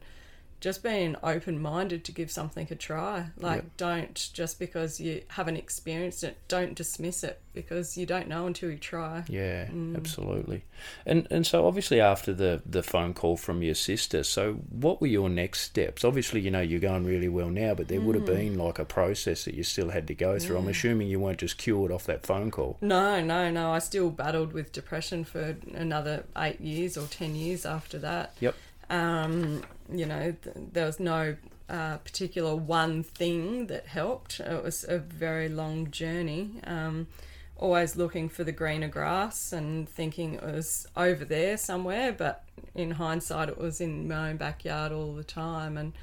just 0.65 0.81
being 0.81 1.15
open 1.21 1.61
minded 1.61 2.03
to 2.03 2.11
give 2.11 2.31
something 2.31 2.65
a 2.71 2.75
try. 2.75 3.27
Like, 3.37 3.57
Yep. 3.57 3.77
don't 3.77 4.29
just 4.33 4.57
because 4.57 4.99
you 4.99 5.21
haven't 5.27 5.57
experienced 5.57 6.23
it, 6.23 6.37
don't 6.47 6.73
dismiss 6.73 7.23
it 7.23 7.39
because 7.53 7.95
you 7.97 8.07
don't 8.07 8.27
know 8.27 8.47
until 8.47 8.71
you 8.71 8.77
try. 8.77 9.23
Yeah, 9.29 9.67
Mm. 9.67 9.95
absolutely. 9.95 10.63
And 11.05 11.27
and 11.29 11.45
so 11.45 11.67
obviously 11.67 12.01
after 12.01 12.33
the 12.33 12.63
the 12.65 12.81
phone 12.81 13.13
call 13.13 13.37
from 13.37 13.61
your 13.61 13.75
sister, 13.75 14.23
so 14.23 14.53
what 14.85 14.99
were 15.01 15.07
your 15.19 15.29
next 15.29 15.61
steps? 15.61 16.03
Obviously, 16.03 16.41
you 16.41 16.49
know 16.49 16.61
you're 16.61 16.79
going 16.79 17.05
really 17.05 17.29
well 17.29 17.51
now, 17.51 17.75
but 17.75 17.87
there 17.87 18.01
would 18.01 18.15
have 18.15 18.25
Mm. 18.25 18.35
been 18.35 18.57
like 18.57 18.79
a 18.79 18.85
process 18.85 19.45
that 19.45 19.53
you 19.53 19.63
still 19.63 19.89
had 19.91 20.07
to 20.07 20.15
go 20.15 20.39
through. 20.39 20.57
I'm 20.57 20.67
assuming 20.67 21.07
you 21.09 21.19
weren't 21.19 21.37
just 21.39 21.59
cured 21.59 21.91
off 21.91 22.05
that 22.07 22.25
phone 22.25 22.49
call. 22.49 22.77
No, 22.81 23.21
no, 23.23 23.51
no. 23.51 23.71
I 23.71 23.79
still 23.79 24.09
battled 24.09 24.51
with 24.51 24.71
depression 24.71 25.23
for 25.25 25.55
another 25.75 26.23
eight 26.35 26.59
years 26.59 26.97
or 26.97 27.05
ten 27.05 27.35
years 27.35 27.65
after 27.67 27.99
that. 27.99 28.33
Yep. 28.39 28.55
Um, 28.89 29.63
you 29.91 30.05
know, 30.05 30.33
th- 30.43 30.55
there 30.73 30.85
was 30.85 30.99
no 30.99 31.35
uh, 31.69 31.97
particular 31.97 32.55
one 32.55 33.03
thing 33.03 33.67
that 33.67 33.87
helped. 33.87 34.39
It 34.39 34.63
was 34.63 34.83
a 34.87 34.99
very 34.99 35.49
long 35.49 35.91
journey. 35.91 36.59
Um, 36.63 37.07
always 37.57 37.95
looking 37.95 38.29
for 38.29 38.43
the 38.43 38.51
greener 38.51 38.89
grass 38.89 39.53
and 39.53 39.87
thinking 39.87 40.33
it 40.33 40.43
was 40.43 40.87
over 40.95 41.23
there 41.23 41.57
somewhere, 41.57 42.11
but 42.11 42.43
in 42.73 42.91
hindsight, 42.91 43.49
it 43.49 43.57
was 43.57 43.79
in 43.79 44.07
my 44.07 44.29
own 44.29 44.37
backyard 44.37 44.91
all 44.91 45.13
the 45.13 45.23
time. 45.23 45.77
And 45.77 45.93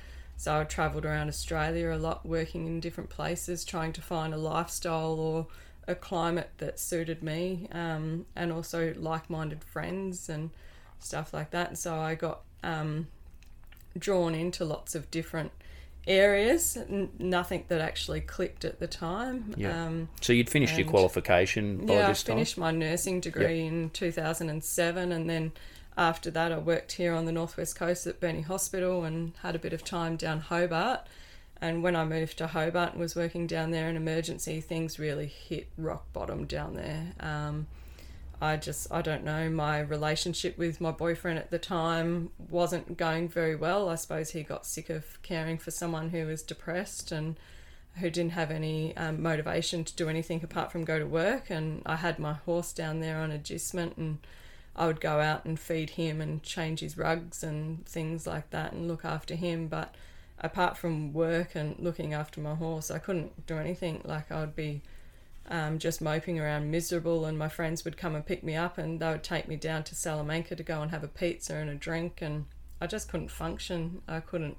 So 0.42 0.58
I 0.58 0.64
travelled 0.64 1.04
around 1.04 1.28
Australia 1.28 1.92
a 1.92 1.98
lot, 1.98 2.26
working 2.26 2.66
in 2.66 2.80
different 2.80 3.10
places, 3.10 3.64
trying 3.64 3.92
to 3.92 4.02
find 4.02 4.34
a 4.34 4.36
lifestyle 4.36 5.20
or 5.20 5.46
a 5.86 5.94
climate 5.94 6.50
that 6.58 6.80
suited 6.80 7.22
me, 7.22 7.68
um, 7.70 8.26
and 8.34 8.50
also 8.50 8.92
like-minded 8.96 9.62
friends 9.62 10.28
and 10.28 10.50
stuff 10.98 11.32
like 11.32 11.52
that. 11.52 11.68
And 11.68 11.78
so 11.78 11.94
I 11.94 12.16
got 12.16 12.40
um, 12.62 13.08
drawn 13.98 14.34
into 14.34 14.64
lots 14.64 14.94
of 14.94 15.10
different 15.10 15.52
areas. 16.06 16.76
N- 16.76 17.10
nothing 17.18 17.64
that 17.68 17.80
actually 17.80 18.20
clicked 18.20 18.64
at 18.64 18.80
the 18.80 18.86
time. 18.86 19.54
Yeah. 19.56 19.86
Um, 19.86 20.08
so 20.20 20.32
you'd 20.32 20.50
finished 20.50 20.76
your 20.76 20.88
qualification 20.88 21.86
by 21.86 21.94
yeah, 21.94 22.08
this 22.08 22.24
I 22.24 22.26
finished 22.26 22.58
my 22.58 22.70
nursing 22.70 23.20
degree 23.20 23.66
in 23.66 23.90
2007, 23.90 25.12
and 25.12 25.30
then 25.30 25.52
after 25.96 26.30
that, 26.30 26.52
I 26.52 26.58
worked 26.58 26.92
here 26.92 27.14
on 27.14 27.26
the 27.26 27.32
northwest 27.32 27.76
coast 27.76 28.06
at 28.06 28.20
Burnie 28.20 28.42
Hospital 28.42 29.04
and 29.04 29.32
had 29.42 29.54
a 29.54 29.58
bit 29.58 29.72
of 29.72 29.84
time 29.84 30.16
down 30.16 30.40
Hobart. 30.40 31.06
And 31.60 31.82
when 31.82 31.94
I 31.94 32.04
moved 32.04 32.38
to 32.38 32.48
Hobart 32.48 32.92
and 32.92 33.00
was 33.00 33.14
working 33.14 33.46
down 33.46 33.70
there 33.70 33.88
in 33.88 33.96
emergency, 33.96 34.60
things 34.60 34.98
really 34.98 35.26
hit 35.26 35.68
rock 35.76 36.12
bottom 36.12 36.44
down 36.46 36.74
there. 36.74 37.12
Um, 37.20 37.68
I 38.42 38.56
just, 38.56 38.90
I 38.90 39.02
don't 39.02 39.22
know, 39.22 39.48
my 39.48 39.78
relationship 39.78 40.58
with 40.58 40.80
my 40.80 40.90
boyfriend 40.90 41.38
at 41.38 41.52
the 41.52 41.60
time 41.60 42.30
wasn't 42.50 42.96
going 42.96 43.28
very 43.28 43.54
well. 43.54 43.88
I 43.88 43.94
suppose 43.94 44.30
he 44.30 44.42
got 44.42 44.66
sick 44.66 44.90
of 44.90 45.22
caring 45.22 45.58
for 45.58 45.70
someone 45.70 46.10
who 46.10 46.26
was 46.26 46.42
depressed 46.42 47.12
and 47.12 47.36
who 48.00 48.10
didn't 48.10 48.32
have 48.32 48.50
any 48.50 48.96
um, 48.96 49.22
motivation 49.22 49.84
to 49.84 49.94
do 49.94 50.08
anything 50.08 50.42
apart 50.42 50.72
from 50.72 50.84
go 50.84 50.98
to 50.98 51.06
work. 51.06 51.50
And 51.50 51.82
I 51.86 51.94
had 51.94 52.18
my 52.18 52.32
horse 52.32 52.72
down 52.72 52.98
there 52.98 53.18
on 53.18 53.30
agistment 53.30 53.96
and 53.96 54.18
I 54.74 54.88
would 54.88 55.00
go 55.00 55.20
out 55.20 55.44
and 55.44 55.56
feed 55.56 55.90
him 55.90 56.20
and 56.20 56.42
change 56.42 56.80
his 56.80 56.98
rugs 56.98 57.44
and 57.44 57.86
things 57.86 58.26
like 58.26 58.50
that 58.50 58.72
and 58.72 58.88
look 58.88 59.04
after 59.04 59.36
him. 59.36 59.68
But 59.68 59.94
apart 60.40 60.76
from 60.76 61.12
work 61.12 61.54
and 61.54 61.78
looking 61.78 62.12
after 62.12 62.40
my 62.40 62.56
horse, 62.56 62.90
I 62.90 62.98
couldn't 62.98 63.46
do 63.46 63.56
anything. 63.56 64.02
Like 64.04 64.32
I 64.32 64.40
would 64.40 64.56
be 64.56 64.82
um, 65.48 65.78
just 65.78 66.00
moping 66.00 66.38
around 66.38 66.70
miserable, 66.70 67.24
and 67.24 67.38
my 67.38 67.48
friends 67.48 67.84
would 67.84 67.96
come 67.96 68.14
and 68.14 68.24
pick 68.24 68.44
me 68.44 68.54
up, 68.54 68.78
and 68.78 69.00
they 69.00 69.10
would 69.10 69.24
take 69.24 69.48
me 69.48 69.56
down 69.56 69.82
to 69.84 69.94
Salamanca 69.94 70.54
to 70.54 70.62
go 70.62 70.80
and 70.80 70.90
have 70.90 71.02
a 71.02 71.08
pizza 71.08 71.56
and 71.56 71.68
a 71.68 71.74
drink, 71.74 72.22
and 72.22 72.46
I 72.80 72.86
just 72.86 73.08
couldn't 73.10 73.30
function. 73.30 74.02
I 74.06 74.20
couldn't 74.20 74.56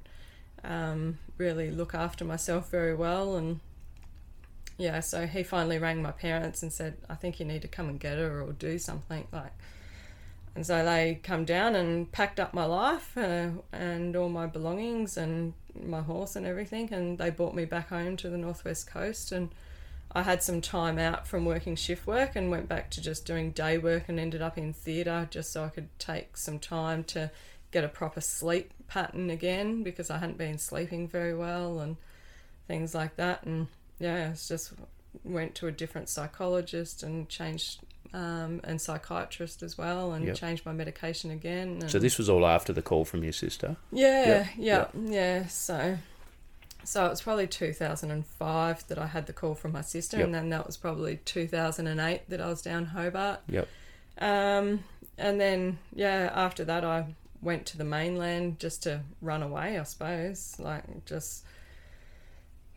um, 0.63 1.19
really 1.37 1.71
look 1.71 1.95
after 1.95 2.25
myself 2.25 2.69
very 2.69 2.93
well, 2.93 3.35
and 3.35 3.59
yeah, 4.77 4.99
so 4.99 5.25
he 5.25 5.43
finally 5.43 5.77
rang 5.77 6.01
my 6.01 6.11
parents 6.11 6.61
and 6.63 6.71
said, 6.71 6.97
"I 7.09 7.15
think 7.15 7.39
you 7.39 7.45
need 7.45 7.61
to 7.61 7.67
come 7.67 7.87
and 7.87 7.99
get 7.99 8.17
her 8.17 8.41
or 8.41 8.51
do 8.51 8.77
something." 8.77 9.27
Like, 9.31 9.53
and 10.55 10.65
so 10.65 10.83
they 10.83 11.19
come 11.23 11.45
down 11.45 11.75
and 11.75 12.11
packed 12.11 12.39
up 12.39 12.53
my 12.53 12.65
life 12.65 13.17
uh, 13.17 13.49
and 13.71 14.15
all 14.15 14.29
my 14.29 14.47
belongings 14.47 15.15
and 15.17 15.53
my 15.81 16.01
horse 16.01 16.35
and 16.35 16.45
everything, 16.45 16.91
and 16.93 17.17
they 17.17 17.29
brought 17.29 17.55
me 17.55 17.65
back 17.65 17.89
home 17.89 18.17
to 18.17 18.29
the 18.29 18.37
northwest 18.37 18.85
coast 18.87 19.31
and. 19.31 19.55
I 20.15 20.21
had 20.23 20.43
some 20.43 20.61
time 20.61 20.99
out 20.99 21.25
from 21.27 21.43
working 21.45 21.75
shift 21.75 22.05
work 22.05 22.35
and 22.35 22.51
went 22.51 22.69
back 22.69 22.91
to 22.91 23.01
just 23.01 23.25
doing 23.25 23.51
day 23.51 23.77
work 23.77 24.03
and 24.07 24.19
ended 24.19 24.41
up 24.41 24.57
in 24.57 24.71
theatre 24.73 25.27
just 25.31 25.51
so 25.51 25.63
I 25.63 25.69
could 25.69 25.89
take 25.99 26.37
some 26.37 26.59
time 26.59 27.03
to 27.05 27.31
get 27.71 27.83
a 27.83 27.87
proper 27.87 28.21
sleep 28.21 28.71
pattern 28.87 29.29
again 29.31 29.81
because 29.81 30.11
I 30.11 30.19
hadn't 30.19 30.37
been 30.37 30.59
sleeping 30.59 31.07
very 31.07 31.33
well 31.35 31.79
and 31.79 31.97
things 32.67 32.93
like 32.93 33.15
that. 33.15 33.43
And 33.43 33.67
yeah, 33.99 34.29
it's 34.31 34.47
just 34.47 34.73
went 35.23 35.55
to 35.55 35.67
a 35.67 35.71
different 35.71 36.09
psychologist 36.09 37.01
and 37.01 37.27
changed 37.27 37.79
um, 38.13 38.61
and 38.63 38.79
psychiatrist 38.79 39.63
as 39.63 39.77
well 39.77 40.11
and 40.11 40.25
Yep. 40.27 40.35
changed 40.35 40.65
my 40.65 40.73
medication 40.73 41.31
again. 41.31 41.79
And 41.81 41.89
So 41.89 41.97
this 41.97 42.19
was 42.19 42.29
all 42.29 42.45
after 42.45 42.71
the 42.71 42.83
call 42.83 43.05
from 43.05 43.23
your 43.23 43.33
sister? 43.33 43.77
yeah, 43.91 44.45
Yep, 44.57 44.91
yeah, 44.95 45.09
yeah. 45.09 45.45
So, 45.47 45.97
so 46.83 47.05
it 47.05 47.09
was 47.09 47.21
probably 47.21 47.47
2005 47.47 48.87
that 48.87 48.97
I 48.97 49.07
had 49.07 49.25
the 49.25 49.33
call 49.33 49.55
from 49.55 49.71
my 49.71 49.81
sister, 49.81 50.17
Yep. 50.17 50.25
and 50.25 50.35
then 50.35 50.49
that 50.49 50.65
was 50.65 50.77
probably 50.77 51.17
2008 51.25 52.29
that 52.29 52.41
I 52.41 52.47
was 52.47 52.61
down 52.61 52.85
Hobart. 52.85 53.41
Yep. 53.49 53.67
Um, 54.19 54.83
and 55.17 55.39
then 55.39 55.79
yeah, 55.93 56.31
after 56.33 56.63
that 56.65 56.83
I 56.85 57.15
went 57.41 57.65
to 57.67 57.77
the 57.77 57.83
mainland 57.83 58.59
just 58.59 58.83
to 58.83 59.01
run 59.21 59.43
away, 59.43 59.77
I 59.77 59.83
suppose. 59.83 60.55
Like 60.59 61.05
just, 61.05 61.43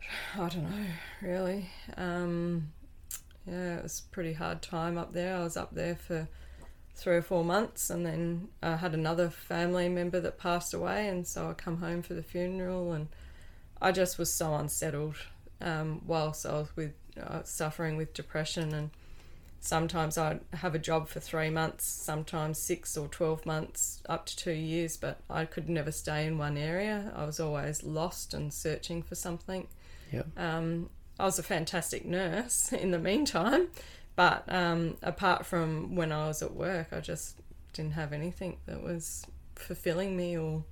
I 0.35 0.49
don't 0.49 0.63
know, 0.69 0.85
really. 1.21 1.69
Um, 1.95 2.71
yeah, 3.45 3.77
it 3.77 3.83
was 3.83 4.01
a 4.05 4.13
pretty 4.13 4.33
hard 4.33 4.61
time 4.61 4.97
up 4.97 5.13
there. 5.13 5.35
I 5.37 5.43
was 5.43 5.55
up 5.57 5.73
there 5.73 5.95
for 5.95 6.27
three 6.95 7.15
or 7.15 7.21
four 7.21 7.45
months, 7.45 7.89
and 7.89 8.05
then 8.05 8.49
I 8.61 8.75
had 8.75 8.93
another 8.93 9.29
family 9.29 9.87
member 9.87 10.19
that 10.19 10.37
passed 10.37 10.73
away, 10.73 11.07
and 11.07 11.25
so 11.25 11.49
I 11.49 11.53
come 11.53 11.77
home 11.77 12.01
for 12.01 12.13
the 12.13 12.23
funeral, 12.23 12.91
and 12.91 13.07
I 13.81 13.91
just 13.91 14.17
was 14.17 14.33
so 14.33 14.55
unsettled 14.55 15.15
um, 15.61 16.01
whilst 16.05 16.45
I 16.45 16.53
was 16.53 16.75
with 16.75 16.93
uh, 17.21 17.43
suffering 17.43 17.97
with 17.97 18.13
depression, 18.13 18.73
and 18.73 18.89
sometimes 19.59 20.17
I'd 20.17 20.39
have 20.53 20.75
a 20.75 20.79
job 20.79 21.07
for 21.07 21.19
three 21.19 21.49
months, 21.49 21.85
sometimes 21.85 22.57
six 22.57 22.97
or 22.97 23.07
twelve 23.07 23.45
months, 23.45 24.01
up 24.07 24.25
to 24.27 24.35
two 24.35 24.51
years, 24.51 24.97
but 24.97 25.19
I 25.29 25.45
could 25.45 25.69
never 25.69 25.91
stay 25.91 26.25
in 26.25 26.37
one 26.37 26.57
area. 26.57 27.11
I 27.15 27.25
was 27.25 27.39
always 27.39 27.83
lost 27.83 28.33
and 28.33 28.53
searching 28.53 29.01
for 29.03 29.15
something. 29.15 29.67
Yep. 30.11 30.27
Um, 30.37 30.89
I 31.19 31.25
was 31.25 31.39
a 31.39 31.43
fantastic 31.43 32.05
nurse 32.05 32.71
in 32.73 32.91
the 32.91 32.99
meantime, 32.99 33.67
but 34.15 34.43
um, 34.47 34.97
apart 35.01 35.45
from 35.45 35.95
when 35.95 36.11
I 36.11 36.27
was 36.27 36.41
at 36.41 36.53
work, 36.53 36.89
I 36.91 36.99
just 36.99 37.35
didn't 37.73 37.93
have 37.93 38.13
anything 38.13 38.57
that 38.65 38.81
was 38.81 39.25
fulfilling 39.55 40.15
me 40.15 40.37
or 40.37 40.63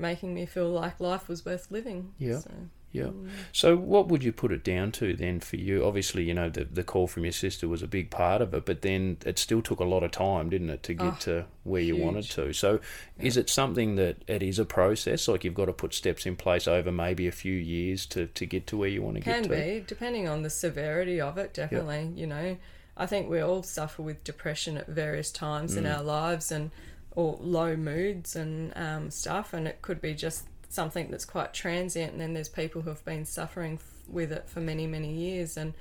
making 0.00 0.34
me 0.34 0.46
feel 0.46 0.68
like 0.70 0.98
life 1.00 1.28
was 1.28 1.44
worth 1.44 1.70
living. 1.70 2.12
Yeah. 2.18 2.38
So, 2.40 2.50
Yeah. 2.92 3.04
mm. 3.04 3.28
So 3.52 3.76
what 3.76 4.08
would 4.08 4.24
you 4.24 4.32
put 4.32 4.50
it 4.50 4.64
down 4.64 4.90
to 4.92 5.14
then 5.14 5.38
for 5.40 5.54
you? 5.56 5.84
Obviously, 5.84 6.24
you 6.24 6.34
know, 6.34 6.48
the 6.50 6.64
the 6.64 6.82
call 6.82 7.06
from 7.06 7.24
your 7.24 7.32
sister 7.32 7.68
was 7.68 7.82
a 7.82 7.86
big 7.86 8.10
part 8.10 8.42
of 8.42 8.52
it, 8.54 8.64
but 8.64 8.82
then 8.82 9.18
it 9.24 9.38
still 9.38 9.62
took 9.62 9.78
a 9.80 9.84
lot 9.84 10.02
of 10.02 10.10
time, 10.10 10.50
didn't 10.50 10.70
it, 10.70 10.82
to 10.84 10.94
get 10.94 11.06
Oh, 11.12 11.16
to 11.20 11.44
where 11.62 11.82
you 11.82 11.96
wanted 11.96 12.24
to. 12.30 12.52
So 12.52 12.80
is 13.20 13.36
it 13.36 13.48
something 13.48 13.94
that 13.96 14.16
it 14.26 14.42
is 14.42 14.58
a 14.58 14.64
process, 14.64 15.28
like 15.28 15.44
you've 15.44 15.54
got 15.54 15.66
to 15.66 15.72
put 15.72 15.94
steps 15.94 16.26
in 16.26 16.34
place 16.34 16.66
over 16.66 16.90
maybe 16.90 17.28
a 17.28 17.32
few 17.32 17.54
years 17.54 18.06
to, 18.06 18.26
to 18.26 18.44
get 18.46 18.66
to 18.68 18.76
where 18.76 18.88
you 18.88 19.02
want 19.02 19.16
to 19.18 19.22
Can 19.22 19.42
get 19.42 19.48
to? 19.50 19.54
Can 19.56 19.78
be, 19.78 19.84
depending 19.86 20.26
on 20.26 20.42
the 20.42 20.50
severity 20.50 21.20
of 21.20 21.38
it, 21.38 21.54
definitely. 21.54 22.10
You 22.16 22.26
know, 22.26 22.56
I 22.96 23.06
think 23.06 23.30
we 23.30 23.40
all 23.40 23.62
suffer 23.62 24.02
with 24.02 24.24
depression 24.24 24.76
at 24.76 24.88
various 24.88 25.30
times 25.30 25.76
in 25.76 25.84
Mm. 25.84 25.96
our 25.96 26.02
lives 26.02 26.50
and 26.50 26.70
or 27.12 27.38
low 27.40 27.76
moods 27.76 28.36
and 28.36 28.72
um, 28.76 29.10
stuff, 29.10 29.52
and 29.52 29.66
it 29.66 29.82
could 29.82 30.00
be 30.00 30.14
just 30.14 30.46
something 30.68 31.10
that's 31.10 31.24
quite 31.24 31.52
transient, 31.52 32.12
and 32.12 32.20
then 32.20 32.34
there's 32.34 32.48
people 32.48 32.82
who 32.82 32.90
have 32.90 33.04
been 33.04 33.24
suffering 33.24 33.74
f- 33.74 34.08
with 34.08 34.32
it 34.32 34.48
for 34.48 34.60
many, 34.60 34.86
many 34.86 35.12
years, 35.12 35.56
and 35.56 35.74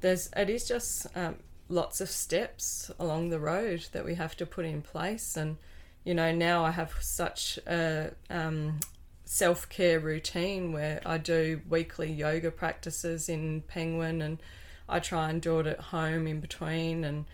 there's 0.00 0.30
it 0.36 0.50
is 0.50 0.66
just 0.66 1.06
um, 1.16 1.36
lots 1.68 2.00
of 2.00 2.10
steps 2.10 2.90
along 2.98 3.30
the 3.30 3.40
road 3.40 3.86
that 3.92 4.04
we 4.04 4.14
have 4.14 4.36
to 4.36 4.46
put 4.46 4.64
in 4.64 4.82
place, 4.82 5.36
and 5.36 5.56
you 6.04 6.14
know 6.14 6.32
now 6.32 6.64
I 6.64 6.70
have 6.72 6.92
such 7.00 7.58
a 7.66 8.12
um, 8.28 8.80
self 9.26 9.68
care 9.68 10.00
routine 10.00 10.72
where 10.72 11.02
I 11.04 11.18
do 11.18 11.60
weekly 11.68 12.10
yoga 12.10 12.50
practices 12.50 13.28
in 13.28 13.62
Penguin 13.62 14.22
and 14.22 14.38
I 14.88 15.00
try 15.00 15.28
and 15.30 15.42
do 15.42 15.58
it 15.60 15.66
at 15.66 15.80
home 15.80 16.26
in 16.26 16.40
between 16.40 17.04
and 17.04 17.26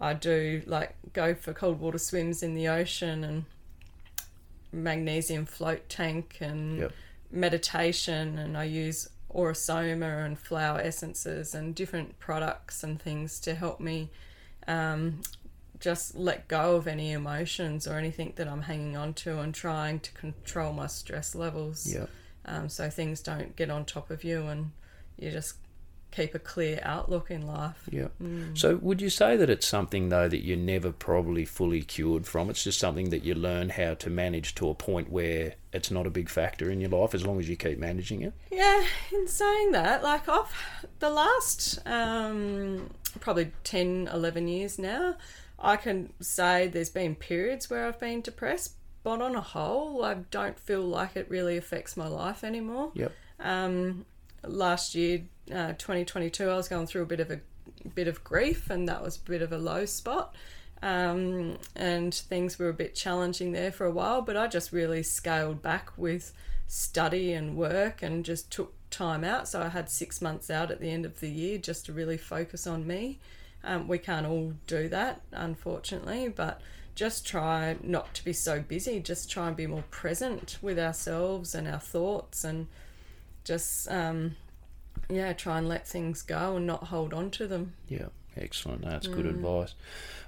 I 0.00 0.12
do 0.14 0.62
like 0.66 0.94
go 1.12 1.34
for 1.34 1.52
cold 1.52 1.80
water 1.80 1.98
swims 1.98 2.42
in 2.42 2.54
the 2.54 2.68
ocean 2.68 3.24
and 3.24 3.44
magnesium 4.72 5.46
float 5.46 5.88
tank 5.88 6.38
and 6.40 6.78
Yep. 6.78 6.92
meditation 7.30 8.38
and 8.38 8.56
I 8.56 8.64
use 8.64 9.08
Aura-Soma 9.28 10.18
and 10.24 10.38
flower 10.38 10.80
essences 10.80 11.54
and 11.54 11.74
different 11.74 12.18
products 12.18 12.82
and 12.84 13.00
things 13.00 13.40
to 13.40 13.54
help 13.54 13.80
me 13.80 14.10
um, 14.66 15.22
just 15.80 16.14
let 16.14 16.46
go 16.48 16.76
of 16.76 16.86
any 16.86 17.12
emotions 17.12 17.86
or 17.86 17.94
anything 17.98 18.32
that 18.36 18.48
I'm 18.48 18.62
hanging 18.62 18.96
on 18.96 19.12
to 19.14 19.40
and 19.40 19.54
trying 19.54 20.00
to 20.00 20.12
control 20.12 20.72
my 20.72 20.86
stress 20.86 21.34
levels. 21.34 21.92
Yep. 21.92 22.08
Um, 22.46 22.68
so 22.68 22.88
things 22.90 23.20
don't 23.20 23.56
get 23.56 23.70
on 23.70 23.84
top 23.84 24.10
of 24.10 24.22
you 24.24 24.46
and 24.46 24.70
you 25.18 25.30
just 25.30 25.56
keep 26.14 26.34
a 26.34 26.38
clear 26.38 26.80
outlook 26.82 27.30
in 27.30 27.46
life. 27.46 27.88
Yeah. 27.90 28.08
Mm. 28.22 28.56
So 28.56 28.76
would 28.76 29.00
you 29.00 29.10
say 29.10 29.36
that 29.36 29.50
it's 29.50 29.66
something 29.66 30.08
though 30.08 30.28
that 30.28 30.44
you're 30.44 30.56
never 30.56 30.92
probably 30.92 31.44
fully 31.44 31.82
cured 31.82 32.26
from? 32.26 32.50
It's 32.50 32.62
just 32.62 32.78
something 32.78 33.10
that 33.10 33.24
you 33.24 33.34
learn 33.34 33.70
how 33.70 33.94
to 33.94 34.10
manage 34.10 34.54
to 34.56 34.68
a 34.68 34.74
point 34.74 35.10
where 35.10 35.54
it's 35.72 35.90
not 35.90 36.06
a 36.06 36.10
big 36.10 36.28
factor 36.28 36.70
in 36.70 36.80
your 36.80 36.90
life 36.90 37.14
as 37.14 37.26
long 37.26 37.40
as 37.40 37.48
you 37.48 37.56
keep 37.56 37.78
managing 37.78 38.22
it. 38.22 38.32
Yeah, 38.50 38.84
in 39.12 39.26
saying 39.26 39.72
that, 39.72 40.02
like 40.02 40.28
off 40.28 40.86
the 41.00 41.10
last 41.10 41.78
um, 41.86 42.90
probably 43.20 43.52
10, 43.64 44.08
11 44.12 44.48
years 44.48 44.78
now, 44.78 45.16
I 45.58 45.76
can 45.76 46.12
say 46.20 46.68
there's 46.68 46.90
been 46.90 47.14
periods 47.14 47.70
where 47.70 47.86
I've 47.86 47.98
been 47.98 48.20
depressed, 48.20 48.74
but 49.02 49.20
on 49.20 49.34
a 49.34 49.40
whole, 49.40 50.04
I 50.04 50.14
don't 50.14 50.58
feel 50.58 50.82
like 50.82 51.16
it 51.16 51.28
really 51.28 51.56
affects 51.56 51.96
my 51.96 52.06
life 52.06 52.44
anymore. 52.44 52.92
Yep. 52.94 53.12
Um, 53.40 54.06
last 54.46 54.94
year, 54.94 55.22
uh, 55.52 55.72
2022, 55.74 56.48
I 56.48 56.56
was 56.56 56.68
going 56.68 56.86
through 56.86 57.02
a 57.02 57.06
bit 57.06 57.20
of 57.20 57.30
a 57.30 57.40
bit 57.94 58.08
of 58.08 58.22
grief, 58.24 58.70
and 58.70 58.88
that 58.88 59.02
was 59.02 59.16
a 59.16 59.20
bit 59.20 59.42
of 59.42 59.52
a 59.52 59.58
low 59.58 59.84
spot. 59.84 60.34
um, 60.82 61.56
and 61.74 62.14
things 62.14 62.58
were 62.58 62.68
a 62.68 62.74
bit 62.74 62.94
challenging 62.94 63.52
there 63.52 63.72
for 63.72 63.86
a 63.86 63.90
while. 63.90 64.20
But 64.20 64.36
I 64.36 64.46
just 64.48 64.70
really 64.72 65.02
scaled 65.02 65.62
back 65.62 65.90
with 65.96 66.32
study 66.66 67.32
and 67.32 67.56
work 67.56 68.02
and 68.02 68.24
just 68.24 68.50
took 68.50 68.74
time 68.90 69.24
out. 69.24 69.48
So 69.48 69.62
I 69.62 69.68
had 69.68 69.88
six 69.88 70.20
months 70.20 70.50
out 70.50 70.70
at 70.70 70.80
the 70.80 70.90
end 70.90 71.06
of 71.06 71.20
the 71.20 71.30
year 71.30 71.58
just 71.58 71.86
to 71.86 71.92
really 71.92 72.18
focus 72.18 72.66
on 72.66 72.86
me. 72.86 73.18
Um, 73.62 73.88
we 73.88 73.96
can't 73.98 74.26
all 74.26 74.52
do 74.66 74.88
that, 74.90 75.22
unfortunately, 75.32 76.28
but 76.28 76.60
just 76.94 77.26
try 77.26 77.76
not 77.82 78.12
to 78.14 78.24
be 78.24 78.34
so 78.34 78.60
busy. 78.60 79.00
Just 79.00 79.30
try 79.30 79.48
and 79.48 79.56
be 79.56 79.66
more 79.66 79.84
present 79.90 80.58
with 80.60 80.78
ourselves 80.78 81.54
and 81.54 81.66
our 81.66 81.80
thoughts, 81.80 82.44
and 82.44 82.66
just 83.42 83.90
um, 83.90 84.36
yeah, 85.08 85.32
try 85.32 85.58
and 85.58 85.68
let 85.68 85.86
things 85.86 86.22
go 86.22 86.56
and 86.56 86.66
not 86.66 86.84
hold 86.84 87.12
on 87.14 87.30
to 87.32 87.46
them. 87.46 87.74
Yeah, 87.88 88.06
excellent. 88.36 88.82
That's 88.82 89.06
good 89.06 89.26
advice. 89.26 89.74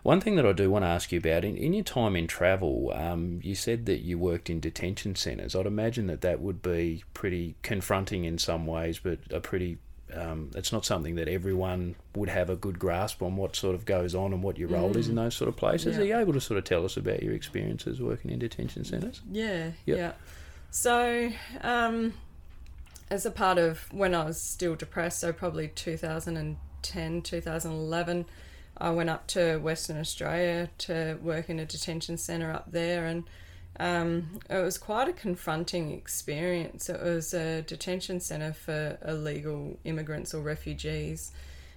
One 0.03 0.21
thing 0.21 0.37
that 0.37 0.47
I 0.47 0.53
do 0.53 0.71
want 0.71 0.85
to 0.85 0.89
ask 0.89 1.11
you 1.11 1.19
about 1.19 1.45
in, 1.45 1.57
in 1.57 1.73
your 1.73 1.83
time 1.85 2.15
in 2.15 2.27
travel, 2.29 2.93
um, 2.95 3.41
you 3.43 3.55
said 3.57 3.87
that 3.87 4.03
you 4.03 4.19
worked 4.19 4.49
in 4.49 4.61
detention 4.61 5.17
centres. 5.17 5.57
I'd 5.57 5.67
imagine 5.67 6.07
that 6.07 6.21
that 6.21 6.41
would 6.41 6.63
be 6.63 7.03
pretty 7.13 7.57
confronting 7.63 8.25
in 8.25 8.39
some 8.39 8.67
ways, 8.67 9.01
but 9.03 9.19
a 9.31 9.41
pretty 9.41 9.79
um, 10.15 10.53
it's 10.55 10.73
not 10.73 10.85
something 10.85 11.17
that 11.17 11.27
everyone 11.27 11.97
would 12.15 12.29
have 12.29 12.49
a 12.49 12.55
good 12.55 12.79
grasp 12.79 13.23
on 13.23 13.37
what 13.37 13.57
sort 13.57 13.75
of 13.75 13.85
goes 13.85 14.15
on 14.15 14.33
and 14.33 14.41
what 14.41 14.57
your 14.57 14.69
role 14.69 14.97
is 14.97 15.09
in 15.09 15.17
those 15.17 15.35
sort 15.35 15.49
of 15.49 15.57
places. 15.57 15.97
Yeah. 15.97 16.03
Are 16.03 16.07
you 16.07 16.17
able 16.19 16.33
to 16.35 16.41
sort 16.41 16.59
of 16.59 16.65
tell 16.65 16.85
us 16.85 16.97
about 16.97 17.25
your 17.25 17.33
experiences 17.35 18.01
working 18.01 18.31
in 18.31 18.39
detention 18.39 18.85
centres? 18.85 19.21
Yeah, 19.31 19.73
Yep. 19.87 19.99
yeah. 19.99 20.13
So, 20.71 21.31
um, 21.63 22.13
as 23.11 23.25
a 23.25 23.31
part 23.31 23.59
of 23.59 23.93
when 23.93 24.15
I 24.15 24.25
was 24.25 24.41
still 24.41 24.75
depressed, 24.75 25.21
so 25.21 25.33
probably 25.33 25.69
2010, 25.69 27.23
2011, 27.23 28.27
I 28.79 28.91
went 28.91 29.11
up 29.11 29.27
to 29.29 29.59
Western 29.59 29.99
Australia 29.99 30.69
to 30.79 31.19
work 31.23 31.49
in 31.49 31.59
a 31.59 31.65
detention 31.65 32.19
centre 32.19 32.51
up 32.51 32.73
there, 32.73 33.07
and 33.07 33.25
um, 33.79 34.41
it 34.51 34.63
was 34.63 34.77
quite 34.77 35.09
a 35.09 35.13
confronting 35.13 35.93
experience. 35.93 36.89
It 36.89 37.01
was 37.03 37.33
a 37.33 37.63
detention 37.63 38.21
centre 38.21 38.53
for 38.53 38.99
illegal 39.07 39.79
immigrants 39.85 40.35
or 40.35 40.43
refugees, 40.43 41.33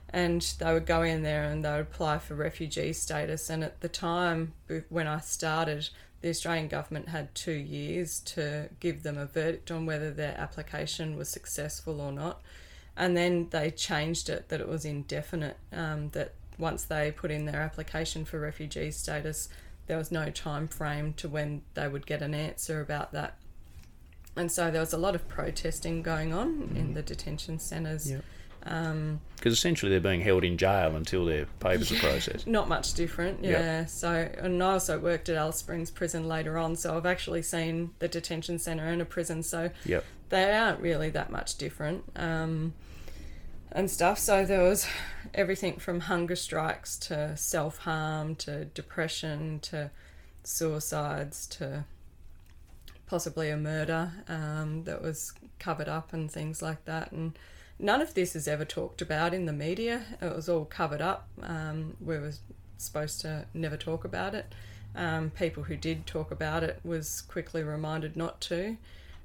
and 0.09 0.41
they 0.59 0.73
would 0.73 0.85
go 0.85 1.03
in 1.03 1.21
there 1.21 1.43
and 1.43 1.63
they 1.63 1.69
would 1.69 1.81
apply 1.81 2.17
for 2.17 2.35
refugee 2.35 2.93
status. 2.93 3.49
And 3.49 3.63
at 3.63 3.81
the 3.81 3.89
time 3.89 4.53
when 4.89 5.07
I 5.07 5.19
started, 5.19 5.89
the 6.21 6.29
Australian 6.29 6.67
government 6.67 7.09
had 7.09 7.33
two 7.33 7.53
years 7.53 8.19
to 8.19 8.69
give 8.79 9.03
them 9.03 9.17
a 9.17 9.25
verdict 9.25 9.71
on 9.71 9.85
whether 9.85 10.11
their 10.11 10.37
application 10.37 11.15
was 11.15 11.29
successful 11.29 12.01
or 12.01 12.11
not. 12.11 12.41
And 12.97 13.15
then 13.15 13.47
they 13.51 13.71
changed 13.71 14.29
it 14.29 14.49
that 14.49 14.59
it 14.59 14.67
was 14.67 14.83
indefinite, 14.83 15.57
um, 15.71 16.09
that 16.09 16.33
once 16.57 16.83
they 16.83 17.11
put 17.11 17.31
in 17.31 17.45
their 17.45 17.61
application 17.61 18.25
for 18.25 18.39
refugee 18.39 18.91
status, 18.91 19.47
there 19.87 19.97
was 19.97 20.11
no 20.11 20.29
time 20.29 20.67
frame 20.67 21.13
to 21.13 21.29
when 21.29 21.61
they 21.73 21.87
would 21.87 22.05
get 22.05 22.21
an 22.21 22.33
answer 22.33 22.81
about 22.81 23.13
that. 23.13 23.37
And 24.35 24.51
so 24.51 24.69
there 24.69 24.81
was 24.81 24.93
a 24.93 24.97
lot 24.97 25.15
of 25.15 25.27
protesting 25.27 26.01
going 26.03 26.33
on 26.33 26.73
in 26.75 26.93
the 26.93 27.01
detention 27.01 27.59
centres. 27.59 28.11
Yep. 28.11 28.23
Um, 28.63 29.21
Because 29.37 29.53
essentially 29.53 29.89
they're 29.89 29.99
being 30.01 30.21
held 30.21 30.43
in 30.43 30.57
jail 30.57 30.95
until 30.95 31.25
their 31.25 31.45
papers 31.59 31.91
are 31.91 31.95
processed. 31.99 32.45
not 32.45 32.67
much 32.67 32.93
different, 32.93 33.43
Yep. 33.43 33.51
yeah. 33.59 33.85
So, 33.85 34.29
and 34.37 34.61
I 34.61 34.73
also 34.73 34.99
worked 34.99 35.29
at 35.29 35.37
Alice 35.37 35.57
Springs 35.57 35.91
Prison 35.91 36.27
later 36.27 36.57
on, 36.57 36.75
so 36.75 36.97
I've 36.97 37.05
actually 37.05 37.41
seen 37.41 37.91
the 37.99 38.07
detention 38.07 38.59
centre 38.59 38.85
and 38.85 39.01
a 39.01 39.05
prison, 39.05 39.41
so 39.43 39.71
Yep. 39.85 40.03
they 40.29 40.51
aren't 40.53 40.81
really 40.81 41.09
that 41.11 41.31
much 41.31 41.57
different 41.57 42.03
um, 42.17 42.73
and 43.71 43.89
stuff. 43.89 44.19
So 44.19 44.45
there 44.45 44.63
was 44.63 44.87
everything 45.33 45.77
from 45.77 46.01
hunger 46.01 46.35
strikes 46.35 46.97
to 46.97 47.37
self 47.37 47.77
harm 47.79 48.35
to 48.37 48.65
depression 48.65 49.59
to 49.61 49.89
suicides 50.43 51.47
to 51.47 51.85
possibly 53.07 53.49
a 53.49 53.57
murder 53.57 54.11
um, 54.27 54.83
that 54.83 55.01
was 55.01 55.33
covered 55.59 55.87
up 55.87 56.13
and 56.13 56.29
things 56.31 56.61
like 56.61 56.83
that. 56.85 57.11
And 57.11 57.37
none 57.79 58.01
of 58.01 58.13
this 58.13 58.35
is 58.35 58.47
ever 58.47 58.65
talked 58.65 59.01
about 59.01 59.33
in 59.33 59.45
the 59.45 59.53
media. 59.53 60.03
It 60.21 60.35
was 60.35 60.49
all 60.49 60.65
covered 60.65 61.01
up. 61.01 61.27
Um, 61.41 61.95
we 62.01 62.17
were 62.17 62.33
supposed 62.77 63.21
to 63.21 63.45
never 63.53 63.77
talk 63.77 64.03
about 64.03 64.35
it. 64.35 64.53
Um, 64.95 65.29
people 65.31 65.63
who 65.63 65.77
did 65.77 66.05
talk 66.05 66.31
about 66.31 66.63
it 66.63 66.79
was 66.83 67.21
quickly 67.21 67.63
reminded 67.63 68.17
not 68.17 68.41
to. 68.41 68.77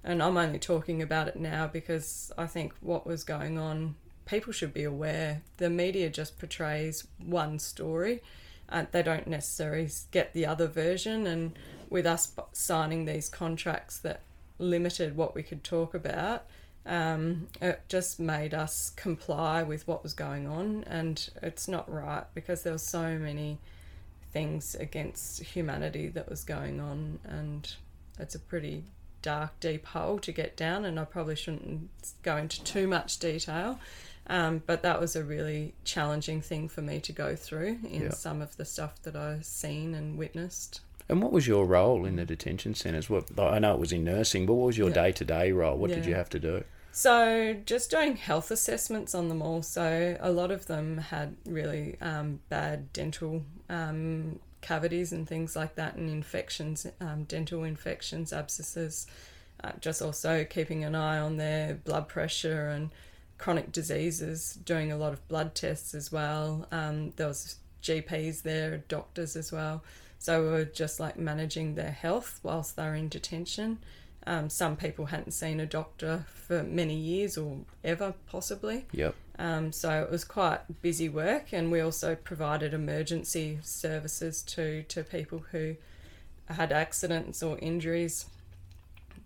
And 0.05 0.23
I'm 0.23 0.37
only 0.37 0.59
talking 0.59 1.01
about 1.03 1.29
it 1.29 1.37
now 1.37 1.67
because 1.67 2.31
I 2.37 2.47
think 2.47 2.75
what 2.81 3.07
was 3.07 3.25
going 3.25 3.59
on, 3.59 3.97
people 4.27 4.53
should 4.53 4.75
be 4.75 4.85
aware. 4.85 5.43
The 5.57 5.71
media 5.71 6.11
just 6.11 6.39
portrays 6.39 7.07
one 7.19 7.59
story. 7.59 8.23
Uh, 8.69 8.85
they 8.93 9.03
don't 9.03 9.27
necessarily 9.27 9.89
get 10.11 10.33
the 10.33 10.47
other 10.47 10.67
version. 10.67 11.27
And 11.27 11.59
with 11.89 12.07
us 12.07 12.33
signing 12.53 13.05
these 13.07 13.29
contracts 13.29 13.99
that 14.01 14.21
limited 14.59 15.17
what 15.17 15.35
we 15.35 15.43
could 15.43 15.65
talk 15.65 15.95
about, 15.95 16.45
um, 16.87 17.49
it 17.61 17.83
just 17.89 18.21
made 18.21 18.55
us 18.55 18.91
comply 18.97 19.63
with 19.63 19.87
what 19.89 20.03
was 20.03 20.13
going 20.15 20.47
on. 20.47 20.85
And 20.87 21.29
it's 21.43 21.69
not 21.69 21.91
right 21.91 22.25
because 22.35 22.63
there 22.63 22.73
were 22.73 22.79
so 22.79 23.19
many 23.19 23.59
things 24.33 24.75
against 24.75 25.43
humanity 25.43 26.09
that 26.09 26.29
was 26.29 26.45
going 26.45 26.81
on. 26.81 27.21
And 27.25 27.73
it's 28.19 28.35
a 28.35 28.41
pretty 28.41 28.85
dark, 29.23 29.59
deep 29.61 29.87
hole 29.87 30.19
to 30.19 30.33
get 30.33 30.57
down. 30.57 30.85
And 30.85 31.01
I 31.01 31.05
probably 31.05 31.37
shouldn't 31.37 31.89
go 32.23 32.37
into 32.37 32.63
too 32.65 32.87
much 32.87 33.19
detail. 33.19 33.79
Um, 34.27 34.63
but 34.67 34.83
that 34.83 35.01
was 35.01 35.17
a 35.17 35.25
really 35.25 35.75
challenging 35.85 36.41
thing 36.41 36.69
for 36.69 36.81
me 36.81 36.99
to 37.01 37.13
go 37.13 37.37
through 37.37 37.79
in 37.87 38.03
Yeah. 38.05 38.11
some 38.11 38.41
of 38.41 38.57
the 38.57 38.65
stuff 38.65 39.03
that 39.03 39.17
I've 39.17 39.45
seen 39.45 39.95
and 39.95 40.17
witnessed. 40.17 40.81
And 41.11 41.23
what 41.23 41.33
was 41.33 41.47
your 41.47 41.67
role 41.67 42.07
in 42.07 42.17
the 42.17 42.25
detention 42.25 42.75
centres? 42.75 43.11
What 43.11 43.39
I 43.39 43.59
know 43.59 43.75
it 43.75 43.79
was 43.81 43.93
in 43.93 44.05
nursing, 44.05 44.47
but 44.47 44.55
what 44.55 44.69
was 44.69 44.79
your 44.79 44.89
day 44.89 45.13
to 45.13 45.25
day 45.27 45.53
role? 45.53 45.77
What 45.77 45.91
did 45.91 46.07
you 46.07 46.15
have 46.15 46.31
to 46.31 46.39
do? 46.39 46.65
So, 46.97 47.57
just 47.67 47.91
doing 47.91 48.15
health 48.15 48.53
assessments 48.53 49.17
on 49.17 49.29
them 49.29 49.43
all. 49.43 49.63
So, 49.63 50.17
a 50.21 50.31
lot 50.31 50.53
of 50.53 50.67
them 50.67 50.99
had 50.99 51.35
really 51.45 51.97
um, 52.01 52.39
bad 52.49 52.93
dental 52.93 53.43
um, 53.69 54.39
cavities 54.61 55.11
and 55.11 55.29
things 55.29 55.57
like 55.57 55.75
that, 55.75 55.97
and 55.97 56.09
infections, 56.09 56.87
um, 57.01 57.25
dental 57.25 57.65
infections, 57.65 58.33
abscesses. 58.33 59.09
Uh, 59.65 59.73
just 59.81 60.03
also 60.03 60.45
keeping 60.45 60.85
an 60.85 60.95
eye 60.95 61.19
on 61.19 61.37
their 61.37 61.75
blood 61.75 62.07
pressure 62.07 62.69
and 62.69 62.91
chronic 63.39 63.73
diseases, 63.73 64.57
doing 64.65 64.93
a 64.93 64.97
lot 64.97 65.13
of 65.13 65.27
blood 65.27 65.57
tests 65.57 65.97
as 65.97 66.13
well. 66.13 66.69
Um, 66.71 67.11
there 67.17 67.27
was 67.27 67.57
GPs 67.83 68.43
there, 68.43 68.85
doctors 68.87 69.35
as 69.35 69.51
well. 69.51 69.83
So 70.21 70.45
we 70.45 70.49
were 70.49 70.65
just 70.65 71.01
like 71.01 71.19
managing 71.19 71.75
their 71.75 71.91
health 71.91 72.39
whilst 72.45 72.77
they're 72.77 72.95
in 72.95 73.09
detention. 73.09 73.79
Um, 74.27 74.49
some 74.49 74.77
people 74.77 75.07
hadn't 75.07 75.33
seen 75.33 75.61
a 75.61 75.67
doctor 75.67 76.25
for 76.47 76.63
many 76.63 76.95
years 76.95 77.37
or 77.37 77.59
ever, 77.83 78.15
possibly. 78.27 78.87
Yep. 78.93 79.15
Um, 79.39 79.73
so 79.73 80.03
it 80.03 80.11
was 80.11 80.25
quite 80.25 80.81
busy 80.81 81.09
work, 81.09 81.53
and 81.53 81.71
we 81.71 81.81
also 81.81 82.15
provided 82.15 82.73
emergency 82.73 83.59
services 83.63 84.43
to 84.43 84.85
to 84.85 85.03
people 85.03 85.45
who 85.51 85.77
had 86.49 86.73
accidents 86.73 87.43
or 87.43 87.59
injuries. 87.59 88.27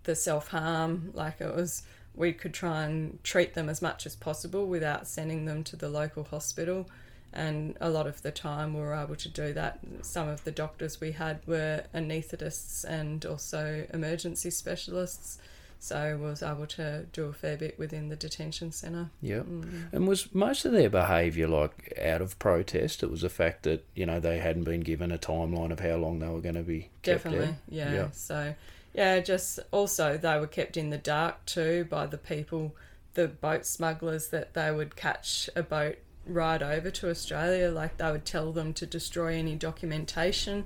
The 0.03 0.15
self 0.15 0.49
harm, 0.49 1.11
like 1.13 1.39
it 1.39 1.55
was, 1.55 1.83
we 2.15 2.33
could 2.33 2.53
try 2.53 2.83
and 2.85 3.23
treat 3.23 3.53
them 3.53 3.69
as 3.69 3.81
much 3.81 4.05
as 4.05 4.15
possible 4.15 4.65
without 4.65 5.07
sending 5.07 5.45
them 5.45 5.63
to 5.65 5.75
the 5.75 5.89
local 5.89 6.23
hospital. 6.23 6.89
And 7.31 7.77
a 7.79 7.89
lot 7.89 8.07
of 8.07 8.21
the 8.21 8.31
time, 8.31 8.73
we 8.73 8.79
were 8.79 8.95
able 8.95 9.15
to 9.15 9.29
do 9.29 9.53
that. 9.53 9.79
Some 10.01 10.27
of 10.27 10.43
the 10.43 10.51
doctors 10.51 10.99
we 10.99 11.11
had 11.11 11.41
were 11.45 11.83
anaesthetists 11.93 12.83
and 12.83 13.25
also 13.25 13.85
emergency 13.93 14.49
specialists. 14.49 15.37
So 15.81 16.17
we 16.19 16.25
was 16.25 16.43
able 16.43 16.67
to 16.67 17.05
do 17.13 17.25
a 17.25 17.33
fair 17.33 17.55
bit 17.55 17.79
within 17.79 18.09
the 18.09 18.17
detention 18.17 18.71
centre. 18.73 19.09
Yep. 19.21 19.45
Mm. 19.45 19.93
And 19.93 20.07
was 20.07 20.33
most 20.35 20.65
of 20.65 20.73
their 20.73 20.89
behaviour 20.89 21.47
like 21.47 21.97
out 22.01 22.21
of 22.21 22.37
protest? 22.37 23.01
It 23.01 23.09
was 23.09 23.21
the 23.21 23.29
fact 23.29 23.63
that 23.63 23.85
you 23.95 24.05
know 24.05 24.19
they 24.19 24.39
hadn't 24.39 24.65
been 24.65 24.81
given 24.81 25.11
a 25.11 25.17
timeline 25.17 25.71
of 25.71 25.79
how 25.79 25.95
long 25.95 26.19
they 26.19 26.27
were 26.27 26.41
going 26.41 26.55
to 26.55 26.63
be 26.63 26.89
kept 27.01 27.23
Definitely, 27.23 27.55
yeah. 27.69 27.93
Yep. 27.93 28.15
So, 28.15 28.55
yeah, 28.93 29.19
just 29.19 29.59
also 29.71 30.17
they 30.17 30.37
were 30.37 30.47
kept 30.47 30.75
in 30.75 30.89
the 30.89 30.97
dark 30.97 31.45
too 31.45 31.85
by 31.89 32.07
the 32.07 32.17
people, 32.17 32.75
the 33.13 33.29
boat 33.29 33.65
smugglers 33.65 34.29
that 34.29 34.55
they 34.55 34.71
would 34.71 34.97
catch 34.97 35.49
a 35.55 35.63
boat 35.63 35.99
right 36.29 36.61
over 36.61 36.91
to 36.91 37.09
Australia. 37.09 37.71
Like 37.71 37.97
they 37.97 38.11
would 38.11 38.25
tell 38.25 38.51
them 38.51 38.73
to 38.73 38.85
destroy 38.85 39.35
any 39.35 39.55
documentation 39.55 40.65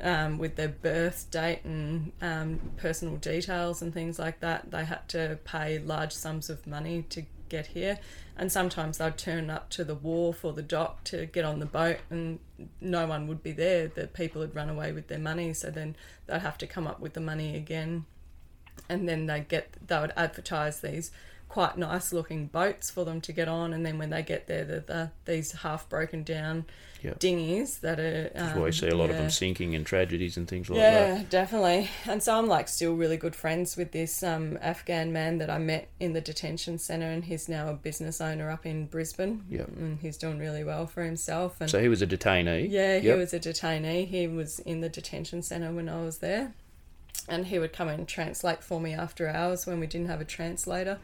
um, 0.00 0.38
with 0.38 0.56
their 0.56 0.68
birth 0.68 1.30
date 1.30 1.60
and 1.64 2.12
um, 2.20 2.72
personal 2.76 3.16
details 3.16 3.82
and 3.82 3.92
things 3.92 4.18
like 4.18 4.40
that. 4.40 4.70
They 4.70 4.84
had 4.84 5.08
to 5.10 5.38
pay 5.44 5.78
large 5.78 6.12
sums 6.12 6.50
of 6.50 6.66
money 6.66 7.04
to 7.10 7.24
get 7.48 7.68
here. 7.68 7.98
And 8.36 8.50
sometimes 8.50 8.98
they'd 8.98 9.18
turn 9.18 9.50
up 9.50 9.68
to 9.70 9.84
the 9.84 9.94
wharf 9.94 10.44
or 10.44 10.52
the 10.54 10.62
dock 10.62 11.04
to 11.04 11.26
get 11.26 11.44
on 11.44 11.60
the 11.60 11.66
boat, 11.66 11.98
and 12.08 12.38
no 12.80 13.06
one 13.06 13.28
would 13.28 13.42
be 13.42 13.52
there. 13.52 13.88
The 13.88 14.06
people 14.06 14.40
had 14.40 14.54
run 14.54 14.70
away 14.70 14.92
with 14.92 15.08
their 15.08 15.18
money, 15.18 15.52
so 15.52 15.70
then 15.70 15.94
they'd 16.26 16.40
have 16.40 16.56
to 16.58 16.66
come 16.66 16.86
up 16.86 16.98
with 16.98 17.12
the 17.12 17.20
money 17.20 17.54
again. 17.54 18.06
And 18.88 19.06
then 19.06 19.26
they'd 19.26 19.48
get 19.48 19.76
they 19.86 20.00
would 20.00 20.14
advertise 20.16 20.80
these 20.80 21.12
quite 21.52 21.76
nice 21.76 22.14
looking 22.14 22.46
boats 22.46 22.90
for 22.90 23.04
them 23.04 23.20
to 23.20 23.30
get 23.30 23.46
on, 23.46 23.74
and 23.74 23.84
then 23.84 23.98
when 23.98 24.08
they 24.08 24.22
get 24.22 24.46
there, 24.46 24.64
they're, 24.64 24.80
they're 24.80 25.12
these 25.26 25.52
half 25.52 25.86
broken 25.88 26.22
down 26.22 26.64
Yep. 27.02 27.18
dinghies 27.18 27.80
that 27.80 27.98
are. 27.98 28.30
Um, 28.34 28.46
That's 28.46 28.58
why 28.58 28.66
you 28.66 28.72
see 28.72 28.88
a 28.88 28.94
lot 28.94 29.10
of 29.10 29.16
them 29.16 29.28
sinking 29.28 29.74
and 29.74 29.84
tragedies 29.84 30.36
and 30.36 30.46
things 30.48 30.70
like 30.70 30.78
Yeah, 30.78 30.90
that. 30.92 31.16
Yeah, 31.18 31.22
definitely. 31.28 31.90
And 32.06 32.22
so 32.22 32.38
I'm 32.38 32.46
like 32.46 32.68
still 32.68 32.94
really 32.94 33.16
good 33.16 33.34
friends 33.34 33.76
with 33.76 33.90
this 33.90 34.22
um, 34.22 34.56
Afghan 34.62 35.12
man 35.12 35.38
that 35.38 35.50
I 35.50 35.58
met 35.58 35.88
in 35.98 36.12
the 36.12 36.20
detention 36.20 36.78
centre, 36.78 37.06
and 37.10 37.24
he's 37.24 37.48
now 37.48 37.68
a 37.68 37.74
business 37.74 38.20
owner 38.20 38.50
up 38.50 38.64
in 38.64 38.86
Brisbane. 38.86 39.44
Yep. 39.50 39.68
And 39.76 39.98
he's 39.98 40.16
doing 40.16 40.38
really 40.38 40.62
well 40.64 40.86
for 40.86 41.02
himself. 41.02 41.60
And 41.60 41.68
So 41.68 41.80
he 41.82 41.88
was 41.88 42.02
a 42.02 42.06
detainee. 42.06 42.70
yeah, 42.70 42.98
he 43.00 43.08
Yep. 43.08 43.18
was 43.18 43.34
a 43.34 43.40
detainee. 43.40 44.06
He 44.06 44.26
was 44.28 44.60
in 44.60 44.80
the 44.80 44.88
detention 44.88 45.42
centre 45.42 45.72
when 45.72 45.88
I 45.88 46.02
was 46.02 46.18
there. 46.18 46.54
And 47.28 47.46
he 47.46 47.58
would 47.58 47.72
come 47.72 47.88
and 47.88 48.06
translate 48.08 48.62
for 48.62 48.80
me 48.80 48.94
after 48.94 49.28
hours 49.28 49.66
when 49.66 49.80
we 49.80 49.86
didn't 49.88 50.06
have 50.08 50.20
a 50.20 50.24
translator. 50.24 50.98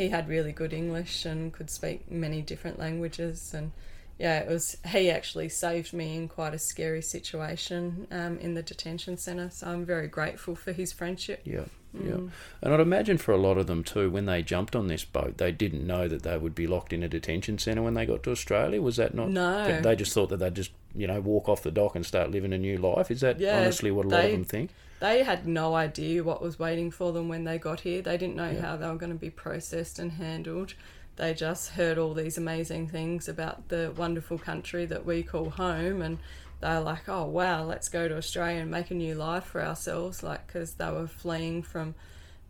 He 0.00 0.08
had 0.08 0.30
really 0.30 0.52
good 0.52 0.72
English 0.72 1.26
and 1.26 1.52
could 1.52 1.68
speak 1.68 2.10
many 2.10 2.40
different 2.40 2.78
languages. 2.78 3.52
And 3.52 3.72
yeah, 4.18 4.38
it 4.38 4.48
was, 4.48 4.78
he 4.88 5.10
actually 5.10 5.50
saved 5.50 5.92
me 5.92 6.16
in 6.16 6.26
quite 6.26 6.54
a 6.54 6.58
scary 6.58 7.02
situation 7.02 8.06
um, 8.10 8.38
in 8.38 8.54
the 8.54 8.62
detention 8.62 9.18
centre. 9.18 9.50
So 9.52 9.66
I'm 9.66 9.84
very 9.84 10.08
grateful 10.08 10.54
for 10.54 10.72
his 10.72 10.90
friendship. 10.90 11.42
Yeah, 11.44 11.64
yeah. 11.92 12.12
Mm. 12.12 12.30
And 12.62 12.72
I'd 12.72 12.80
imagine 12.80 13.18
for 13.18 13.32
a 13.32 13.36
lot 13.36 13.58
of 13.58 13.66
them 13.66 13.84
too, 13.84 14.08
when 14.08 14.24
they 14.24 14.42
jumped 14.42 14.74
on 14.74 14.86
this 14.86 15.04
boat, 15.04 15.36
they 15.36 15.52
didn't 15.52 15.86
know 15.86 16.08
that 16.08 16.22
they 16.22 16.38
would 16.38 16.54
be 16.54 16.66
locked 16.66 16.94
in 16.94 17.02
a 17.02 17.08
detention 17.08 17.58
centre 17.58 17.82
when 17.82 17.92
they 17.92 18.06
got 18.06 18.22
to 18.22 18.30
Australia. 18.30 18.80
Was 18.80 18.96
that 18.96 19.14
not? 19.14 19.28
No. 19.28 19.82
They 19.82 19.96
just 19.96 20.14
thought 20.14 20.30
that 20.30 20.38
they'd 20.38 20.54
just, 20.54 20.72
you 20.94 21.08
know, 21.08 21.20
walk 21.20 21.46
off 21.46 21.62
the 21.62 21.70
dock 21.70 21.94
and 21.94 22.06
start 22.06 22.30
living 22.30 22.54
a 22.54 22.58
new 22.58 22.78
life. 22.78 23.10
Is 23.10 23.20
that 23.20 23.38
Yeah, 23.38 23.58
honestly 23.58 23.90
what 23.90 24.06
a 24.06 24.08
lot 24.08 24.22
they- 24.22 24.26
of 24.28 24.32
them 24.32 24.44
think? 24.44 24.70
They 25.00 25.22
had 25.22 25.46
no 25.46 25.74
idea 25.74 26.22
what 26.22 26.42
was 26.42 26.58
waiting 26.58 26.90
for 26.90 27.12
them 27.12 27.28
when 27.28 27.44
they 27.44 27.58
got 27.58 27.80
here. 27.80 28.02
They 28.02 28.16
didn't 28.18 28.36
know 28.36 28.50
Yeah. 28.50 28.60
how 28.60 28.76
they 28.76 28.86
were 28.86 28.96
going 28.96 29.12
to 29.12 29.18
be 29.18 29.30
processed 29.30 29.98
and 29.98 30.12
handled. 30.12 30.74
They 31.16 31.34
just 31.34 31.70
heard 31.70 31.98
all 31.98 32.14
these 32.14 32.38
amazing 32.38 32.88
things 32.88 33.28
about 33.28 33.68
the 33.68 33.92
wonderful 33.96 34.38
country 34.38 34.86
that 34.86 35.04
we 35.04 35.22
call 35.22 35.50
home, 35.50 36.00
and 36.02 36.18
they're 36.60 36.80
like, 36.80 37.08
"Oh 37.08 37.24
wow, 37.24 37.64
let's 37.64 37.88
go 37.88 38.08
to 38.08 38.16
Australia 38.16 38.60
and 38.60 38.70
make 38.70 38.90
a 38.90 38.94
new 38.94 39.14
life 39.14 39.44
for 39.44 39.62
ourselves." 39.62 40.22
Like, 40.22 40.46
because 40.46 40.74
they 40.74 40.90
were 40.90 41.06
fleeing 41.06 41.62
from 41.62 41.94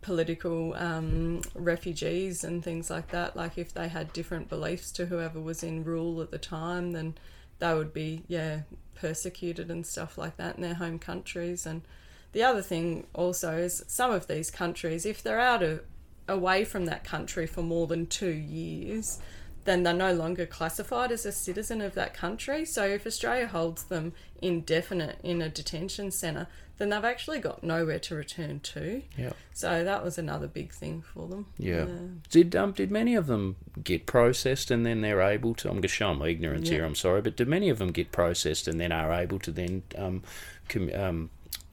political 0.02 0.74
um, 0.74 1.42
refugees 1.54 2.42
and 2.44 2.64
things 2.64 2.90
like 2.90 3.08
that. 3.08 3.36
Like, 3.36 3.58
if 3.58 3.72
they 3.74 3.88
had 3.88 4.12
different 4.12 4.48
beliefs 4.48 4.90
to 4.92 5.06
whoever 5.06 5.40
was 5.40 5.62
in 5.62 5.84
rule 5.84 6.20
at 6.20 6.30
the 6.30 6.38
time, 6.38 6.92
then 6.92 7.14
they 7.60 7.74
would 7.74 7.92
be 7.92 8.22
yeah 8.28 8.60
persecuted 8.94 9.70
and 9.70 9.86
stuff 9.86 10.18
like 10.18 10.36
that 10.36 10.56
in 10.56 10.62
their 10.62 10.74
home 10.74 10.98
countries. 10.98 11.64
And 11.66 11.82
the 12.32 12.42
other 12.42 12.62
thing 12.62 13.06
also 13.14 13.56
is 13.56 13.84
some 13.88 14.10
of 14.10 14.26
these 14.26 14.50
countries, 14.50 15.04
if 15.06 15.22
they're 15.22 15.40
out 15.40 15.62
of 15.62 15.82
away 16.28 16.64
from 16.64 16.86
that 16.86 17.02
country 17.04 17.46
for 17.46 17.62
more 17.62 17.86
than 17.86 18.06
two 18.06 18.30
years, 18.30 19.18
then 19.64 19.82
they're 19.82 19.92
no 19.92 20.12
longer 20.12 20.46
classified 20.46 21.12
as 21.12 21.26
a 21.26 21.32
citizen 21.32 21.80
of 21.80 21.94
that 21.94 22.14
country. 22.14 22.64
So 22.64 22.84
if 22.86 23.06
Australia 23.06 23.46
holds 23.46 23.84
them 23.84 24.12
indefinite 24.40 25.18
in 25.22 25.42
a 25.42 25.48
detention 25.48 26.10
centre, 26.10 26.46
then 26.78 26.88
they've 26.88 27.04
actually 27.04 27.40
got 27.40 27.62
nowhere 27.62 27.98
to 27.98 28.14
return 28.14 28.60
to. 28.60 29.02
Yeah. 29.18 29.32
So 29.52 29.84
that 29.84 30.02
was 30.02 30.16
another 30.16 30.46
big 30.46 30.72
thing 30.72 31.02
for 31.02 31.28
them. 31.28 31.46
Yeah. 31.58 31.86
Did 32.30 32.56
um 32.56 32.72
did 32.72 32.90
many 32.90 33.14
of 33.16 33.26
them 33.26 33.56
get 33.84 34.06
processed 34.06 34.70
and 34.70 34.86
then 34.86 35.02
they're 35.02 35.20
able 35.20 35.54
to? 35.56 35.68
I'm 35.68 35.82
just 35.82 35.94
showing 35.94 36.18
my 36.18 36.28
ignorance 36.28 36.70
Yeah. 36.70 36.76
here. 36.76 36.84
I'm 36.86 36.94
sorry, 36.94 37.20
but 37.20 37.36
did 37.36 37.48
many 37.48 37.68
of 37.68 37.78
them 37.78 37.90
get 37.92 38.12
processed 38.12 38.66
and 38.66 38.80
then 38.80 38.92
are 38.92 39.12
able 39.12 39.38
to 39.40 39.50
then 39.50 39.82
um, 39.98 40.22
com- 40.70 40.94
um 40.94 41.30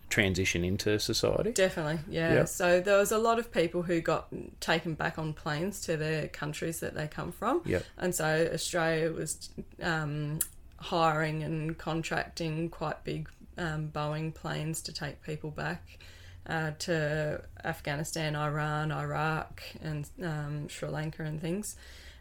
transition 0.10 0.64
into 0.64 1.00
society? 1.00 1.52
Definitely, 1.52 2.00
yeah. 2.10 2.34
Yeah. 2.34 2.46
So 2.46 2.80
there 2.80 2.98
was 2.98 3.12
a 3.12 3.18
lot 3.18 3.40
of 3.40 3.52
people 3.52 3.84
who 3.84 4.02
got 4.02 4.28
taken 4.60 4.94
back 4.94 5.20
on 5.20 5.34
planes 5.34 5.82
to 5.82 5.98
their 5.98 6.28
countries 6.28 6.80
that 6.80 6.96
they 6.96 7.08
come 7.08 7.32
from. 7.32 7.62
Yep. 7.66 7.84
And 7.98 8.16
so 8.16 8.50
Australia 8.54 9.12
was 9.12 9.50
um, 9.82 10.40
hiring 10.78 11.44
and 11.44 11.78
contracting 11.78 12.70
quite 12.70 13.04
big 13.04 13.30
um, 13.58 13.90
Boeing 13.94 14.34
planes 14.34 14.82
to 14.84 14.94
take 14.94 15.22
people 15.24 15.52
back 15.52 16.00
uh, 16.48 16.72
to 16.80 17.42
Afghanistan, 17.64 18.36
Iran, 18.36 18.92
Iraq, 18.92 19.62
and 19.82 20.10
um, 20.24 20.70
Sri 20.70 20.88
Lanka 20.90 21.24
and 21.24 21.42
things. 21.42 21.76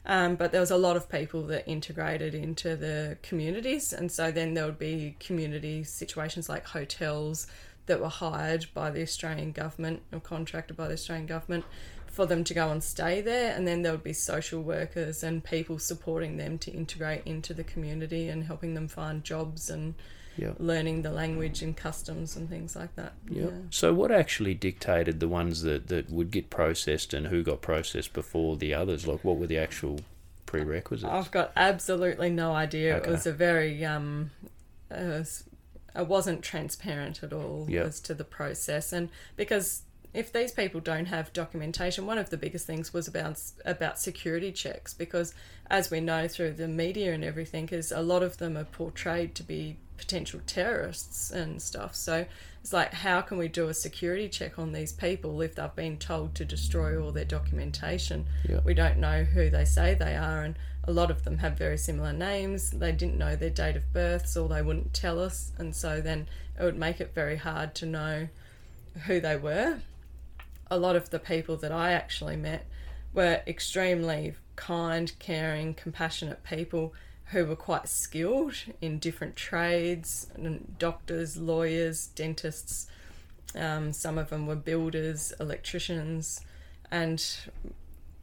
Um, 0.04 0.36
but 0.36 0.52
there 0.52 0.60
was 0.60 0.70
a 0.70 0.76
lot 0.76 0.96
of 0.96 1.08
people 1.08 1.42
that 1.48 1.68
integrated 1.68 2.34
into 2.34 2.76
the 2.76 3.18
communities, 3.22 3.92
and 3.92 4.10
so 4.10 4.30
then 4.30 4.54
there 4.54 4.64
would 4.64 4.78
be 4.78 5.16
community 5.18 5.82
situations 5.82 6.48
like 6.48 6.64
hotels 6.64 7.48
that 7.86 8.00
were 8.00 8.08
hired 8.08 8.66
by 8.74 8.90
the 8.90 9.02
Australian 9.02 9.52
government 9.52 10.02
or 10.12 10.20
contracted 10.20 10.76
by 10.76 10.88
the 10.88 10.94
Australian 10.94 11.26
government 11.26 11.64
for 12.06 12.26
them 12.26 12.44
to 12.44 12.54
go 12.54 12.70
and 12.70 12.82
stay 12.82 13.20
there, 13.20 13.54
and 13.54 13.68
then 13.68 13.82
there 13.82 13.92
would 13.92 14.02
be 14.02 14.12
social 14.12 14.62
workers 14.62 15.22
and 15.22 15.44
people 15.44 15.78
supporting 15.78 16.38
them 16.38 16.56
to 16.58 16.70
integrate 16.70 17.22
into 17.26 17.52
the 17.52 17.62
community 17.64 18.28
and 18.28 18.44
helping 18.44 18.72
them 18.74 18.88
find 18.88 19.22
jobs 19.22 19.68
and 19.68 19.94
Yeah. 20.38 20.52
learning 20.58 21.02
the 21.02 21.10
language 21.10 21.62
and 21.62 21.76
customs 21.76 22.36
and 22.36 22.48
things 22.48 22.74
like 22.76 22.94
that. 22.96 23.12
Yeah. 23.28 23.50
So 23.70 23.94
what 23.94 24.10
actually 24.10 24.54
dictated 24.54 25.20
the 25.20 25.28
ones 25.28 25.62
that, 25.62 25.88
that 25.88 26.10
would 26.10 26.30
get 26.30 26.50
processed 26.50 27.14
and 27.14 27.26
who 27.28 27.42
got 27.42 27.60
processed 27.62 28.12
before 28.12 28.56
the 28.56 28.74
others? 28.74 29.06
Like 29.06 29.22
what 29.24 29.36
were 29.38 29.46
the 29.46 29.58
actual 29.58 30.00
prerequisites? 30.46 31.10
I've 31.12 31.30
got 31.30 31.52
absolutely 31.56 32.30
no 32.30 32.52
idea. 32.54 32.96
Okay. 32.96 33.08
It 33.08 33.10
was 33.12 33.26
a 33.26 33.32
very 33.32 33.84
um, 33.84 34.30
it, 34.90 35.42
it 35.96 36.06
wasn't 36.06 36.42
transparent 36.42 37.22
at 37.22 37.32
all 37.32 37.66
Yep. 37.68 37.86
as 37.86 38.00
to 38.00 38.14
the 38.14 38.24
process, 38.24 38.92
and 38.92 39.08
because 39.36 39.82
if 40.14 40.32
these 40.32 40.50
people 40.52 40.80
don't 40.80 41.06
have 41.06 41.30
documentation, 41.34 42.06
one 42.06 42.16
of 42.16 42.30
the 42.30 42.36
biggest 42.38 42.66
things 42.66 42.92
was 42.94 43.06
about 43.06 43.38
about 43.64 43.98
security 43.98 44.50
checks 44.50 44.94
because, 44.94 45.34
as 45.68 45.90
we 45.90 46.00
know 46.00 46.26
through 46.26 46.52
the 46.52 46.68
media 46.68 47.12
and 47.12 47.22
everything, 47.24 47.68
is 47.68 47.92
a 47.92 48.00
lot 48.00 48.22
of 48.22 48.38
them 48.38 48.56
are 48.56 48.64
portrayed 48.64 49.34
to 49.34 49.42
be 49.42 49.76
potential 49.98 50.40
terrorists 50.46 51.30
and 51.30 51.60
stuff. 51.60 51.94
So 51.94 52.26
it's 52.62 52.72
like, 52.72 52.92
how 52.92 53.20
can 53.22 53.38
we 53.38 53.48
do 53.48 53.68
a 53.68 53.74
security 53.74 54.28
check 54.28 54.58
on 54.58 54.72
these 54.72 54.92
people 54.92 55.40
if 55.40 55.54
they've 55.54 55.74
been 55.74 55.96
told 55.98 56.34
to 56.36 56.44
destroy 56.44 56.98
all 57.02 57.12
their 57.12 57.24
documentation? 57.24 58.26
Yeah. 58.48 58.60
We 58.64 58.74
don't 58.74 58.98
know 58.98 59.24
who 59.24 59.50
they 59.50 59.64
say 59.64 59.94
they 59.94 60.16
are, 60.16 60.42
and 60.44 60.56
a 60.86 60.92
lot 60.92 61.10
of 61.10 61.24
them 61.24 61.38
have 61.38 61.58
very 61.58 61.78
similar 61.78 62.12
names. 62.12 62.70
They 62.70 62.92
didn't 62.92 63.18
know 63.18 63.36
their 63.36 63.50
date 63.50 63.76
of 63.76 63.92
births, 63.92 64.36
or 64.36 64.48
they 64.48 64.62
wouldn't 64.62 64.94
tell 64.94 65.20
us, 65.20 65.52
and 65.58 65.74
so 65.74 66.00
then 66.00 66.28
it 66.58 66.64
would 66.64 66.78
make 66.78 67.00
it 67.00 67.14
very 67.14 67.36
hard 67.36 67.74
to 67.76 67.86
know 67.86 68.28
who 69.06 69.20
they 69.20 69.36
were. 69.36 69.78
A 70.70 70.78
lot 70.78 70.96
of 70.96 71.10
the 71.10 71.18
people 71.18 71.56
that 71.56 71.72
I 71.72 71.92
actually 71.92 72.36
met 72.36 72.66
were 73.12 73.42
extremely 73.46 74.34
kind, 74.56 75.12
caring, 75.18 75.74
compassionate 75.74 76.42
people 76.44 76.94
who 77.26 77.44
were 77.44 77.56
quite 77.56 77.88
skilled 77.88 78.54
in 78.80 78.98
different 78.98 79.34
trades 79.36 80.28
doctors, 80.78 81.36
lawyers, 81.36 82.08
dentists. 82.08 82.86
Um, 83.54 83.92
some 83.92 84.18
of 84.18 84.30
them 84.30 84.46
were 84.46 84.56
builders, 84.56 85.32
electricians, 85.40 86.40
and 86.90 87.24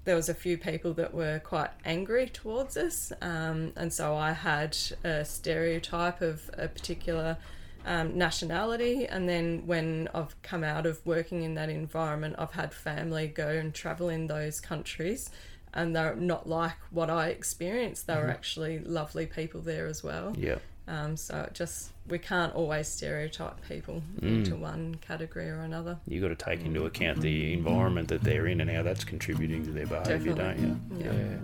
there 0.06 0.16
was 0.16 0.30
a 0.30 0.34
few 0.34 0.58
people 0.58 0.94
that 0.96 1.14
were 1.14 1.40
quite 1.40 1.70
angry 1.86 2.28
towards 2.28 2.76
us. 2.78 3.14
Um, 3.22 3.72
and 3.76 3.92
so 3.94 4.16
I 4.16 4.34
had 4.34 4.78
a 5.04 5.24
stereotype 5.24 6.22
of 6.22 6.50
a 6.58 6.68
particular 6.68 7.38
um, 7.86 8.18
nationality. 8.18 9.06
And 9.06 9.28
then 9.30 9.66
when 9.66 10.10
I've 10.14 10.40
come 10.42 10.64
out 10.64 10.86
of 10.86 11.06
working 11.06 11.44
in 11.44 11.56
that 11.56 11.70
environment, 11.70 12.36
I've 12.38 12.52
had 12.52 12.74
family 12.74 13.28
go 13.28 13.48
and 13.48 13.74
travel 13.74 14.10
in 14.10 14.28
those 14.28 14.60
countries. 14.60 15.30
And 15.74 15.96
they're 15.96 16.16
not 16.16 16.48
like 16.48 16.76
what 16.92 17.10
I 17.10 17.30
experienced. 17.30 18.06
They 18.08 18.16
were 18.16 18.26
Mhm. 18.28 18.30
actually 18.32 18.80
lovely 18.80 19.26
people 19.26 19.62
there 19.62 19.88
as 19.88 20.04
well. 20.04 20.36
Yeah. 20.38 20.60
Um, 20.88 21.16
so 21.16 21.42
it 21.48 21.54
just 21.54 21.92
we 22.10 22.20
can't 22.20 22.54
always 22.54 22.88
stereotype 22.90 23.56
people 23.70 24.04
Mm. 24.20 24.28
into 24.40 24.56
one 24.58 24.96
category 24.96 25.50
or 25.50 25.62
another. 25.62 25.98
you 26.06 26.20
got 26.20 26.28
to 26.28 26.36
take 26.36 26.66
into 26.66 26.86
account 26.86 27.22
the 27.22 27.54
environment 27.54 28.10
that 28.10 28.22
they're 28.24 28.48
in 28.48 28.60
and 28.60 28.70
how 28.70 28.84
that's 28.84 29.06
contributing 29.06 29.64
to 29.66 29.72
their 29.72 29.86
behaviour, 29.88 30.34
don't 30.34 30.60
you? 30.60 30.80
Definitely, 30.98 31.24
yeah. 31.24 31.38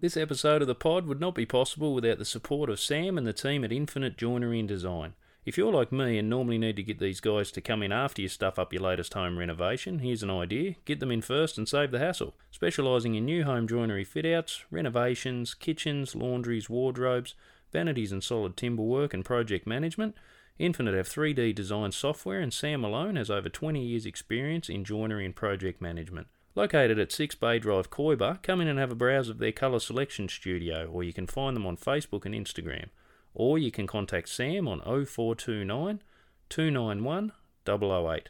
This 0.00 0.16
episode 0.16 0.62
of 0.62 0.68
the 0.68 0.74
pod 0.74 1.06
would 1.06 1.20
not 1.20 1.34
be 1.34 1.46
possible 1.46 1.94
without 1.94 2.18
the 2.18 2.24
support 2.24 2.68
of 2.70 2.80
Sam 2.80 3.16
and 3.18 3.26
the 3.26 3.32
team 3.32 3.62
at 3.64 3.70
Infinite 3.72 4.16
Joinery 4.16 4.58
and 4.58 4.68
Design. 4.68 5.12
If 5.44 5.56
you're 5.56 5.72
like 5.72 5.90
me 5.92 6.18
and 6.18 6.28
normally 6.28 6.58
need 6.58 6.76
to 6.76 6.82
get 6.82 6.98
these 6.98 7.20
guys 7.20 7.50
to 7.52 7.60
come 7.60 7.82
in 7.82 7.92
after 7.92 8.20
you 8.22 8.28
stuff 8.28 8.58
up 8.58 8.72
your 8.72 8.82
latest 8.82 9.14
home 9.14 9.38
renovation, 9.38 10.00
here's 10.00 10.22
an 10.22 10.30
idea. 10.30 10.74
Get 10.84 11.00
them 11.00 11.10
in 11.10 11.22
first 11.22 11.56
and 11.58 11.68
save 11.68 11.90
the 11.92 11.98
hassle. 11.98 12.34
Specialising 12.50 13.14
in 13.14 13.24
new 13.24 13.44
home 13.44 13.66
joinery 13.68 14.04
fit 14.04 14.26
outs, 14.26 14.64
renovations, 14.70 15.54
kitchens, 15.54 16.14
laundries, 16.14 16.68
wardrobes, 16.68 17.34
vanities 17.72 18.12
and 18.12 18.22
solid 18.22 18.56
timber 18.56 18.82
work 18.82 19.14
and 19.14 19.24
project 19.24 19.66
management, 19.66 20.14
Infinite 20.58 20.94
have 20.94 21.08
3D 21.08 21.54
design 21.54 21.90
software 21.90 22.40
and 22.40 22.52
Sam 22.52 22.84
alone 22.84 23.16
has 23.16 23.30
over 23.30 23.48
20 23.48 23.82
years 23.82 24.04
experience 24.04 24.68
in 24.68 24.84
joinery 24.84 25.24
and 25.24 25.34
project 25.34 25.80
management. 25.80 26.26
Located 26.54 26.98
at 26.98 27.12
6 27.12 27.34
Bay 27.36 27.58
Drive, 27.58 27.90
Quoiba, 27.90 28.42
come 28.42 28.60
in 28.60 28.68
and 28.68 28.78
have 28.78 28.90
a 28.90 28.96
browse 28.96 29.30
of 29.30 29.38
their 29.38 29.52
colour 29.52 29.80
selection 29.80 30.28
studio 30.28 30.86
or 30.86 31.02
you 31.02 31.14
can 31.14 31.26
find 31.26 31.56
them 31.56 31.66
on 31.66 31.78
Facebook 31.78 32.26
and 32.26 32.34
Instagram. 32.34 32.88
Or 33.32 33.56
you 33.58 33.70
can 33.70 33.86
contact 33.86 34.28
Sam 34.28 34.68
on 34.68 34.80
0429 34.80 36.02
291 36.50 37.32
008 37.66 38.28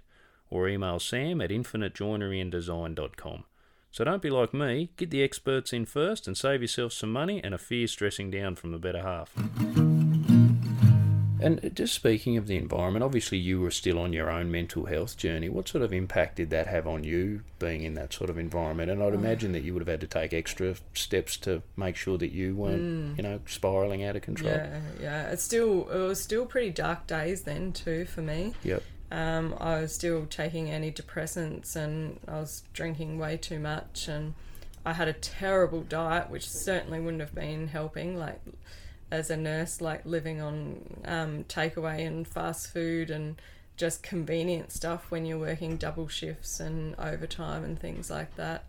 or 0.51 0.69
email 0.69 0.99
sam 0.99 1.41
at 1.41 1.51
infinitejoineryanddesign.com. 1.51 3.45
So 3.93 4.05
don't 4.05 4.23
be 4.23 4.31
like 4.31 4.55
me, 4.55 4.91
get 4.97 5.11
the 5.11 5.23
experts 5.23 5.73
in 5.73 5.85
first 5.85 6.27
and 6.29 6.37
save 6.37 6.63
yourself 6.63 6.93
some 6.93 7.13
money 7.13 7.43
and 7.43 7.53
a 7.53 7.59
fear 7.59 7.87
stressing 7.89 8.31
down 8.31 8.55
from 8.55 8.71
the 8.71 8.79
better 8.79 9.03
half. 9.03 9.35
And 11.43 11.71
just 11.75 11.95
speaking 11.95 12.37
of 12.37 12.47
the 12.47 12.57
environment, 12.57 13.03
obviously 13.03 13.39
you 13.39 13.61
were 13.61 13.71
still 13.71 13.99
on 13.99 14.13
your 14.13 14.31
own 14.31 14.51
mental 14.51 14.85
health 14.85 15.17
journey. 15.17 15.49
What 15.49 15.69
sort 15.69 15.83
of 15.83 15.91
impact 15.93 16.37
did 16.37 16.51
that 16.51 16.67
have 16.67 16.87
on 16.87 17.03
you 17.03 17.43
being 17.59 17.83
in 17.83 17.95
that 17.95 18.13
sort 18.13 18.29
of 18.29 18.37
environment? 18.39 18.91
And 18.91 19.03
I'd 19.03 19.15
imagine 19.15 19.53
that 19.53 19.63
you 19.65 19.73
would 19.73 19.81
have 19.81 19.89
had 19.89 20.03
to 20.03 20.07
take 20.07 20.35
extra 20.35 20.75
steps 20.93 21.39
to 21.39 21.63
make 21.77 21.97
sure 21.97 22.19
that 22.19 22.31
you 22.31 22.55
weren't, 22.55 22.83
Mm. 22.83 23.17
you 23.17 23.23
know, 23.23 23.41
spiraling 23.47 24.05
out 24.05 24.17
of 24.17 24.23
control. 24.23 24.53
Yeah, 24.53 24.81
yeah. 25.01 25.31
It's 25.31 25.43
still 25.43 25.89
it 25.89 25.97
was 25.99 26.21
still 26.23 26.45
pretty 26.45 26.71
dark 26.71 27.07
days 27.07 27.43
then 27.43 27.73
too 27.73 28.05
for 28.05 28.21
me. 28.21 28.53
Yep. 28.63 28.83
Um, 29.11 29.55
I 29.59 29.81
was 29.81 29.95
still 29.95 30.27
taking 30.27 30.67
antidepressants 30.69 31.75
and 31.75 32.21
I 32.29 32.41
was 32.41 32.63
drinking 32.73 33.19
way 33.19 33.37
too 33.37 33.59
much 33.59 34.07
and 34.07 34.35
I 34.87 34.93
had 34.93 35.09
a 35.09 35.13
terrible 35.13 35.83
diet 35.83 36.31
which 36.31 36.49
certainly 36.49 37.01
wouldn't 37.01 37.21
have 37.21 37.35
been 37.35 37.69
helping 37.69 38.17
like 38.17 38.41
as 39.11 39.29
a 39.29 39.37
nurse 39.37 39.81
like 39.81 40.07
living 40.07 40.41
on 40.41 41.03
um, 41.05 41.45
takeaway 41.45 42.07
and 42.07 42.27
fast 42.27 42.73
food 42.73 43.11
and 43.11 43.41
just 43.77 44.03
convenient 44.03 44.71
stuff 44.71 45.11
when 45.11 45.25
you're 45.25 45.39
working 45.39 45.77
double 45.77 46.07
shifts 46.07 46.61
and 46.61 46.95
overtime 46.99 47.65
and 47.65 47.81
things 47.81 48.11
like 48.11 48.37
that. 48.37 48.65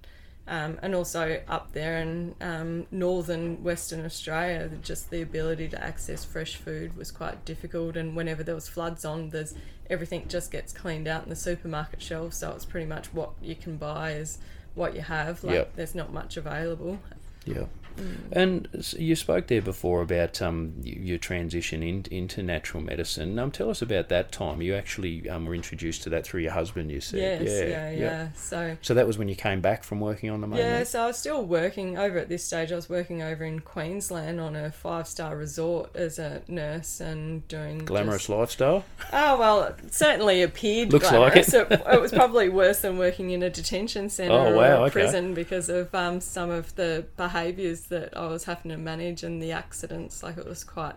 Um, 0.47 0.79
and 0.81 0.95
also 0.95 1.41
up 1.47 1.71
there 1.71 2.01
in 2.01 2.35
um, 2.41 2.87
northern 2.91 3.63
Western 3.63 4.03
Australia, 4.05 4.69
just 4.81 5.09
the 5.09 5.21
ability 5.21 5.69
to 5.69 5.81
access 5.81 6.25
fresh 6.25 6.55
food 6.55 6.97
was 6.97 7.11
quite 7.11 7.45
difficult. 7.45 7.95
And 7.95 8.15
whenever 8.15 8.43
there 8.43 8.55
was 8.55 8.67
floods 8.67 9.05
on, 9.05 9.29
there's 9.29 9.53
everything 9.89 10.27
just 10.27 10.51
gets 10.51 10.73
cleaned 10.73 11.07
out 11.07 11.23
in 11.23 11.29
the 11.29 11.35
supermarket 11.35 12.01
shelves. 12.01 12.37
So 12.37 12.51
it's 12.51 12.65
pretty 12.65 12.87
much 12.87 13.13
what 13.13 13.31
you 13.41 13.55
can 13.55 13.77
buy 13.77 14.13
is 14.13 14.39
what 14.73 14.95
you 14.95 15.01
have. 15.01 15.43
Like 15.43 15.53
Yep. 15.55 15.75
there's 15.75 15.95
not 15.95 16.11
much 16.11 16.37
available. 16.37 16.99
Yeah. 17.45 17.65
Mm. 17.97 18.15
And 18.31 18.67
you 18.97 19.15
spoke 19.15 19.47
there 19.47 19.61
before 19.61 20.01
about 20.01 20.41
um, 20.41 20.73
your 20.83 21.17
transition 21.17 21.83
in, 21.83 22.05
into 22.11 22.41
natural 22.43 22.81
medicine. 22.83 23.37
Um, 23.39 23.51
tell 23.51 23.69
us 23.69 23.81
about 23.81 24.09
that 24.09 24.31
time. 24.31 24.61
You 24.61 24.75
actually 24.75 25.29
um, 25.29 25.45
were 25.45 25.55
introduced 25.55 26.03
to 26.03 26.09
that 26.09 26.25
through 26.25 26.41
your 26.41 26.51
husband, 26.53 26.91
you 26.91 27.01
said. 27.01 27.41
Yes, 27.43 27.69
yeah, 27.69 27.91
yeah. 27.91 28.27
So 28.35 28.77
So 28.81 28.93
that 28.93 29.07
was 29.07 29.17
when 29.17 29.27
you 29.27 29.35
came 29.35 29.61
back 29.61 29.83
from 29.83 29.99
working 29.99 30.29
on 30.29 30.41
the 30.41 30.47
main 30.47 30.59
Yeah, 30.59 30.83
so 30.83 31.03
I 31.03 31.07
was 31.07 31.17
still 31.17 31.43
working 31.45 31.97
over 31.97 32.17
at 32.17 32.29
this 32.29 32.43
stage. 32.43 32.71
I 32.71 32.75
was 32.75 32.89
working 32.89 33.21
over 33.21 33.43
in 33.43 33.59
Queensland 33.59 34.39
on 34.39 34.55
a 34.55 34.71
five 34.71 35.07
star 35.07 35.35
resort 35.35 35.95
as 35.95 36.19
a 36.19 36.41
nurse 36.47 36.99
and 36.99 37.47
doing 37.47 37.79
Glamorous 37.79 38.23
just- 38.23 38.29
lifestyle? 38.29 38.85
Oh 39.13 39.37
well, 39.37 39.63
it 39.63 39.93
certainly 39.93 40.41
appeared 40.41 40.91
Looks 40.93 41.11
like 41.11 41.35
it. 41.35 41.53
it. 41.53 41.71
it 41.71 42.01
was 42.01 42.11
probably 42.11 42.49
worse 42.49 42.79
than 42.81 42.97
working 42.97 43.31
in 43.31 43.43
a 43.43 43.49
detention 43.49 44.09
centre 44.09 44.33
Oh, 44.33 44.53
or 44.59 44.65
a 44.65 44.69
okay. 44.83 44.91
prison 44.91 45.33
because 45.33 45.69
of 45.69 45.93
um, 45.93 46.21
some 46.21 46.49
of 46.49 46.75
the 46.75 47.05
behaviours 47.17 47.80
that 47.89 48.15
I 48.17 48.27
was 48.27 48.45
having 48.45 48.71
to 48.71 48.77
manage 48.77 49.23
and 49.23 49.41
the 49.41 49.51
accidents. 49.51 50.23
Like 50.23 50.37
it 50.37 50.45
was 50.47 50.63
quite 50.63 50.95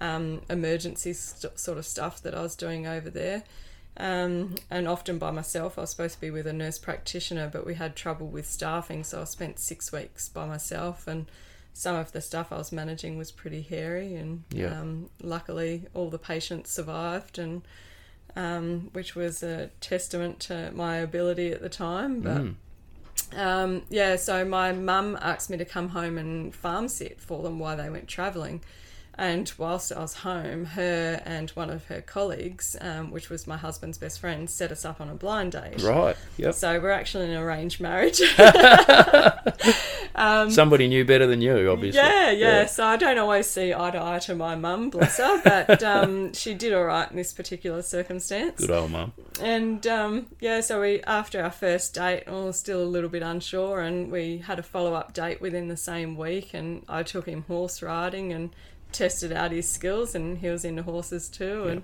um, 0.00 0.42
emergency 0.50 1.12
st- 1.12 1.58
sort 1.58 1.78
of 1.78 1.86
stuff 1.86 2.22
that 2.22 2.34
I 2.34 2.42
was 2.42 2.56
doing 2.56 2.86
over 2.86 3.10
there. 3.10 3.42
Um, 3.96 4.54
and 4.70 4.88
often 4.88 5.18
by 5.18 5.30
myself. 5.30 5.76
I 5.76 5.82
was 5.82 5.90
supposed 5.90 6.14
to 6.14 6.20
be 6.20 6.30
with 6.30 6.46
a 6.46 6.52
nurse 6.52 6.78
practitioner, 6.78 7.48
but 7.52 7.66
we 7.66 7.74
had 7.74 7.94
trouble 7.94 8.26
with 8.26 8.46
staffing, 8.46 9.04
so 9.04 9.20
I 9.20 9.24
spent 9.24 9.58
six 9.58 9.92
weeks 9.92 10.28
by 10.30 10.46
myself. 10.46 11.06
And 11.06 11.26
some 11.74 11.96
of 11.96 12.12
the 12.12 12.22
stuff 12.22 12.50
I 12.52 12.56
was 12.56 12.72
managing 12.72 13.18
was 13.18 13.30
pretty 13.30 13.60
hairy, 13.60 14.14
and 14.14 14.44
Yeah. 14.50 14.80
um, 14.80 15.10
luckily 15.22 15.84
all 15.92 16.08
the 16.08 16.18
patients 16.18 16.70
survived, 16.70 17.38
and 17.38 17.62
um, 18.34 18.88
which 18.94 19.14
was 19.14 19.42
a 19.42 19.68
testament 19.82 20.40
to 20.40 20.70
my 20.74 20.96
ability 20.96 21.50
at 21.52 21.60
the 21.60 21.68
time. 21.68 22.20
But 22.22 22.40
Mm. 22.40 22.54
Um, 23.36 23.82
yeah, 23.88 24.16
so 24.16 24.44
my 24.44 24.72
mum 24.72 25.18
asked 25.20 25.50
me 25.50 25.56
to 25.56 25.64
come 25.64 25.88
home 25.90 26.18
and 26.18 26.54
farm 26.54 26.88
sit 26.88 27.20
for 27.20 27.42
them 27.42 27.58
while 27.58 27.76
they 27.76 27.90
went 27.90 28.08
travelling. 28.08 28.62
And 29.14 29.52
whilst 29.58 29.92
I 29.92 30.00
was 30.00 30.14
home, 30.14 30.64
her 30.64 31.20
and 31.26 31.50
one 31.50 31.68
of 31.68 31.84
her 31.86 32.00
colleagues, 32.00 32.76
um, 32.80 33.10
which 33.10 33.28
was 33.28 33.46
my 33.46 33.58
husband's 33.58 33.98
best 33.98 34.18
friend, 34.20 34.48
set 34.48 34.72
us 34.72 34.86
up 34.86 35.00
on 35.02 35.10
a 35.10 35.14
blind 35.14 35.52
date. 35.52 35.82
Right, 35.82 36.16
yep. 36.38 36.54
So 36.54 36.80
we're 36.80 36.90
actually 36.90 37.26
in 37.26 37.32
an 37.32 37.42
arranged 37.42 37.78
marriage. 37.78 38.22
um, 40.14 40.50
Somebody 40.50 40.88
knew 40.88 41.04
better 41.04 41.26
than 41.26 41.42
you, 41.42 41.70
obviously. 41.70 42.00
yeah, 42.00 42.30
yeah, 42.30 42.66
So 42.66 42.84
I 42.84 42.96
don't 42.96 43.18
always 43.18 43.46
see 43.46 43.74
eye 43.74 43.90
to 43.90 44.02
eye 44.02 44.18
to 44.20 44.34
my 44.34 44.54
mum, 44.54 44.88
bless 44.88 45.18
her, 45.18 45.42
but 45.44 45.82
um, 45.82 46.32
she 46.34 46.54
did 46.54 46.72
all 46.72 46.84
right 46.84 47.10
in 47.10 47.16
this 47.16 47.34
particular 47.34 47.82
circumstance. 47.82 48.60
Good 48.60 48.70
old 48.70 48.92
mum. 48.92 49.12
And 49.40 49.86
um, 49.86 50.26
yeah, 50.40 50.60
so 50.60 50.80
we 50.80 51.02
after 51.02 51.42
our 51.42 51.50
first 51.50 51.94
date, 51.94 52.24
I 52.26 52.30
was 52.30 52.58
still 52.58 52.82
a 52.82 52.84
little 52.84 53.10
bit 53.10 53.22
unsure, 53.22 53.80
and 53.80 54.10
we 54.10 54.38
had 54.38 54.58
a 54.58 54.62
follow 54.62 54.94
up 54.94 55.12
date 55.12 55.40
within 55.40 55.68
the 55.68 55.76
same 55.76 56.16
week, 56.16 56.54
and 56.54 56.84
I 56.88 57.02
took 57.02 57.26
him 57.26 57.44
horse 57.46 57.82
riding 57.82 58.32
and 58.32 58.50
tested 58.92 59.32
out 59.32 59.50
his 59.52 59.68
skills, 59.68 60.14
and 60.14 60.38
he 60.38 60.48
was 60.48 60.64
into 60.64 60.82
horses 60.82 61.28
too, 61.28 61.64
and. 61.68 61.82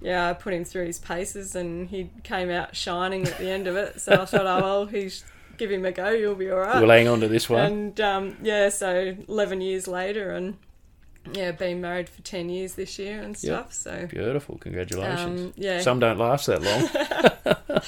Yeah, 0.00 0.30
I 0.30 0.32
put 0.32 0.54
him 0.54 0.64
through 0.64 0.86
his 0.86 1.00
paces 1.00 1.56
and 1.56 1.88
he 1.88 2.08
came 2.22 2.50
out 2.50 2.76
shining 2.76 3.26
at 3.26 3.36
the 3.36 3.50
end 3.50 3.66
of 3.66 3.74
it. 3.74 4.00
So 4.00 4.12
I 4.12 4.24
thought, 4.26 4.46
oh, 4.46 4.60
well, 4.62 4.86
he's 4.86 5.24
give 5.58 5.70
him 5.70 5.84
a 5.84 5.92
go, 5.92 6.10
you'll 6.10 6.36
be 6.36 6.50
all 6.50 6.60
right. 6.60 6.80
We'll 6.80 6.90
hang 6.90 7.08
on 7.08 7.20
to 7.20 7.28
this 7.28 7.50
one. 7.50 7.60
And 7.64 8.00
um, 8.00 8.36
yeah, 8.40 8.68
so 8.68 9.16
11 9.26 9.60
years 9.60 9.88
later, 9.88 10.30
and 10.30 10.56
yeah, 11.32 11.50
been 11.50 11.80
married 11.80 12.08
for 12.08 12.22
10 12.22 12.48
years 12.48 12.74
this 12.74 12.98
year 12.98 13.20
and 13.20 13.30
Yep. 13.42 13.72
stuff. 13.72 13.72
So 13.72 14.06
Beautiful, 14.06 14.56
congratulations. 14.58 15.40
Um, 15.40 15.52
yeah. 15.56 15.80
Some 15.80 15.98
don't 15.98 16.18
last 16.18 16.46
that 16.46 16.62
long. 16.62 17.82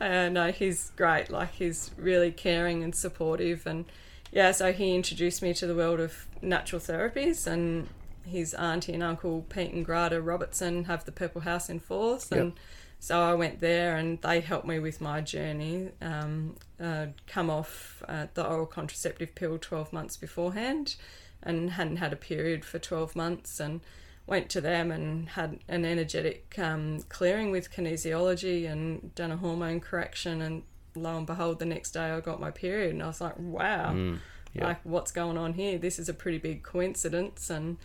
uh, 0.00 0.28
no, 0.28 0.50
he's 0.50 0.90
great. 0.96 1.30
Like 1.30 1.52
he's 1.52 1.92
really 1.96 2.32
caring 2.32 2.82
and 2.82 2.94
supportive, 2.94 3.66
and 3.66 3.84
yeah. 4.32 4.50
So 4.50 4.72
he 4.72 4.94
introduced 4.94 5.42
me 5.42 5.54
to 5.54 5.66
the 5.66 5.74
world 5.74 6.00
of 6.00 6.26
natural 6.42 6.80
therapies, 6.80 7.46
and 7.46 7.88
his 8.24 8.54
auntie 8.54 8.92
and 8.92 9.02
uncle 9.02 9.42
Pete 9.48 9.72
and 9.72 9.84
Grada 9.84 10.20
Robertson 10.22 10.84
have 10.84 11.04
the 11.04 11.12
Purple 11.12 11.42
House 11.42 11.68
in 11.68 11.80
Forth, 11.80 12.28
Yep. 12.30 12.40
and 12.40 12.52
so 12.98 13.20
I 13.20 13.34
went 13.34 13.58
there, 13.60 13.96
and 13.96 14.20
they 14.22 14.40
helped 14.40 14.66
me 14.66 14.78
with 14.78 15.00
my 15.00 15.20
journey. 15.20 15.90
Um, 16.00 16.54
uh, 16.80 17.06
come 17.26 17.50
off 17.50 18.02
uh, 18.08 18.26
the 18.34 18.46
oral 18.46 18.66
contraceptive 18.66 19.34
pill 19.34 19.58
twelve 19.58 19.92
months 19.92 20.16
beforehand, 20.16 20.94
and 21.42 21.70
hadn't 21.72 21.96
had 21.96 22.12
a 22.12 22.16
period 22.16 22.64
for 22.64 22.78
twelve 22.78 23.16
months, 23.16 23.58
and 23.58 23.80
went 24.24 24.48
to 24.50 24.60
them 24.60 24.92
and 24.92 25.30
had 25.30 25.58
an 25.68 25.84
energetic 25.84 26.56
um, 26.58 27.02
clearing 27.08 27.50
with 27.50 27.72
kinesiology 27.72 28.70
and 28.70 29.12
done 29.16 29.32
a 29.32 29.36
hormone 29.36 29.80
correction 29.80 30.40
and 30.40 30.62
lo 30.94 31.16
and 31.16 31.26
behold 31.26 31.58
the 31.58 31.64
next 31.66 31.90
day 31.90 32.10
I 32.10 32.20
got 32.20 32.38
my 32.38 32.52
period 32.52 32.92
and 32.92 33.02
I 33.02 33.08
was 33.08 33.20
like 33.20 33.34
wow 33.38 33.92
Mm, 33.92 34.18
yeah. 34.54 34.66
like 34.68 34.80
what's 34.84 35.10
going 35.10 35.36
on 35.36 35.54
here 35.54 35.76
this 35.76 35.98
is 35.98 36.08
a 36.08 36.14
pretty 36.14 36.38
big 36.38 36.62
coincidence 36.62 37.50
and 37.50 37.78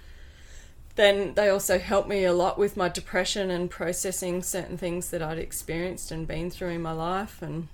then 0.98 1.34
they 1.36 1.48
also 1.48 1.80
helped 1.80 2.10
me 2.10 2.26
a 2.26 2.34
lot 2.34 2.58
with 2.60 2.76
my 2.76 2.90
depression 2.90 3.50
and 3.50 3.70
processing 3.70 4.44
certain 4.44 4.78
things 4.78 5.10
that 5.12 5.22
I'd 5.22 5.40
experienced 5.40 6.12
and 6.12 6.28
been 6.28 6.50
through 6.50 6.70
in 6.70 6.82
my 6.82 6.92
life 6.92 7.42
and 7.42 7.70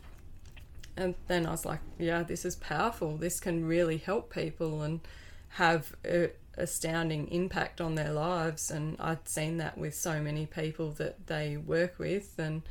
and 0.95 1.15
then 1.27 1.47
I 1.47 1.51
was 1.51 1.65
like, 1.65 1.79
yeah, 1.97 2.21
this 2.21 2.45
is 2.45 2.55
powerful. 2.55 3.17
This 3.17 3.39
can 3.39 3.65
really 3.65 3.97
help 3.97 4.31
people 4.31 4.83
and 4.83 4.99
have 5.49 5.95
a 6.05 6.29
astounding 6.55 7.27
impact 7.29 7.81
on 7.81 7.95
their 7.95 8.11
lives. 8.11 8.69
And 8.69 8.95
I'd 8.99 9.27
seen 9.27 9.57
that 9.57 9.75
with 9.75 9.95
so 9.95 10.21
many 10.21 10.45
people 10.45 10.91
that 10.91 11.25
they 11.25 11.57
work 11.57 11.97
with. 11.97 12.37
And 12.37 12.61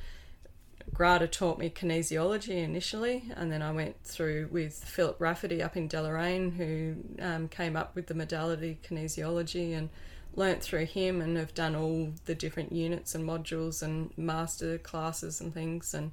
Grada 0.95 1.27
taught 1.27 1.59
me 1.59 1.71
kinesiology 1.71 2.63
initially, 2.63 3.25
and 3.37 3.51
then 3.51 3.63
I 3.63 3.73
went 3.73 4.03
through 4.05 4.49
with 4.51 4.85
Philip 4.85 5.17
Rafferty 5.21 5.63
up 5.63 5.77
in 5.77 5.89
Deloraine, 5.89 6.57
who 6.57 6.97
um, 7.21 7.49
came 7.49 7.77
up 7.77 7.95
with 7.95 8.09
the 8.09 8.15
modality 8.15 8.79
kinesiology 8.83 9.77
and 9.77 9.89
learnt 10.35 10.63
through 10.63 10.87
him 10.87 11.21
and 11.21 11.37
have 11.37 11.55
done 11.55 11.75
all 11.75 12.13
the 12.25 12.35
different 12.35 12.73
units 12.73 13.15
and 13.15 13.29
modules 13.29 13.83
and 13.83 14.17
master 14.17 14.79
classes 14.79 15.41
and 15.41 15.53
things 15.53 15.93
and 15.93 16.13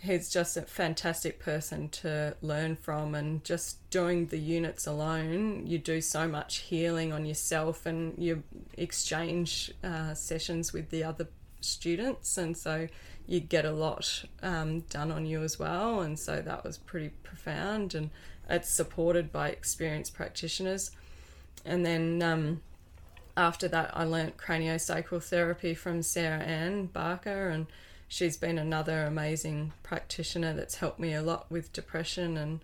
he's 0.00 0.30
just 0.30 0.56
a 0.56 0.62
fantastic 0.62 1.40
person 1.40 1.88
to 1.88 2.36
learn 2.40 2.76
from. 2.76 3.14
And 3.14 3.42
just 3.44 3.88
doing 3.90 4.26
the 4.26 4.38
units 4.38 4.86
alone 4.86 5.66
you 5.66 5.78
do 5.78 6.00
so 6.00 6.28
much 6.28 6.58
healing 6.58 7.12
on 7.12 7.26
yourself 7.26 7.86
and 7.86 8.14
you 8.16 8.42
exchange 8.76 9.72
uh, 9.82 10.14
sessions 10.14 10.72
with 10.72 10.90
the 10.90 11.04
other 11.04 11.28
students. 11.60 12.38
And 12.38 12.56
so 12.56 12.88
you 13.26 13.40
get 13.40 13.64
a 13.64 13.72
lot 13.72 14.24
um, 14.42 14.80
done 14.80 15.10
on 15.10 15.26
you 15.26 15.42
as 15.42 15.58
well. 15.58 16.00
And 16.00 16.18
so 16.18 16.40
that 16.40 16.64
was 16.64 16.78
pretty 16.78 17.10
profound 17.22 17.94
and 17.94 18.10
it's 18.48 18.70
supported 18.70 19.30
by 19.30 19.50
experienced 19.50 20.14
practitioners. 20.14 20.92
And 21.64 21.84
then 21.84 22.22
um, 22.22 22.62
after 23.38 23.68
that 23.68 23.90
I 23.94 24.04
learnt 24.04 24.36
craniosacral 24.36 25.22
therapy 25.22 25.72
from 25.72 26.02
Sarah 26.02 26.42
Ann 26.42 26.86
Barker 26.86 27.48
and 27.48 27.66
she's 28.08 28.36
been 28.36 28.58
another 28.58 29.04
amazing 29.04 29.72
practitioner 29.82 30.52
that's 30.52 30.76
helped 30.76 30.98
me 30.98 31.14
a 31.14 31.22
lot 31.22 31.46
with 31.50 31.72
depression 31.72 32.36
and 32.36 32.60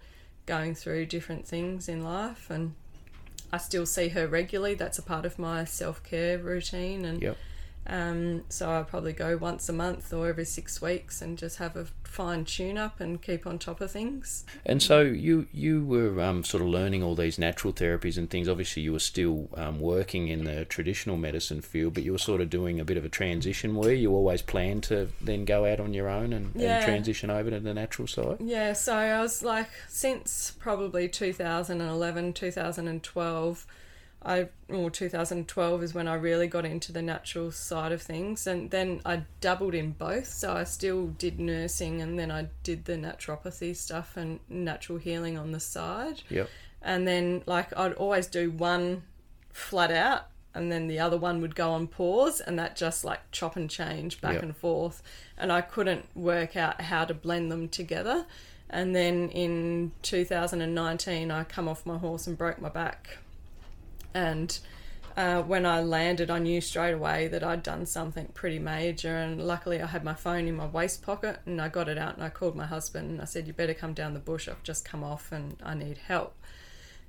going 0.47 0.75
through 0.75 1.07
different 1.07 1.47
things 1.47 1.89
in 1.89 2.03
life 2.03 2.51
and 2.51 2.75
I 3.53 3.59
still 3.59 3.87
see 3.87 4.09
her 4.09 4.27
regularly 4.27 4.75
that's 4.75 4.99
a 4.99 5.03
part 5.03 5.25
of 5.25 5.39
my 5.39 5.65
self-care 5.65 6.39
routine 6.39 7.05
and 7.05 7.23
Yep. 7.23 7.37
Um, 7.87 8.45
so 8.49 8.71
I 8.71 8.83
probably 8.83 9.13
go 9.13 9.37
once 9.37 9.69
a 9.69 9.73
month 9.73 10.13
or 10.13 10.29
every 10.29 10.45
six 10.47 10.81
weeks 10.81 11.21
and 11.21 11.37
just 11.37 11.59
have 11.59 11.77
a 11.77 11.87
fine 12.05 12.45
tune 12.45 12.79
up 12.79 13.01
and 13.01 13.21
keep 13.21 13.47
on 13.47 13.59
top 13.59 13.81
of 13.81 13.91
things. 13.91 14.45
And 14.65 14.83
so 14.83 15.01
you 15.01 15.47
you 15.53 15.85
were 15.85 16.21
um, 16.23 16.45
sort 16.45 16.63
of 16.63 16.69
learning 16.69 17.03
all 17.03 17.15
these 17.15 17.39
natural 17.39 17.73
therapies 17.73 18.17
and 18.17 18.31
things. 18.31 18.49
Obviously, 18.49 18.83
you 18.83 18.93
were 18.93 18.99
still 19.01 19.49
um, 19.57 19.81
working 19.81 20.29
in 20.29 20.45
the 20.45 20.65
traditional 20.65 21.17
medicine 21.17 21.61
field, 21.61 21.95
but 21.95 22.05
you 22.05 22.13
were 22.13 22.19
sort 22.19 22.41
of 22.41 22.49
doing 22.51 22.81
a 22.81 22.85
bit 22.85 22.97
of 22.97 23.05
a 23.05 23.09
transition. 23.09 23.75
Where 23.75 23.93
you 23.93 24.13
always 24.15 24.43
planned 24.43 24.85
to 24.85 25.09
then 25.21 25.45
go 25.45 25.67
out 25.67 25.81
on 25.81 25.93
your 25.93 26.09
own 26.09 26.33
and, 26.33 26.53
Yeah. 26.55 26.77
and 26.77 26.85
transition 26.85 27.31
over 27.31 27.51
to 27.51 27.61
the 27.61 27.75
natural 27.75 28.09
side. 28.09 28.37
Yeah, 28.41 28.73
so 28.73 28.95
I 28.95 29.21
was 29.21 29.43
like, 29.43 29.69
since 29.89 30.53
probably 30.59 31.09
2011, 31.09 32.33
2012, 32.33 33.67
I, 34.25 34.49
or 34.69 34.91
2012 34.91 35.83
is 35.83 35.95
when 35.95 36.09
I 36.09 36.15
really 36.15 36.47
got 36.47 36.65
into 36.65 36.93
the 36.93 37.03
natural 37.03 37.51
side 37.51 37.93
of 37.93 38.01
things. 38.01 38.47
And 38.47 38.71
then 38.71 39.01
I 39.05 39.25
dabbled 39.41 39.75
in 39.75 39.93
both. 39.93 40.29
So 40.29 40.53
I 40.55 40.65
still 40.65 41.09
did 41.09 41.39
nursing 41.39 42.01
and 42.01 42.19
then 42.19 42.31
I 42.31 42.49
did 42.63 42.87
the 42.87 42.95
naturopathy 42.95 43.77
stuff 43.77 44.17
and 44.17 44.41
natural 44.49 44.99
healing 44.99 45.37
on 45.37 45.53
the 45.53 45.61
side. 45.61 46.23
Yep. 46.31 46.49
And 46.81 47.07
then, 47.09 47.43
like, 47.47 47.77
I'd 47.79 47.95
always 47.95 48.27
do 48.27 48.51
one 48.51 49.03
flat 49.53 49.91
out 49.91 50.27
and 50.55 50.71
then 50.71 50.87
the 50.87 50.99
other 50.99 51.17
one 51.17 51.41
would 51.41 51.55
go 51.55 51.71
on 51.73 51.87
pause 51.87 52.41
and 52.41 52.59
that 52.59 52.77
just 52.77 53.05
like 53.05 53.21
chop 53.31 53.57
and 53.57 53.69
change 53.69 54.21
back 54.21 54.35
Yep. 54.35 54.43
and 54.43 54.57
forth 54.57 55.03
and 55.37 55.53
i 55.53 55.61
couldn't 55.61 56.07
work 56.15 56.57
out 56.57 56.81
how 56.81 57.05
to 57.05 57.15
blend 57.15 57.51
them 57.51 57.69
together 57.69 58.27
and 58.71 58.95
then 58.95 59.29
in 59.31 59.93
2019 60.03 61.31
i 61.31 61.45
come 61.45 61.69
off 61.69 61.85
my 61.87 61.99
horse 61.99 62.27
and 62.27 62.39
broke 62.39 62.61
my 62.61 62.69
back 62.69 63.19
and 64.15 64.59
uh, 65.17 65.43
when 65.43 65.65
I 65.65 65.81
landed, 65.81 66.31
I 66.31 66.39
knew 66.41 66.61
straight 66.61 66.93
away 66.93 67.29
that 67.29 67.45
I'd 67.45 67.63
done 67.63 67.87
something 67.87 68.27
pretty 68.35 68.59
major. 68.59 69.15
And 69.17 69.41
luckily, 69.41 69.81
I 69.81 69.87
had 69.87 70.03
my 70.03 70.15
phone 70.15 70.49
in 70.49 70.57
my 70.57 70.67
waist 70.67 71.03
pocket 71.03 71.39
and 71.47 71.61
I 71.61 71.69
got 71.69 71.89
it 71.89 71.99
out 71.99 72.15
and 72.15 72.25
I 72.25 72.31
called 72.31 72.57
my 72.57 72.67
husband 72.67 73.11
and 73.11 73.21
I 73.21 73.25
said, 73.25 73.47
You 73.47 73.53
better 73.53 73.75
come 73.75 73.95
down 73.95 74.15
the 74.15 74.21
bush. 74.21 74.49
I've 74.49 74.63
just 74.65 74.85
come 74.85 75.05
off 75.05 75.31
and 75.31 75.57
I 75.63 75.75
need 75.75 75.99
help. 75.99 76.35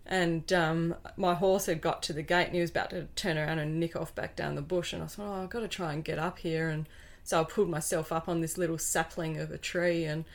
And 0.06 0.54
um, 0.54 0.96
my 1.18 1.34
horse 1.34 1.66
had 1.66 1.82
got 1.82 2.04
to 2.04 2.14
the 2.14 2.22
gate 2.22 2.46
and 2.46 2.54
he 2.54 2.62
was 2.62 2.70
about 2.70 2.92
to 2.92 3.08
turn 3.16 3.40
around 3.40 3.58
and 3.58 3.80
nick 3.80 3.96
off 3.96 4.14
back 4.14 4.36
down 4.36 4.54
the 4.54 4.62
bush. 4.62 4.94
And 4.94 5.02
I 5.02 5.08
thought, 5.08 5.40
Oh, 5.40 5.44
I've 5.44 5.50
got 5.50 5.62
to 5.62 5.68
try 5.68 5.94
and 5.94 6.04
get 6.04 6.20
up 6.20 6.38
here. 6.40 6.70
And 6.70 6.88
so 7.24 7.42
I 7.42 7.44
pulled 7.44 7.70
myself 7.70 8.12
up 8.12 8.30
on 8.30 8.42
this 8.42 8.56
little 8.56 8.78
sapling 8.78 9.40
of 9.40 9.50
a 9.50 9.58
tree 9.58 10.06
and 10.06 10.26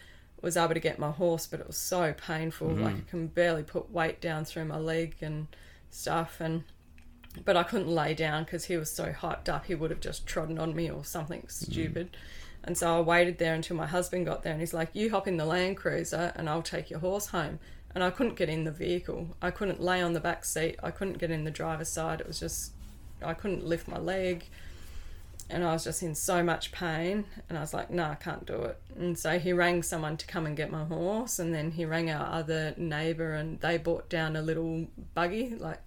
was 0.43 0.57
able 0.57 0.75
to 0.75 0.81
get 0.81 0.99
my 0.99 1.11
horse, 1.12 1.47
but 1.47 1.61
it 1.61 1.68
was 1.68 1.77
so 1.77 2.14
painful. 2.14 2.71
Mhm. 2.71 2.83
Like 2.83 2.97
I 2.97 3.11
can 3.11 3.27
barely 3.29 3.62
put 3.62 3.93
weight 3.93 4.21
down 4.21 4.45
through 4.45 4.64
my 4.64 4.79
leg 4.79 5.14
and 5.21 5.47
stuff. 5.91 6.41
And 6.41 6.64
but 7.45 7.57
I 7.57 7.62
couldn't 7.62 7.88
lay 7.88 8.14
down 8.14 8.45
because 8.45 8.64
he 8.64 8.76
was 8.76 8.91
so 8.91 9.12
hyped 9.12 9.49
up. 9.49 9.66
He 9.66 9.74
would 9.74 9.91
have 9.91 10.01
just 10.01 10.26
trodden 10.26 10.59
on 10.59 10.74
me 10.74 10.91
or 10.91 11.05
something 11.05 11.43
hmm. 11.43 11.49
stupid. 11.49 12.16
And 12.62 12.76
so 12.76 12.99
I 12.99 13.01
waited 13.01 13.38
there 13.38 13.55
until 13.55 13.76
my 13.76 13.86
husband 13.86 14.26
got 14.26 14.43
there, 14.43 14.53
and 14.53 14.61
he's 14.61 14.74
like, 14.74 14.91
"You 14.93 15.11
hop 15.11 15.26
in 15.26 15.38
the 15.38 15.47
Land 15.47 15.78
Cruiser, 15.78 16.32
and 16.36 16.49
I'll 16.49 16.62
take 16.62 16.91
your 16.91 17.01
horse 17.01 17.28
home." 17.28 17.59
And 17.95 18.05
I 18.05 18.11
couldn't 18.11 18.36
get 18.36 18.49
in 18.49 18.64
the 18.64 18.70
vehicle. 18.70 19.36
I 19.43 19.51
couldn't 19.51 19.80
lay 19.80 20.01
on 20.01 20.12
the 20.12 20.20
back 20.20 20.45
seat. 20.45 20.76
I 20.82 20.91
couldn't 20.91 21.18
get 21.18 21.30
in 21.30 21.45
the 21.45 21.51
driver's 21.51 21.88
side. 21.88 22.20
It 22.20 22.26
was 22.26 22.38
just, 22.38 22.72
I 23.20 23.34
couldn't 23.34 23.66
lift 23.66 23.88
my 23.88 23.99
leg, 23.99 24.45
and 25.51 25.64
I 25.64 25.72
was 25.72 25.84
just 25.84 26.03
in 26.03 26.14
so 26.14 26.42
much 26.42 26.72
pain. 26.72 27.24
And 27.48 27.59
I 27.59 27.61
was 27.61 27.74
like, 27.74 27.90
"No, 27.90 28.05
I 28.05 28.14
can't 28.14 28.46
do 28.46 28.62
it." 28.62 28.78
And 28.96 29.18
so 29.18 29.38
he 29.38 29.53
rang 29.53 29.82
someone 29.82 30.16
to 30.16 30.26
come 30.26 30.46
and 30.46 30.57
get 30.57 30.70
my 30.70 30.84
horse, 30.84 31.38
and 31.38 31.55
then 31.55 31.72
he 31.72 31.84
rang 31.84 32.11
our 32.11 32.26
other 32.32 32.74
neighbour, 32.76 33.34
and 33.34 33.61
they 33.61 33.78
brought 33.78 34.09
down 34.09 34.36
a 34.36 34.42
little 34.42 34.86
buggy, 35.14 35.55
like 35.57 35.80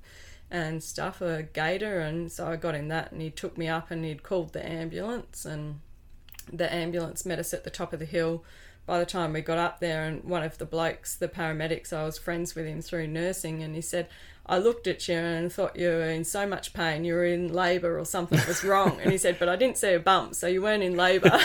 and 0.51 0.83
stuff, 0.83 1.19
a 1.19 1.41
gator, 1.41 1.99
and 1.99 2.31
so 2.31 2.47
I 2.47 2.57
got 2.57 2.75
in 2.75 2.87
that, 2.89 3.11
and 3.11 3.21
he 3.21 3.31
took 3.31 3.57
me 3.57 3.67
up, 3.67 3.89
and 3.89 4.05
he'd 4.05 4.21
called 4.21 4.53
the 4.53 4.63
ambulance, 4.63 5.45
and 5.45 5.79
the 6.51 6.71
ambulance 6.71 7.25
met 7.25 7.39
us 7.39 7.55
at 7.55 7.63
the 7.63 7.71
top 7.71 7.91
of 7.91 7.99
the 7.99 8.05
hill. 8.05 8.43
By 8.85 8.99
the 8.99 9.05
time 9.05 9.33
we 9.33 9.41
got 9.41 9.57
up 9.57 9.79
there, 9.79 10.03
and 10.03 10.23
one 10.23 10.43
of 10.43 10.59
the 10.59 10.65
blokes, 10.65 11.15
the 11.15 11.27
paramedics, 11.27 11.91
I 11.91 12.03
was 12.03 12.19
friends 12.19 12.53
with 12.53 12.67
him 12.67 12.81
through 12.81 13.07
nursing, 13.07 13.63
and 13.63 13.73
he 13.73 13.81
said, 13.81 14.09
I 14.45 14.57
looked 14.57 14.87
at 14.87 15.07
you 15.07 15.15
and 15.15 15.51
thought 15.51 15.77
you 15.77 15.87
were 15.87 16.09
in 16.09 16.25
so 16.25 16.45
much 16.45 16.73
pain, 16.73 17.05
you 17.05 17.13
were 17.13 17.25
in 17.25 17.53
labour 17.53 17.97
or 17.97 18.05
something 18.05 18.39
was 18.45 18.63
wrong. 18.63 18.99
and 19.01 19.11
he 19.11 19.17
said, 19.17 19.39
But 19.39 19.47
I 19.47 19.55
didn't 19.55 19.77
see 19.77 19.93
a 19.93 19.99
bump, 19.99 20.35
so 20.35 20.47
you 20.47 20.61
weren't 20.61 20.83
in 20.83 20.97
labour. 20.97 21.29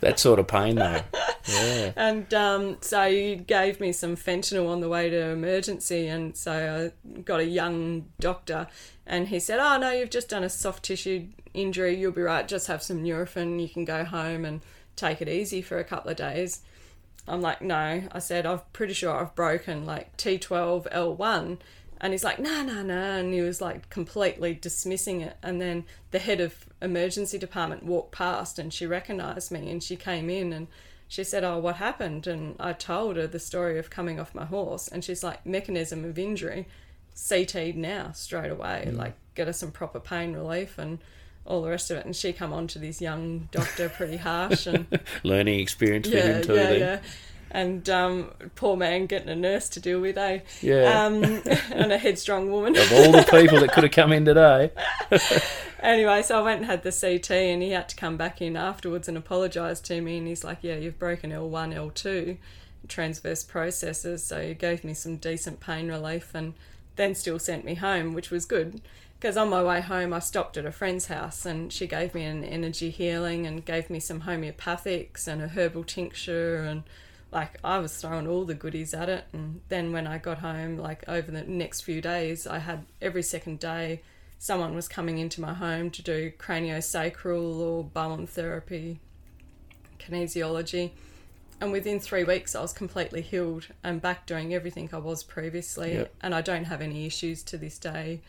that 0.00 0.14
sort 0.16 0.40
of 0.40 0.48
pain, 0.48 0.74
though. 0.76 1.02
Yeah. 1.48 1.92
And 1.96 2.32
um, 2.34 2.78
so 2.80 3.08
he 3.10 3.36
gave 3.36 3.80
me 3.80 3.92
some 3.92 4.16
fentanyl 4.16 4.68
on 4.68 4.80
the 4.80 4.88
way 4.88 5.08
to 5.10 5.30
emergency, 5.30 6.08
and 6.08 6.36
so 6.36 6.92
I 7.06 7.20
got 7.20 7.40
a 7.40 7.44
young 7.44 8.06
doctor, 8.20 8.68
and 9.06 9.28
he 9.28 9.38
said, 9.40 9.58
"Oh 9.60 9.78
no, 9.78 9.90
you've 9.90 10.10
just 10.10 10.28
done 10.28 10.44
a 10.44 10.48
soft 10.48 10.84
tissue 10.84 11.28
injury. 11.54 11.96
You'll 11.96 12.12
be 12.12 12.22
right. 12.22 12.46
Just 12.46 12.68
have 12.68 12.82
some 12.82 13.02
Nurofen. 13.02 13.60
You 13.60 13.68
can 13.68 13.84
go 13.84 14.04
home 14.04 14.44
and 14.44 14.60
take 14.94 15.20
it 15.20 15.28
easy 15.28 15.62
for 15.62 15.78
a 15.78 15.84
couple 15.84 16.10
of 16.10 16.16
days." 16.16 16.60
I'm 17.28 17.40
like, 17.40 17.62
"No," 17.62 18.02
I 18.10 18.18
said, 18.18 18.46
"I'm 18.46 18.60
pretty 18.72 18.94
sure 18.94 19.14
I've 19.14 19.34
broken 19.34 19.86
like 19.86 20.16
T12 20.16 20.92
L1." 20.92 21.58
And 22.02 22.12
he's 22.12 22.24
like, 22.24 22.40
no, 22.40 22.64
no, 22.64 22.82
no. 22.82 22.98
And 23.00 23.32
he 23.32 23.42
was 23.42 23.60
like 23.60 23.88
completely 23.88 24.54
dismissing 24.54 25.20
it. 25.20 25.36
And 25.40 25.60
then 25.60 25.84
the 26.10 26.18
head 26.18 26.40
of 26.40 26.66
emergency 26.82 27.38
department 27.38 27.84
walked 27.84 28.10
past 28.10 28.58
and 28.58 28.74
she 28.74 28.86
recognized 28.86 29.52
me 29.52 29.70
and 29.70 29.80
she 29.80 29.94
came 29.94 30.28
in 30.28 30.52
and 30.52 30.66
she 31.06 31.22
said, 31.22 31.44
Oh, 31.44 31.58
what 31.58 31.76
happened? 31.76 32.26
And 32.26 32.56
I 32.58 32.72
told 32.72 33.16
her 33.16 33.28
the 33.28 33.38
story 33.38 33.78
of 33.78 33.88
coming 33.88 34.18
off 34.18 34.34
my 34.34 34.46
horse. 34.46 34.88
And 34.88 35.04
she's 35.04 35.22
like, 35.22 35.46
Mechanism 35.46 36.04
of 36.04 36.18
injury, 36.18 36.66
CT'd 37.14 37.76
now 37.76 38.10
straight 38.12 38.50
away. 38.50 38.86
Mm. 38.88 38.96
Like, 38.96 39.14
get 39.36 39.46
her 39.46 39.52
some 39.52 39.70
proper 39.70 40.00
pain 40.00 40.32
relief 40.32 40.78
and 40.78 40.98
all 41.46 41.62
the 41.62 41.70
rest 41.70 41.90
of 41.90 41.98
it. 41.98 42.04
And 42.04 42.14
she 42.14 42.32
come 42.32 42.52
on 42.52 42.66
to 42.68 42.78
this 42.78 43.00
young 43.00 43.48
doctor 43.50 43.88
pretty 43.88 44.16
harsh 44.16 44.66
and 44.66 44.86
Learning 45.22 45.60
experience 45.60 46.08
for 46.08 46.16
yeah, 46.16 46.22
him 46.22 46.42
too. 46.42 46.54
yeah, 46.54 46.62
then. 46.62 46.80
yeah. 46.80 47.00
And 47.54 47.90
um, 47.90 48.30
poor 48.54 48.78
man 48.78 49.04
getting 49.04 49.28
a 49.28 49.36
nurse 49.36 49.68
to 49.70 49.80
deal 49.80 50.00
with, 50.00 50.16
eh? 50.16 50.40
Yeah. 50.62 51.04
Um, 51.04 51.22
and 51.70 51.92
a 51.92 51.98
headstrong 51.98 52.50
woman. 52.50 52.76
Of 52.76 52.90
all 52.92 53.12
the 53.12 53.26
people 53.30 53.60
that 53.60 53.72
could 53.72 53.84
have 53.84 53.92
come 53.92 54.10
in 54.10 54.24
today. 54.24 54.70
anyway, 55.82 56.22
so 56.22 56.38
I 56.38 56.42
went 56.42 56.62
and 56.62 56.66
had 56.66 56.82
the 56.82 56.90
CT, 56.92 57.30
and 57.30 57.62
he 57.62 57.70
had 57.72 57.90
to 57.90 57.96
come 57.96 58.16
back 58.16 58.40
in 58.40 58.56
afterwards 58.56 59.06
and 59.06 59.18
apologise 59.18 59.80
to 59.80 60.00
me. 60.00 60.16
And 60.16 60.26
he's 60.26 60.42
like, 60.42 60.58
"Yeah, 60.62 60.76
you've 60.76 60.98
broken 60.98 61.30
L1, 61.30 61.74
L2 61.74 62.38
transverse 62.88 63.44
processes." 63.44 64.24
So 64.24 64.40
he 64.40 64.54
gave 64.54 64.82
me 64.82 64.94
some 64.94 65.16
decent 65.18 65.60
pain 65.60 65.88
relief, 65.88 66.34
and 66.34 66.54
then 66.96 67.14
still 67.14 67.38
sent 67.38 67.66
me 67.66 67.74
home, 67.74 68.14
which 68.14 68.30
was 68.30 68.46
good. 68.46 68.80
Because 69.22 69.36
on 69.36 69.50
my 69.50 69.62
way 69.62 69.80
home, 69.80 70.12
I 70.12 70.18
stopped 70.18 70.56
at 70.56 70.66
a 70.66 70.72
friend's 70.72 71.06
house, 71.06 71.46
and 71.46 71.72
she 71.72 71.86
gave 71.86 72.12
me 72.12 72.24
an 72.24 72.42
energy 72.42 72.90
healing 72.90 73.46
and 73.46 73.64
gave 73.64 73.88
me 73.88 74.00
some 74.00 74.22
homeopathics 74.22 75.28
and 75.28 75.40
a 75.40 75.46
herbal 75.46 75.84
tincture 75.84 76.56
and 76.56 76.82
like 77.30 77.56
I 77.62 77.78
was 77.78 77.96
throwing 77.96 78.26
all 78.26 78.44
the 78.44 78.54
goodies 78.54 78.92
at 78.92 79.08
it. 79.08 79.26
And 79.32 79.60
then 79.68 79.92
when 79.92 80.08
I 80.08 80.18
got 80.18 80.38
home 80.38 80.76
like 80.76 81.04
over 81.06 81.30
the 81.30 81.44
next 81.44 81.82
few 81.82 82.00
days 82.00 82.48
I 82.48 82.58
had 82.58 82.84
every 83.00 83.22
second 83.22 83.60
day 83.60 84.02
someone 84.40 84.74
was 84.74 84.88
coming 84.88 85.18
into 85.18 85.40
my 85.40 85.54
home 85.54 85.90
to 85.90 86.02
do 86.02 86.32
craniosacral 86.32 87.60
or 87.60 87.84
Bowen 87.84 88.26
therapy 88.26 88.98
kinesiology. 90.00 90.90
And 91.60 91.70
within 91.70 92.00
three 92.00 92.24
weeks 92.24 92.56
I 92.56 92.60
was 92.60 92.72
completely 92.72 93.22
healed 93.22 93.68
and 93.84 94.02
back 94.02 94.26
doing 94.26 94.52
everything 94.52 94.90
I 94.92 94.98
was 94.98 95.22
previously. 95.22 95.94
Yep. 95.94 96.14
and 96.22 96.34
I 96.34 96.40
don't 96.40 96.64
have 96.64 96.82
any 96.82 97.06
issues 97.06 97.44
to 97.44 97.56
this 97.56 97.78
day 97.78 98.20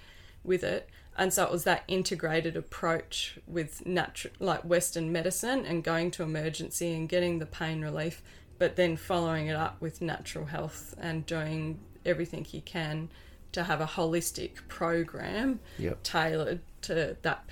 with 0.43 0.63
it 0.63 0.89
and 1.17 1.31
so 1.31 1.43
it 1.43 1.51
was 1.51 1.63
that 1.63 1.83
integrated 1.87 2.55
approach 2.57 3.37
with 3.47 3.85
natural 3.85 4.33
like 4.39 4.61
western 4.63 5.11
medicine 5.11 5.65
and 5.65 5.83
going 5.83 6.09
to 6.11 6.23
emergency 6.23 6.93
and 6.93 7.07
getting 7.09 7.39
the 7.39 7.45
pain 7.45 7.81
relief 7.81 8.21
but 8.57 8.75
then 8.75 8.95
following 8.95 9.47
it 9.47 9.55
up 9.55 9.79
with 9.81 10.01
natural 10.01 10.45
health 10.45 10.95
and 10.99 11.25
doing 11.25 11.79
everything 12.05 12.45
you 12.51 12.61
can 12.61 13.09
to 13.51 13.63
have 13.63 13.79
a 13.81 13.85
holistic 13.85 14.67
program 14.67 15.59
Yep. 15.77 16.03
tailored 16.03 16.59
to 16.81 17.15
that 17.21 17.47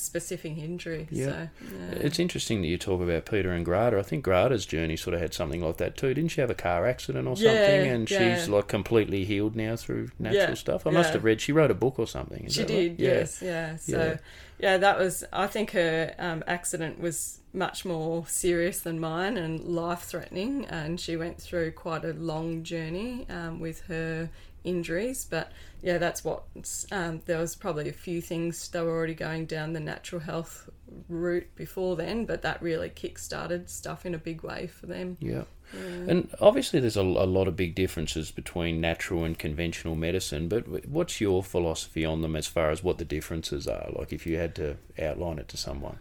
specific 0.00 0.56
injury 0.58 1.06
Yeah. 1.10 1.26
so 1.26 1.48
yeah. 1.78 1.90
It's 2.00 2.18
interesting 2.18 2.62
that 2.62 2.68
you 2.68 2.78
talk 2.78 3.00
about 3.00 3.26
Peter 3.26 3.52
and 3.52 3.64
Grada. 3.64 3.98
I 3.98 4.02
think 4.02 4.24
Grada's 4.24 4.66
journey 4.66 4.96
sort 4.96 5.14
of 5.14 5.20
had 5.20 5.34
something 5.34 5.62
like 5.62 5.76
that 5.76 5.96
too. 5.96 6.14
Didn't 6.14 6.30
she 6.30 6.40
have 6.40 6.50
a 6.50 6.54
car 6.54 6.86
accident 6.86 7.28
or 7.28 7.36
Yeah, 7.36 7.50
something? 7.52 7.86
And 7.86 8.10
yeah. 8.10 8.36
she's 8.36 8.48
like 8.48 8.68
completely 8.68 9.24
healed 9.24 9.54
now 9.56 9.76
through 9.76 10.10
natural 10.18 10.48
Yeah, 10.48 10.54
stuff. 10.54 10.86
I 10.86 10.90
must 10.90 11.12
have 11.12 11.24
read 11.24 11.40
she 11.40 11.52
wrote 11.52 11.70
a 11.70 11.74
book 11.74 11.98
or 11.98 12.06
something. 12.06 12.44
Is 12.44 12.54
she 12.54 12.62
that 12.64 12.70
right? 12.72 12.96
did, 12.96 13.00
yes, 13.00 13.42
yeah. 13.42 13.76
So, 13.76 14.18
Yeah. 14.60 14.76
that 14.78 14.98
was. 14.98 15.24
I 15.32 15.46
think 15.46 15.72
her 15.72 16.14
um, 16.18 16.44
accident 16.46 17.00
was 17.00 17.40
much 17.52 17.84
more 17.84 18.26
serious 18.26 18.80
than 18.80 19.00
mine 19.00 19.36
and 19.36 19.60
life 19.64 20.02
threatening, 20.02 20.64
and 20.66 21.00
she 21.00 21.16
went 21.16 21.40
through 21.40 21.72
quite 21.72 22.04
a 22.04 22.12
long 22.12 22.62
journey 22.62 23.26
um, 23.28 23.60
with 23.60 23.80
her 23.86 24.30
injuries. 24.64 25.26
But 25.28 25.52
yeah, 25.82 25.98
that's 25.98 26.24
what. 26.24 26.44
Um, 26.92 27.22
there 27.26 27.38
was 27.38 27.56
probably 27.56 27.88
a 27.88 27.92
few 27.92 28.20
things 28.20 28.68
they 28.68 28.80
were 28.80 28.90
already 28.90 29.14
going 29.14 29.46
down 29.46 29.72
the 29.72 29.80
natural 29.80 30.20
health 30.20 30.68
route 31.08 31.54
before 31.54 31.96
then, 31.96 32.24
but 32.24 32.42
that 32.42 32.60
really 32.62 32.88
kick-started 32.88 33.70
stuff 33.70 34.04
in 34.04 34.14
a 34.14 34.18
big 34.18 34.42
way 34.42 34.66
for 34.66 34.86
them. 34.86 35.16
Yeah. 35.20 35.44
Yeah. 35.72 36.10
And 36.10 36.34
obviously, 36.40 36.80
there's 36.80 36.96
a, 36.96 37.02
a 37.02 37.02
lot 37.02 37.48
of 37.48 37.56
big 37.56 37.74
differences 37.74 38.30
between 38.30 38.80
natural 38.80 39.24
and 39.24 39.38
conventional 39.38 39.94
medicine. 39.94 40.48
But 40.48 40.88
what's 40.88 41.20
your 41.20 41.42
philosophy 41.42 42.04
on 42.04 42.22
them 42.22 42.36
as 42.36 42.46
far 42.46 42.70
as 42.70 42.82
what 42.82 42.98
the 42.98 43.04
differences 43.04 43.68
are? 43.68 43.90
Like, 43.92 44.12
if 44.12 44.26
you 44.26 44.36
had 44.36 44.54
to 44.56 44.76
outline 45.00 45.38
it 45.38 45.48
to 45.48 45.56
someone. 45.56 45.98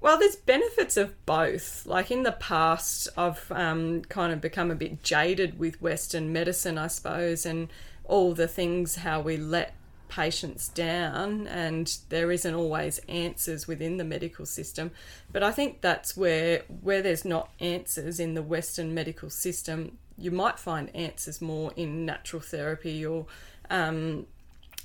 Well, 0.00 0.18
there's 0.18 0.36
benefits 0.36 0.96
of 0.96 1.26
both. 1.26 1.86
Like 1.86 2.10
in 2.10 2.22
the 2.22 2.32
past, 2.32 3.08
I've 3.16 3.50
um, 3.50 4.02
kind 4.02 4.32
of 4.32 4.40
become 4.40 4.70
a 4.70 4.76
bit 4.76 5.02
jaded 5.02 5.58
with 5.58 5.80
Western 5.80 6.32
medicine, 6.32 6.78
I 6.78 6.88
suppose, 6.88 7.46
and 7.46 7.68
all 8.04 8.34
the 8.34 8.46
things 8.46 8.96
how 8.96 9.20
we 9.20 9.36
let 9.36 9.74
patients 10.16 10.68
down, 10.68 11.46
and 11.46 11.98
there 12.08 12.32
isn't 12.32 12.54
always 12.54 12.98
answers 13.06 13.68
within 13.68 13.98
the 13.98 14.04
medical 14.04 14.46
system. 14.46 14.90
But 15.30 15.42
I 15.42 15.52
think 15.52 15.82
that's 15.82 16.16
where 16.16 16.62
where 16.80 17.02
there's 17.02 17.26
not 17.26 17.50
answers 17.60 18.18
in 18.18 18.32
the 18.32 18.42
Western 18.42 18.94
medical 18.94 19.28
system, 19.28 19.98
you 20.16 20.30
might 20.30 20.58
find 20.58 20.94
answers 20.96 21.42
more 21.42 21.70
in 21.76 22.06
natural 22.06 22.40
therapy 22.40 23.04
or 23.04 23.26
um, 23.68 24.26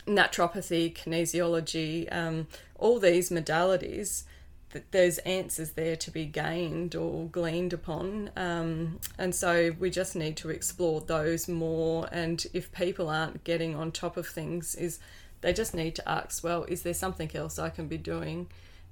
naturopathy, 0.06 0.94
kinesiology, 0.94 2.14
um, 2.14 2.48
all 2.78 3.00
these 3.00 3.30
modalities 3.30 4.24
that 4.72 4.92
there's 4.92 5.18
answers 5.20 5.72
there 5.72 5.96
to 5.98 6.12
be 6.12 6.26
gained 6.26 6.96
or 6.96 7.28
gleaned 7.28 7.74
upon. 7.74 8.30
Um, 8.36 9.00
and 9.18 9.34
so 9.34 9.72
we 9.80 9.90
just 9.90 10.16
need 10.16 10.38
to 10.38 10.50
explore 10.50 11.02
those 11.02 11.48
more. 11.48 12.08
And 12.12 12.46
if 12.54 12.72
people 12.72 13.10
aren't 13.10 13.44
getting 13.44 13.76
on 13.76 13.92
top 13.92 14.18
of 14.18 14.28
things, 14.28 14.76
is 14.76 15.00
they 15.42 15.54
just 15.54 15.74
need 15.74 15.96
to 15.96 16.10
ask, 16.10 16.44
well, 16.44 16.64
is 16.66 16.84
there 16.84 16.94
something 16.94 17.30
else 17.36 17.60
I 17.60 17.70
can 17.70 17.88
be 17.88 17.98
doing? 17.98 18.48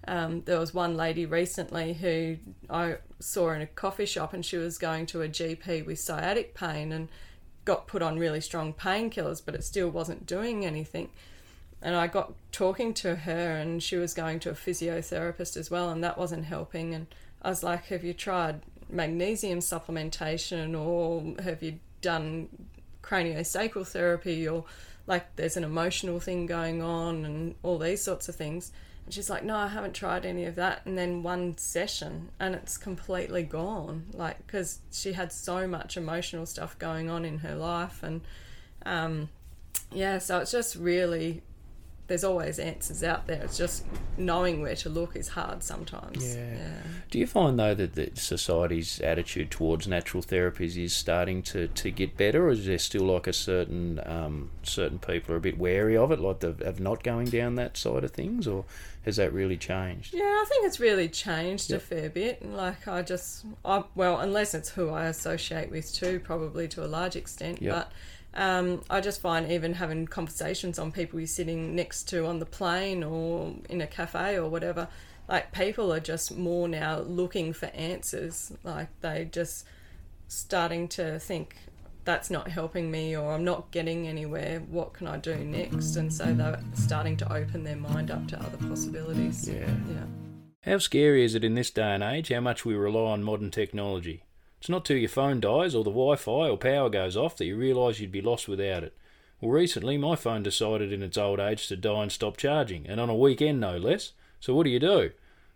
Um, 0.07 0.41
there 0.45 0.59
was 0.59 0.73
one 0.73 0.95
lady 0.95 1.25
recently 1.25 1.93
who 1.93 2.37
I 2.69 2.97
saw 3.19 3.51
in 3.51 3.61
a 3.61 3.67
coffee 3.67 4.05
shop 4.05 4.33
and 4.33 4.45
she 4.45 4.57
was 4.57 4.77
going 4.77 5.05
to 5.07 5.21
a 5.21 5.27
GP 5.27 5.85
with 5.85 5.99
sciatic 5.99 6.55
pain 6.55 6.91
and 6.91 7.09
got 7.65 7.85
put 7.85 8.01
on 8.01 8.17
really 8.17 8.41
strong 8.41 8.73
painkillers, 8.73 9.41
but 9.45 9.55
it 9.55 9.63
still 9.63 9.89
wasn't 9.89 10.25
doing 10.25 10.65
anything 10.65 11.09
and 11.81 11.95
I 11.95 12.07
got 12.07 12.33
talking 12.51 12.93
to 12.95 13.15
her, 13.15 13.55
and 13.55 13.81
she 13.81 13.95
was 13.95 14.13
going 14.13 14.39
to 14.41 14.49
a 14.49 14.53
physiotherapist 14.53 15.55
as 15.55 15.71
well, 15.71 15.89
and 15.89 16.03
that 16.03 16.17
wasn't 16.17 16.45
helping. 16.45 16.93
And 16.93 17.07
I 17.41 17.49
was 17.49 17.63
like, 17.63 17.85
Have 17.85 18.03
you 18.03 18.13
tried 18.13 18.61
magnesium 18.89 19.59
supplementation, 19.59 20.77
or 20.77 21.41
have 21.41 21.63
you 21.63 21.79
done 22.01 22.49
craniosacral 23.01 23.87
therapy, 23.87 24.47
or 24.47 24.65
like 25.09 25.35
there's 25.35 25.57
an 25.57 25.65
emotional 25.65 26.21
thing 26.21 26.45
going 26.45 26.81
on, 26.81 27.25
and 27.25 27.55
all 27.63 27.77
these 27.77 28.01
sorts 28.01 28.29
of 28.29 28.35
things? 28.35 28.71
And 29.03 29.13
she's 29.13 29.29
like, 29.29 29.43
No, 29.43 29.57
I 29.57 29.67
haven't 29.67 29.93
tried 29.93 30.23
any 30.23 30.45
of 30.45 30.55
that. 30.55 30.85
And 30.85 30.97
then 30.97 31.23
one 31.23 31.57
session, 31.57 32.29
and 32.39 32.53
it's 32.53 32.77
completely 32.77 33.43
gone, 33.43 34.05
like, 34.13 34.45
because 34.45 34.79
she 34.91 35.13
had 35.13 35.33
so 35.33 35.67
much 35.67 35.97
emotional 35.97 36.45
stuff 36.45 36.77
going 36.79 37.09
on 37.09 37.25
in 37.25 37.39
her 37.39 37.55
life. 37.55 38.03
And 38.03 38.21
um, 38.85 39.29
yeah, 39.91 40.19
so 40.19 40.37
it's 40.39 40.51
just 40.51 40.75
really 40.75 41.41
there's 42.09 42.23
always 42.23 42.59
answers 42.59 43.03
out 43.03 43.27
there. 43.27 43.41
It's 43.43 43.57
just 43.57 43.85
knowing 44.17 44.61
where 44.61 44.75
to 44.75 44.89
look 44.89 45.15
is 45.15 45.29
hard 45.29 45.63
sometimes. 45.63 46.35
Yeah. 46.35 46.55
yeah. 46.55 46.81
Do 47.09 47.19
you 47.19 47.27
find 47.27 47.57
though 47.57 47.75
that 47.75 47.93
the 47.93 48.11
society's 48.15 48.99
attitude 48.99 49.51
towards 49.51 49.87
natural 49.87 50.21
therapies 50.21 50.75
is 50.75 50.93
starting 50.93 51.41
to, 51.43 51.67
to 51.67 51.91
get 51.91 52.17
better, 52.17 52.47
or 52.47 52.49
is 52.49 52.65
there 52.65 52.79
still 52.79 53.03
like 53.03 53.27
a 53.27 53.33
certain 53.33 54.01
um, 54.05 54.49
certain 54.63 54.99
people 54.99 55.33
are 55.33 55.37
a 55.37 55.41
bit 55.41 55.57
wary 55.57 55.95
of 55.95 56.11
it, 56.11 56.19
like 56.19 56.39
the, 56.39 56.49
of 56.65 56.79
not 56.79 57.03
going 57.03 57.27
down 57.27 57.55
that 57.55 57.77
side 57.77 58.03
of 58.03 58.11
things, 58.11 58.47
or 58.47 58.65
has 59.05 59.17
that 59.17 59.31
really 59.31 59.57
changed? 59.57 60.13
Yeah, 60.13 60.23
I 60.23 60.45
think 60.49 60.65
it's 60.65 60.79
really 60.79 61.07
changed 61.07 61.69
yep. 61.69 61.79
a 61.79 61.83
fair 61.83 62.09
bit. 62.09 62.43
Like 62.43 62.87
I 62.87 63.03
just, 63.03 63.45
I, 63.63 63.83
well, 63.93 64.19
unless 64.19 64.55
it's 64.55 64.69
who 64.69 64.89
I 64.89 65.05
associate 65.05 65.69
with 65.69 65.93
too, 65.93 66.19
probably 66.19 66.67
to 66.69 66.83
a 66.83 66.87
large 66.87 67.15
extent, 67.15 67.61
yep. 67.61 67.75
but 67.75 67.91
um, 68.33 68.81
I 68.89 69.01
just 69.01 69.21
find 69.21 69.51
even 69.51 69.73
having 69.73 70.07
conversations 70.07 70.77
on 70.77 70.91
people 70.91 71.19
you're 71.19 71.27
sitting 71.27 71.75
next 71.75 72.03
to 72.09 72.25
on 72.25 72.39
the 72.39 72.45
plane 72.45 73.03
or 73.03 73.53
in 73.69 73.81
a 73.81 73.87
cafe 73.87 74.37
or 74.37 74.49
whatever, 74.49 74.87
like 75.27 75.51
people 75.51 75.91
are 75.91 75.99
just 75.99 76.37
more 76.37 76.67
now 76.67 76.99
looking 76.99 77.53
for 77.53 77.67
answers. 77.67 78.51
Like 78.63 78.89
they 79.01 79.27
just 79.31 79.65
starting 80.27 80.87
to 80.89 81.19
think 81.19 81.55
that's 82.05 82.29
not 82.29 82.47
helping 82.49 82.89
me 82.89 83.15
or 83.15 83.33
I'm 83.33 83.43
not 83.43 83.71
getting 83.71 84.07
anywhere. 84.07 84.61
What 84.69 84.93
can 84.93 85.07
I 85.07 85.17
do 85.17 85.35
next? 85.35 85.95
And 85.95 86.13
so 86.13 86.33
they're 86.33 86.59
starting 86.73 87.17
to 87.17 87.33
open 87.33 87.63
their 87.63 87.75
mind 87.75 88.11
up 88.11 88.27
to 88.29 88.39
other 88.39 88.57
possibilities. 88.57 89.47
Yeah. 89.47 89.69
Yeah. 89.89 90.05
How 90.63 90.77
scary 90.77 91.23
is 91.23 91.35
it 91.35 91.43
in 91.43 91.55
this 91.55 91.71
day 91.71 91.93
and 91.93 92.03
age 92.03 92.29
how 92.29 92.41
much 92.41 92.65
we 92.65 92.75
rely 92.75 93.11
on 93.11 93.23
modern 93.23 93.49
technology? 93.49 94.23
It's 94.59 94.69
not 94.69 94.83
till 94.83 94.97
your 94.97 95.09
phone 95.09 95.39
dies 95.39 95.73
or 95.73 95.83
the 95.83 95.89
Wi 95.89 96.17
Fi 96.17 96.49
or 96.49 96.57
power 96.57 96.89
goes 96.89 97.15
off 97.15 97.37
that 97.37 97.45
you 97.45 97.55
realise 97.55 97.99
you'd 97.99 98.11
be 98.11 98.21
lost 98.21 98.47
without 98.47 98.83
it. 98.83 98.93
Well, 99.39 99.51
recently 99.51 99.97
my 99.97 100.15
phone 100.15 100.43
decided 100.43 100.91
in 100.91 101.01
its 101.01 101.17
old 101.17 101.39
age 101.39 101.67
to 101.67 101.77
die 101.77 102.03
and 102.03 102.11
stop 102.11 102.35
charging, 102.35 102.85
and 102.85 102.99
on 102.99 103.09
a 103.09 103.15
weekend 103.15 103.61
no 103.61 103.77
less. 103.77 104.11
So 104.41 104.53
what 104.53 104.65
do 104.65 104.69
you 104.69 104.79
do? 104.79 105.11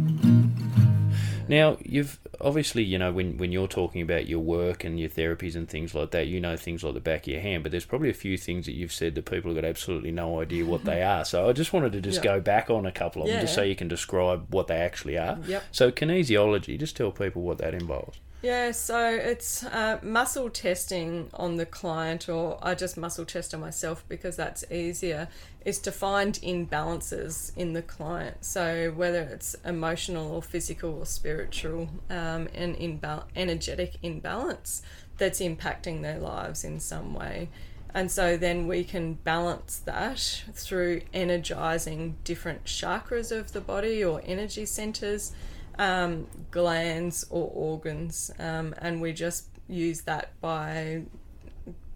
Now, 1.50 1.78
you've 1.82 2.20
obviously, 2.42 2.84
you 2.84 2.98
know, 2.98 3.12
when, 3.12 3.38
when 3.38 3.52
you're 3.52 3.68
talking 3.68 4.02
about 4.02 4.28
your 4.28 4.40
work 4.40 4.84
and 4.84 5.00
your 5.00 5.10
therapies 5.10 5.56
and 5.56 5.68
things 5.68 5.94
like 5.96 6.12
that, 6.12 6.28
you 6.28 6.40
know 6.40 6.56
things 6.58 6.84
like 6.84 6.94
the 6.94 7.00
back 7.00 7.22
of 7.22 7.28
your 7.28 7.42
hand, 7.42 7.64
but 7.64 7.72
there's 7.72 7.86
probably 7.86 8.10
a 8.10 8.14
few 8.14 8.38
things 8.38 8.66
that 8.66 8.74
you've 8.74 8.94
said 8.94 9.16
that 9.16 9.26
people 9.26 9.52
have 9.52 9.62
got 9.62 9.68
absolutely 9.68 10.12
no 10.12 10.42
idea 10.42 10.66
what 10.66 10.84
they 10.84 11.04
are. 11.14 11.26
So 11.26 11.50
I 11.50 11.54
just 11.54 11.74
wanted 11.74 11.92
to 11.94 12.02
just 12.02 12.22
go 12.22 12.40
back 12.40 12.70
on 12.70 12.86
a 12.86 12.92
couple 12.92 13.22
of 13.22 13.28
yeah. 13.28 13.36
them 13.36 13.44
just 13.44 13.56
so 13.56 13.64
you 13.64 13.76
can 13.76 13.88
describe 13.88 14.46
what 14.54 14.68
they 14.68 14.78
actually 14.78 15.18
are. 15.18 15.40
Yep. 15.46 15.64
So, 15.72 15.92
kinesiology, 15.92 16.80
just 16.80 16.96
tell 16.96 17.12
people 17.12 17.42
what 17.42 17.58
that 17.60 17.74
involves. 17.74 18.20
Yeah, 18.44 18.70
so 18.72 19.10
it's 19.10 19.64
uh, 19.64 20.00
muscle 20.04 20.52
testing 20.52 21.30
on 21.34 21.58
the 21.58 21.66
client, 21.66 22.30
or 22.30 22.60
I 22.62 22.76
just 22.76 22.96
muscle 22.96 23.26
test 23.26 23.54
on 23.56 23.62
myself 23.62 24.06
because 24.08 24.36
that's 24.36 24.64
easier, 24.72 25.28
is 25.66 25.80
to 25.80 25.92
find 25.92 26.36
imbalances 26.36 27.52
in 27.58 27.74
the 27.74 27.82
client. 27.82 28.46
So 28.46 28.94
whether 28.96 29.22
it's 29.22 29.56
emotional 29.66 30.32
or 30.32 30.44
physical 30.44 31.00
or 31.00 31.06
spiritual, 31.08 31.90
um, 32.12 32.48
and 32.54 32.76
imbal- 32.78 33.26
energetic 33.36 33.98
imbalance 34.04 34.84
that's 35.18 35.40
impacting 35.40 36.04
their 36.04 36.20
lives 36.20 36.64
in 36.64 36.80
some 36.80 37.16
way. 37.16 37.50
And 37.96 38.12
so 38.12 38.38
then 38.38 38.68
we 38.68 38.84
can 38.84 39.16
balance 39.16 39.80
that 39.86 40.44
through 40.54 41.02
energizing 41.12 42.18
different 42.24 42.66
chakras 42.66 43.36
of 43.36 43.54
the 43.54 43.62
body 43.62 44.04
or 44.04 44.22
energy 44.24 44.68
centers 44.68 45.34
um, 45.80 46.28
glands 46.52 47.26
or 47.30 47.52
organs, 47.54 48.32
um, 48.40 48.74
and 48.80 49.02
we 49.02 49.14
just 49.14 49.48
use 49.68 50.02
that 50.02 50.40
by 50.42 51.04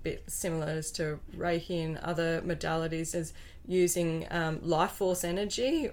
bit 0.04 0.24
similar 0.28 0.68
as 0.68 0.92
to 0.92 1.20
Reiki 1.36 1.86
and 1.86 1.98
other 2.00 2.42
modalities 2.42 3.14
as 3.14 3.34
using 3.68 4.26
um, 4.32 4.60
life 4.64 4.92
force 4.94 5.24
energy 5.24 5.92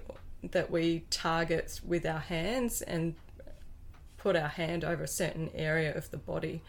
that 0.51 0.71
we 0.71 1.03
target 1.09 1.79
with 1.85 2.05
our 2.05 2.19
hands 2.19 2.81
and 2.81 3.15
put 4.17 4.35
our 4.35 4.47
hand 4.47 4.83
over 4.83 5.03
a 5.03 5.07
certain 5.07 5.49
area 5.53 5.95
of 5.95 6.09
the 6.11 6.17
body. 6.17 6.61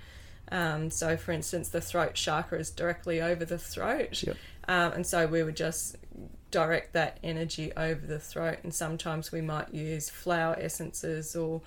Um, 0.52 0.90
so, 0.90 1.16
for 1.16 1.32
instance, 1.32 1.68
the 1.68 1.80
throat 1.80 2.14
chakra 2.14 2.58
is 2.58 2.70
directly 2.70 3.20
over 3.20 3.44
the 3.44 3.58
throat, 3.58 4.22
yep. 4.22 4.36
Um, 4.70 4.92
and 4.92 5.04
so 5.04 5.26
we 5.26 5.42
would 5.42 5.56
just 5.56 5.96
direct 6.52 6.92
that 6.92 7.18
energy 7.24 7.72
over 7.76 8.06
the 8.06 8.20
throat. 8.20 8.58
And 8.62 8.72
sometimes 8.72 9.32
we 9.32 9.40
might 9.40 9.74
use 9.74 10.08
flower 10.08 10.56
essences 10.60 11.34
or 11.34 11.60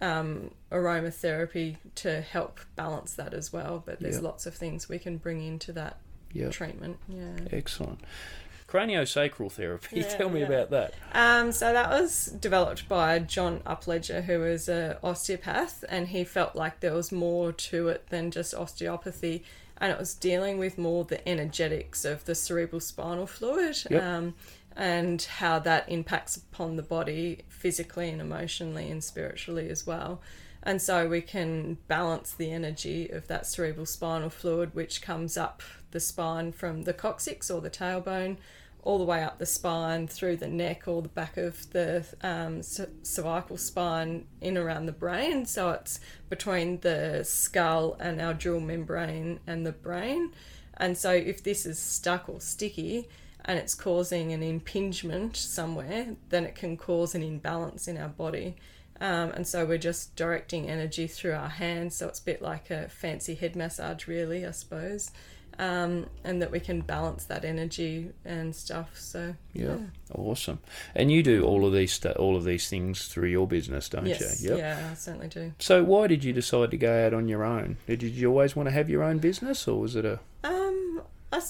um, 0.00 0.52
aromatherapy 0.72 1.76
to 1.96 2.22
help 2.22 2.60
balance 2.74 3.12
that 3.16 3.34
as 3.34 3.52
well. 3.52 3.82
But 3.84 4.00
there's 4.00 4.14
yep. 4.14 4.24
lots 4.24 4.46
of 4.46 4.54
things 4.54 4.88
we 4.88 4.98
can 4.98 5.18
bring 5.18 5.42
into 5.46 5.70
that 5.74 5.98
yep. 6.32 6.50
treatment. 6.50 6.96
Yeah. 7.06 7.36
Excellent. 7.52 8.00
Craniosacral 8.66 9.52
therapy. 9.52 10.00
Yeah, 10.00 10.16
Tell 10.16 10.30
me 10.30 10.40
yeah. 10.40 10.46
about 10.46 10.70
that. 10.70 10.94
Um, 11.12 11.52
so 11.52 11.74
that 11.74 11.90
was 11.90 12.28
developed 12.40 12.88
by 12.88 13.18
John 13.18 13.60
Upledger, 13.66 14.24
who 14.24 14.38
was 14.38 14.66
an 14.70 14.96
osteopath, 15.02 15.84
and 15.90 16.08
he 16.08 16.24
felt 16.24 16.56
like 16.56 16.80
there 16.80 16.94
was 16.94 17.12
more 17.12 17.52
to 17.52 17.88
it 17.88 18.06
than 18.08 18.30
just 18.30 18.54
osteopathy. 18.54 19.44
And 19.78 19.92
it 19.92 19.98
was 19.98 20.14
dealing 20.14 20.58
with 20.58 20.78
more 20.78 21.04
the 21.04 21.26
energetics 21.28 22.04
of 22.04 22.24
the 22.24 22.34
cerebral 22.34 22.80
spinal 22.80 23.26
fluid. 23.26 23.76
Yep. 23.90 24.02
Um, 24.02 24.34
and 24.76 25.22
how 25.22 25.58
that 25.58 25.88
impacts 25.88 26.36
upon 26.36 26.76
the 26.76 26.82
body 26.82 27.40
physically 27.48 28.10
and 28.10 28.20
emotionally 28.20 28.90
and 28.90 29.02
spiritually 29.02 29.70
as 29.70 29.86
well. 29.86 30.20
And 30.62 30.82
so 30.82 31.08
we 31.08 31.22
can 31.22 31.78
balance 31.88 32.32
the 32.32 32.50
energy 32.50 33.08
of 33.08 33.28
that 33.28 33.46
cerebral 33.46 33.86
spinal 33.86 34.30
fluid, 34.30 34.74
which 34.74 35.00
comes 35.00 35.36
up 35.36 35.62
the 35.92 36.00
spine 36.00 36.52
from 36.52 36.82
the 36.82 36.92
coccyx 36.92 37.50
or 37.50 37.60
the 37.60 37.70
tailbone, 37.70 38.36
all 38.86 38.98
the 38.98 39.04
way 39.04 39.22
up 39.22 39.38
the 39.38 39.46
spine, 39.46 40.06
through 40.06 40.36
the 40.36 40.48
neck 40.48 40.86
or 40.86 41.02
the 41.02 41.08
back 41.08 41.36
of 41.36 41.68
the 41.70 42.06
um, 42.22 42.62
cervical 42.62 43.56
spine, 43.56 44.26
in 44.40 44.56
around 44.56 44.86
the 44.86 44.92
brain. 44.92 45.44
So 45.44 45.70
it's 45.70 45.98
between 46.30 46.80
the 46.80 47.24
skull 47.24 47.96
and 47.98 48.20
our 48.20 48.32
dural 48.32 48.64
membrane 48.64 49.40
and 49.46 49.66
the 49.66 49.72
brain. 49.72 50.32
And 50.76 50.96
so 50.96 51.10
if 51.10 51.42
this 51.42 51.66
is 51.66 51.78
stuck 51.78 52.28
or 52.28 52.40
sticky, 52.40 53.08
and 53.44 53.58
it's 53.58 53.74
causing 53.74 54.32
an 54.32 54.42
impingement 54.42 55.36
somewhere, 55.36 56.16
then 56.28 56.44
it 56.44 56.54
can 56.54 56.76
cause 56.76 57.14
an 57.14 57.22
imbalance 57.22 57.86
in 57.88 57.96
our 57.96 58.08
body. 58.08 58.56
Um, 59.00 59.30
and 59.30 59.46
so 59.46 59.64
we're 59.64 59.78
just 59.78 60.16
directing 60.16 60.68
energy 60.68 61.06
through 61.06 61.34
our 61.34 61.48
hands. 61.48 61.96
So 61.96 62.08
it's 62.08 62.18
a 62.18 62.24
bit 62.24 62.42
like 62.42 62.70
a 62.70 62.88
fancy 62.88 63.34
head 63.34 63.54
massage, 63.54 64.08
really, 64.08 64.44
I 64.44 64.50
suppose. 64.50 65.10
Um, 65.58 66.06
and 66.22 66.42
that 66.42 66.50
we 66.50 66.60
can 66.60 66.82
balance 66.82 67.24
that 67.24 67.44
energy 67.44 68.10
and 68.24 68.54
stuff. 68.54 68.90
So 68.98 69.34
yeah. 69.54 69.64
yeah. 69.64 69.76
awesome. 70.14 70.58
And 70.94 71.10
you 71.10 71.22
do 71.22 71.44
all 71.44 71.64
of 71.64 71.72
these 71.72 71.92
st- 71.94 72.16
all 72.16 72.36
of 72.36 72.44
these 72.44 72.68
things 72.68 73.08
through 73.08 73.28
your 73.28 73.46
business, 73.46 73.88
don't 73.88 74.06
yes, 74.06 74.42
you? 74.42 74.56
Yeah, 74.56 74.90
I 74.90 74.94
certainly 74.94 75.28
do. 75.28 75.52
So 75.58 75.82
why 75.82 76.08
did 76.08 76.24
you 76.24 76.32
decide 76.32 76.70
to 76.72 76.76
go 76.76 77.06
out 77.06 77.14
on 77.14 77.26
your 77.28 77.42
own? 77.42 77.78
Did 77.86 78.02
you 78.02 78.28
always 78.28 78.54
want 78.54 78.68
to 78.68 78.72
have 78.72 78.90
your 78.90 79.02
own 79.02 79.18
business, 79.18 79.66
or 79.66 79.80
was 79.80 79.96
it 79.96 80.04
a? 80.04 80.20
Um, 80.44 81.02
I 81.32 81.40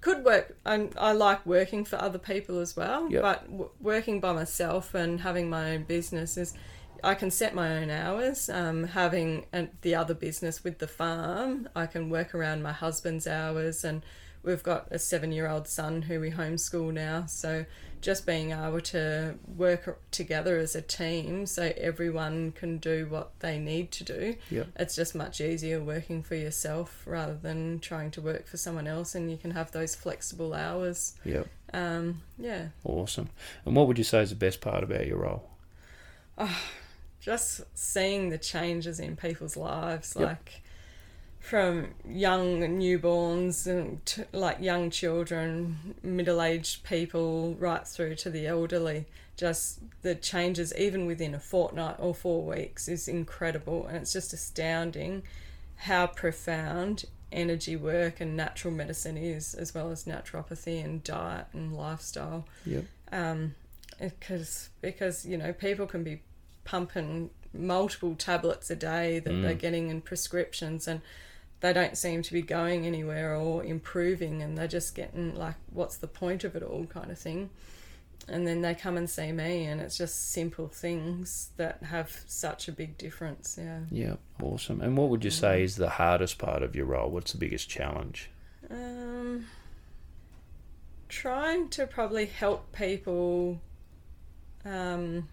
could 0.00 0.24
work. 0.24 0.56
I, 0.66 0.88
I 0.98 1.12
like 1.12 1.46
working 1.46 1.84
for 1.84 1.96
other 1.96 2.18
people 2.18 2.58
as 2.58 2.76
well, 2.76 3.08
Yep. 3.10 3.22
but 3.22 3.50
w- 3.50 3.70
working 3.80 4.18
by 4.18 4.32
myself 4.32 4.94
and 4.94 5.20
having 5.20 5.48
my 5.48 5.74
own 5.74 5.84
business 5.84 6.36
is. 6.36 6.54
I 7.02 7.14
can 7.14 7.30
set 7.30 7.54
my 7.54 7.78
own 7.78 7.90
hours. 7.90 8.48
Um, 8.48 8.84
having 8.84 9.46
an, 9.52 9.70
the 9.82 9.94
other 9.94 10.14
business 10.14 10.62
with 10.62 10.78
the 10.78 10.88
farm, 10.88 11.68
I 11.74 11.86
can 11.86 12.10
work 12.10 12.34
around 12.34 12.62
my 12.62 12.72
husband's 12.72 13.26
hours, 13.26 13.84
and 13.84 14.02
we've 14.42 14.62
got 14.62 14.88
a 14.90 14.98
seven-year-old 14.98 15.68
son 15.68 16.02
who 16.02 16.20
we 16.20 16.30
homeschool 16.30 16.92
now. 16.92 17.26
So 17.26 17.64
just 18.00 18.26
being 18.26 18.50
able 18.50 18.80
to 18.80 19.36
work 19.56 20.00
together 20.10 20.58
as 20.58 20.74
a 20.74 20.82
team, 20.82 21.46
so 21.46 21.72
everyone 21.76 22.50
can 22.50 22.78
do 22.78 23.06
what 23.08 23.38
they 23.38 23.58
need 23.58 23.92
to 23.92 24.04
do. 24.04 24.34
Yep. 24.50 24.68
It's 24.76 24.96
just 24.96 25.14
much 25.14 25.40
easier 25.40 25.80
working 25.80 26.22
for 26.22 26.34
yourself 26.34 27.04
rather 27.06 27.34
than 27.34 27.78
trying 27.78 28.10
to 28.12 28.20
work 28.20 28.48
for 28.48 28.56
someone 28.56 28.88
else, 28.88 29.14
and 29.14 29.30
you 29.30 29.36
can 29.36 29.52
have 29.52 29.70
those 29.70 29.94
flexible 29.94 30.52
hours. 30.52 31.14
Yep. 31.24 31.46
Um, 31.72 32.22
yeah. 32.38 32.68
Awesome. 32.84 33.30
And 33.64 33.76
what 33.76 33.86
would 33.86 33.98
you 33.98 34.04
say 34.04 34.20
is 34.22 34.30
the 34.30 34.36
best 34.36 34.60
part 34.60 34.82
about 34.82 35.06
your 35.06 35.18
role? 35.18 35.48
Oh, 36.36 36.60
just 37.22 37.62
seeing 37.74 38.28
the 38.28 38.38
changes 38.38 38.98
in 38.98 39.16
people's 39.16 39.56
lives, 39.56 40.14
Yep. 40.18 40.28
like 40.28 40.62
from 41.38 41.94
young 42.04 42.60
newborns 42.60 43.66
and 43.66 44.04
to, 44.06 44.26
like 44.32 44.60
young 44.60 44.90
children, 44.90 45.94
middle-aged 46.02 46.82
people, 46.84 47.54
right 47.54 47.86
through 47.86 48.16
to 48.16 48.30
the 48.30 48.46
elderly. 48.46 49.06
Just 49.36 49.80
the 50.02 50.14
changes, 50.14 50.74
even 50.76 51.06
within 51.06 51.34
a 51.34 51.40
fortnight 51.40 51.96
or 51.98 52.14
four 52.14 52.42
weeks, 52.44 52.88
is 52.88 53.08
incredible, 53.08 53.86
and 53.86 53.98
it's 53.98 54.12
just 54.12 54.32
astounding 54.32 55.22
how 55.76 56.06
profound 56.08 57.04
energy 57.32 57.76
work 57.76 58.20
and 58.20 58.36
natural 58.36 58.74
medicine 58.74 59.16
is, 59.16 59.54
as 59.54 59.74
well 59.74 59.90
as 59.90 60.04
naturopathy 60.04 60.84
and 60.84 61.02
diet 61.02 61.46
and 61.52 61.72
lifestyle. 61.74 62.46
Yep. 62.66 62.84
Um, 63.10 63.54
because 64.00 64.70
because 64.80 65.24
you 65.24 65.36
know 65.36 65.52
people 65.52 65.86
can 65.86 66.02
be 66.02 66.20
pumping 66.64 67.30
multiple 67.54 68.14
tablets 68.14 68.70
a 68.70 68.76
day 68.76 69.18
that 69.18 69.30
Mm. 69.32 69.42
they're 69.42 69.54
getting 69.54 69.90
in 69.90 70.00
prescriptions 70.00 70.88
and 70.88 71.00
they 71.60 71.72
don't 71.72 71.96
seem 71.98 72.22
to 72.22 72.32
be 72.32 72.42
going 72.42 72.86
anywhere 72.86 73.36
or 73.36 73.62
improving 73.62 74.42
and 74.42 74.56
they're 74.56 74.66
just 74.66 74.94
getting 74.94 75.34
like 75.34 75.54
what's 75.70 75.96
the 75.98 76.08
point 76.08 76.44
of 76.44 76.56
it 76.56 76.62
all 76.62 76.86
kind 76.86 77.10
of 77.10 77.18
thing 77.18 77.50
and 78.28 78.46
then 78.46 78.62
they 78.62 78.74
come 78.74 78.96
and 78.96 79.10
see 79.10 79.32
me 79.32 79.64
and 79.66 79.80
it's 79.80 79.98
just 79.98 80.30
simple 80.32 80.66
things 80.68 81.50
that 81.56 81.82
have 81.82 82.22
such 82.26 82.68
a 82.68 82.72
big 82.72 82.96
difference 82.96 83.58
yeah 83.60 83.80
Yeah, 83.90 84.14
awesome. 84.40 84.80
And 84.80 84.96
what 84.96 85.08
would 85.10 85.24
you 85.24 85.30
say 85.30 85.62
is 85.62 85.76
the 85.76 85.90
hardest 85.90 86.38
part 86.38 86.62
of 86.62 86.74
your 86.76 86.86
role? 86.86 87.10
What's 87.10 87.32
the 87.32 87.38
biggest 87.38 87.68
challenge? 87.68 88.30
Um, 88.70 89.46
trying 91.08 91.68
to 91.70 91.86
probably 91.86 92.26
help 92.26 92.72
people 92.72 93.60
um, 94.64 95.28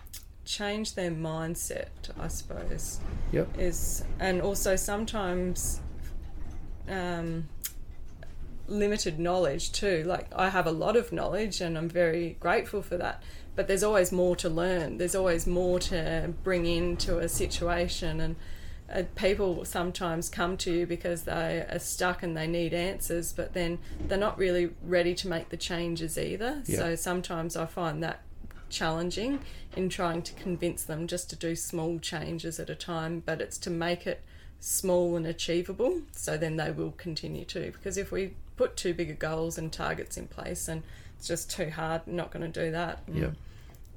change 0.49 0.95
their 0.95 1.11
mindset, 1.11 1.89
I 2.19 2.27
suppose. 2.27 2.99
Yep. 3.31 3.59
Is 3.59 4.03
and 4.19 4.41
also 4.41 4.75
sometimes 4.75 5.79
um, 6.89 7.47
limited 8.67 9.19
knowledge 9.19 9.71
too. 9.71 10.03
Like 10.05 10.27
I 10.35 10.49
have 10.49 10.65
a 10.65 10.71
lot 10.71 10.97
of 10.97 11.13
knowledge, 11.13 11.61
and 11.61 11.77
I'm 11.77 11.87
very 11.87 12.35
grateful 12.39 12.81
for 12.81 12.97
that. 12.97 13.21
But 13.55 13.67
there's 13.67 13.83
always 13.83 14.11
more 14.11 14.35
to 14.37 14.49
learn. 14.49 14.97
There's 14.97 15.15
always 15.15 15.45
more 15.45 15.79
to 15.79 16.33
bring 16.43 16.65
into 16.65 17.19
a 17.19 17.29
situation, 17.29 18.19
and 18.19 18.35
uh, 18.91 19.03
people 19.15 19.65
sometimes 19.65 20.29
come 20.29 20.57
to 20.57 20.71
you 20.71 20.87
because 20.87 21.23
they 21.23 21.67
are 21.69 21.79
stuck 21.79 22.23
and 22.23 22.35
they 22.35 22.47
need 22.47 22.73
answers, 22.73 23.33
but 23.33 23.53
then 23.53 23.77
they're 24.07 24.17
not 24.17 24.39
really 24.39 24.71
ready 24.81 25.13
to 25.13 25.27
make 25.27 25.49
the 25.49 25.57
changes 25.57 26.17
either. 26.17 26.63
Yeah. 26.65 26.77
So 26.77 26.95
sometimes 26.95 27.55
I 27.55 27.67
find 27.67 28.01
that 28.01 28.23
challenging 28.69 29.39
in 29.75 29.89
trying 29.89 30.21
to 30.23 30.33
convince 30.33 30.83
them 30.83 31.07
just 31.07 31.29
to 31.29 31.35
do 31.35 31.55
small 31.55 31.99
changes 31.99 32.59
at 32.59 32.69
a 32.69 32.75
time, 32.75 33.21
but 33.25 33.41
it's 33.41 33.57
to 33.59 33.69
make 33.69 34.05
it 34.07 34.21
small 34.59 35.15
and 35.15 35.25
achievable 35.25 36.01
so 36.11 36.37
then 36.37 36.57
they 36.57 36.71
will 36.71 36.91
continue 36.91 37.45
to. 37.45 37.71
Because 37.71 37.97
if 37.97 38.11
we 38.11 38.33
put 38.57 38.75
too 38.75 38.93
big 38.93 39.09
of 39.09 39.19
goals 39.19 39.57
and 39.57 39.71
targets 39.71 40.17
in 40.17 40.27
place 40.27 40.67
and 40.67 40.83
it's 41.17 41.27
just 41.27 41.49
too 41.51 41.69
hard, 41.69 42.05
not 42.07 42.31
going 42.31 42.49
to 42.51 42.65
do 42.65 42.71
that. 42.71 42.99
Yep. 43.13 43.33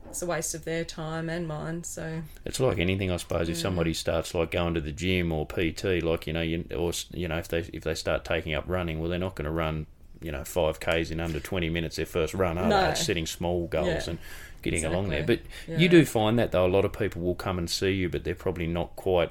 It's 0.08 0.20
a 0.22 0.26
waste 0.26 0.54
of 0.54 0.64
their 0.64 0.84
time 0.84 1.28
and 1.30 1.48
mine. 1.48 1.84
So 1.84 2.22
It's 2.44 2.60
like 2.60 2.78
anything, 2.78 3.10
I 3.10 3.16
suppose. 3.16 3.48
If 3.48 3.56
Yeah. 3.56 3.62
somebody 3.62 3.94
starts 3.94 4.34
like 4.34 4.50
going 4.50 4.74
to 4.74 4.80
the 4.80 4.92
gym 4.92 5.32
or 5.32 5.46
PT, 5.46 6.02
like 6.02 6.26
you 6.26 6.32
know, 6.32 6.42
you, 6.42 6.64
or 6.76 6.92
you 7.12 7.28
know, 7.28 7.38
if 7.38 7.48
they 7.48 7.58
if 7.72 7.82
they 7.84 7.94
start 7.94 8.24
taking 8.24 8.52
up 8.54 8.64
running, 8.66 9.00
well, 9.00 9.08
they're 9.08 9.18
not 9.18 9.36
going 9.36 9.46
to 9.46 9.50
run, 9.52 9.86
you 10.20 10.30
know, 10.30 10.44
five 10.44 10.80
k's 10.80 11.10
in 11.10 11.18
under 11.18 11.40
twenty 11.40 11.70
minutes 11.70 11.96
their 11.96 12.04
first 12.06 12.34
run, 12.34 12.58
are 12.58 12.68
No. 12.68 12.80
they? 12.82 12.90
It's 12.90 13.04
setting 13.06 13.26
small 13.26 13.66
goals 13.68 14.06
Yeah. 14.06 14.10
and 14.10 14.18
getting 14.62 14.84
along 14.84 15.10
there. 15.10 15.24
But 15.24 15.40
Exactly. 15.40 15.82
you 15.82 15.88
do 15.88 16.04
find 16.04 16.38
that 16.38 16.52
though, 16.52 16.66
a 16.66 16.68
lot 16.68 16.84
of 16.84 16.92
people 16.92 17.22
will 17.22 17.34
come 17.34 17.58
and 17.58 17.68
see 17.68 17.90
you, 17.92 18.08
but 18.08 18.24
they're 18.24 18.34
probably 18.34 18.66
not 18.66 18.96
quite 18.96 19.30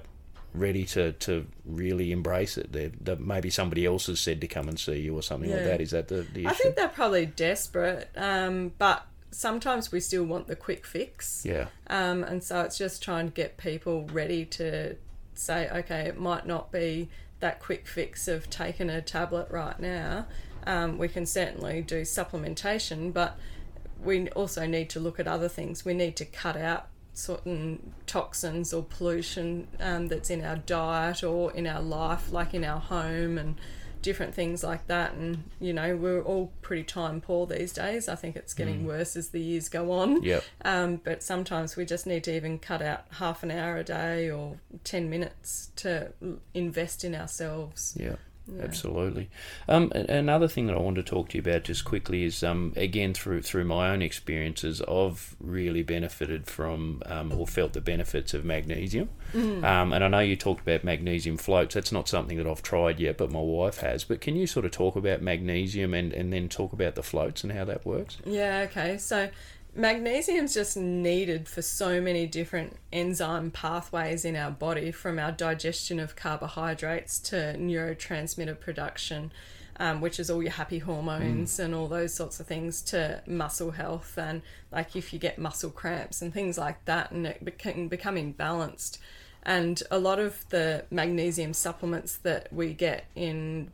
ready 0.54 0.84
to, 0.84 1.14
to 1.14 1.48
really 1.66 2.12
embrace 2.12 2.58
it. 2.58 2.72
They're, 2.74 2.92
they 3.00 3.16
maybe 3.16 3.50
somebody 3.50 3.86
else 3.86 4.08
has 4.08 4.20
said 4.20 4.42
to 4.42 4.48
come 4.48 4.68
and 4.68 4.80
see 4.80 5.00
you 5.00 5.16
or 5.16 5.24
something 5.24 5.50
like 5.50 5.64
that. 5.64 5.82
Is 5.82 5.92
that 5.92 6.10
the, 6.10 6.26
the 6.34 6.42
issue? 6.42 6.50
I 6.50 6.54
think 6.54 6.76
they're 6.76 6.90
probably 6.90 7.26
desperate, 7.26 8.10
um, 8.16 8.74
but 8.78 9.06
sometimes 9.32 9.92
we 9.92 10.02
still 10.02 10.26
want 10.26 10.48
the 10.48 10.56
quick 10.56 10.86
fix. 10.86 11.46
Yeah. 11.46 11.68
Um, 11.88 12.24
and 12.24 12.44
so 12.44 12.62
it's 12.62 12.78
just 12.78 13.02
trying 13.02 13.28
to 13.28 13.34
get 13.34 13.58
people 13.58 14.08
ready 14.12 14.46
to 14.46 14.98
say, 15.34 15.70
okay, 15.70 16.02
it 16.02 16.20
might 16.20 16.46
not 16.46 16.72
be 16.72 17.10
that 17.40 17.60
quick 17.60 17.88
fix 17.88 18.28
of 18.28 18.50
taking 18.50 18.90
a 18.90 19.02
tablet 19.02 19.50
right 19.50 19.80
now. 19.80 20.28
Um, 20.68 20.98
we 20.98 21.08
can 21.08 21.26
certainly 21.26 21.82
do 21.82 22.02
supplementation, 22.02 23.12
but 23.14 23.38
we 24.04 24.30
also 24.30 24.66
need 24.66 24.90
to 24.92 25.00
look 25.00 25.20
at 25.20 25.28
other 25.28 25.50
things. 25.50 25.86
We 25.86 25.94
need 25.94 26.16
to 26.18 26.26
cut 26.26 26.58
out 26.58 26.88
certain 27.14 27.94
toxins 28.08 28.74
or 28.74 28.84
pollution 28.84 29.68
um, 29.80 30.08
that's 30.08 30.30
in 30.30 30.44
our 30.44 30.56
diet 30.58 31.24
or 31.24 31.52
in 31.54 31.68
our 31.68 31.82
life, 31.82 32.32
like 32.32 32.54
in 32.54 32.64
our 32.64 32.80
home 32.80 33.38
and 33.38 33.56
different 34.02 34.34
things 34.34 34.64
like 34.64 34.88
that. 34.88 35.14
And 35.14 35.44
you 35.60 35.74
know, 35.74 35.96
we're 35.96 36.22
all 36.24 36.52
pretty 36.62 36.84
time 36.84 37.22
poor 37.22 37.46
these 37.46 37.74
days. 37.74 38.08
I 38.10 38.16
think 38.16 38.36
it's 38.36 38.54
getting 38.54 38.82
Mm. 38.82 38.86
worse 38.86 39.16
as 39.16 39.30
the 39.30 39.40
years 39.42 39.70
go 39.70 39.92
on. 39.92 40.24
Yep. 40.24 40.44
Um, 40.66 40.96
but 41.04 41.22
sometimes 41.22 41.76
we 41.76 41.86
just 41.86 42.08
need 42.08 42.24
to 42.24 42.36
even 42.36 42.58
cut 42.58 42.82
out 42.82 43.04
half 43.20 43.44
an 43.44 43.52
hour 43.52 43.78
a 43.78 43.84
day 43.84 44.32
or 44.32 44.58
10 44.84 45.10
minutes 45.10 45.70
to 45.76 46.14
invest 46.56 47.04
in 47.04 47.14
ourselves. 47.14 47.96
Yeah, 48.00 48.16
Yeah. 48.48 48.64
absolutely. 48.64 49.30
Um, 49.68 49.92
another 49.92 50.48
thing 50.48 50.68
that 50.68 50.76
I 50.76 50.80
want 50.80 50.96
to 50.98 51.04
talk 51.04 51.30
to 51.30 51.38
you 51.38 51.42
about 51.42 51.64
just 51.64 51.86
quickly 51.86 52.24
is 52.24 52.44
um, 52.44 52.74
again 52.76 53.14
through 53.14 53.44
through 53.44 53.66
my 53.66 53.90
own 53.90 54.02
experiences, 54.02 54.82
I've 54.82 55.36
really 55.40 55.84
benefited 55.84 56.48
from 56.48 57.02
um, 57.06 57.32
or 57.32 57.48
felt 57.48 57.74
the 57.74 57.82
benefits 57.82 58.34
of 58.34 58.44
magnesium. 58.44 59.10
Mm. 59.34 59.64
Um, 59.64 59.94
and 59.94 60.04
I 60.04 60.08
know 60.08 60.20
you 60.20 60.36
talked 60.36 60.62
about 60.62 60.84
magnesium 60.84 61.38
floats. 61.38 61.76
That's 61.76 61.92
not 61.92 62.10
something 62.10 62.38
that 62.38 62.48
I've 62.48 62.64
tried 62.64 63.00
yet, 63.00 63.18
but 63.18 63.32
my 63.32 63.40
wife 63.40 63.78
has. 63.78 64.04
But 64.04 64.22
can 64.22 64.36
you 64.36 64.48
sort 64.48 64.66
of 64.66 64.72
talk 64.72 64.96
about 64.96 65.22
magnesium 65.22 65.94
and, 65.94 66.12
and 66.12 66.34
then 66.34 66.50
talk 66.50 66.74
about 66.74 66.96
the 66.96 67.04
floats 67.04 67.44
and 67.44 67.54
how 67.54 67.66
that 67.66 67.86
works? 67.86 68.18
Yeah, 68.26 68.66
okay. 68.70 68.98
So 68.98 69.30
Magnesium's 69.74 70.54
just 70.54 70.76
needed 70.76 71.48
for 71.48 71.62
so 71.62 72.02
many 72.02 72.28
different 72.28 72.76
enzyme 72.92 73.52
pathways 73.52 74.26
in 74.26 74.36
our 74.36 74.52
body, 74.52 74.92
from 74.92 75.18
our 75.18 75.32
digestion 75.32 75.98
of 75.98 76.16
carbohydrates 76.16 77.20
to 77.20 77.56
neurotransmitter 77.58 78.60
production, 78.60 79.32
um, 79.80 80.02
which 80.02 80.20
is 80.20 80.30
all 80.30 80.44
your 80.44 80.52
happy 80.52 80.80
hormones 80.80 81.58
and 81.58 81.74
all 81.74 81.88
those 81.88 82.14
sorts 82.14 82.42
of 82.42 82.48
things, 82.48 82.82
to 82.82 83.22
muscle 83.26 83.72
health 83.72 84.18
and 84.18 84.42
like 84.74 84.98
if 84.98 85.14
you 85.14 85.20
get 85.20 85.40
muscle 85.40 85.70
cramps 85.70 86.22
and 86.22 86.34
things 86.34 86.58
like 86.58 86.84
that, 86.84 87.12
and 87.12 87.26
it 87.26 87.58
can 87.58 87.88
become 87.88 88.16
imbalanced. 88.16 88.98
And 89.44 89.82
a 89.90 89.98
lot 89.98 90.20
of 90.20 90.48
the 90.50 90.84
magnesium 90.92 91.54
supplements 91.54 92.18
that 92.18 92.52
we 92.52 92.74
get 92.74 93.06
in 93.16 93.72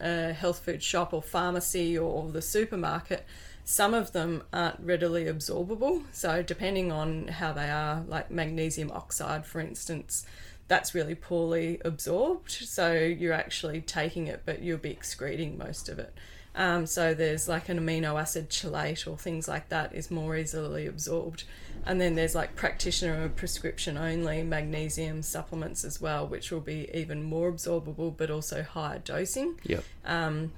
a 0.00 0.32
health 0.32 0.60
food 0.60 0.82
shop 0.82 1.12
or 1.12 1.22
pharmacy 1.22 1.96
or 1.96 2.30
the 2.30 2.42
supermarket, 2.42 3.24
some 3.68 3.94
of 3.94 4.12
them 4.12 4.44
aren't 4.52 4.78
readily 4.78 5.24
absorbable. 5.24 6.04
So, 6.12 6.40
depending 6.40 6.92
on 6.92 7.26
how 7.26 7.52
they 7.52 7.68
are, 7.68 8.04
like 8.06 8.30
magnesium 8.30 8.92
oxide, 8.92 9.44
for 9.44 9.60
instance, 9.60 10.24
that's 10.68 10.94
really 10.94 11.16
poorly 11.16 11.80
absorbed. 11.84 12.52
So, 12.52 12.92
you're 12.92 13.32
actually 13.32 13.80
taking 13.80 14.28
it, 14.28 14.42
but 14.46 14.62
you'll 14.62 14.78
be 14.78 14.90
excreting 14.90 15.58
most 15.58 15.88
of 15.88 15.98
it. 15.98 16.14
Um, 16.54 16.86
so, 16.86 17.12
there's 17.12 17.48
like 17.48 17.68
an 17.68 17.80
amino 17.80 18.20
acid 18.20 18.50
chelate 18.50 19.04
or 19.04 19.18
things 19.18 19.48
like 19.48 19.68
that 19.70 19.92
is 19.92 20.12
more 20.12 20.36
easily 20.36 20.86
absorbed. 20.86 21.42
And 21.84 22.00
then 22.00 22.14
there's 22.14 22.36
like 22.36 22.54
practitioner 22.54 23.24
or 23.24 23.28
prescription 23.30 23.98
only 23.98 24.44
magnesium 24.44 25.22
supplements 25.22 25.84
as 25.84 26.00
well, 26.00 26.24
which 26.28 26.52
will 26.52 26.60
be 26.60 26.88
even 26.94 27.24
more 27.24 27.50
absorbable 27.50 28.16
but 28.16 28.30
also 28.30 28.62
higher 28.62 29.00
dosing. 29.00 29.58
Yep. 29.64 29.82
Um, 30.04 30.52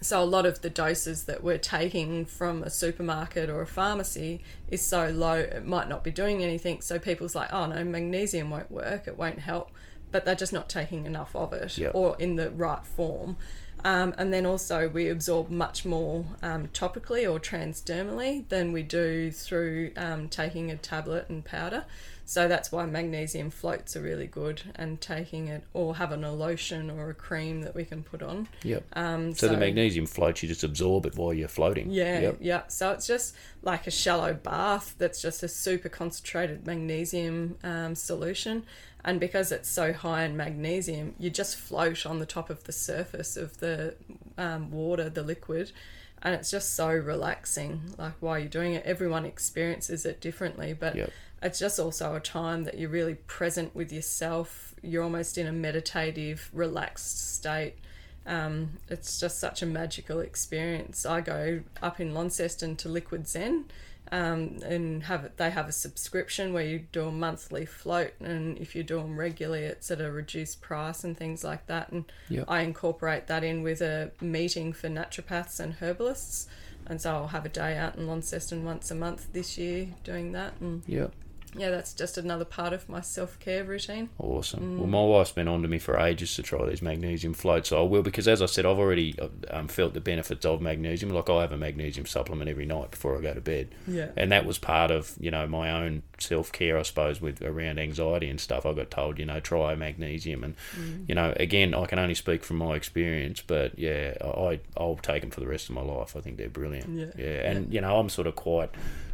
so 0.00 0.22
a 0.22 0.24
lot 0.24 0.46
of 0.46 0.62
the 0.62 0.70
doses 0.70 1.24
that 1.24 1.42
we're 1.44 1.58
taking 1.58 2.24
from 2.24 2.62
a 2.62 2.70
supermarket 2.70 3.50
or 3.50 3.60
a 3.60 3.66
pharmacy 3.66 4.42
is 4.70 4.80
so 4.80 5.08
low 5.10 5.34
it 5.34 5.66
might 5.66 5.88
not 5.88 6.02
be 6.02 6.10
doing 6.10 6.42
anything. 6.42 6.80
So 6.80 6.98
people's 6.98 7.34
like, 7.34 7.52
oh 7.52 7.66
no, 7.66 7.84
magnesium 7.84 8.50
won't 8.50 8.70
work, 8.70 9.06
it 9.06 9.18
won't 9.18 9.40
help, 9.40 9.70
but 10.10 10.24
they're 10.24 10.34
just 10.34 10.52
not 10.52 10.68
taking 10.68 11.04
enough 11.06 11.36
of 11.36 11.52
it 11.52 11.76
Yep. 11.76 11.92
or 11.94 12.16
in 12.18 12.36
the 12.36 12.50
right 12.50 12.84
form. 12.84 13.36
Um, 13.84 14.14
and 14.18 14.32
then 14.32 14.46
also 14.46 14.88
we 14.88 15.08
absorb 15.08 15.50
much 15.50 15.84
more 15.84 16.24
um, 16.42 16.68
topically 16.68 17.30
or 17.30 17.38
transdermally 17.40 18.48
than 18.48 18.72
we 18.72 18.82
do 18.82 19.30
through 19.30 19.92
um, 19.96 20.28
taking 20.28 20.70
a 20.70 20.76
tablet 20.76 21.26
and 21.28 21.44
powder. 21.44 21.84
So 22.26 22.46
that's 22.46 22.70
why 22.70 22.86
magnesium 22.86 23.50
floats 23.50 23.96
are 23.96 24.02
really 24.02 24.28
good 24.28 24.62
and 24.76 25.00
taking 25.00 25.48
it 25.48 25.64
or 25.72 25.96
having 25.96 26.22
a 26.22 26.32
lotion 26.32 26.88
or 26.88 27.10
a 27.10 27.14
cream 27.14 27.62
that 27.62 27.74
we 27.74 27.84
can 27.84 28.04
put 28.04 28.22
on. 28.22 28.46
Yep. 28.62 28.84
Um, 28.92 29.34
so, 29.34 29.48
the 29.48 29.56
magnesium 29.56 30.06
floats, 30.06 30.40
you 30.40 30.48
just 30.48 30.62
absorb 30.62 31.06
it 31.06 31.16
while 31.16 31.34
you're 31.34 31.48
floating. 31.48 31.90
yeah, 31.90 32.20
Yep. 32.20 32.36
yeah. 32.40 32.62
So 32.68 32.92
it's 32.92 33.08
just 33.08 33.34
like 33.62 33.88
a 33.88 33.90
shallow 33.90 34.32
bath 34.32 34.94
that's 34.96 35.20
just 35.20 35.42
a 35.42 35.48
super 35.48 35.88
concentrated 35.88 36.64
magnesium 36.64 37.58
um, 37.64 37.96
solution. 37.96 38.64
And 39.04 39.18
because 39.18 39.50
it's 39.50 39.68
so 39.68 39.92
high 39.92 40.24
in 40.24 40.36
magnesium, 40.36 41.14
you 41.18 41.30
just 41.30 41.56
float 41.56 42.04
on 42.04 42.18
the 42.18 42.26
top 42.26 42.50
of 42.50 42.64
the 42.64 42.72
surface 42.72 43.36
of 43.36 43.58
the 43.58 43.94
um, 44.36 44.70
water, 44.70 45.08
the 45.08 45.22
liquid. 45.22 45.72
And 46.22 46.34
it's 46.34 46.50
just 46.50 46.74
so 46.74 46.88
relaxing, 46.90 47.94
like 47.96 48.12
while 48.20 48.38
you're 48.38 48.48
doing 48.48 48.74
it. 48.74 48.84
Everyone 48.84 49.24
experiences 49.24 50.04
it 50.04 50.20
differently, 50.20 50.74
but 50.74 50.94
Yep. 50.96 51.10
it's 51.42 51.58
just 51.58 51.80
also 51.80 52.14
a 52.14 52.20
time 52.20 52.64
that 52.64 52.78
you're 52.78 52.90
really 52.90 53.14
present 53.14 53.74
with 53.74 53.90
yourself. 53.90 54.74
You're 54.82 55.02
almost 55.02 55.38
in 55.38 55.46
a 55.46 55.52
meditative, 55.52 56.50
relaxed 56.52 57.34
state. 57.36 57.76
Um, 58.26 58.78
it's 58.88 59.18
just 59.18 59.38
such 59.38 59.62
a 59.62 59.66
magical 59.66 60.20
experience. 60.20 61.06
I 61.06 61.22
go 61.22 61.62
up 61.80 62.00
in 62.00 62.12
Launceston 62.12 62.76
to 62.76 62.88
Liquid 62.90 63.26
Zen, 63.26 63.64
um, 64.12 64.58
and 64.64 65.04
have 65.04 65.30
they 65.36 65.50
have 65.50 65.68
a 65.68 65.72
subscription 65.72 66.52
where 66.52 66.64
you 66.64 66.86
do 66.92 67.06
a 67.06 67.12
monthly 67.12 67.64
float, 67.66 68.12
and 68.20 68.58
if 68.58 68.74
you 68.74 68.82
do 68.82 68.96
them 68.98 69.18
regularly, 69.18 69.64
it's 69.64 69.90
at 69.90 70.00
a 70.00 70.10
reduced 70.10 70.60
price 70.60 71.04
and 71.04 71.16
things 71.16 71.44
like 71.44 71.66
that. 71.66 71.90
And 71.92 72.04
Yep. 72.28 72.44
I 72.48 72.60
incorporate 72.62 73.26
that 73.28 73.44
in 73.44 73.62
with 73.62 73.80
a 73.80 74.10
meeting 74.20 74.72
for 74.72 74.88
naturopaths 74.88 75.60
and 75.60 75.74
herbalists, 75.74 76.48
and 76.86 77.00
so 77.00 77.14
I'll 77.14 77.28
have 77.28 77.46
a 77.46 77.50
day 77.50 77.76
out 77.76 77.96
in 77.96 78.06
Launceston 78.06 78.64
once 78.64 78.90
a 78.90 78.94
month 78.94 79.32
this 79.32 79.56
year 79.56 79.88
doing 80.02 80.32
that. 80.32 80.54
And 80.60 80.82
Yep. 80.86 81.12
Yeah, 81.56 81.70
that's 81.70 81.92
just 81.92 82.16
another 82.18 82.44
part 82.44 82.72
of 82.72 82.88
my 82.88 83.00
self 83.00 83.38
care 83.40 83.64
routine. 83.64 84.08
Awesome. 84.18 84.60
Mm. 84.60 84.78
Well, 84.78 84.86
my 84.86 85.02
wife's 85.04 85.32
been 85.32 85.48
on 85.48 85.62
to 85.62 85.68
me 85.68 85.78
for 85.78 85.98
ages 85.98 86.34
to 86.36 86.42
try 86.42 86.64
these 86.68 86.82
magnesium 86.82 87.34
floats, 87.34 87.70
so 87.70 87.80
I 87.80 87.86
will 87.88 88.02
because, 88.02 88.28
as 88.28 88.40
I 88.42 88.46
said, 88.46 88.66
I've 88.66 88.78
already 88.78 89.16
um, 89.50 89.68
felt 89.68 89.94
the 89.94 90.00
benefits 90.00 90.44
of 90.46 90.60
magnesium. 90.60 91.12
Like 91.12 91.28
I 91.30 91.40
have 91.40 91.52
a 91.52 91.56
magnesium 91.56 92.06
supplement 92.06 92.48
every 92.50 92.66
night 92.66 92.90
before 92.92 93.18
I 93.18 93.20
go 93.20 93.34
to 93.34 93.40
bed, 93.40 93.68
Yeah. 93.86 94.10
and 94.16 94.30
that 94.32 94.46
was 94.46 94.58
part 94.58 94.90
of 94.90 95.14
you 95.20 95.30
know 95.30 95.46
my 95.46 95.70
own 95.70 96.02
self 96.18 96.52
care, 96.52 96.78
I 96.78 96.82
suppose, 96.82 97.20
with 97.20 97.42
around 97.42 97.78
anxiety 97.78 98.28
and 98.28 98.40
stuff. 98.40 98.64
I 98.66 98.72
got 98.72 98.90
told 98.90 99.18
you 99.18 99.26
know 99.26 99.40
try 99.40 99.74
magnesium, 99.74 100.44
and 100.44 100.54
Mm. 100.78 101.08
you 101.08 101.14
know 101.14 101.32
again 101.36 101.74
I 101.74 101.86
can 101.86 101.98
only 101.98 102.14
speak 102.14 102.44
from 102.44 102.58
my 102.58 102.74
experience, 102.76 103.42
but 103.46 103.78
yeah, 103.78 104.14
I 104.22 104.60
I'll 104.76 104.96
take 104.96 105.22
them 105.22 105.30
for 105.30 105.40
the 105.40 105.48
rest 105.48 105.68
of 105.68 105.74
my 105.74 105.82
life. 105.82 106.16
I 106.16 106.20
think 106.20 106.36
they're 106.36 106.48
brilliant. 106.48 106.88
Yeah. 106.90 107.06
yeah, 107.18 107.50
and 107.50 107.72
you 107.72 107.80
know 107.80 107.98
I'm 107.98 108.08
sort 108.08 108.26
of 108.26 108.36
quite 108.36 108.70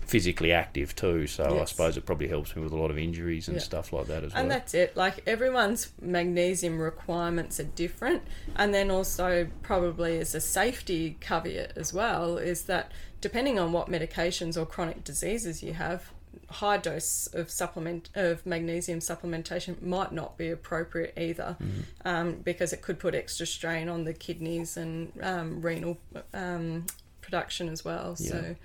physically 0.06 0.52
active 0.52 0.94
too, 0.94 1.26
so 1.26 1.60
I 1.60 1.64
suppose 1.64 1.96
it 1.96 2.06
probably 2.06 2.28
helps 2.28 2.54
me 2.56 2.62
with 2.62 2.72
a 2.72 2.76
lot 2.76 2.90
of 2.90 2.98
injuries 2.98 3.48
and 3.48 3.56
Yeah. 3.56 3.62
stuff 3.62 3.92
like 3.92 4.06
that 4.06 4.24
as 4.24 4.32
well. 4.32 4.42
And 4.42 4.50
that's 4.50 4.72
it. 4.74 4.96
Like 4.96 5.22
everyone's 5.26 5.92
magnesium 6.00 6.78
requirements 6.78 7.58
are 7.60 7.64
different. 7.64 8.22
And 8.54 8.72
then 8.72 8.90
also, 8.90 9.48
probably 9.62 10.18
as 10.18 10.34
a 10.34 10.40
safety 10.40 11.16
caveat 11.20 11.72
as 11.76 11.92
well, 11.92 12.38
is 12.38 12.62
that 12.64 12.92
depending 13.20 13.58
on 13.58 13.72
what 13.72 13.88
medications 13.88 14.56
or 14.56 14.64
chronic 14.64 15.02
diseases 15.04 15.62
you 15.62 15.72
have, 15.74 16.10
high 16.48 16.76
dose 16.76 17.26
of 17.32 17.50
supplement 17.50 18.08
of 18.14 18.46
magnesium 18.46 19.00
supplementation 19.00 19.82
might 19.82 20.12
not 20.12 20.38
be 20.38 20.48
appropriate 20.50 21.12
either 21.18 21.56
Mm-hmm. 21.60 21.80
um, 22.08 22.32
because 22.44 22.72
it 22.72 22.82
could 22.82 23.00
put 23.00 23.14
extra 23.16 23.46
strain 23.46 23.88
on 23.88 24.04
the 24.04 24.12
kidneys 24.12 24.76
and 24.76 25.10
um, 25.22 25.60
renal 25.60 25.98
um, 26.32 26.86
production 27.20 27.68
as 27.68 27.84
well 27.84 28.14
Yeah. 28.20 28.30
so 28.30 28.56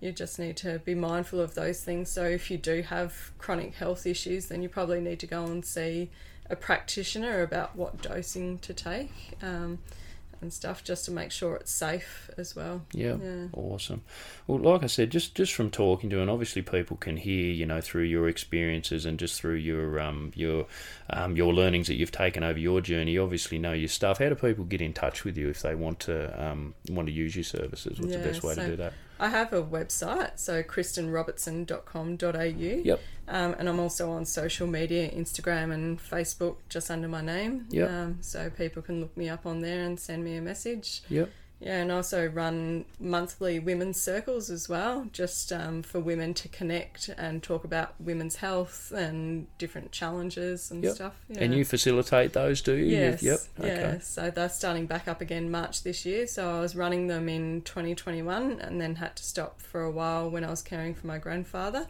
you 0.00 0.12
just 0.12 0.38
need 0.38 0.56
to 0.58 0.78
be 0.80 0.94
mindful 0.94 1.40
of 1.40 1.54
those 1.54 1.82
things. 1.82 2.08
So 2.10 2.24
if 2.24 2.50
you 2.50 2.58
do 2.58 2.82
have 2.82 3.32
chronic 3.38 3.74
health 3.74 4.06
issues, 4.06 4.46
then 4.46 4.62
you 4.62 4.68
probably 4.68 5.00
need 5.00 5.18
to 5.20 5.26
go 5.26 5.44
and 5.44 5.64
see 5.64 6.10
a 6.48 6.56
practitioner 6.56 7.42
about 7.42 7.76
what 7.76 8.00
dosing 8.00 8.58
to 8.60 8.72
take 8.72 9.10
um, 9.42 9.78
and 10.40 10.52
stuff, 10.52 10.84
just 10.84 11.04
to 11.06 11.10
make 11.10 11.32
sure 11.32 11.56
it's 11.56 11.72
safe 11.72 12.30
as 12.38 12.54
well. 12.54 12.82
Yeah, 12.92 13.16
Yeah. 13.20 13.46
awesome. 13.52 14.02
Well, 14.46 14.60
like 14.60 14.84
I 14.84 14.86
said, 14.86 15.10
just 15.10 15.34
just 15.34 15.52
from 15.52 15.68
talking 15.68 16.08
to, 16.10 16.20
and 16.20 16.30
obviously 16.30 16.62
people 16.62 16.96
can 16.96 17.16
hear, 17.16 17.52
you 17.52 17.66
know, 17.66 17.80
through 17.80 18.04
your 18.04 18.28
experiences 18.28 19.04
and 19.04 19.18
just 19.18 19.40
through 19.40 19.56
your 19.56 19.98
um 19.98 20.30
your 20.36 20.66
um 21.10 21.36
your 21.36 21.52
learnings 21.52 21.88
that 21.88 21.94
you've 21.94 22.12
taken 22.12 22.44
over 22.44 22.58
your 22.58 22.80
journey. 22.80 23.12
You 23.12 23.24
obviously 23.24 23.58
know 23.58 23.72
your 23.72 23.88
stuff. 23.88 24.18
How 24.20 24.28
do 24.28 24.36
people 24.36 24.64
get 24.64 24.80
in 24.80 24.92
touch 24.92 25.24
with 25.24 25.36
you 25.36 25.48
if 25.48 25.60
they 25.62 25.74
want 25.74 25.98
to 26.00 26.42
um 26.42 26.74
want 26.88 27.08
to 27.08 27.12
use 27.12 27.34
your 27.34 27.42
services? 27.44 28.00
What's 28.00 28.14
the 28.14 28.20
best 28.20 28.44
way 28.44 28.54
so 28.54 28.62
to 28.62 28.70
do 28.70 28.76
that? 28.76 28.92
I 29.18 29.28
have 29.28 29.52
a 29.52 29.62
website, 29.62 30.38
so 30.38 30.62
kristenrobertson.com.au. 30.62 32.82
Yep. 32.84 33.00
Um, 33.28 33.54
and 33.58 33.68
I'm 33.68 33.78
also 33.78 34.10
on 34.10 34.24
social 34.24 34.66
media, 34.66 35.10
Instagram 35.10 35.72
and 35.72 35.98
Facebook, 35.98 36.56
just 36.68 36.90
under 36.90 37.08
my 37.08 37.20
name. 37.20 37.66
Yep. 37.70 37.90
Um, 37.90 38.18
so 38.20 38.50
people 38.50 38.82
can 38.82 39.00
look 39.00 39.16
me 39.16 39.28
up 39.28 39.44
on 39.44 39.60
there 39.60 39.84
and 39.84 39.98
send 39.98 40.24
me 40.24 40.36
a 40.36 40.40
message. 40.40 41.02
Yep. 41.08 41.30
Yeah, 41.60 41.80
and 41.82 41.90
also 41.90 42.28
run 42.28 42.84
monthly 43.00 43.58
women's 43.58 44.00
circles 44.00 44.48
as 44.48 44.68
well, 44.68 45.08
just 45.12 45.52
um, 45.52 45.82
for 45.82 45.98
women 45.98 46.32
to 46.34 46.46
connect 46.48 47.08
and 47.18 47.42
talk 47.42 47.64
about 47.64 47.94
women's 47.98 48.36
health 48.36 48.92
and 48.94 49.48
different 49.58 49.90
challenges 49.90 50.70
and 50.70 50.84
Yep. 50.84 50.94
stuff. 50.94 51.14
And 51.36 51.52
you 51.52 51.64
facilitate 51.64 52.32
those, 52.32 52.60
do 52.62 52.74
you? 52.74 52.86
Yes. 52.96 53.22
Yep. 53.24 53.40
Yeah. 53.58 53.64
Okay. 53.66 53.98
So 54.02 54.30
they're 54.30 54.48
starting 54.48 54.86
back 54.86 55.08
up 55.08 55.20
again 55.20 55.50
March 55.50 55.82
this 55.82 56.06
year. 56.06 56.28
So 56.28 56.48
I 56.48 56.60
was 56.60 56.76
running 56.76 57.08
them 57.08 57.28
in 57.28 57.62
2021 57.62 58.60
and 58.60 58.80
then 58.80 58.94
had 58.94 59.16
to 59.16 59.24
stop 59.24 59.60
for 59.60 59.82
a 59.82 59.90
while 59.90 60.30
when 60.30 60.44
I 60.44 60.50
was 60.50 60.62
caring 60.62 60.94
for 60.94 61.08
my 61.08 61.18
grandfather. 61.18 61.88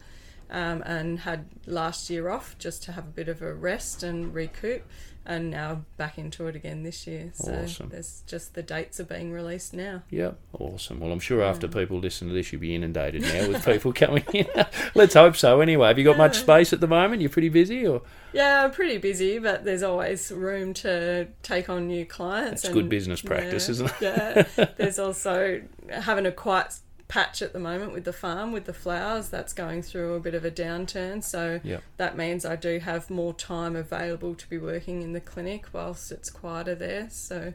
Um, 0.50 0.82
and 0.86 1.18
had 1.20 1.44
last 1.66 2.08
year 2.08 2.30
off 2.30 2.56
just 2.58 2.82
to 2.84 2.92
have 2.92 3.04
a 3.04 3.10
bit 3.10 3.28
of 3.28 3.42
a 3.42 3.52
rest 3.52 4.02
and 4.02 4.32
recoup, 4.32 4.82
and 5.28 5.50
now 5.50 5.82
back 5.98 6.16
into 6.18 6.46
it 6.48 6.56
again 6.56 6.82
this 6.82 7.06
year. 7.06 7.30
So 7.34 7.52
Awesome. 7.52 7.90
there's 7.90 8.22
just 8.26 8.54
the 8.54 8.62
dates 8.62 8.98
are 8.98 9.04
being 9.04 9.30
released 9.30 9.74
now. 9.74 10.02
Yep, 10.08 10.38
awesome. 10.58 11.00
Well, 11.00 11.12
I'm 11.12 11.20
sure 11.20 11.42
after 11.42 11.68
people 11.68 11.98
listen 11.98 12.28
to 12.28 12.34
this, 12.34 12.50
you'll 12.50 12.62
be 12.62 12.74
inundated 12.74 13.22
now 13.22 13.46
with 13.48 13.64
people 13.64 13.92
coming 13.94 14.24
in. 14.32 14.46
Let's 14.94 15.12
hope 15.14 15.36
so. 15.36 15.60
Anyway, 15.60 15.86
have 15.86 15.98
you 15.98 16.04
got 16.04 16.16
much 16.16 16.38
space 16.38 16.72
at 16.72 16.80
the 16.80 16.88
moment? 16.88 17.20
You're 17.20 17.30
pretty 17.30 17.50
busy, 17.50 17.86
or 17.86 18.00
Yeah, 18.32 18.64
I'm 18.64 18.70
pretty 18.70 18.96
busy, 18.96 19.38
but 19.38 19.64
there's 19.64 19.82
always 19.82 20.32
room 20.32 20.72
to 20.74 21.28
take 21.42 21.68
on 21.68 21.86
new 21.86 22.06
clients. 22.06 22.62
That's 22.62 22.72
good 22.74 22.88
business 22.88 23.20
practice, 23.20 23.68
yeah, 23.68 23.72
isn't 23.72 23.86
it? 23.86 24.48
yeah. 24.56 24.64
There's 24.78 24.98
also 24.98 25.60
having 25.90 26.24
a 26.24 26.32
quiet 26.32 26.74
patch 27.08 27.40
at 27.40 27.52
the 27.54 27.58
moment 27.58 27.92
with 27.92 28.04
the 28.04 28.12
farm 28.12 28.52
with 28.52 28.66
the 28.66 28.72
flowers 28.74 29.30
that's 29.30 29.52
going 29.54 29.82
through 29.82 30.14
a 30.14 30.20
bit 30.20 30.34
of 30.34 30.44
a 30.44 30.50
downturn 30.50 31.24
so 31.24 31.58
Yep. 31.64 31.82
that 31.96 32.16
means 32.16 32.44
I 32.44 32.54
do 32.56 32.78
have 32.80 33.08
more 33.10 33.32
time 33.32 33.74
available 33.76 34.34
to 34.34 34.48
be 34.48 34.58
working 34.58 35.02
in 35.02 35.14
the 35.14 35.20
clinic 35.20 35.66
whilst 35.72 36.12
it's 36.12 36.30
quieter 36.30 36.74
there 36.74 37.08
so 37.10 37.54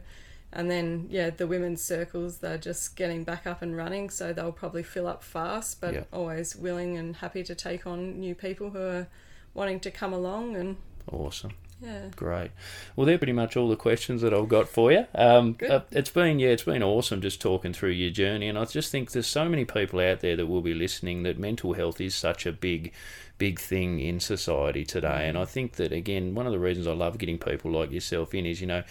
And 0.56 0.70
then, 0.70 1.08
yeah, 1.10 1.30
the 1.30 1.48
women's 1.48 1.82
circles, 1.82 2.38
they're 2.38 2.58
just 2.58 2.94
getting 2.94 3.24
back 3.24 3.44
up 3.44 3.60
and 3.60 3.76
running, 3.76 4.08
so 4.08 4.32
they'll 4.32 4.52
probably 4.52 4.84
fill 4.84 5.08
up 5.08 5.24
fast, 5.24 5.80
but 5.80 5.94
Yep. 5.94 6.06
always 6.12 6.54
willing 6.54 6.96
and 6.96 7.16
happy 7.16 7.42
to 7.42 7.56
take 7.56 7.88
on 7.88 8.20
new 8.20 8.36
people 8.36 8.70
who 8.70 8.78
are 8.78 9.08
wanting 9.52 9.80
to 9.80 9.90
come 9.90 10.12
along. 10.12 10.54
And 10.54 10.76
Awesome. 11.10 11.54
Yeah, 11.84 12.08
Great. 12.16 12.50
Well, 12.96 13.06
they're 13.06 13.18
pretty 13.18 13.32
much 13.32 13.56
all 13.56 13.68
the 13.68 13.76
questions 13.76 14.22
that 14.22 14.32
I've 14.32 14.48
got 14.48 14.68
for 14.68 14.90
you. 14.90 15.06
Um, 15.14 15.56
uh, 15.68 15.80
it's 15.90 16.10
been 16.10 16.38
yeah, 16.38 16.48
it's 16.48 16.62
been 16.62 16.82
awesome 16.82 17.20
just 17.20 17.42
talking 17.42 17.72
through 17.72 17.90
your 17.90 18.10
journey, 18.10 18.48
and 18.48 18.58
I 18.58 18.64
just 18.64 18.90
think 18.90 19.10
there's 19.10 19.26
so 19.26 19.48
many 19.48 19.64
people 19.64 20.00
out 20.00 20.20
there 20.20 20.36
that 20.36 20.46
will 20.46 20.62
be 20.62 20.74
listening 20.74 21.24
that 21.24 21.38
mental 21.38 21.74
health 21.74 22.00
is 22.00 22.14
such 22.14 22.46
a 22.46 22.52
big, 22.52 22.92
big 23.36 23.58
thing 23.58 24.00
in 24.00 24.18
society 24.20 24.84
today, 24.84 25.28
and 25.28 25.36
I 25.36 25.44
think 25.44 25.74
that 25.74 25.92
again, 25.92 26.34
one 26.34 26.46
of 26.46 26.52
the 26.52 26.58
reasons 26.58 26.86
I 26.86 26.92
love 26.92 27.18
getting 27.18 27.38
people 27.38 27.70
like 27.70 27.90
yourself 27.90 28.34
in 28.34 28.46
is 28.46 28.60
you 28.60 28.66
know. 28.66 28.82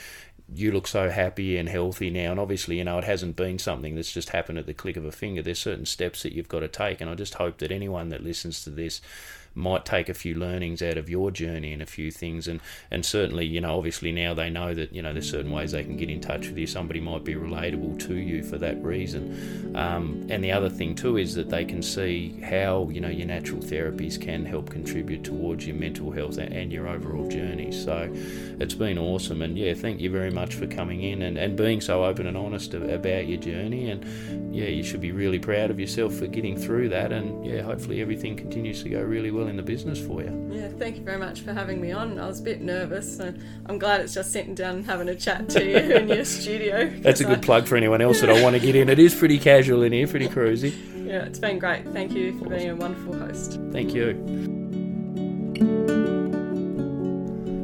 You 0.54 0.74
look 0.74 0.88
so 0.88 1.10
happy 1.10 1.58
and 1.58 1.70
healthy 1.70 2.10
now, 2.10 2.32
and 2.32 2.40
obviously, 2.40 2.78
you 2.78 2.84
know, 2.84 2.98
it 2.98 3.06
hasn't 3.06 3.38
been 3.38 3.58
something 3.58 3.96
that's 3.96 4.12
just 4.12 4.30
happened 4.32 4.60
at 4.60 4.66
the 4.66 4.74
click 4.74 4.98
of 4.98 5.06
a 5.06 5.12
finger. 5.12 5.42
There's 5.42 5.58
certain 5.58 5.86
steps 5.86 6.22
that 6.22 6.34
you've 6.34 6.50
got 6.50 6.60
to 6.60 6.68
take, 6.68 7.00
and 7.00 7.10
I 7.10 7.16
just 7.16 7.36
hope 7.36 7.60
that 7.60 7.72
anyone 7.72 8.10
that 8.10 8.22
listens 8.22 8.62
to 8.66 8.70
this 8.70 9.00
might 9.56 9.86
take 9.86 10.10
a 10.10 10.14
few 10.14 10.36
learnings 10.36 10.82
out 10.82 10.98
of 10.98 11.10
your 11.10 11.32
journey 11.32 11.74
and 11.74 11.82
a 11.82 11.86
few 11.86 12.12
things. 12.12 12.48
And 12.48 12.60
and 12.90 13.06
certainly 13.06 13.46
you 13.46 13.62
know 13.62 13.78
obviously 13.78 14.12
now 14.12 14.34
they 14.34 14.50
know 14.50 14.74
that 14.74 14.94
you 14.94 15.02
know 15.02 15.14
there's 15.14 15.30
certain 15.30 15.52
ways 15.52 15.72
they 15.72 15.84
can 15.84 15.98
get 15.98 16.10
in 16.10 16.22
touch 16.22 16.48
with 16.48 16.58
you. 16.58 16.68
Somebody 16.68 17.00
might 17.00 17.24
be 17.24 17.36
relatable 17.36 18.00
to 18.08 18.16
you 18.16 18.44
for 18.44 18.58
that 18.58 18.82
reason. 18.84 19.74
Um, 19.76 20.28
and 20.30 20.44
the 20.44 20.52
other 20.52 20.70
thing 20.70 20.96
too 20.96 21.18
is 21.18 21.36
that 21.36 21.50
they 21.50 21.66
can 21.66 21.82
see 21.82 22.40
how 22.42 22.90
you 22.90 23.02
know 23.02 23.10
your 23.10 23.28
natural 23.28 23.62
therapies 23.62 24.20
can 24.20 24.46
help 24.46 24.70
contribute 24.70 25.24
towards 25.24 25.66
your 25.68 25.76
mental 25.76 26.12
health 26.12 26.38
and, 26.38 26.74
your 26.74 26.88
overall 26.88 27.30
journey. 27.30 27.72
So 27.72 28.10
it's 28.60 28.74
been 28.74 28.98
awesome. 28.98 29.42
And 29.42 29.58
yeah 29.58 29.74
thank 29.74 30.00
you 30.00 30.10
very 30.10 30.32
much 30.32 30.56
for 30.56 30.66
coming 30.66 31.04
in 31.04 31.22
and, 31.22 31.38
and 31.38 31.56
being 31.56 31.82
so 31.82 32.04
open 32.04 32.26
and 32.26 32.38
honest 32.38 32.74
about 32.74 33.28
your 33.28 33.40
journey. 33.40 33.92
And 33.92 34.56
yeah 34.56 34.68
you 34.68 34.84
should 34.84 35.02
be 35.02 35.12
really 35.12 35.40
proud 35.40 35.70
of 35.70 35.80
yourself 35.80 36.16
for 36.16 36.28
getting 36.28 36.58
through 36.58 36.90
that. 36.90 37.12
And 37.12 37.46
yeah 37.46 37.62
hopefully 37.62 38.02
everything 38.02 38.36
continues 38.36 38.82
to 38.84 38.90
go 38.90 39.02
really 39.02 39.30
well 39.30 39.43
in 39.48 39.58
the 39.58 39.64
business 39.64 40.00
for 40.00 40.22
you 40.22 40.44
yeah, 40.64 40.70
thank 40.78 40.98
you 40.98 41.04
very 41.04 41.18
much 41.18 41.42
for 41.42 41.54
having 41.54 41.82
me 41.82 41.92
on. 41.92 42.20
I 42.20 42.28
was 42.28 42.40
a 42.40 42.44
bit 42.44 42.62
nervous, 42.62 43.18
so 43.18 43.34
I'm 43.66 43.78
glad 43.78 44.02
it's 44.02 44.14
just 44.14 44.32
sitting 44.32 44.56
down 44.56 44.76
and 44.76 44.86
having 44.86 45.10
a 45.10 45.16
chat 45.16 45.50
to 45.50 45.64
you 45.64 45.78
in 45.96 46.08
your 46.08 46.26
studio. 46.26 46.90
That's 47.00 47.22
a 47.22 47.26
good 47.26 47.42
plug 47.42 47.68
for 47.68 47.76
anyone 47.76 48.02
else 48.02 48.22
that 48.22 48.30
I 48.30 48.42
want 48.42 48.56
to 48.56 48.60
get 48.60 48.76
in. 48.76 48.90
It 48.90 49.00
is 49.00 49.16
pretty 49.16 49.40
casual 49.40 49.84
in 49.84 49.94
here, 49.94 50.08
pretty 50.08 50.28
cruisy. 50.28 50.74
Yeah, 51.04 51.26
it's 51.26 51.38
been 51.38 51.60
great. 51.60 51.86
Thank 51.90 52.14
you 52.14 52.40
for 52.40 52.50
being 52.50 52.70
a 52.70 52.76
wonderful 52.76 53.14
host. 53.16 53.60
Thank 53.72 53.94
you. 53.94 54.53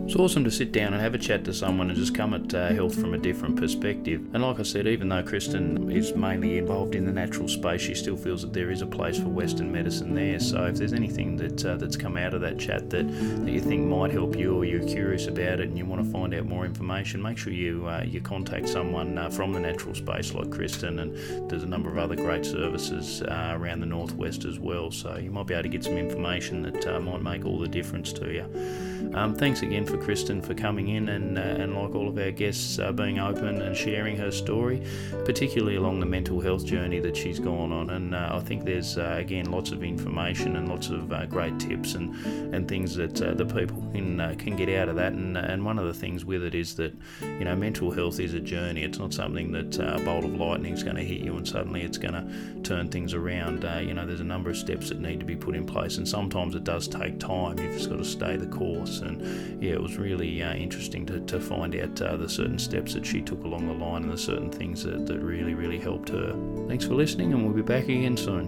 It's 0.10 0.18
awesome 0.18 0.44
to 0.46 0.50
sit 0.50 0.72
down 0.72 0.94
and 0.94 1.02
have 1.04 1.14
a 1.14 1.20
chat 1.20 1.46
to 1.46 1.54
someone 1.54 1.92
and 1.92 1.96
just 1.96 2.16
come 2.16 2.34
at 2.34 2.52
uh, 2.52 2.70
health 2.70 3.00
from 3.00 3.14
a 3.14 3.18
different 3.20 3.58
perspective. 3.58 4.22
And 4.34 4.42
like 4.42 4.60
I 4.60 4.64
said, 4.64 4.88
even 4.88 5.08
though 5.08 5.22
Kristen 5.22 5.92
is 5.92 6.16
mainly 6.16 6.58
involved 6.58 6.96
in 6.96 7.06
the 7.06 7.12
natural 7.12 7.48
space, 7.48 7.82
she 7.82 7.94
still 7.94 8.18
feels 8.18 8.42
that 8.42 8.52
there 8.52 8.72
is 8.72 8.82
a 8.82 8.88
place 8.88 9.20
for 9.20 9.28
Western 9.28 9.72
medicine 9.72 10.16
there. 10.16 10.40
So 10.40 10.66
if 10.66 10.78
there's 10.78 10.94
anything 10.94 11.36
that 11.36 11.64
uh, 11.64 11.76
that's 11.76 11.96
come 11.96 12.18
out 12.18 12.34
of 12.34 12.42
that 12.42 12.58
chat 12.58 12.90
that, 12.90 13.08
that 13.08 13.52
you 13.52 13.62
think 13.62 13.86
might 13.86 14.10
help 14.10 14.36
you 14.36 14.56
or 14.58 14.66
you're 14.66 14.84
curious 14.84 15.28
about 15.28 15.60
it 15.60 15.70
and 15.70 15.78
you 15.78 15.86
want 15.86 16.04
to 16.04 16.12
find 16.12 16.34
out 16.34 16.48
more 16.48 16.66
information, 16.66 17.22
make 17.22 17.38
sure 17.38 17.54
you 17.54 17.88
uh, 17.88 18.02
you 18.04 18.20
contact 18.20 18.68
someone 18.68 19.16
uh, 19.16 19.30
from 19.30 19.54
the 19.54 19.60
natural 19.60 19.94
space 19.94 20.34
like 20.34 20.50
Kristen. 20.50 20.98
And 20.98 21.52
there's 21.52 21.62
a 21.62 21.68
number 21.68 21.88
of 21.88 22.00
other 22.00 22.16
great 22.16 22.48
services 22.48 23.22
uh, 23.22 23.52
around 23.56 23.82
the 23.82 23.86
northwest 23.86 24.44
as 24.46 24.58
well. 24.58 24.90
So 24.90 25.18
you 25.18 25.30
might 25.30 25.46
be 25.46 25.54
able 25.54 25.64
to 25.64 25.70
get 25.70 25.84
some 25.84 26.00
information 26.00 26.64
that 26.64 26.88
uh, 26.88 27.00
might 27.00 27.22
make 27.22 27.46
all 27.46 27.60
the 27.60 27.68
difference 27.68 28.12
to 28.14 28.34
you. 28.34 29.14
Um, 29.14 29.36
thanks 29.36 29.62
again 29.62 29.86
for 29.86 29.99
Kristen 30.00 30.42
for 30.42 30.54
coming 30.54 30.90
in 30.90 31.10
and, 31.10 31.38
uh, 31.38 31.42
and 31.42 31.76
like 31.76 31.96
all 31.96 32.08
of 32.08 32.18
our 32.18 32.32
guests, 32.32 32.80
uh, 32.80 32.92
being 32.92 33.20
open 33.20 33.62
and 33.62 33.76
sharing 33.76 34.18
her 34.18 34.32
story, 34.32 34.82
particularly 35.26 35.76
along 35.76 36.00
the 36.00 36.06
mental 36.06 36.40
health 36.40 36.66
journey 36.66 37.00
that 37.00 37.16
she's 37.16 37.40
gone 37.40 37.72
on. 37.72 37.90
And 37.92 38.16
uh, 38.16 38.30
I 38.34 38.40
think 38.40 38.66
there's, 38.66 38.98
uh, 38.98 39.16
again, 39.18 39.52
lots 39.52 39.72
of 39.72 39.84
information 39.84 40.56
and 40.56 40.68
lots 40.68 40.90
of 40.90 41.12
uh, 41.12 41.26
great 41.26 41.60
tips 41.60 41.96
and, 41.96 42.16
and 42.54 42.68
things 42.68 42.96
that 42.96 43.16
the 43.16 43.46
people 43.46 43.82
can, 43.92 44.38
can 44.38 44.56
get 44.56 44.70
out 44.70 44.90
of 44.90 44.96
that. 44.96 45.14
And, 45.14 45.38
and 45.38 45.64
one 45.66 45.78
of 45.78 45.86
the 45.86 45.94
things 45.94 46.26
with 46.26 46.44
it 46.44 46.56
is 46.56 46.76
that, 46.76 46.94
you 47.22 47.46
know, 47.46 47.56
mental 47.56 47.92
health 47.92 48.20
is 48.20 48.34
a 48.34 48.40
journey. 48.40 48.84
It's 48.84 49.00
not 49.00 49.14
something 49.14 49.52
that 49.52 49.78
a 49.80 50.00
bolt 50.04 50.24
of 50.24 50.34
lightning 50.36 50.74
is 50.74 50.84
going 50.84 50.96
to 50.96 51.04
hit 51.04 51.22
you 51.22 51.38
and 51.38 51.48
suddenly 51.48 51.82
it's 51.82 51.98
going 51.98 52.14
to 52.14 52.62
turn 52.64 52.90
things 52.90 53.14
around. 53.14 53.64
You 53.86 53.94
know, 53.94 54.06
there's 54.06 54.20
a 54.20 54.24
number 54.24 54.50
of 54.50 54.58
steps 54.58 54.90
that 54.90 55.00
need 55.00 55.20
to 55.20 55.26
be 55.26 55.36
put 55.36 55.56
in 55.56 55.66
place, 55.66 55.98
and 55.98 56.08
sometimes 56.08 56.56
it 56.56 56.64
does 56.64 56.88
take 56.88 57.20
time. 57.20 57.60
You've 57.60 57.74
just 57.74 57.90
got 57.90 57.98
to 57.98 58.06
stay 58.06 58.38
the 58.38 58.48
course. 58.48 59.00
And 59.00 59.62
yeah, 59.62 59.74
it 59.74 59.82
was 59.90 59.98
really 59.98 60.44
uh, 60.44 60.54
interesting 60.54 61.06
to, 61.08 61.20
to 61.22 61.40
find 61.40 61.76
out 61.76 62.00
uh, 62.02 62.16
the 62.16 62.30
certain 62.30 62.60
steps 62.60 62.94
that 62.94 63.04
she 63.06 63.22
took 63.22 63.44
along 63.44 63.68
the 63.68 63.74
line 63.74 64.04
and 64.04 64.12
the 64.12 64.18
certain 64.18 64.52
things 64.52 64.84
that, 64.84 65.08
that 65.08 65.20
really, 65.20 65.56
really 65.56 65.80
helped 65.80 66.10
her. 66.10 66.36
Thanks 66.68 66.86
for 66.86 66.94
listening, 66.94 67.34
and 67.34 67.44
we'll 67.44 67.56
be 67.56 67.64
back 67.64 67.86
again 67.86 68.16
soon. 68.16 68.46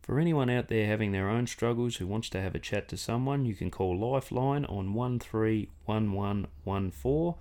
For 0.00 0.18
anyone 0.18 0.48
out 0.48 0.68
there 0.68 0.86
having 0.86 1.12
their 1.12 1.28
own 1.28 1.46
struggles 1.46 1.96
who 1.96 2.06
wants 2.06 2.30
to 2.30 2.40
have 2.40 2.54
a 2.54 2.58
chat 2.58 2.88
to 2.88 2.96
someone, 2.96 3.44
you 3.44 3.54
can 3.54 3.70
call 3.70 3.98
Lifeline 3.98 4.64
on 4.64 4.94
131114, 4.94 7.34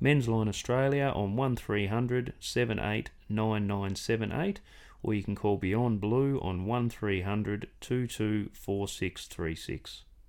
Men's 0.00 0.26
Line 0.26 0.48
Australia 0.48 1.12
on 1.14 1.36
1300 1.36 2.32
789978, 2.40 4.60
or 5.02 5.14
you 5.14 5.22
can 5.22 5.34
call 5.34 5.56
Beyond 5.56 5.98
Blue 6.00 6.38
on 6.40 6.66
1300 6.66 7.68
224636. 7.80 10.04